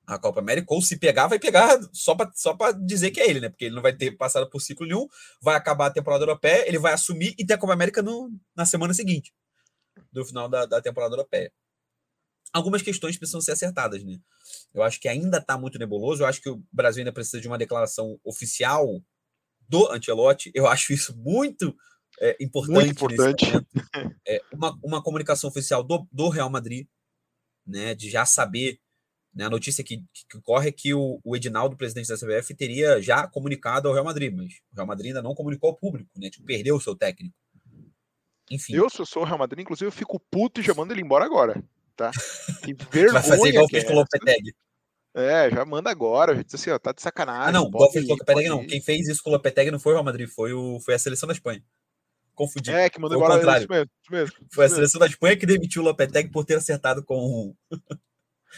a 0.05 0.19
Copa 0.19 0.39
América, 0.39 0.71
ou 0.71 0.83
se 0.83 0.99
pegar, 0.99 1.25
vai 1.25 1.39
pegar 1.39 1.79
só 1.91 2.13
para 2.13 2.31
só 2.35 2.55
dizer 2.85 3.09
que 3.09 3.19
é 3.19 3.27
ele, 3.27 3.39
né? 3.39 3.49
Porque 3.49 3.65
ele 3.65 3.75
não 3.75 3.81
vai 3.81 3.95
ter 3.95 4.11
passado 4.11 4.47
por 4.47 4.61
ciclo 4.61 4.85
nenhum, 4.85 5.07
vai 5.41 5.55
acabar 5.55 5.87
a 5.87 5.91
temporada 5.91 6.23
europeia, 6.23 6.67
ele 6.67 6.77
vai 6.77 6.93
assumir 6.93 7.33
e 7.39 7.45
ter 7.45 7.53
a 7.55 7.57
Copa 7.57 7.73
América 7.73 8.03
no, 8.03 8.29
na 8.55 8.67
semana 8.67 8.93
seguinte, 8.93 9.33
do 10.11 10.23
final 10.23 10.47
da, 10.47 10.67
da 10.67 10.79
temporada 10.79 11.15
europeia. 11.15 11.51
Algumas 12.53 12.81
questões 12.81 13.17
precisam 13.17 13.41
ser 13.41 13.51
acertadas, 13.51 14.03
né? 14.03 14.19
Eu 14.73 14.83
acho 14.83 14.99
que 14.99 15.07
ainda 15.07 15.37
está 15.37 15.57
muito 15.57 15.79
nebuloso, 15.79 16.23
eu 16.23 16.27
acho 16.27 16.41
que 16.41 16.49
o 16.49 16.61
Brasil 16.71 17.01
ainda 17.01 17.13
precisa 17.13 17.39
de 17.39 17.47
uma 17.47 17.57
declaração 17.57 18.19
oficial 18.23 19.01
do 19.67 19.89
Ancelotti, 19.91 20.51
eu 20.53 20.67
acho 20.67 20.91
isso 20.91 21.15
muito 21.17 21.75
é, 22.19 22.35
importante. 22.41 22.73
Muito 22.73 22.91
importante. 22.91 23.45
É, 24.27 24.41
uma, 24.53 24.77
uma 24.83 25.01
comunicação 25.01 25.49
oficial 25.49 25.83
do, 25.83 26.07
do 26.11 26.29
Real 26.29 26.49
Madrid, 26.49 26.87
né? 27.65 27.95
De 27.95 28.09
já 28.09 28.25
saber 28.25 28.79
né, 29.33 29.45
a 29.45 29.49
notícia 29.49 29.83
que, 29.83 30.03
que 30.29 30.41
corre 30.41 30.69
é 30.69 30.71
que 30.71 30.93
o, 30.93 31.19
o 31.23 31.35
Edinaldo, 31.35 31.77
presidente 31.77 32.09
da 32.09 32.17
CBF, 32.17 32.53
teria 32.53 33.01
já 33.01 33.27
comunicado 33.27 33.87
ao 33.87 33.93
Real 33.93 34.05
Madrid, 34.05 34.33
mas 34.35 34.53
o 34.71 34.75
Real 34.75 34.87
Madrid 34.87 35.07
ainda 35.07 35.21
não 35.21 35.33
comunicou 35.33 35.69
ao 35.69 35.75
público, 35.75 36.11
né? 36.19 36.29
Tipo, 36.29 36.45
perdeu 36.45 36.75
o 36.75 36.81
seu 36.81 36.95
técnico. 36.95 37.35
Enfim. 38.49 38.75
Eu, 38.75 38.89
se 38.89 38.99
eu 38.99 39.05
sou 39.05 39.23
o 39.23 39.25
Real 39.25 39.37
Madrid, 39.39 39.61
inclusive, 39.61 39.87
eu 39.87 39.91
fico 39.91 40.19
puto 40.19 40.59
e 40.59 40.63
já 40.63 40.73
mando 40.73 40.93
ele 40.93 41.01
embora 41.01 41.23
agora, 41.23 41.63
tá? 41.95 42.11
Que 42.63 42.73
vergonha. 42.73 43.13
Vai 43.13 43.23
fazer 43.23 43.49
igual 43.49 43.67
fez 43.67 43.83
com 43.83 43.93
o 43.93 43.95
Lopetegui. 43.95 44.53
É, 45.13 45.49
já 45.49 45.65
manda 45.65 45.89
agora, 45.89 46.41
diz 46.41 46.55
assim, 46.55 46.69
ó, 46.69 46.79
tá 46.79 46.93
de 46.93 47.01
sacanagem. 47.01 47.49
Ah, 47.49 47.51
não, 47.51 47.67
igual 47.67 47.91
fez 47.91 48.05
com 48.05 48.13
o 48.13 48.17
Lopetegui, 48.17 48.49
não. 48.49 48.65
Quem 48.65 48.81
fez 48.81 49.07
isso 49.07 49.21
com 49.21 49.29
o 49.29 49.33
Lopetegui 49.33 49.71
não 49.71 49.79
foi 49.79 49.91
o 49.91 49.95
Real 49.95 50.05
Madrid, 50.05 50.29
foi, 50.29 50.53
o, 50.53 50.79
foi 50.79 50.93
a 50.93 50.99
seleção 50.99 51.27
da 51.27 51.33
Espanha. 51.33 51.61
Confundi. 52.33 52.71
É, 52.71 52.89
que 52.89 52.99
mandou 52.99 53.17
embora 53.17 53.35
contrário. 53.35 53.63
Isso 53.63 53.71
mesmo, 53.71 53.91
isso 54.01 54.11
mesmo, 54.11 54.35
Foi 54.53 54.65
a 54.65 54.69
seleção 54.69 54.99
da 54.99 55.05
Espanha 55.05 55.35
que 55.35 55.45
demitiu 55.45 55.81
o 55.81 55.85
Lopetegui 55.85 56.31
por 56.31 56.45
ter 56.45 56.55
acertado 56.55 57.03
com 57.03 57.53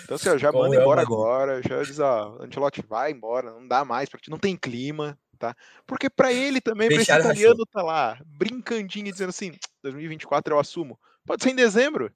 então, 0.04 0.16
assim, 0.16 0.30
ó, 0.30 0.38
já 0.38 0.52
manda 0.52 0.76
embora 0.76 1.02
agora, 1.02 1.62
já 1.68 1.82
diz, 1.82 2.00
ó, 2.00 2.38
Antelote 2.40 2.84
vai 2.88 3.12
embora, 3.12 3.52
não 3.52 3.68
dá 3.68 3.84
mais, 3.84 4.10
porque 4.10 4.30
não 4.30 4.38
tem 4.38 4.56
clima, 4.56 5.18
tá? 5.40 5.56
Porque 5.88 6.10
para 6.10 6.32
ele 6.32 6.62
também, 6.62 6.88
para 6.88 7.02
esse 7.02 7.12
italiano 7.12 7.66
tá 7.66 7.82
lá, 7.82 8.20
brincandinho 8.26 9.08
e 9.08 9.12
dizendo 9.12 9.30
assim, 9.30 9.52
2024 9.82 10.54
eu 10.54 10.60
assumo. 10.60 11.00
Pode 11.26 11.44
ser 11.44 11.50
em 11.50 11.56
dezembro. 11.56 12.14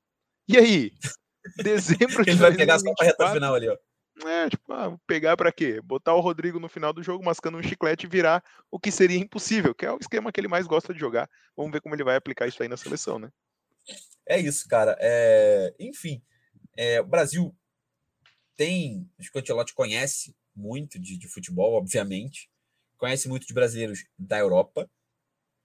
E 0.48 0.58
aí? 0.58 0.92
Dezembro 1.58 2.24
de 2.24 2.32
Ele 2.32 2.40
vai 2.40 2.56
pegar 2.56 2.80
só 2.80 2.94
pra 2.94 3.06
reta 3.06 3.34
final 3.34 3.56
ali, 3.56 3.70
ó. 3.70 3.78
É, 4.26 4.50
tipo, 4.50 4.74
ah, 4.74 4.90
vou 4.90 5.00
pegar 5.06 5.38
para 5.38 5.52
quê? 5.52 5.80
Botar 5.82 6.16
o 6.16 6.20
Rodrigo 6.20 6.60
no 6.60 6.68
final 6.68 6.92
do 6.92 7.04
jogo 7.04 7.24
mascando 7.24 7.58
um 7.58 7.64
chiclete 7.64 8.08
e 8.08 8.10
virar 8.10 8.44
o 8.72 8.80
que 8.80 8.92
seria 8.92 9.18
impossível, 9.18 9.76
que 9.76 9.86
é 9.86 9.92
o 9.92 10.00
esquema 10.00 10.32
que 10.32 10.40
ele 10.40 10.48
mais 10.48 10.66
gosta 10.66 10.92
de 10.94 11.00
jogar. 11.00 11.30
Vamos 11.56 11.72
ver 11.72 11.82
como 11.82 11.94
ele 11.94 12.04
vai 12.04 12.16
aplicar 12.16 12.48
isso 12.48 12.62
aí 12.64 12.70
na 12.70 12.78
seleção, 12.78 13.20
né? 13.20 13.30
É 14.26 14.40
isso, 14.40 14.68
cara. 14.68 14.98
É... 15.00 15.74
Enfim, 15.80 16.22
é... 16.76 17.00
o 17.00 17.06
Brasil 17.06 17.56
tem, 18.56 19.08
acho 19.20 19.32
que 19.32 19.38
o 19.38 19.42
Ancelotti 19.42 19.74
conhece 19.74 20.36
muito 20.56 21.00
de, 21.00 21.16
de 21.18 21.28
futebol, 21.28 21.74
obviamente, 21.74 22.50
conhece 22.98 23.30
muito 23.30 23.46
de 23.46 23.54
brasileiros 23.54 24.04
da 24.18 24.40
Europa. 24.40 24.90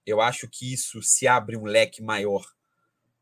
Eu 0.05 0.20
acho 0.20 0.47
que 0.47 0.70
isso 0.72 1.01
se 1.03 1.26
abre 1.26 1.57
um 1.57 1.64
leque 1.64 2.03
maior 2.03 2.45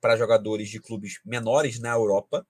para 0.00 0.16
jogadores 0.16 0.68
de 0.68 0.80
clubes 0.80 1.20
menores 1.24 1.78
na 1.78 1.90
Europa, 1.90 2.46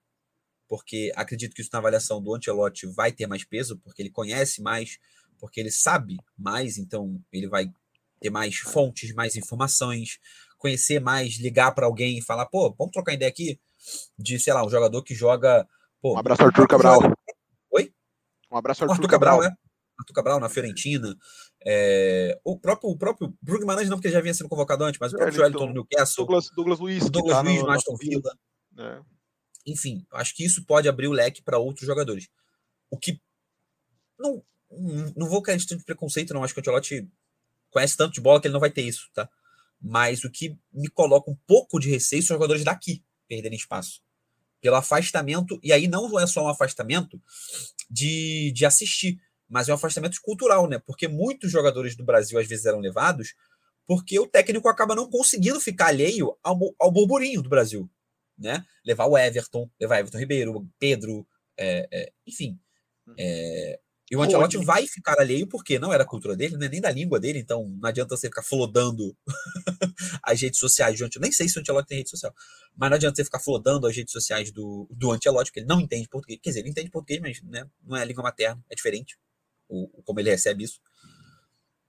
porque 0.67 1.11
acredito 1.15 1.53
que 1.53 1.61
isso 1.61 1.69
na 1.73 1.79
avaliação 1.79 2.21
do 2.21 2.33
Ancelotti 2.33 2.87
vai 2.87 3.11
ter 3.11 3.27
mais 3.27 3.43
peso, 3.43 3.77
porque 3.79 4.01
ele 4.01 4.09
conhece 4.09 4.61
mais, 4.61 4.97
porque 5.37 5.59
ele 5.59 5.71
sabe 5.71 6.17
mais, 6.37 6.77
então 6.77 7.21
ele 7.31 7.47
vai 7.47 7.71
ter 8.19 8.29
mais 8.29 8.57
fontes, 8.57 9.13
mais 9.13 9.35
informações, 9.35 10.19
conhecer 10.57 10.99
mais, 10.99 11.37
ligar 11.37 11.73
para 11.73 11.85
alguém 11.85 12.19
e 12.19 12.21
falar, 12.21 12.45
pô, 12.45 12.73
vamos 12.77 12.93
trocar 12.93 13.13
ideia 13.13 13.29
aqui 13.29 13.59
de, 14.17 14.39
sei 14.39 14.53
lá, 14.53 14.65
um 14.65 14.69
jogador 14.69 15.03
que 15.03 15.15
joga 15.15 15.67
Pô, 16.01 16.15
um 16.15 16.17
abraço, 16.17 16.43
Arthur 16.43 16.67
Cabral. 16.67 16.99
Oi? 17.69 17.93
Um 18.51 18.57
abraço, 18.57 18.83
Arthur, 18.83 18.93
Arthur 18.93 19.07
Cabral. 19.07 19.35
Cabral, 19.35 19.51
né? 19.51 19.57
Arthur 19.99 20.13
Cabral 20.13 20.39
na 20.39 20.49
Fiorentina. 20.49 21.15
É... 21.65 22.39
o 22.43 22.57
próprio, 22.57 22.89
o 22.89 22.97
próprio 22.97 23.37
Bruno 23.41 23.59
Guimarães, 23.59 23.89
não, 23.89 23.97
porque 23.97 24.09
já 24.09 24.21
vinha 24.21 24.33
sendo 24.33 24.49
convocado 24.49 24.83
antes, 24.83 24.99
mas 24.99 25.13
o 25.13 25.17
próprio 25.17 25.35
Joelton 25.35 25.67
no 25.67 25.73
Newcastle. 25.73 26.25
Douglas, 26.25 26.49
Douglas 26.55 26.79
Luiz. 26.79 27.09
Douglas 27.09 27.37
tá 27.37 27.41
Luiz 27.41 27.61
no 27.61 27.71
Aston 27.71 27.95
Villa. 27.97 28.37
É. 28.77 29.01
Enfim, 29.67 30.05
acho 30.13 30.35
que 30.35 30.43
isso 30.43 30.65
pode 30.65 30.89
abrir 30.89 31.07
o 31.07 31.11
leque 31.11 31.41
para 31.41 31.59
outros 31.59 31.85
jogadores. 31.85 32.27
O 32.89 32.97
que. 32.97 33.21
Não, 34.17 34.43
não 35.15 35.27
vou 35.27 35.41
cair 35.41 35.57
de 35.57 35.83
preconceito, 35.83 36.33
não. 36.33 36.43
Acho 36.43 36.53
que 36.53 36.59
o 36.59 36.61
Ancelotti 36.61 37.07
conhece 37.69 37.95
tanto 37.95 38.13
de 38.13 38.21
bola 38.21 38.41
que 38.41 38.47
ele 38.47 38.53
não 38.53 38.59
vai 38.59 38.71
ter 38.71 38.81
isso, 38.81 39.09
tá? 39.13 39.29
Mas 39.79 40.23
o 40.23 40.31
que 40.31 40.57
me 40.71 40.89
coloca 40.89 41.29
um 41.29 41.37
pouco 41.47 41.79
de 41.79 41.89
receio 41.89 42.21
são 42.21 42.35
os 42.35 42.39
jogadores 42.39 42.63
daqui 42.63 43.03
perderem 43.27 43.57
espaço 43.57 44.01
pelo 44.61 44.75
afastamento, 44.75 45.59
e 45.63 45.73
aí 45.73 45.87
não 45.87 46.19
é 46.19 46.27
só 46.27 46.45
um 46.45 46.47
afastamento 46.47 47.19
de, 47.89 48.51
de 48.53 48.63
assistir, 48.63 49.19
mas 49.51 49.67
é 49.67 49.73
um 49.73 49.75
afastamento 49.75 50.17
cultural, 50.21 50.65
né? 50.65 50.79
Porque 50.79 51.09
muitos 51.09 51.51
jogadores 51.51 51.93
do 51.93 52.05
Brasil 52.05 52.39
às 52.39 52.47
vezes 52.47 52.65
eram 52.65 52.79
levados 52.79 53.35
porque 53.85 54.17
o 54.17 54.25
técnico 54.25 54.69
acaba 54.69 54.95
não 54.95 55.09
conseguindo 55.09 55.59
ficar 55.59 55.87
alheio 55.87 56.33
ao, 56.41 56.57
ao 56.79 56.89
burburinho 56.89 57.41
do 57.41 57.49
Brasil, 57.49 57.89
né? 58.37 58.65
Levar 58.85 59.07
o 59.07 59.17
Everton, 59.17 59.69
levar 59.77 59.99
Everton 59.99 60.19
Ribeiro, 60.19 60.65
Pedro, 60.79 61.27
é, 61.57 61.85
é, 61.91 62.11
enfim. 62.25 62.57
É, 63.19 63.77
e 64.09 64.15
o 64.15 64.21
Ancelotti 64.21 64.57
Pô, 64.57 64.63
vai 64.63 64.87
ficar 64.87 65.19
alheio 65.19 65.45
porque 65.45 65.77
não 65.77 65.91
era 65.91 66.03
a 66.03 66.07
cultura 66.07 66.35
dele, 66.35 66.55
né, 66.55 66.69
nem 66.69 66.79
da 66.79 66.91
língua 66.91 67.19
dele, 67.19 67.39
então 67.39 67.67
não 67.67 67.89
adianta 67.89 68.15
você 68.15 68.27
ficar 68.27 68.43
flodando 68.43 69.15
as 70.23 70.41
redes 70.41 70.59
sociais 70.59 70.97
do 70.97 71.03
Ancelotti. 71.03 71.19
Nem 71.19 71.31
sei 71.31 71.49
se 71.49 71.57
o 71.57 71.61
Ancelotti 71.61 71.89
tem 71.89 71.97
rede 71.97 72.09
social, 72.09 72.33
mas 72.73 72.89
não 72.89 72.95
adianta 72.95 73.17
você 73.17 73.25
ficar 73.25 73.39
flodando 73.39 73.85
as 73.85 73.95
redes 73.95 74.13
sociais 74.13 74.49
do, 74.49 74.87
do 74.89 75.11
Ancelotti, 75.11 75.51
porque 75.51 75.59
ele 75.59 75.67
não 75.67 75.81
entende 75.81 76.07
português. 76.07 76.39
Quer 76.41 76.51
dizer, 76.51 76.59
ele 76.61 76.69
entende 76.69 76.89
português, 76.89 77.19
mas 77.19 77.41
né, 77.41 77.67
não 77.83 77.97
é 77.97 78.01
a 78.01 78.05
língua 78.05 78.23
materna, 78.23 78.63
é 78.69 78.75
diferente 78.75 79.17
o, 79.71 80.03
como 80.03 80.19
ele 80.19 80.29
recebe 80.29 80.63
isso. 80.63 80.79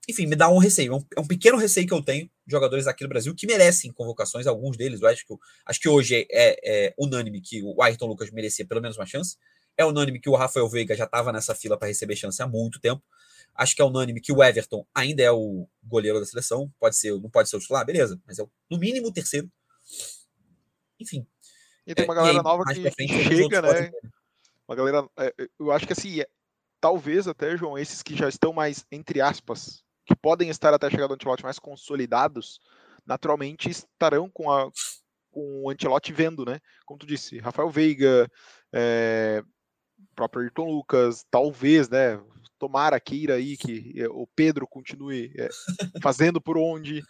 Enfim, 0.09 0.25
me 0.25 0.35
dá 0.35 0.49
um 0.49 0.57
receio, 0.57 0.93
é 0.93 0.95
um, 0.95 1.05
é 1.17 1.19
um 1.21 1.27
pequeno 1.27 1.57
receio 1.57 1.87
que 1.87 1.93
eu 1.93 2.03
tenho 2.03 2.25
de 2.25 2.51
jogadores 2.51 2.87
aqui 2.87 3.05
do 3.05 3.09
Brasil 3.09 3.33
que 3.33 3.47
merecem 3.47 3.91
convocações, 3.93 4.47
alguns 4.47 4.75
deles, 4.75 5.01
eu 5.01 5.07
acho 5.07 5.25
que, 5.25 5.33
acho 5.65 5.79
que 5.79 5.87
hoje 5.87 6.27
é, 6.29 6.87
é 6.87 6.93
unânime 6.97 7.41
que 7.41 7.61
o 7.63 7.81
Ayrton 7.81 8.07
Lucas 8.07 8.29
merecia 8.31 8.65
pelo 8.65 8.81
menos 8.81 8.97
uma 8.97 9.05
chance 9.05 9.37
é 9.77 9.85
unânime 9.85 10.19
que 10.19 10.29
o 10.29 10.35
Rafael 10.35 10.67
Veiga 10.69 10.95
já 10.95 11.05
estava 11.05 11.31
nessa 11.31 11.55
fila 11.55 11.77
para 11.77 11.87
receber 11.87 12.15
chance 12.15 12.41
há 12.41 12.47
muito 12.47 12.79
tempo. 12.79 13.01
Acho 13.55 13.75
que 13.75 13.81
é 13.81 13.85
unânime 13.85 14.21
que 14.21 14.31
o 14.31 14.43
Everton 14.43 14.85
ainda 14.93 15.21
é 15.21 15.31
o 15.31 15.67
goleiro 15.83 16.19
da 16.19 16.25
seleção. 16.25 16.71
Pode 16.79 16.95
ser, 16.95 17.13
não 17.19 17.29
pode 17.29 17.49
ser 17.49 17.57
o 17.57 17.59
titular, 17.59 17.85
beleza, 17.85 18.19
mas 18.25 18.39
é 18.39 18.45
no 18.69 18.77
mínimo 18.77 19.07
o 19.07 19.13
terceiro. 19.13 19.51
Enfim. 20.99 21.25
E 21.85 21.93
tem 21.93 22.05
uma 22.05 22.13
é, 22.13 22.17
galera 22.17 22.37
aí, 22.37 22.43
nova 22.43 22.63
que, 22.65 22.91
frente, 22.91 23.23
chega, 23.23 23.61
né? 23.61 23.91
Uma 24.67 24.75
galera, 24.75 25.07
é, 25.17 25.33
eu 25.59 25.71
acho 25.71 25.85
que 25.85 25.93
assim, 25.93 26.21
é, 26.21 26.27
talvez 26.83 27.29
até, 27.29 27.55
João, 27.55 27.77
esses 27.77 28.03
que 28.03 28.13
já 28.13 28.27
estão 28.27 28.51
mais, 28.51 28.85
entre 28.91 29.21
aspas, 29.21 29.81
que 30.05 30.13
podem 30.13 30.49
estar 30.49 30.73
até 30.73 30.89
chegar 30.89 31.07
do 31.07 31.13
Antelote 31.13 31.41
mais 31.41 31.57
consolidados, 31.57 32.59
naturalmente 33.05 33.69
estarão 33.69 34.29
com, 34.29 34.51
a, 34.51 34.69
com 35.31 35.63
o 35.63 35.69
Antelote 35.69 36.11
vendo, 36.11 36.43
né? 36.43 36.59
Como 36.85 36.99
tu 36.99 37.05
disse, 37.05 37.39
Rafael 37.39 37.69
Veiga, 37.69 38.29
é, 38.73 39.41
próprio 40.13 40.41
Ayrton 40.41 40.69
Lucas, 40.69 41.25
talvez, 41.31 41.87
né? 41.87 42.21
Tomara 42.59 42.99
queira 42.99 43.35
aí 43.35 43.55
que 43.55 43.93
eh, 43.95 44.09
o 44.09 44.27
Pedro 44.35 44.67
continue 44.67 45.33
é, 45.37 45.47
fazendo 46.03 46.41
por 46.41 46.57
onde. 46.57 47.01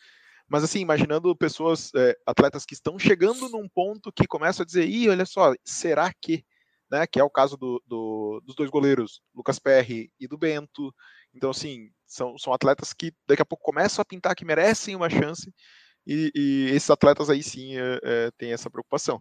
Mas 0.48 0.64
assim, 0.64 0.82
imaginando 0.82 1.36
pessoas, 1.36 1.90
é, 1.96 2.16
atletas 2.28 2.64
que 2.64 2.76
estão 2.76 3.00
chegando 3.00 3.50
num 3.50 3.68
ponto 3.68 4.12
que 4.12 4.28
começam 4.28 4.62
a 4.62 4.66
dizer, 4.68 4.88
ih, 4.88 5.10
olha 5.10 5.26
só, 5.26 5.52
será 5.66 6.14
que? 6.22 6.46
Né, 6.94 7.08
que 7.08 7.20
é 7.20 7.24
o 7.24 7.30
caso 7.30 7.58
do, 7.58 7.82
do, 7.88 8.40
dos 8.46 8.56
dois 8.56 8.70
goleiros, 8.70 9.20
Lucas 9.34 9.58
Perry 9.58 10.12
e 10.20 10.28
do 10.28 10.38
Bento. 10.38 10.94
Então, 11.34 11.50
assim, 11.50 11.90
são, 12.06 12.38
são 12.38 12.54
atletas 12.54 12.94
que 12.94 13.12
daqui 13.28 13.42
a 13.42 13.46
pouco 13.46 13.64
começam 13.64 14.00
a 14.00 14.06
pintar 14.06 14.36
que 14.36 14.46
merecem 14.46 14.96
uma 14.96 15.10
chance, 15.10 15.52
e, 16.06 16.32
e 16.36 16.70
esses 16.70 16.92
atletas 16.92 17.32
aí 17.32 17.42
sim 17.42 17.76
é, 17.76 18.00
é, 18.04 18.32
têm 18.38 18.54
essa 18.54 18.70
preocupação. 18.70 19.20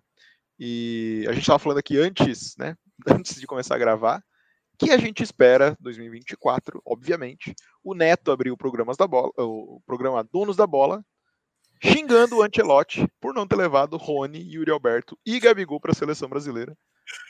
E 0.59 1.25
a 1.27 1.33
gente 1.33 1.41
estava 1.41 1.59
falando 1.59 1.79
aqui 1.79 1.97
antes, 1.97 2.55
né, 2.59 2.77
antes 3.09 3.41
de 3.41 3.47
começar 3.47 3.77
a 3.77 3.79
gravar, 3.79 4.23
que 4.79 4.91
a 4.91 4.99
gente 4.99 5.23
espera 5.23 5.75
2024, 5.81 6.83
obviamente, 6.85 7.55
o 7.83 7.95
Neto 7.95 8.33
abrir 8.33 8.51
o 8.51 8.57
programas 8.57 8.99
da 8.99 9.07
bola, 9.07 9.33
o 9.39 9.81
programa 9.87 10.23
Donos 10.31 10.57
da 10.57 10.67
Bola, 10.67 11.03
xingando 11.83 12.37
o 12.37 12.43
Ancelotti 12.43 13.09
por 13.19 13.33
não 13.33 13.47
ter 13.47 13.57
levado 13.57 13.97
Rony, 13.97 14.41
Yuri 14.41 14.71
Alberto 14.71 15.19
e 15.25 15.41
Gabigol 15.41 15.81
para 15.81 15.93
a 15.93 15.95
seleção 15.95 16.29
brasileira 16.29 16.77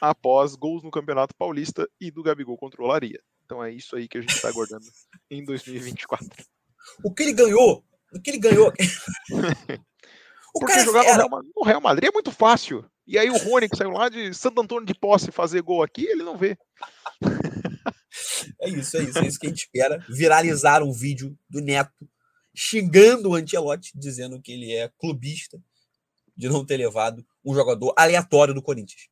após 0.01 0.55
gols 0.55 0.83
no 0.83 0.91
Campeonato 0.91 1.35
Paulista 1.35 1.89
e 2.01 2.11
do 2.11 2.23
Gabigol 2.23 2.57
controlaria. 2.57 3.21
Então 3.45 3.63
é 3.63 3.73
isso 3.73 3.97
aí 3.97 4.09
que 4.09 4.19
a 4.19 4.21
gente 4.21 4.35
está 4.35 4.49
aguardando 4.49 4.85
em 5.31 5.43
2024. 5.45 6.29
O 7.05 7.13
que 7.13 7.23
ele 7.23 7.33
ganhou? 7.33 7.85
O 8.13 8.21
que 8.21 8.31
ele 8.31 8.39
ganhou? 8.39 8.73
o 10.55 10.61
Porque 10.61 10.81
jogar 10.81 11.05
era... 11.05 11.27
no 11.27 11.65
Real 11.65 11.81
Madrid 11.81 12.09
é 12.09 12.13
muito 12.13 12.31
fácil. 12.31 12.85
E 13.07 13.19
aí 13.19 13.29
o 13.31 13.37
Rony, 13.37 13.69
que 13.69 13.77
saiu 13.77 13.91
lá 13.91 14.09
de 14.09 14.33
Santo 14.33 14.61
Antônio 14.61 14.87
de 14.87 14.95
Posse 14.95 15.33
fazer 15.33 15.61
gol 15.63 15.83
aqui, 15.83 16.05
ele 16.05 16.23
não 16.23 16.37
vê. 16.37 16.57
É 18.61 18.69
isso, 18.69 18.97
é 18.97 19.03
isso, 19.03 19.19
é 19.19 19.27
isso 19.27 19.39
que 19.39 19.47
a 19.47 19.49
gente 19.49 19.63
espera. 19.63 20.05
Viralizar 20.09 20.83
um 20.83 20.93
vídeo 20.93 21.37
do 21.49 21.61
Neto 21.61 22.09
xingando 22.55 23.31
o 23.31 23.35
Antelote, 23.35 23.91
dizendo 23.95 24.41
que 24.41 24.53
ele 24.53 24.73
é 24.73 24.91
clubista. 25.01 25.59
de 26.37 26.49
não 26.49 26.65
ter 26.65 26.77
levado 26.77 27.25
um 27.45 27.55
jogador 27.55 27.93
aleatório 27.97 28.55
do 28.55 28.63
Corinthians. 28.63 29.09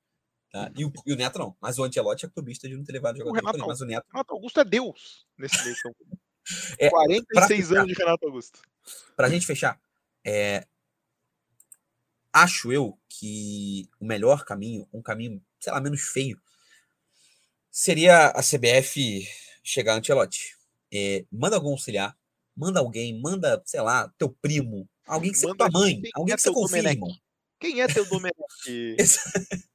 Tá? 0.50 0.70
E, 0.76 0.84
o, 0.84 0.92
e, 1.06 1.12
o, 1.12 1.16
Neto 1.16 1.38
não, 1.38 1.56
mas 1.60 1.78
o 1.78 1.84
Antelote 1.84 2.26
é 2.26 2.28
clubista 2.28 2.68
de 2.68 2.76
não 2.76 2.82
ter 2.84 2.92
levado 2.92 3.16
jogador 3.16 3.32
o 3.32 3.34
Renato, 3.34 3.66
mas 3.68 3.80
o 3.80 3.84
Neto... 3.84 4.06
Renato 4.10 4.34
Augusto 4.34 4.60
é 4.60 4.64
Deus 4.64 5.26
nesse 5.38 5.62
meio 5.62 5.76
campo. 5.80 5.96
É, 6.78 6.90
46 6.90 7.72
anos 7.72 7.86
de 7.86 7.94
Renato 7.94 8.26
Augusto. 8.26 8.60
Pra 9.14 9.28
gente 9.28 9.46
fechar, 9.46 9.80
é, 10.26 10.66
acho 12.32 12.72
eu 12.72 12.98
que 13.08 13.88
o 14.00 14.04
melhor 14.04 14.44
caminho, 14.44 14.88
um 14.92 15.00
caminho, 15.00 15.40
sei 15.60 15.72
lá, 15.72 15.80
menos 15.80 16.00
feio, 16.00 16.40
seria 17.70 18.28
a 18.28 18.42
CBF 18.42 19.24
chegar 19.62 19.94
Antelote. 19.94 20.56
É, 20.92 21.24
manda 21.30 21.54
algum 21.54 21.70
auxiliar, 21.70 22.16
manda 22.56 22.80
alguém, 22.80 23.20
manda, 23.20 23.62
sei 23.64 23.80
lá, 23.80 24.12
teu 24.18 24.28
primo, 24.28 24.88
alguém 25.06 25.30
que 25.30 25.38
seja 25.38 25.54
tua 25.54 25.70
mãe, 25.70 26.02
alguém 26.14 26.32
é 26.32 26.36
que 26.36 26.42
você 26.42 26.52
confia. 26.52 26.82
Quem 27.60 27.82
é 27.82 27.86
teu 27.86 28.04
Domenech? 28.06 28.34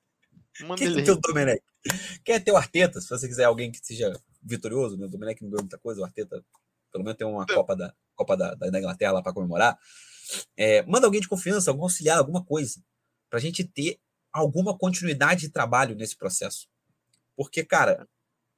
Manda 0.61 0.77
Quem 0.77 0.99
é 0.99 1.03
teu 1.03 1.19
Domenech? 1.19 1.61
Quem 2.23 2.35
é 2.35 2.39
teu 2.39 2.55
Arteta? 2.55 3.01
Se 3.01 3.09
você 3.09 3.27
quiser 3.27 3.43
alguém 3.43 3.71
que 3.71 3.79
seja 3.83 4.11
vitorioso, 4.41 4.97
né? 4.97 5.05
o 5.05 5.09
Domenech 5.09 5.41
não 5.41 5.49
ganhou 5.49 5.63
muita 5.63 5.77
coisa, 5.77 6.01
o 6.01 6.03
Arteta 6.05 6.43
pelo 6.91 7.03
menos 7.03 7.17
tem 7.17 7.27
uma 7.27 7.45
Copa 7.45 7.75
da, 7.75 7.93
Copa 8.15 8.37
da, 8.37 8.55
da 8.55 8.79
Inglaterra 8.79 9.11
lá 9.11 9.21
para 9.21 9.33
comemorar. 9.33 9.77
É, 10.55 10.81
manda 10.83 11.05
alguém 11.05 11.19
de 11.19 11.27
confiança, 11.27 11.69
algum 11.69 11.83
auxiliar, 11.83 12.17
alguma 12.17 12.43
coisa, 12.43 12.81
para 13.29 13.37
a 13.37 13.41
gente 13.41 13.65
ter 13.65 13.99
alguma 14.31 14.77
continuidade 14.77 15.41
de 15.41 15.49
trabalho 15.49 15.95
nesse 15.95 16.15
processo. 16.15 16.67
Porque, 17.35 17.65
cara, 17.65 18.07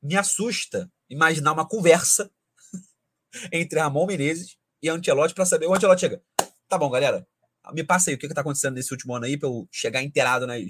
me 0.02 0.16
assusta 0.16 0.92
imaginar 1.10 1.54
uma 1.54 1.68
conversa 1.68 2.30
entre 3.52 3.80
Ramon 3.80 4.06
Menezes 4.06 4.56
e 4.82 4.90
Antelote 4.90 5.34
para 5.34 5.46
saber. 5.46 5.66
O 5.66 5.74
Antelote 5.74 6.02
chega. 6.02 6.22
Tá 6.70 6.78
bom, 6.78 6.90
galera. 6.90 7.28
Me 7.74 7.84
passa 7.84 8.10
aí 8.10 8.16
o 8.16 8.20
que, 8.20 8.28
que 8.28 8.34
tá 8.34 8.42
acontecendo 8.42 8.76
nesse 8.76 8.92
último 8.92 9.16
ano 9.16 9.26
aí 9.26 9.38
para 9.38 9.50
eu 9.50 9.68
chegar 9.72 10.04
inteirado 10.04 10.46
nas, 10.48 10.64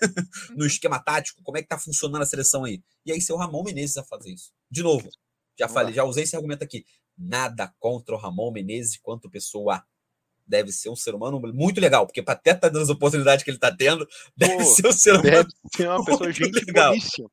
no 0.50 0.60
uhum. 0.60 0.66
esquema 0.66 0.98
tático, 0.98 1.42
como 1.42 1.58
é 1.58 1.62
que 1.62 1.68
tá 1.68 1.78
funcionando 1.78 2.22
a 2.22 2.26
seleção 2.26 2.64
aí. 2.64 2.82
E 3.04 3.12
aí, 3.12 3.20
seu 3.20 3.36
Ramon 3.36 3.62
Menezes 3.64 3.96
a 3.96 4.04
fazer 4.04 4.30
isso. 4.30 4.52
De 4.70 4.82
novo, 4.82 5.08
já 5.58 5.68
falei, 5.68 5.94
já 5.94 6.04
usei 6.04 6.24
esse 6.24 6.36
argumento 6.36 6.64
aqui. 6.64 6.84
Nada 7.16 7.72
contra 7.78 8.14
o 8.14 8.18
Ramon 8.18 8.50
Menezes 8.50 8.98
quanto 8.98 9.30
pessoa 9.30 9.84
deve 10.46 10.72
ser 10.72 10.90
um 10.90 10.96
ser 10.96 11.14
humano 11.14 11.40
muito 11.54 11.80
legal, 11.80 12.04
porque 12.06 12.22
para 12.22 12.34
até 12.34 12.50
estar 12.50 12.62
tá 12.62 12.68
dando 12.68 12.82
as 12.82 12.88
oportunidades 12.88 13.44
que 13.44 13.50
ele 13.50 13.56
está 13.56 13.74
tendo, 13.74 14.06
deve 14.36 14.56
Pô, 14.56 14.64
ser 14.64 14.86
um 14.88 14.92
ser 14.92 15.12
humano. 15.12 15.24
Deve 15.30 15.48
ser 15.76 15.88
uma 15.88 16.04
pessoa 16.04 16.32
gente 16.32 16.64
legal. 16.66 16.90
Boníssima. 16.90 17.30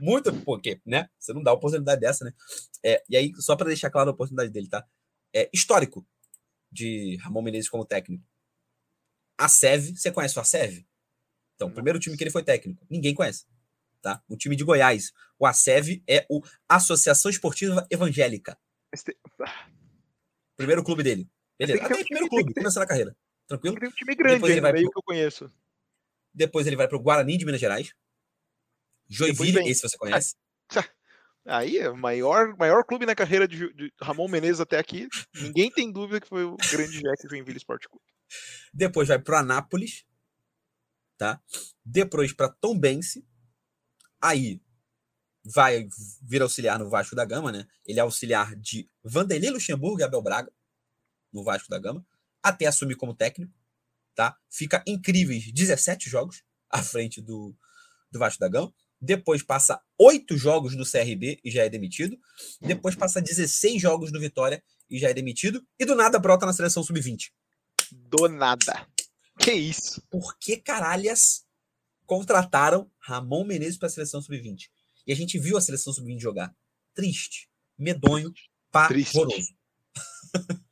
Muito, 0.00 0.32
porque, 0.44 0.80
né? 0.86 1.08
Você 1.18 1.32
não 1.32 1.42
dá 1.42 1.52
oportunidade 1.52 2.00
dessa, 2.00 2.24
né? 2.24 2.32
É, 2.84 3.02
e 3.08 3.16
aí, 3.16 3.32
só 3.36 3.56
para 3.56 3.66
deixar 3.66 3.90
claro 3.90 4.10
a 4.10 4.12
oportunidade 4.12 4.50
dele, 4.50 4.68
tá? 4.68 4.86
É 5.34 5.50
histórico 5.52 6.06
de 6.70 7.16
Ramon 7.22 7.42
Menezes 7.42 7.68
como 7.68 7.84
técnico. 7.84 8.24
A 9.42 9.48
SEV, 9.48 9.96
você 9.96 10.12
conhece 10.12 10.38
a 10.38 10.44
SEV? 10.44 10.86
Então, 11.56 11.66
o 11.66 11.72
primeiro 11.72 11.98
time 11.98 12.16
que 12.16 12.22
ele 12.22 12.30
foi 12.30 12.44
técnico, 12.44 12.86
ninguém 12.88 13.12
conhece. 13.12 13.44
Tá? 14.00 14.22
O 14.28 14.36
time 14.36 14.54
de 14.54 14.62
Goiás. 14.62 15.12
O 15.36 15.44
ASEV 15.44 16.00
é 16.08 16.24
o 16.30 16.40
Associação 16.68 17.28
Esportiva 17.28 17.84
Evangélica. 17.90 18.56
Este... 18.92 19.16
Primeiro 20.56 20.84
clube 20.84 21.02
dele. 21.02 21.28
Beleza. 21.58 21.84
Até 21.84 21.94
o 21.94 22.04
primeiro 22.04 22.28
clube, 22.28 22.54
começando 22.54 22.84
a 22.84 22.86
carreira. 22.86 23.16
Tranquilo? 23.48 23.80
Tem 23.80 23.88
um 23.88 23.92
time 23.92 24.14
grande 24.14 24.34
Depois 24.36 24.52
ele 24.52 24.60
vai 24.60 24.72
pro... 24.72 24.80
que 24.80 24.98
eu 24.98 25.02
conheço. 25.02 25.52
Depois 26.32 26.66
ele 26.68 26.76
vai 26.76 26.86
pro 26.86 27.00
Guarani 27.00 27.36
de 27.36 27.44
Minas 27.44 27.60
Gerais. 27.60 27.92
Joinville, 29.08 29.68
esse 29.68 29.82
você 29.82 29.98
conhece. 29.98 30.36
Aí, 31.44 31.78
é 31.78 31.90
o 31.90 31.96
maior, 31.96 32.56
maior 32.56 32.84
clube 32.84 33.06
na 33.06 33.16
carreira 33.16 33.48
de, 33.48 33.74
de, 33.74 33.92
Ramon 34.00 34.28
Menezes 34.28 34.60
até 34.60 34.78
aqui. 34.78 35.08
Ninguém 35.34 35.68
tem 35.68 35.90
dúvida 35.90 36.20
que 36.20 36.28
foi 36.28 36.44
o 36.44 36.56
grande 36.70 37.00
Jack 37.00 37.28
Joinville 37.28 37.58
Sport 37.58 37.86
Clube. 37.88 38.11
Depois 38.72 39.08
vai 39.08 39.18
pro 39.18 39.36
Anápolis, 39.36 40.04
tá? 41.16 41.40
Depois 41.84 42.32
para 42.32 42.48
Tombense. 42.48 43.26
Aí 44.20 44.62
vai 45.44 45.88
vir 46.22 46.42
auxiliar 46.42 46.78
no 46.78 46.88
Vasco 46.88 47.16
da 47.16 47.24
Gama, 47.24 47.50
né? 47.50 47.66
Ele 47.84 47.98
é 47.98 48.02
auxiliar 48.02 48.54
de 48.56 48.88
Vanderlei 49.02 49.50
Luxemburgo 49.50 50.00
e 50.00 50.04
Abel 50.04 50.22
Braga 50.22 50.52
no 51.32 51.42
Vasco 51.42 51.68
da 51.68 51.78
Gama, 51.78 52.04
até 52.42 52.66
assumir 52.66 52.94
como 52.94 53.14
técnico, 53.14 53.52
tá? 54.14 54.36
Fica 54.50 54.82
incríveis 54.86 55.50
17 55.52 56.08
jogos 56.08 56.44
à 56.70 56.82
frente 56.82 57.20
do, 57.20 57.56
do 58.10 58.18
Vasco 58.18 58.38
da 58.38 58.48
Gama. 58.48 58.72
Depois 59.00 59.42
passa 59.42 59.82
oito 59.98 60.36
jogos 60.36 60.76
no 60.76 60.84
CRB 60.84 61.40
e 61.42 61.50
já 61.50 61.64
é 61.64 61.68
demitido. 61.68 62.16
Depois 62.60 62.94
passa 62.94 63.20
16 63.20 63.82
jogos 63.82 64.12
no 64.12 64.20
Vitória 64.20 64.62
e 64.88 64.96
já 64.96 65.10
é 65.10 65.14
demitido. 65.14 65.66
E 65.76 65.84
do 65.84 65.96
nada 65.96 66.20
brota 66.20 66.46
na 66.46 66.52
seleção 66.52 66.84
sub-20. 66.84 67.32
Do 67.92 68.28
nada. 68.28 68.86
Que 69.38 69.52
isso? 69.52 70.02
Por 70.10 70.38
que 70.38 70.56
caralhas 70.56 71.44
contrataram 72.06 72.90
Ramon 72.98 73.44
Menezes 73.44 73.76
para 73.76 73.88
a 73.88 73.90
seleção 73.90 74.22
sub-20? 74.22 74.70
E 75.06 75.12
a 75.12 75.16
gente 75.16 75.38
viu 75.38 75.56
a 75.56 75.60
seleção 75.60 75.92
sub-20 75.92 76.18
jogar. 76.18 76.54
Triste, 76.94 77.50
medonho, 77.78 78.32
pavoroso. 78.70 79.54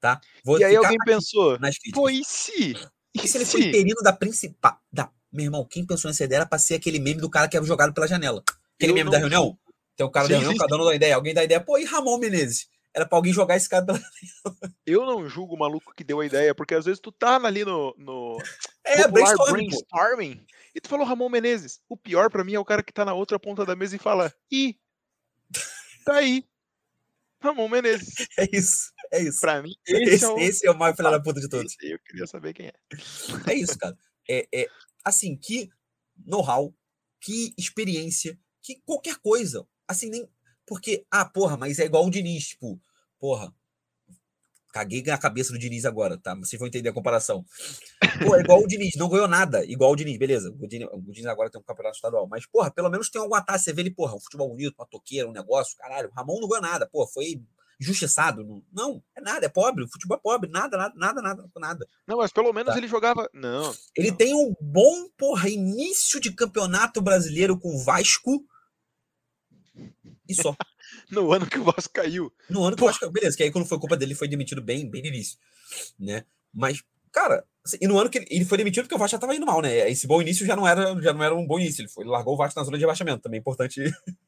tá? 0.00 0.20
Vou 0.44 0.58
e 0.58 0.64
aí 0.64 0.76
alguém 0.76 0.98
pensou, 1.04 1.58
foi 1.94 2.22
se? 2.24 2.74
E 3.14 3.28
se 3.28 3.36
ele 3.36 3.44
foi 3.44 3.64
interino 3.64 4.00
da 4.02 4.12
principal. 4.12 4.80
Da... 4.92 5.10
Meu 5.32 5.44
irmão, 5.44 5.66
quem 5.66 5.86
pensou 5.86 6.08
nessa 6.08 6.24
ideia 6.24 6.38
era 6.38 6.46
pra 6.46 6.58
ser 6.58 6.74
aquele 6.74 6.98
meme 6.98 7.20
do 7.20 7.30
cara 7.30 7.48
que 7.48 7.56
era 7.56 7.66
jogado 7.66 7.92
pela 7.92 8.08
janela. 8.08 8.42
Aquele 8.76 8.92
eu 8.92 8.96
meme 8.96 9.10
da 9.10 9.18
reunião. 9.18 9.58
Tem 9.96 10.04
o 10.04 10.08
um 10.08 10.12
cara 10.12 10.26
sim, 10.26 10.32
da 10.32 10.38
reunião, 10.38 10.58
cada 10.58 10.76
um 10.76 10.84
dá 10.84 10.94
ideia. 10.94 11.14
Alguém 11.14 11.34
dá 11.34 11.44
ideia, 11.44 11.60
pô, 11.60 11.78
e 11.78 11.84
Ramon 11.84 12.18
Menezes? 12.18 12.68
Era 12.94 13.06
pra 13.06 13.18
alguém 13.18 13.32
jogar 13.32 13.56
esse 13.56 13.68
cara 13.68 13.84
pela 13.84 13.98
Eu 14.86 15.04
não 15.04 15.28
julgo 15.28 15.54
o 15.54 15.58
maluco 15.58 15.92
que 15.94 16.04
deu 16.04 16.20
a 16.20 16.26
ideia, 16.26 16.54
porque 16.54 16.74
às 16.74 16.84
vezes 16.84 17.00
tu 17.00 17.10
tá 17.10 17.36
ali 17.36 17.64
no, 17.64 17.94
no 17.98 18.38
é, 18.84 19.08
brainstorming, 19.08 19.68
brainstorming 19.68 20.46
e 20.74 20.80
tu 20.80 20.88
falou 20.88 21.06
Ramon 21.06 21.28
Menezes. 21.28 21.80
O 21.88 21.96
pior 21.96 22.30
para 22.30 22.44
mim 22.44 22.54
é 22.54 22.58
o 22.58 22.64
cara 22.64 22.82
que 22.82 22.92
tá 22.92 23.04
na 23.04 23.14
outra 23.14 23.38
ponta 23.38 23.64
da 23.64 23.74
mesa 23.74 23.96
e 23.96 23.98
fala: 23.98 24.32
"E 24.50 24.76
tá 26.04 26.16
aí. 26.16 26.44
Ramon 27.42 27.68
Menezes". 27.68 28.14
É 28.38 28.48
isso. 28.52 28.92
É 29.12 29.22
isso. 29.22 29.40
Pra 29.40 29.62
mim, 29.62 29.72
esse, 29.86 30.14
esse 30.14 30.24
é 30.24 30.28
o, 30.28 30.38
esse 30.38 30.66
é 30.66 30.70
o 30.70 30.78
maior 30.78 30.96
filho 30.96 31.10
da 31.10 31.20
puta 31.20 31.40
de 31.40 31.48
todos. 31.48 31.74
Eu 31.80 31.98
queria 32.00 32.26
saber 32.26 32.52
quem 32.52 32.66
é. 32.66 32.72
É 33.48 33.54
isso, 33.54 33.78
cara. 33.78 33.96
É, 34.28 34.46
é 34.52 34.66
assim, 35.04 35.36
que 35.36 35.68
know-how, 36.26 36.74
que 37.20 37.54
experiência, 37.58 38.38
que 38.62 38.80
qualquer 38.84 39.16
coisa. 39.18 39.66
Assim, 39.86 40.10
nem. 40.10 40.28
Porque, 40.66 41.04
ah, 41.10 41.24
porra, 41.24 41.56
mas 41.56 41.78
é 41.78 41.84
igual 41.84 42.06
o 42.06 42.10
Diniz, 42.10 42.48
tipo, 42.48 42.80
porra, 43.18 43.52
Caguei 44.74 45.04
na 45.04 45.16
cabeça 45.16 45.52
do 45.52 45.58
Diniz 45.58 45.84
agora, 45.84 46.18
tá? 46.18 46.34
Vocês 46.34 46.58
vão 46.58 46.66
entender 46.66 46.88
a 46.88 46.92
comparação. 46.92 47.44
Pô, 48.26 48.34
é 48.34 48.40
igual 48.40 48.58
o 48.60 48.66
Diniz, 48.66 48.96
não 48.96 49.08
ganhou 49.08 49.28
nada. 49.28 49.64
Igual 49.64 49.92
o 49.92 49.94
Diniz, 49.94 50.18
beleza. 50.18 50.52
O 50.60 50.66
Diniz, 50.66 50.88
o 50.90 51.00
Diniz 51.00 51.26
agora 51.26 51.48
tem 51.48 51.60
um 51.60 51.64
campeonato 51.64 51.94
estadual. 51.94 52.26
Mas, 52.28 52.44
porra, 52.44 52.72
pelo 52.72 52.90
menos 52.90 53.08
tem 53.08 53.22
algum 53.22 53.36
atalho. 53.36 53.60
Você 53.60 53.72
vê 53.72 53.82
ele, 53.82 53.92
porra, 53.92 54.16
um 54.16 54.20
futebol 54.20 54.48
bonito, 54.48 54.74
uma 54.76 54.84
toqueira, 54.84 55.28
um 55.28 55.32
negócio, 55.32 55.76
caralho. 55.76 56.08
O 56.08 56.12
Ramon 56.12 56.40
não 56.40 56.48
ganhou 56.48 56.60
nada, 56.60 56.88
pô, 56.90 57.06
foi 57.06 57.40
injustiçado. 57.80 58.64
Não, 58.72 59.00
é 59.16 59.20
nada, 59.20 59.46
é 59.46 59.48
pobre. 59.48 59.84
O 59.84 59.88
futebol 59.88 60.16
é 60.16 60.20
pobre, 60.20 60.50
nada, 60.50 60.76
nada, 60.76 60.94
nada, 60.96 61.22
nada. 61.22 61.50
nada. 61.56 61.88
Não, 62.04 62.16
mas 62.16 62.32
pelo 62.32 62.52
menos 62.52 62.72
tá. 62.72 62.76
ele 62.76 62.88
jogava. 62.88 63.30
Não. 63.32 63.72
Ele 63.96 64.10
não. 64.10 64.16
tem 64.16 64.34
um 64.34 64.56
bom, 64.60 65.08
porra, 65.16 65.48
início 65.48 66.18
de 66.18 66.32
campeonato 66.32 67.00
brasileiro 67.00 67.56
com 67.56 67.76
o 67.76 67.84
Vasco. 67.84 68.44
E 70.28 70.34
só. 70.34 70.56
no 71.10 71.32
ano 71.32 71.46
que 71.46 71.58
o 71.58 71.64
Vasco 71.64 71.92
caiu. 71.92 72.32
No 72.48 72.64
ano 72.64 72.76
que 72.76 72.80
Pô. 72.80 72.86
o 72.86 72.88
Vasco 72.88 73.00
caiu. 73.00 73.12
Beleza, 73.12 73.36
que 73.36 73.42
aí 73.42 73.50
quando 73.50 73.66
foi 73.66 73.78
culpa 73.78 73.96
dele, 73.96 74.12
ele 74.12 74.18
foi 74.18 74.28
demitido 74.28 74.62
bem, 74.62 74.88
bem 74.88 75.02
no 75.02 75.08
início. 75.08 75.38
Né? 75.98 76.24
Mas, 76.52 76.82
cara, 77.12 77.44
assim, 77.64 77.78
e 77.80 77.86
no 77.86 77.98
ano 77.98 78.08
que 78.08 78.18
ele, 78.18 78.26
ele, 78.30 78.44
foi 78.44 78.58
demitido 78.58 78.84
porque 78.84 78.94
o 78.94 78.98
Vasco 78.98 79.16
já 79.16 79.18
tava 79.18 79.34
indo 79.34 79.46
mal, 79.46 79.60
né? 79.60 79.90
Esse 79.90 80.06
bom 80.06 80.20
início 80.22 80.46
já 80.46 80.56
não 80.56 80.66
era, 80.66 81.00
já 81.00 81.12
não 81.12 81.22
era 81.22 81.34
um 81.34 81.46
bom 81.46 81.58
início. 81.58 81.82
Ele, 81.82 81.88
foi, 81.88 82.04
ele 82.04 82.10
largou 82.10 82.34
o 82.34 82.36
Vasco 82.36 82.58
na 82.58 82.64
zona 82.64 82.76
de 82.76 82.82
rebaixamento. 82.82 83.22
Também 83.22 83.38
é 83.38 83.40
importante 83.40 83.82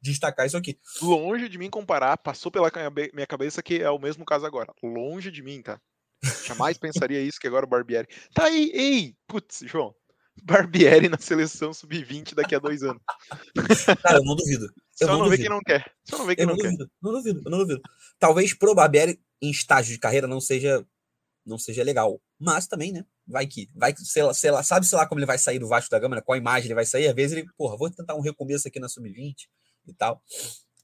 destacar 0.00 0.46
isso 0.46 0.56
aqui. 0.56 0.78
Longe 1.02 1.48
de 1.48 1.58
mim 1.58 1.70
comparar, 1.70 2.16
passou 2.16 2.50
pela 2.50 2.70
minha 3.12 3.26
cabeça 3.26 3.62
que 3.62 3.82
é 3.82 3.90
o 3.90 3.98
mesmo 3.98 4.24
caso 4.24 4.46
agora. 4.46 4.72
Longe 4.82 5.30
de 5.30 5.42
mim, 5.42 5.62
tá? 5.62 5.80
Jamais 6.46 6.78
pensaria 6.78 7.20
isso 7.20 7.38
que 7.40 7.46
agora 7.46 7.66
o 7.66 7.68
Barbieri. 7.68 8.08
Tá 8.34 8.44
aí, 8.44 8.70
ei! 8.72 9.16
Putz, 9.26 9.60
João. 9.64 9.94
Barbieri 10.44 11.08
na 11.08 11.18
seleção 11.18 11.72
sub-20 11.72 12.34
daqui 12.34 12.54
a 12.54 12.58
dois 12.58 12.82
anos. 12.82 13.02
Cara, 14.02 14.18
eu 14.18 14.24
não 14.24 14.36
duvido. 14.36 14.66
Eu 15.00 15.06
Só 15.06 15.12
não, 15.12 15.18
não 15.20 15.28
vê 15.28 15.38
que 15.38 15.48
não 15.48 15.60
quer. 15.60 15.92
Só 16.04 16.18
não 16.18 16.26
vê 16.26 16.36
que 16.36 16.42
eu 16.42 16.46
não, 16.46 16.54
não 16.54 16.62
quer. 16.62 16.70
Duvido, 16.70 16.90
não 17.02 17.12
duvido, 17.12 17.42
eu 17.44 17.50
não 17.50 17.58
duvido. 17.58 17.82
Talvez 18.18 18.54
pro 18.54 18.74
Barbieri 18.74 19.20
em 19.40 19.50
estágio 19.50 19.92
de 19.92 19.98
carreira 19.98 20.26
não 20.26 20.40
seja 20.40 20.86
não 21.44 21.58
seja 21.58 21.82
legal. 21.84 22.20
Mas 22.38 22.66
também, 22.66 22.92
né? 22.92 23.04
Vai 23.26 23.46
que. 23.46 23.70
Vai 23.74 23.94
que, 23.94 24.00
sei 24.04 24.22
lá, 24.22 24.34
sei 24.34 24.50
lá, 24.50 24.62
sabe, 24.62 24.84
sei 24.84 24.98
lá, 24.98 25.06
como 25.06 25.20
ele 25.20 25.26
vai 25.26 25.38
sair 25.38 25.58
do 25.58 25.68
Vasco 25.68 25.90
da 25.90 25.98
Gama, 25.98 26.16
né? 26.16 26.22
qual 26.22 26.36
imagem 26.36 26.66
ele 26.66 26.74
vai 26.74 26.84
sair. 26.84 27.06
Às 27.06 27.14
vezes 27.14 27.36
ele, 27.36 27.46
porra, 27.56 27.76
vou 27.76 27.88
tentar 27.88 28.16
um 28.16 28.20
recomeço 28.20 28.66
aqui 28.66 28.80
na 28.80 28.88
sub-20 28.88 29.34
e 29.86 29.94
tal. 29.94 30.20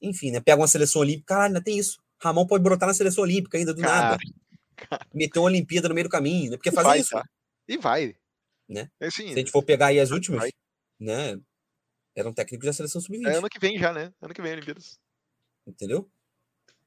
Enfim, 0.01 0.31
né? 0.31 0.39
Pega 0.39 0.61
uma 0.61 0.67
seleção 0.67 1.01
olímpica. 1.01 1.35
Caralho, 1.35 1.47
ainda 1.47 1.63
tem 1.63 1.77
isso. 1.77 2.01
Ramon 2.21 2.47
pode 2.47 2.63
brotar 2.63 2.87
na 2.87 2.93
seleção 2.93 3.23
olímpica 3.23 3.57
ainda 3.57 3.73
do 3.73 3.81
cara, 3.81 4.01
nada. 4.01 4.17
Cara. 4.75 5.05
Meter 5.13 5.39
uma 5.39 5.47
Olimpíada 5.47 5.89
no 5.89 5.95
meio 5.95 6.07
do 6.07 6.11
caminho, 6.11 6.51
né? 6.51 6.57
Porque 6.57 6.71
fazer 6.71 6.87
vai, 6.87 6.99
isso. 6.99 7.11
Tá. 7.11 7.23
E 7.67 7.77
vai 7.77 8.15
né? 8.67 8.89
É 8.99 9.07
assim, 9.07 9.27
Se 9.27 9.33
a 9.33 9.37
gente 9.37 9.51
for 9.51 9.63
pegar 9.63 9.87
aí 9.87 9.99
as 9.99 10.11
últimas, 10.11 10.41
vai. 10.41 10.51
né? 10.99 11.39
Eram 12.15 12.33
técnicos 12.33 12.65
da 12.65 12.73
seleção 12.73 13.01
sub-20. 13.01 13.27
É 13.27 13.35
ano 13.37 13.49
que 13.49 13.59
vem 13.59 13.77
já, 13.77 13.91
né? 13.91 14.13
Ano 14.21 14.33
que 14.33 14.41
vem, 14.41 14.53
Olimpíadas. 14.53 14.99
Entendeu? 15.65 16.09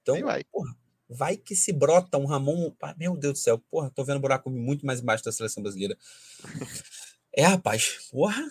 Então, 0.02 0.20
vai. 0.20 0.44
porra, 0.44 0.76
Vai 1.08 1.36
que 1.36 1.54
se 1.54 1.72
brota 1.72 2.18
um 2.18 2.26
Ramon. 2.26 2.72
Meu 2.96 3.16
Deus 3.16 3.34
do 3.34 3.38
céu, 3.38 3.58
porra, 3.70 3.90
tô 3.94 4.04
vendo 4.04 4.20
buraco 4.20 4.50
muito 4.50 4.84
mais 4.84 5.00
embaixo 5.00 5.24
da 5.24 5.32
seleção 5.32 5.62
brasileira. 5.62 5.96
É, 7.38 7.42
rapaz, 7.42 8.08
porra, 8.10 8.42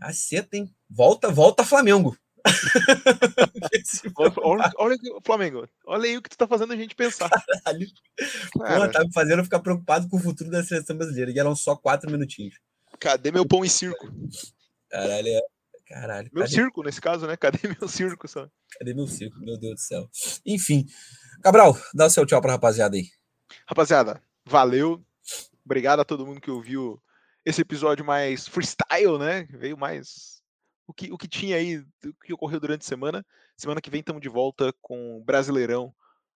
aceta, 0.00 0.56
hein? 0.56 0.74
Volta, 0.88 1.28
volta 1.30 1.62
Flamengo. 1.62 2.16
olha, 4.38 4.72
olha, 4.78 4.96
Flamengo, 5.22 5.68
olha 5.84 6.04
aí 6.06 6.16
o 6.16 6.22
que 6.22 6.30
tu 6.30 6.38
tá 6.38 6.48
fazendo 6.48 6.72
a 6.72 6.76
gente 6.76 6.94
pensar. 6.94 7.28
Caralho. 7.28 7.86
Porra, 8.54 8.90
tá 8.90 9.04
me 9.04 9.12
fazendo 9.12 9.44
ficar 9.44 9.60
preocupado 9.60 10.08
com 10.08 10.16
o 10.16 10.20
futuro 10.20 10.50
da 10.50 10.64
seleção 10.64 10.96
brasileira. 10.96 11.30
E 11.30 11.38
eram 11.38 11.54
só 11.54 11.76
quatro 11.76 12.10
minutinhos. 12.10 12.58
Cadê 13.00 13.32
meu 13.32 13.46
pão 13.46 13.64
e 13.64 13.68
circo? 13.68 14.06
Caralho, 14.90 15.28
é... 15.28 15.40
Caralho. 15.86 16.30
Meu 16.32 16.44
cadê... 16.44 16.54
circo, 16.54 16.82
nesse 16.82 17.00
caso, 17.00 17.26
né? 17.26 17.36
Cadê 17.36 17.58
meu 17.80 17.88
circo? 17.88 18.28
Só? 18.28 18.48
Cadê 18.78 18.94
meu 18.94 19.06
circo? 19.06 19.40
Meu 19.40 19.58
Deus 19.58 19.74
do 19.74 19.80
céu. 19.80 20.08
Enfim. 20.46 20.86
Cabral, 21.42 21.76
dá 21.94 22.06
o 22.06 22.10
seu 22.10 22.26
tchau 22.26 22.40
pra 22.40 22.52
rapaziada 22.52 22.96
aí. 22.96 23.08
Rapaziada, 23.66 24.22
valeu. 24.44 25.04
Obrigado 25.64 26.00
a 26.00 26.04
todo 26.04 26.26
mundo 26.26 26.40
que 26.40 26.50
ouviu 26.50 27.02
esse 27.44 27.62
episódio 27.62 28.04
mais 28.04 28.46
freestyle, 28.46 29.18
né? 29.18 29.44
Veio 29.50 29.76
mais 29.76 30.42
o 30.86 30.92
que, 30.92 31.10
o 31.12 31.16
que 31.16 31.28
tinha 31.28 31.56
aí, 31.56 31.78
o 31.78 32.14
que 32.24 32.32
ocorreu 32.32 32.60
durante 32.60 32.82
a 32.82 32.88
semana. 32.88 33.26
Semana 33.56 33.80
que 33.80 33.90
vem 33.90 34.00
estamos 34.00 34.20
de 34.20 34.28
volta 34.28 34.72
com 34.80 35.18
o 35.18 35.24
Brasileirão. 35.24 35.94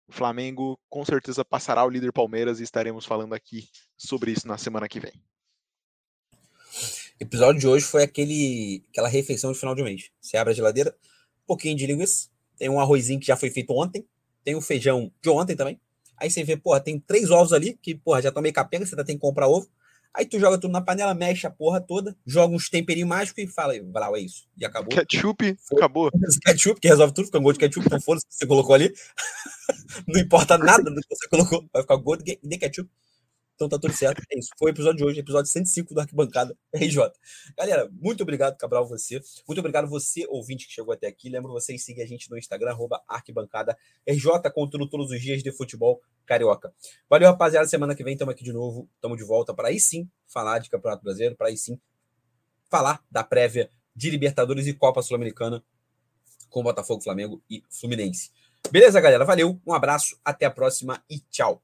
O 0.07 0.11
Flamengo 0.11 0.80
com 0.89 1.03
certeza 1.05 1.43
passará 1.43 1.84
o 1.86 1.89
líder 1.89 2.11
Palmeiras 2.11 2.59
e 2.59 2.64
estaremos 2.64 3.05
falando 3.05 3.34
aqui 3.34 3.68
sobre 3.97 4.32
isso 4.32 4.47
na 4.47 4.57
semana 4.57 4.88
que 4.88 4.99
vem. 4.99 5.14
O 7.20 7.24
episódio 7.24 7.59
de 7.61 7.68
hoje 7.68 7.86
foi 7.86 8.03
aquele, 8.03 8.84
aquela 8.89 9.07
refeição 9.07 9.51
de 9.51 9.59
final 9.59 9.76
de 9.76 9.84
mês. 9.84 10.09
Você 10.20 10.36
abre 10.36 10.51
a 10.51 10.55
geladeira, 10.55 10.95
um 11.43 11.47
pouquinho 11.47 11.78
de 11.78 11.86
linguiça, 11.86 12.28
tem 12.57 12.70
um 12.70 12.80
arrozinho 12.80 13.20
que 13.20 13.28
já 13.28 13.38
foi 13.38 13.49
feito 13.51 13.72
ontem, 13.72 14.05
tem 14.43 14.55
o 14.55 14.61
feijão 14.61 15.11
de 15.22 15.30
ontem 15.30 15.55
também. 15.55 15.80
Aí 16.18 16.30
você 16.30 16.43
vê, 16.43 16.57
porra, 16.57 16.80
tem 16.80 16.99
três 16.99 17.30
ovos 17.30 17.53
ali, 17.53 17.78
que, 17.82 17.95
porra, 17.95 18.22
já 18.22 18.30
estão 18.30 18.41
meio 18.41 18.53
capenga, 18.53 18.86
você 18.86 18.95
ainda 18.95 19.05
tem 19.05 19.16
que 19.16 19.22
comprar 19.22 19.47
ovo. 19.47 19.70
Aí 20.16 20.26
tu 20.26 20.39
joga 20.39 20.59
tudo 20.59 20.72
na 20.72 20.82
panela, 20.82 21.14
mexe 21.14 21.47
a 21.47 21.49
porra 21.49 21.82
toda, 21.82 22.16
joga 22.26 22.55
uns 22.55 22.70
temperinhos 22.70 23.09
mágicos 23.09 23.43
e 23.43 23.47
fala, 23.47 23.74
Brau, 23.84 24.16
é 24.16 24.20
isso. 24.20 24.47
E 24.57 24.66
acabou. 24.66 24.89
Ketchup, 24.89 25.57
Foi. 25.59 25.78
acabou. 25.78 26.11
ketchup, 26.45 26.80
que 26.80 26.88
resolve 26.88 27.14
tudo, 27.14 27.26
fica 27.26 27.39
um 27.39 27.43
gosto 27.43 27.59
de 27.59 27.66
ketchup, 27.66 27.86
então 27.88 28.01
foda-se 28.01 28.28
que 28.28 28.36
você 28.36 28.45
colocou 28.45 28.76
ali. 28.76 28.93
não 30.07 30.20
importa 30.20 30.57
nada 30.57 30.84
do 30.84 31.01
que 31.01 31.16
você 31.16 31.28
colocou, 31.28 31.66
vai 31.72 31.82
ficar 31.82 31.95
gosto 31.97 32.24
de 32.24 32.57
ketchup. 32.57 32.89
Então 33.56 33.70
tá 33.70 33.78
tudo 33.80 33.93
certo. 33.93 34.22
É 34.32 34.39
isso. 34.39 34.49
Foi 34.58 34.72
o 34.72 34.74
episódio 34.74 34.97
de 34.97 35.04
hoje, 35.06 35.20
episódio 35.20 35.51
105 35.51 35.93
do 35.93 35.99
Arquibancada 35.99 36.58
RJ. 36.74 37.12
Galera, 37.58 37.89
muito 37.91 38.24
obrigado, 38.24 38.58
Cabral, 38.58 38.88
você. 38.88 39.22
Muito 39.47 39.60
obrigado 39.60 39.88
você, 39.88 40.26
ouvinte, 40.28 40.68
que 40.68 40.74
chegou 40.74 40.93
até 40.93 41.08
aqui. 41.08 41.30
Lembro 41.30 41.51
vocês 41.51 41.84
seguir 41.84 42.01
a 42.01 42.06
gente 42.06 42.30
no 42.30 42.38
Instagram, 42.38 42.72
arroba 42.72 43.01
Arquibancada 43.08 43.78
RJ, 44.08 44.49
contando 44.54 44.88
todos 44.88 45.12
os 45.12 45.22
dias 45.22 45.43
de 45.43 45.51
futebol 45.51 46.01
carioca. 46.26 46.74
Valeu, 47.10 47.30
rapaziada. 47.30 47.68
Semana 47.68 47.95
que 47.95 48.04
vem 48.04 48.14
estamos 48.14 48.34
aqui 48.34 48.43
de 48.43 48.54
novo. 48.54 48.89
Estamos 48.95 49.18
de 49.18 49.24
volta 49.24 49.54
para 49.54 49.70
aí 49.70 49.80
sim 49.80 50.10
falar 50.28 50.60
de 50.60 50.70
Campeonato 50.70 51.04
Brasileiro, 51.04 51.36
para 51.36 51.47
aí 51.47 51.58
sim 51.58 51.80
falar 52.70 53.04
da 53.10 53.24
prévia 53.24 53.70
de 53.95 54.10
Libertadores 54.10 54.66
e 54.66 54.74
Copa 54.74 55.01
Sul-Americana 55.01 55.64
com 56.49 56.64
Botafogo, 56.64 57.01
Flamengo 57.01 57.41
e 57.49 57.64
Fluminense. 57.70 58.32
Beleza, 58.72 59.01
galera? 59.01 59.26
Valeu, 59.26 59.60
um 59.66 59.74
abraço, 59.74 60.18
até 60.24 60.45
a 60.45 60.51
próxima 60.51 61.04
e 61.10 61.20
tchau. 61.20 61.64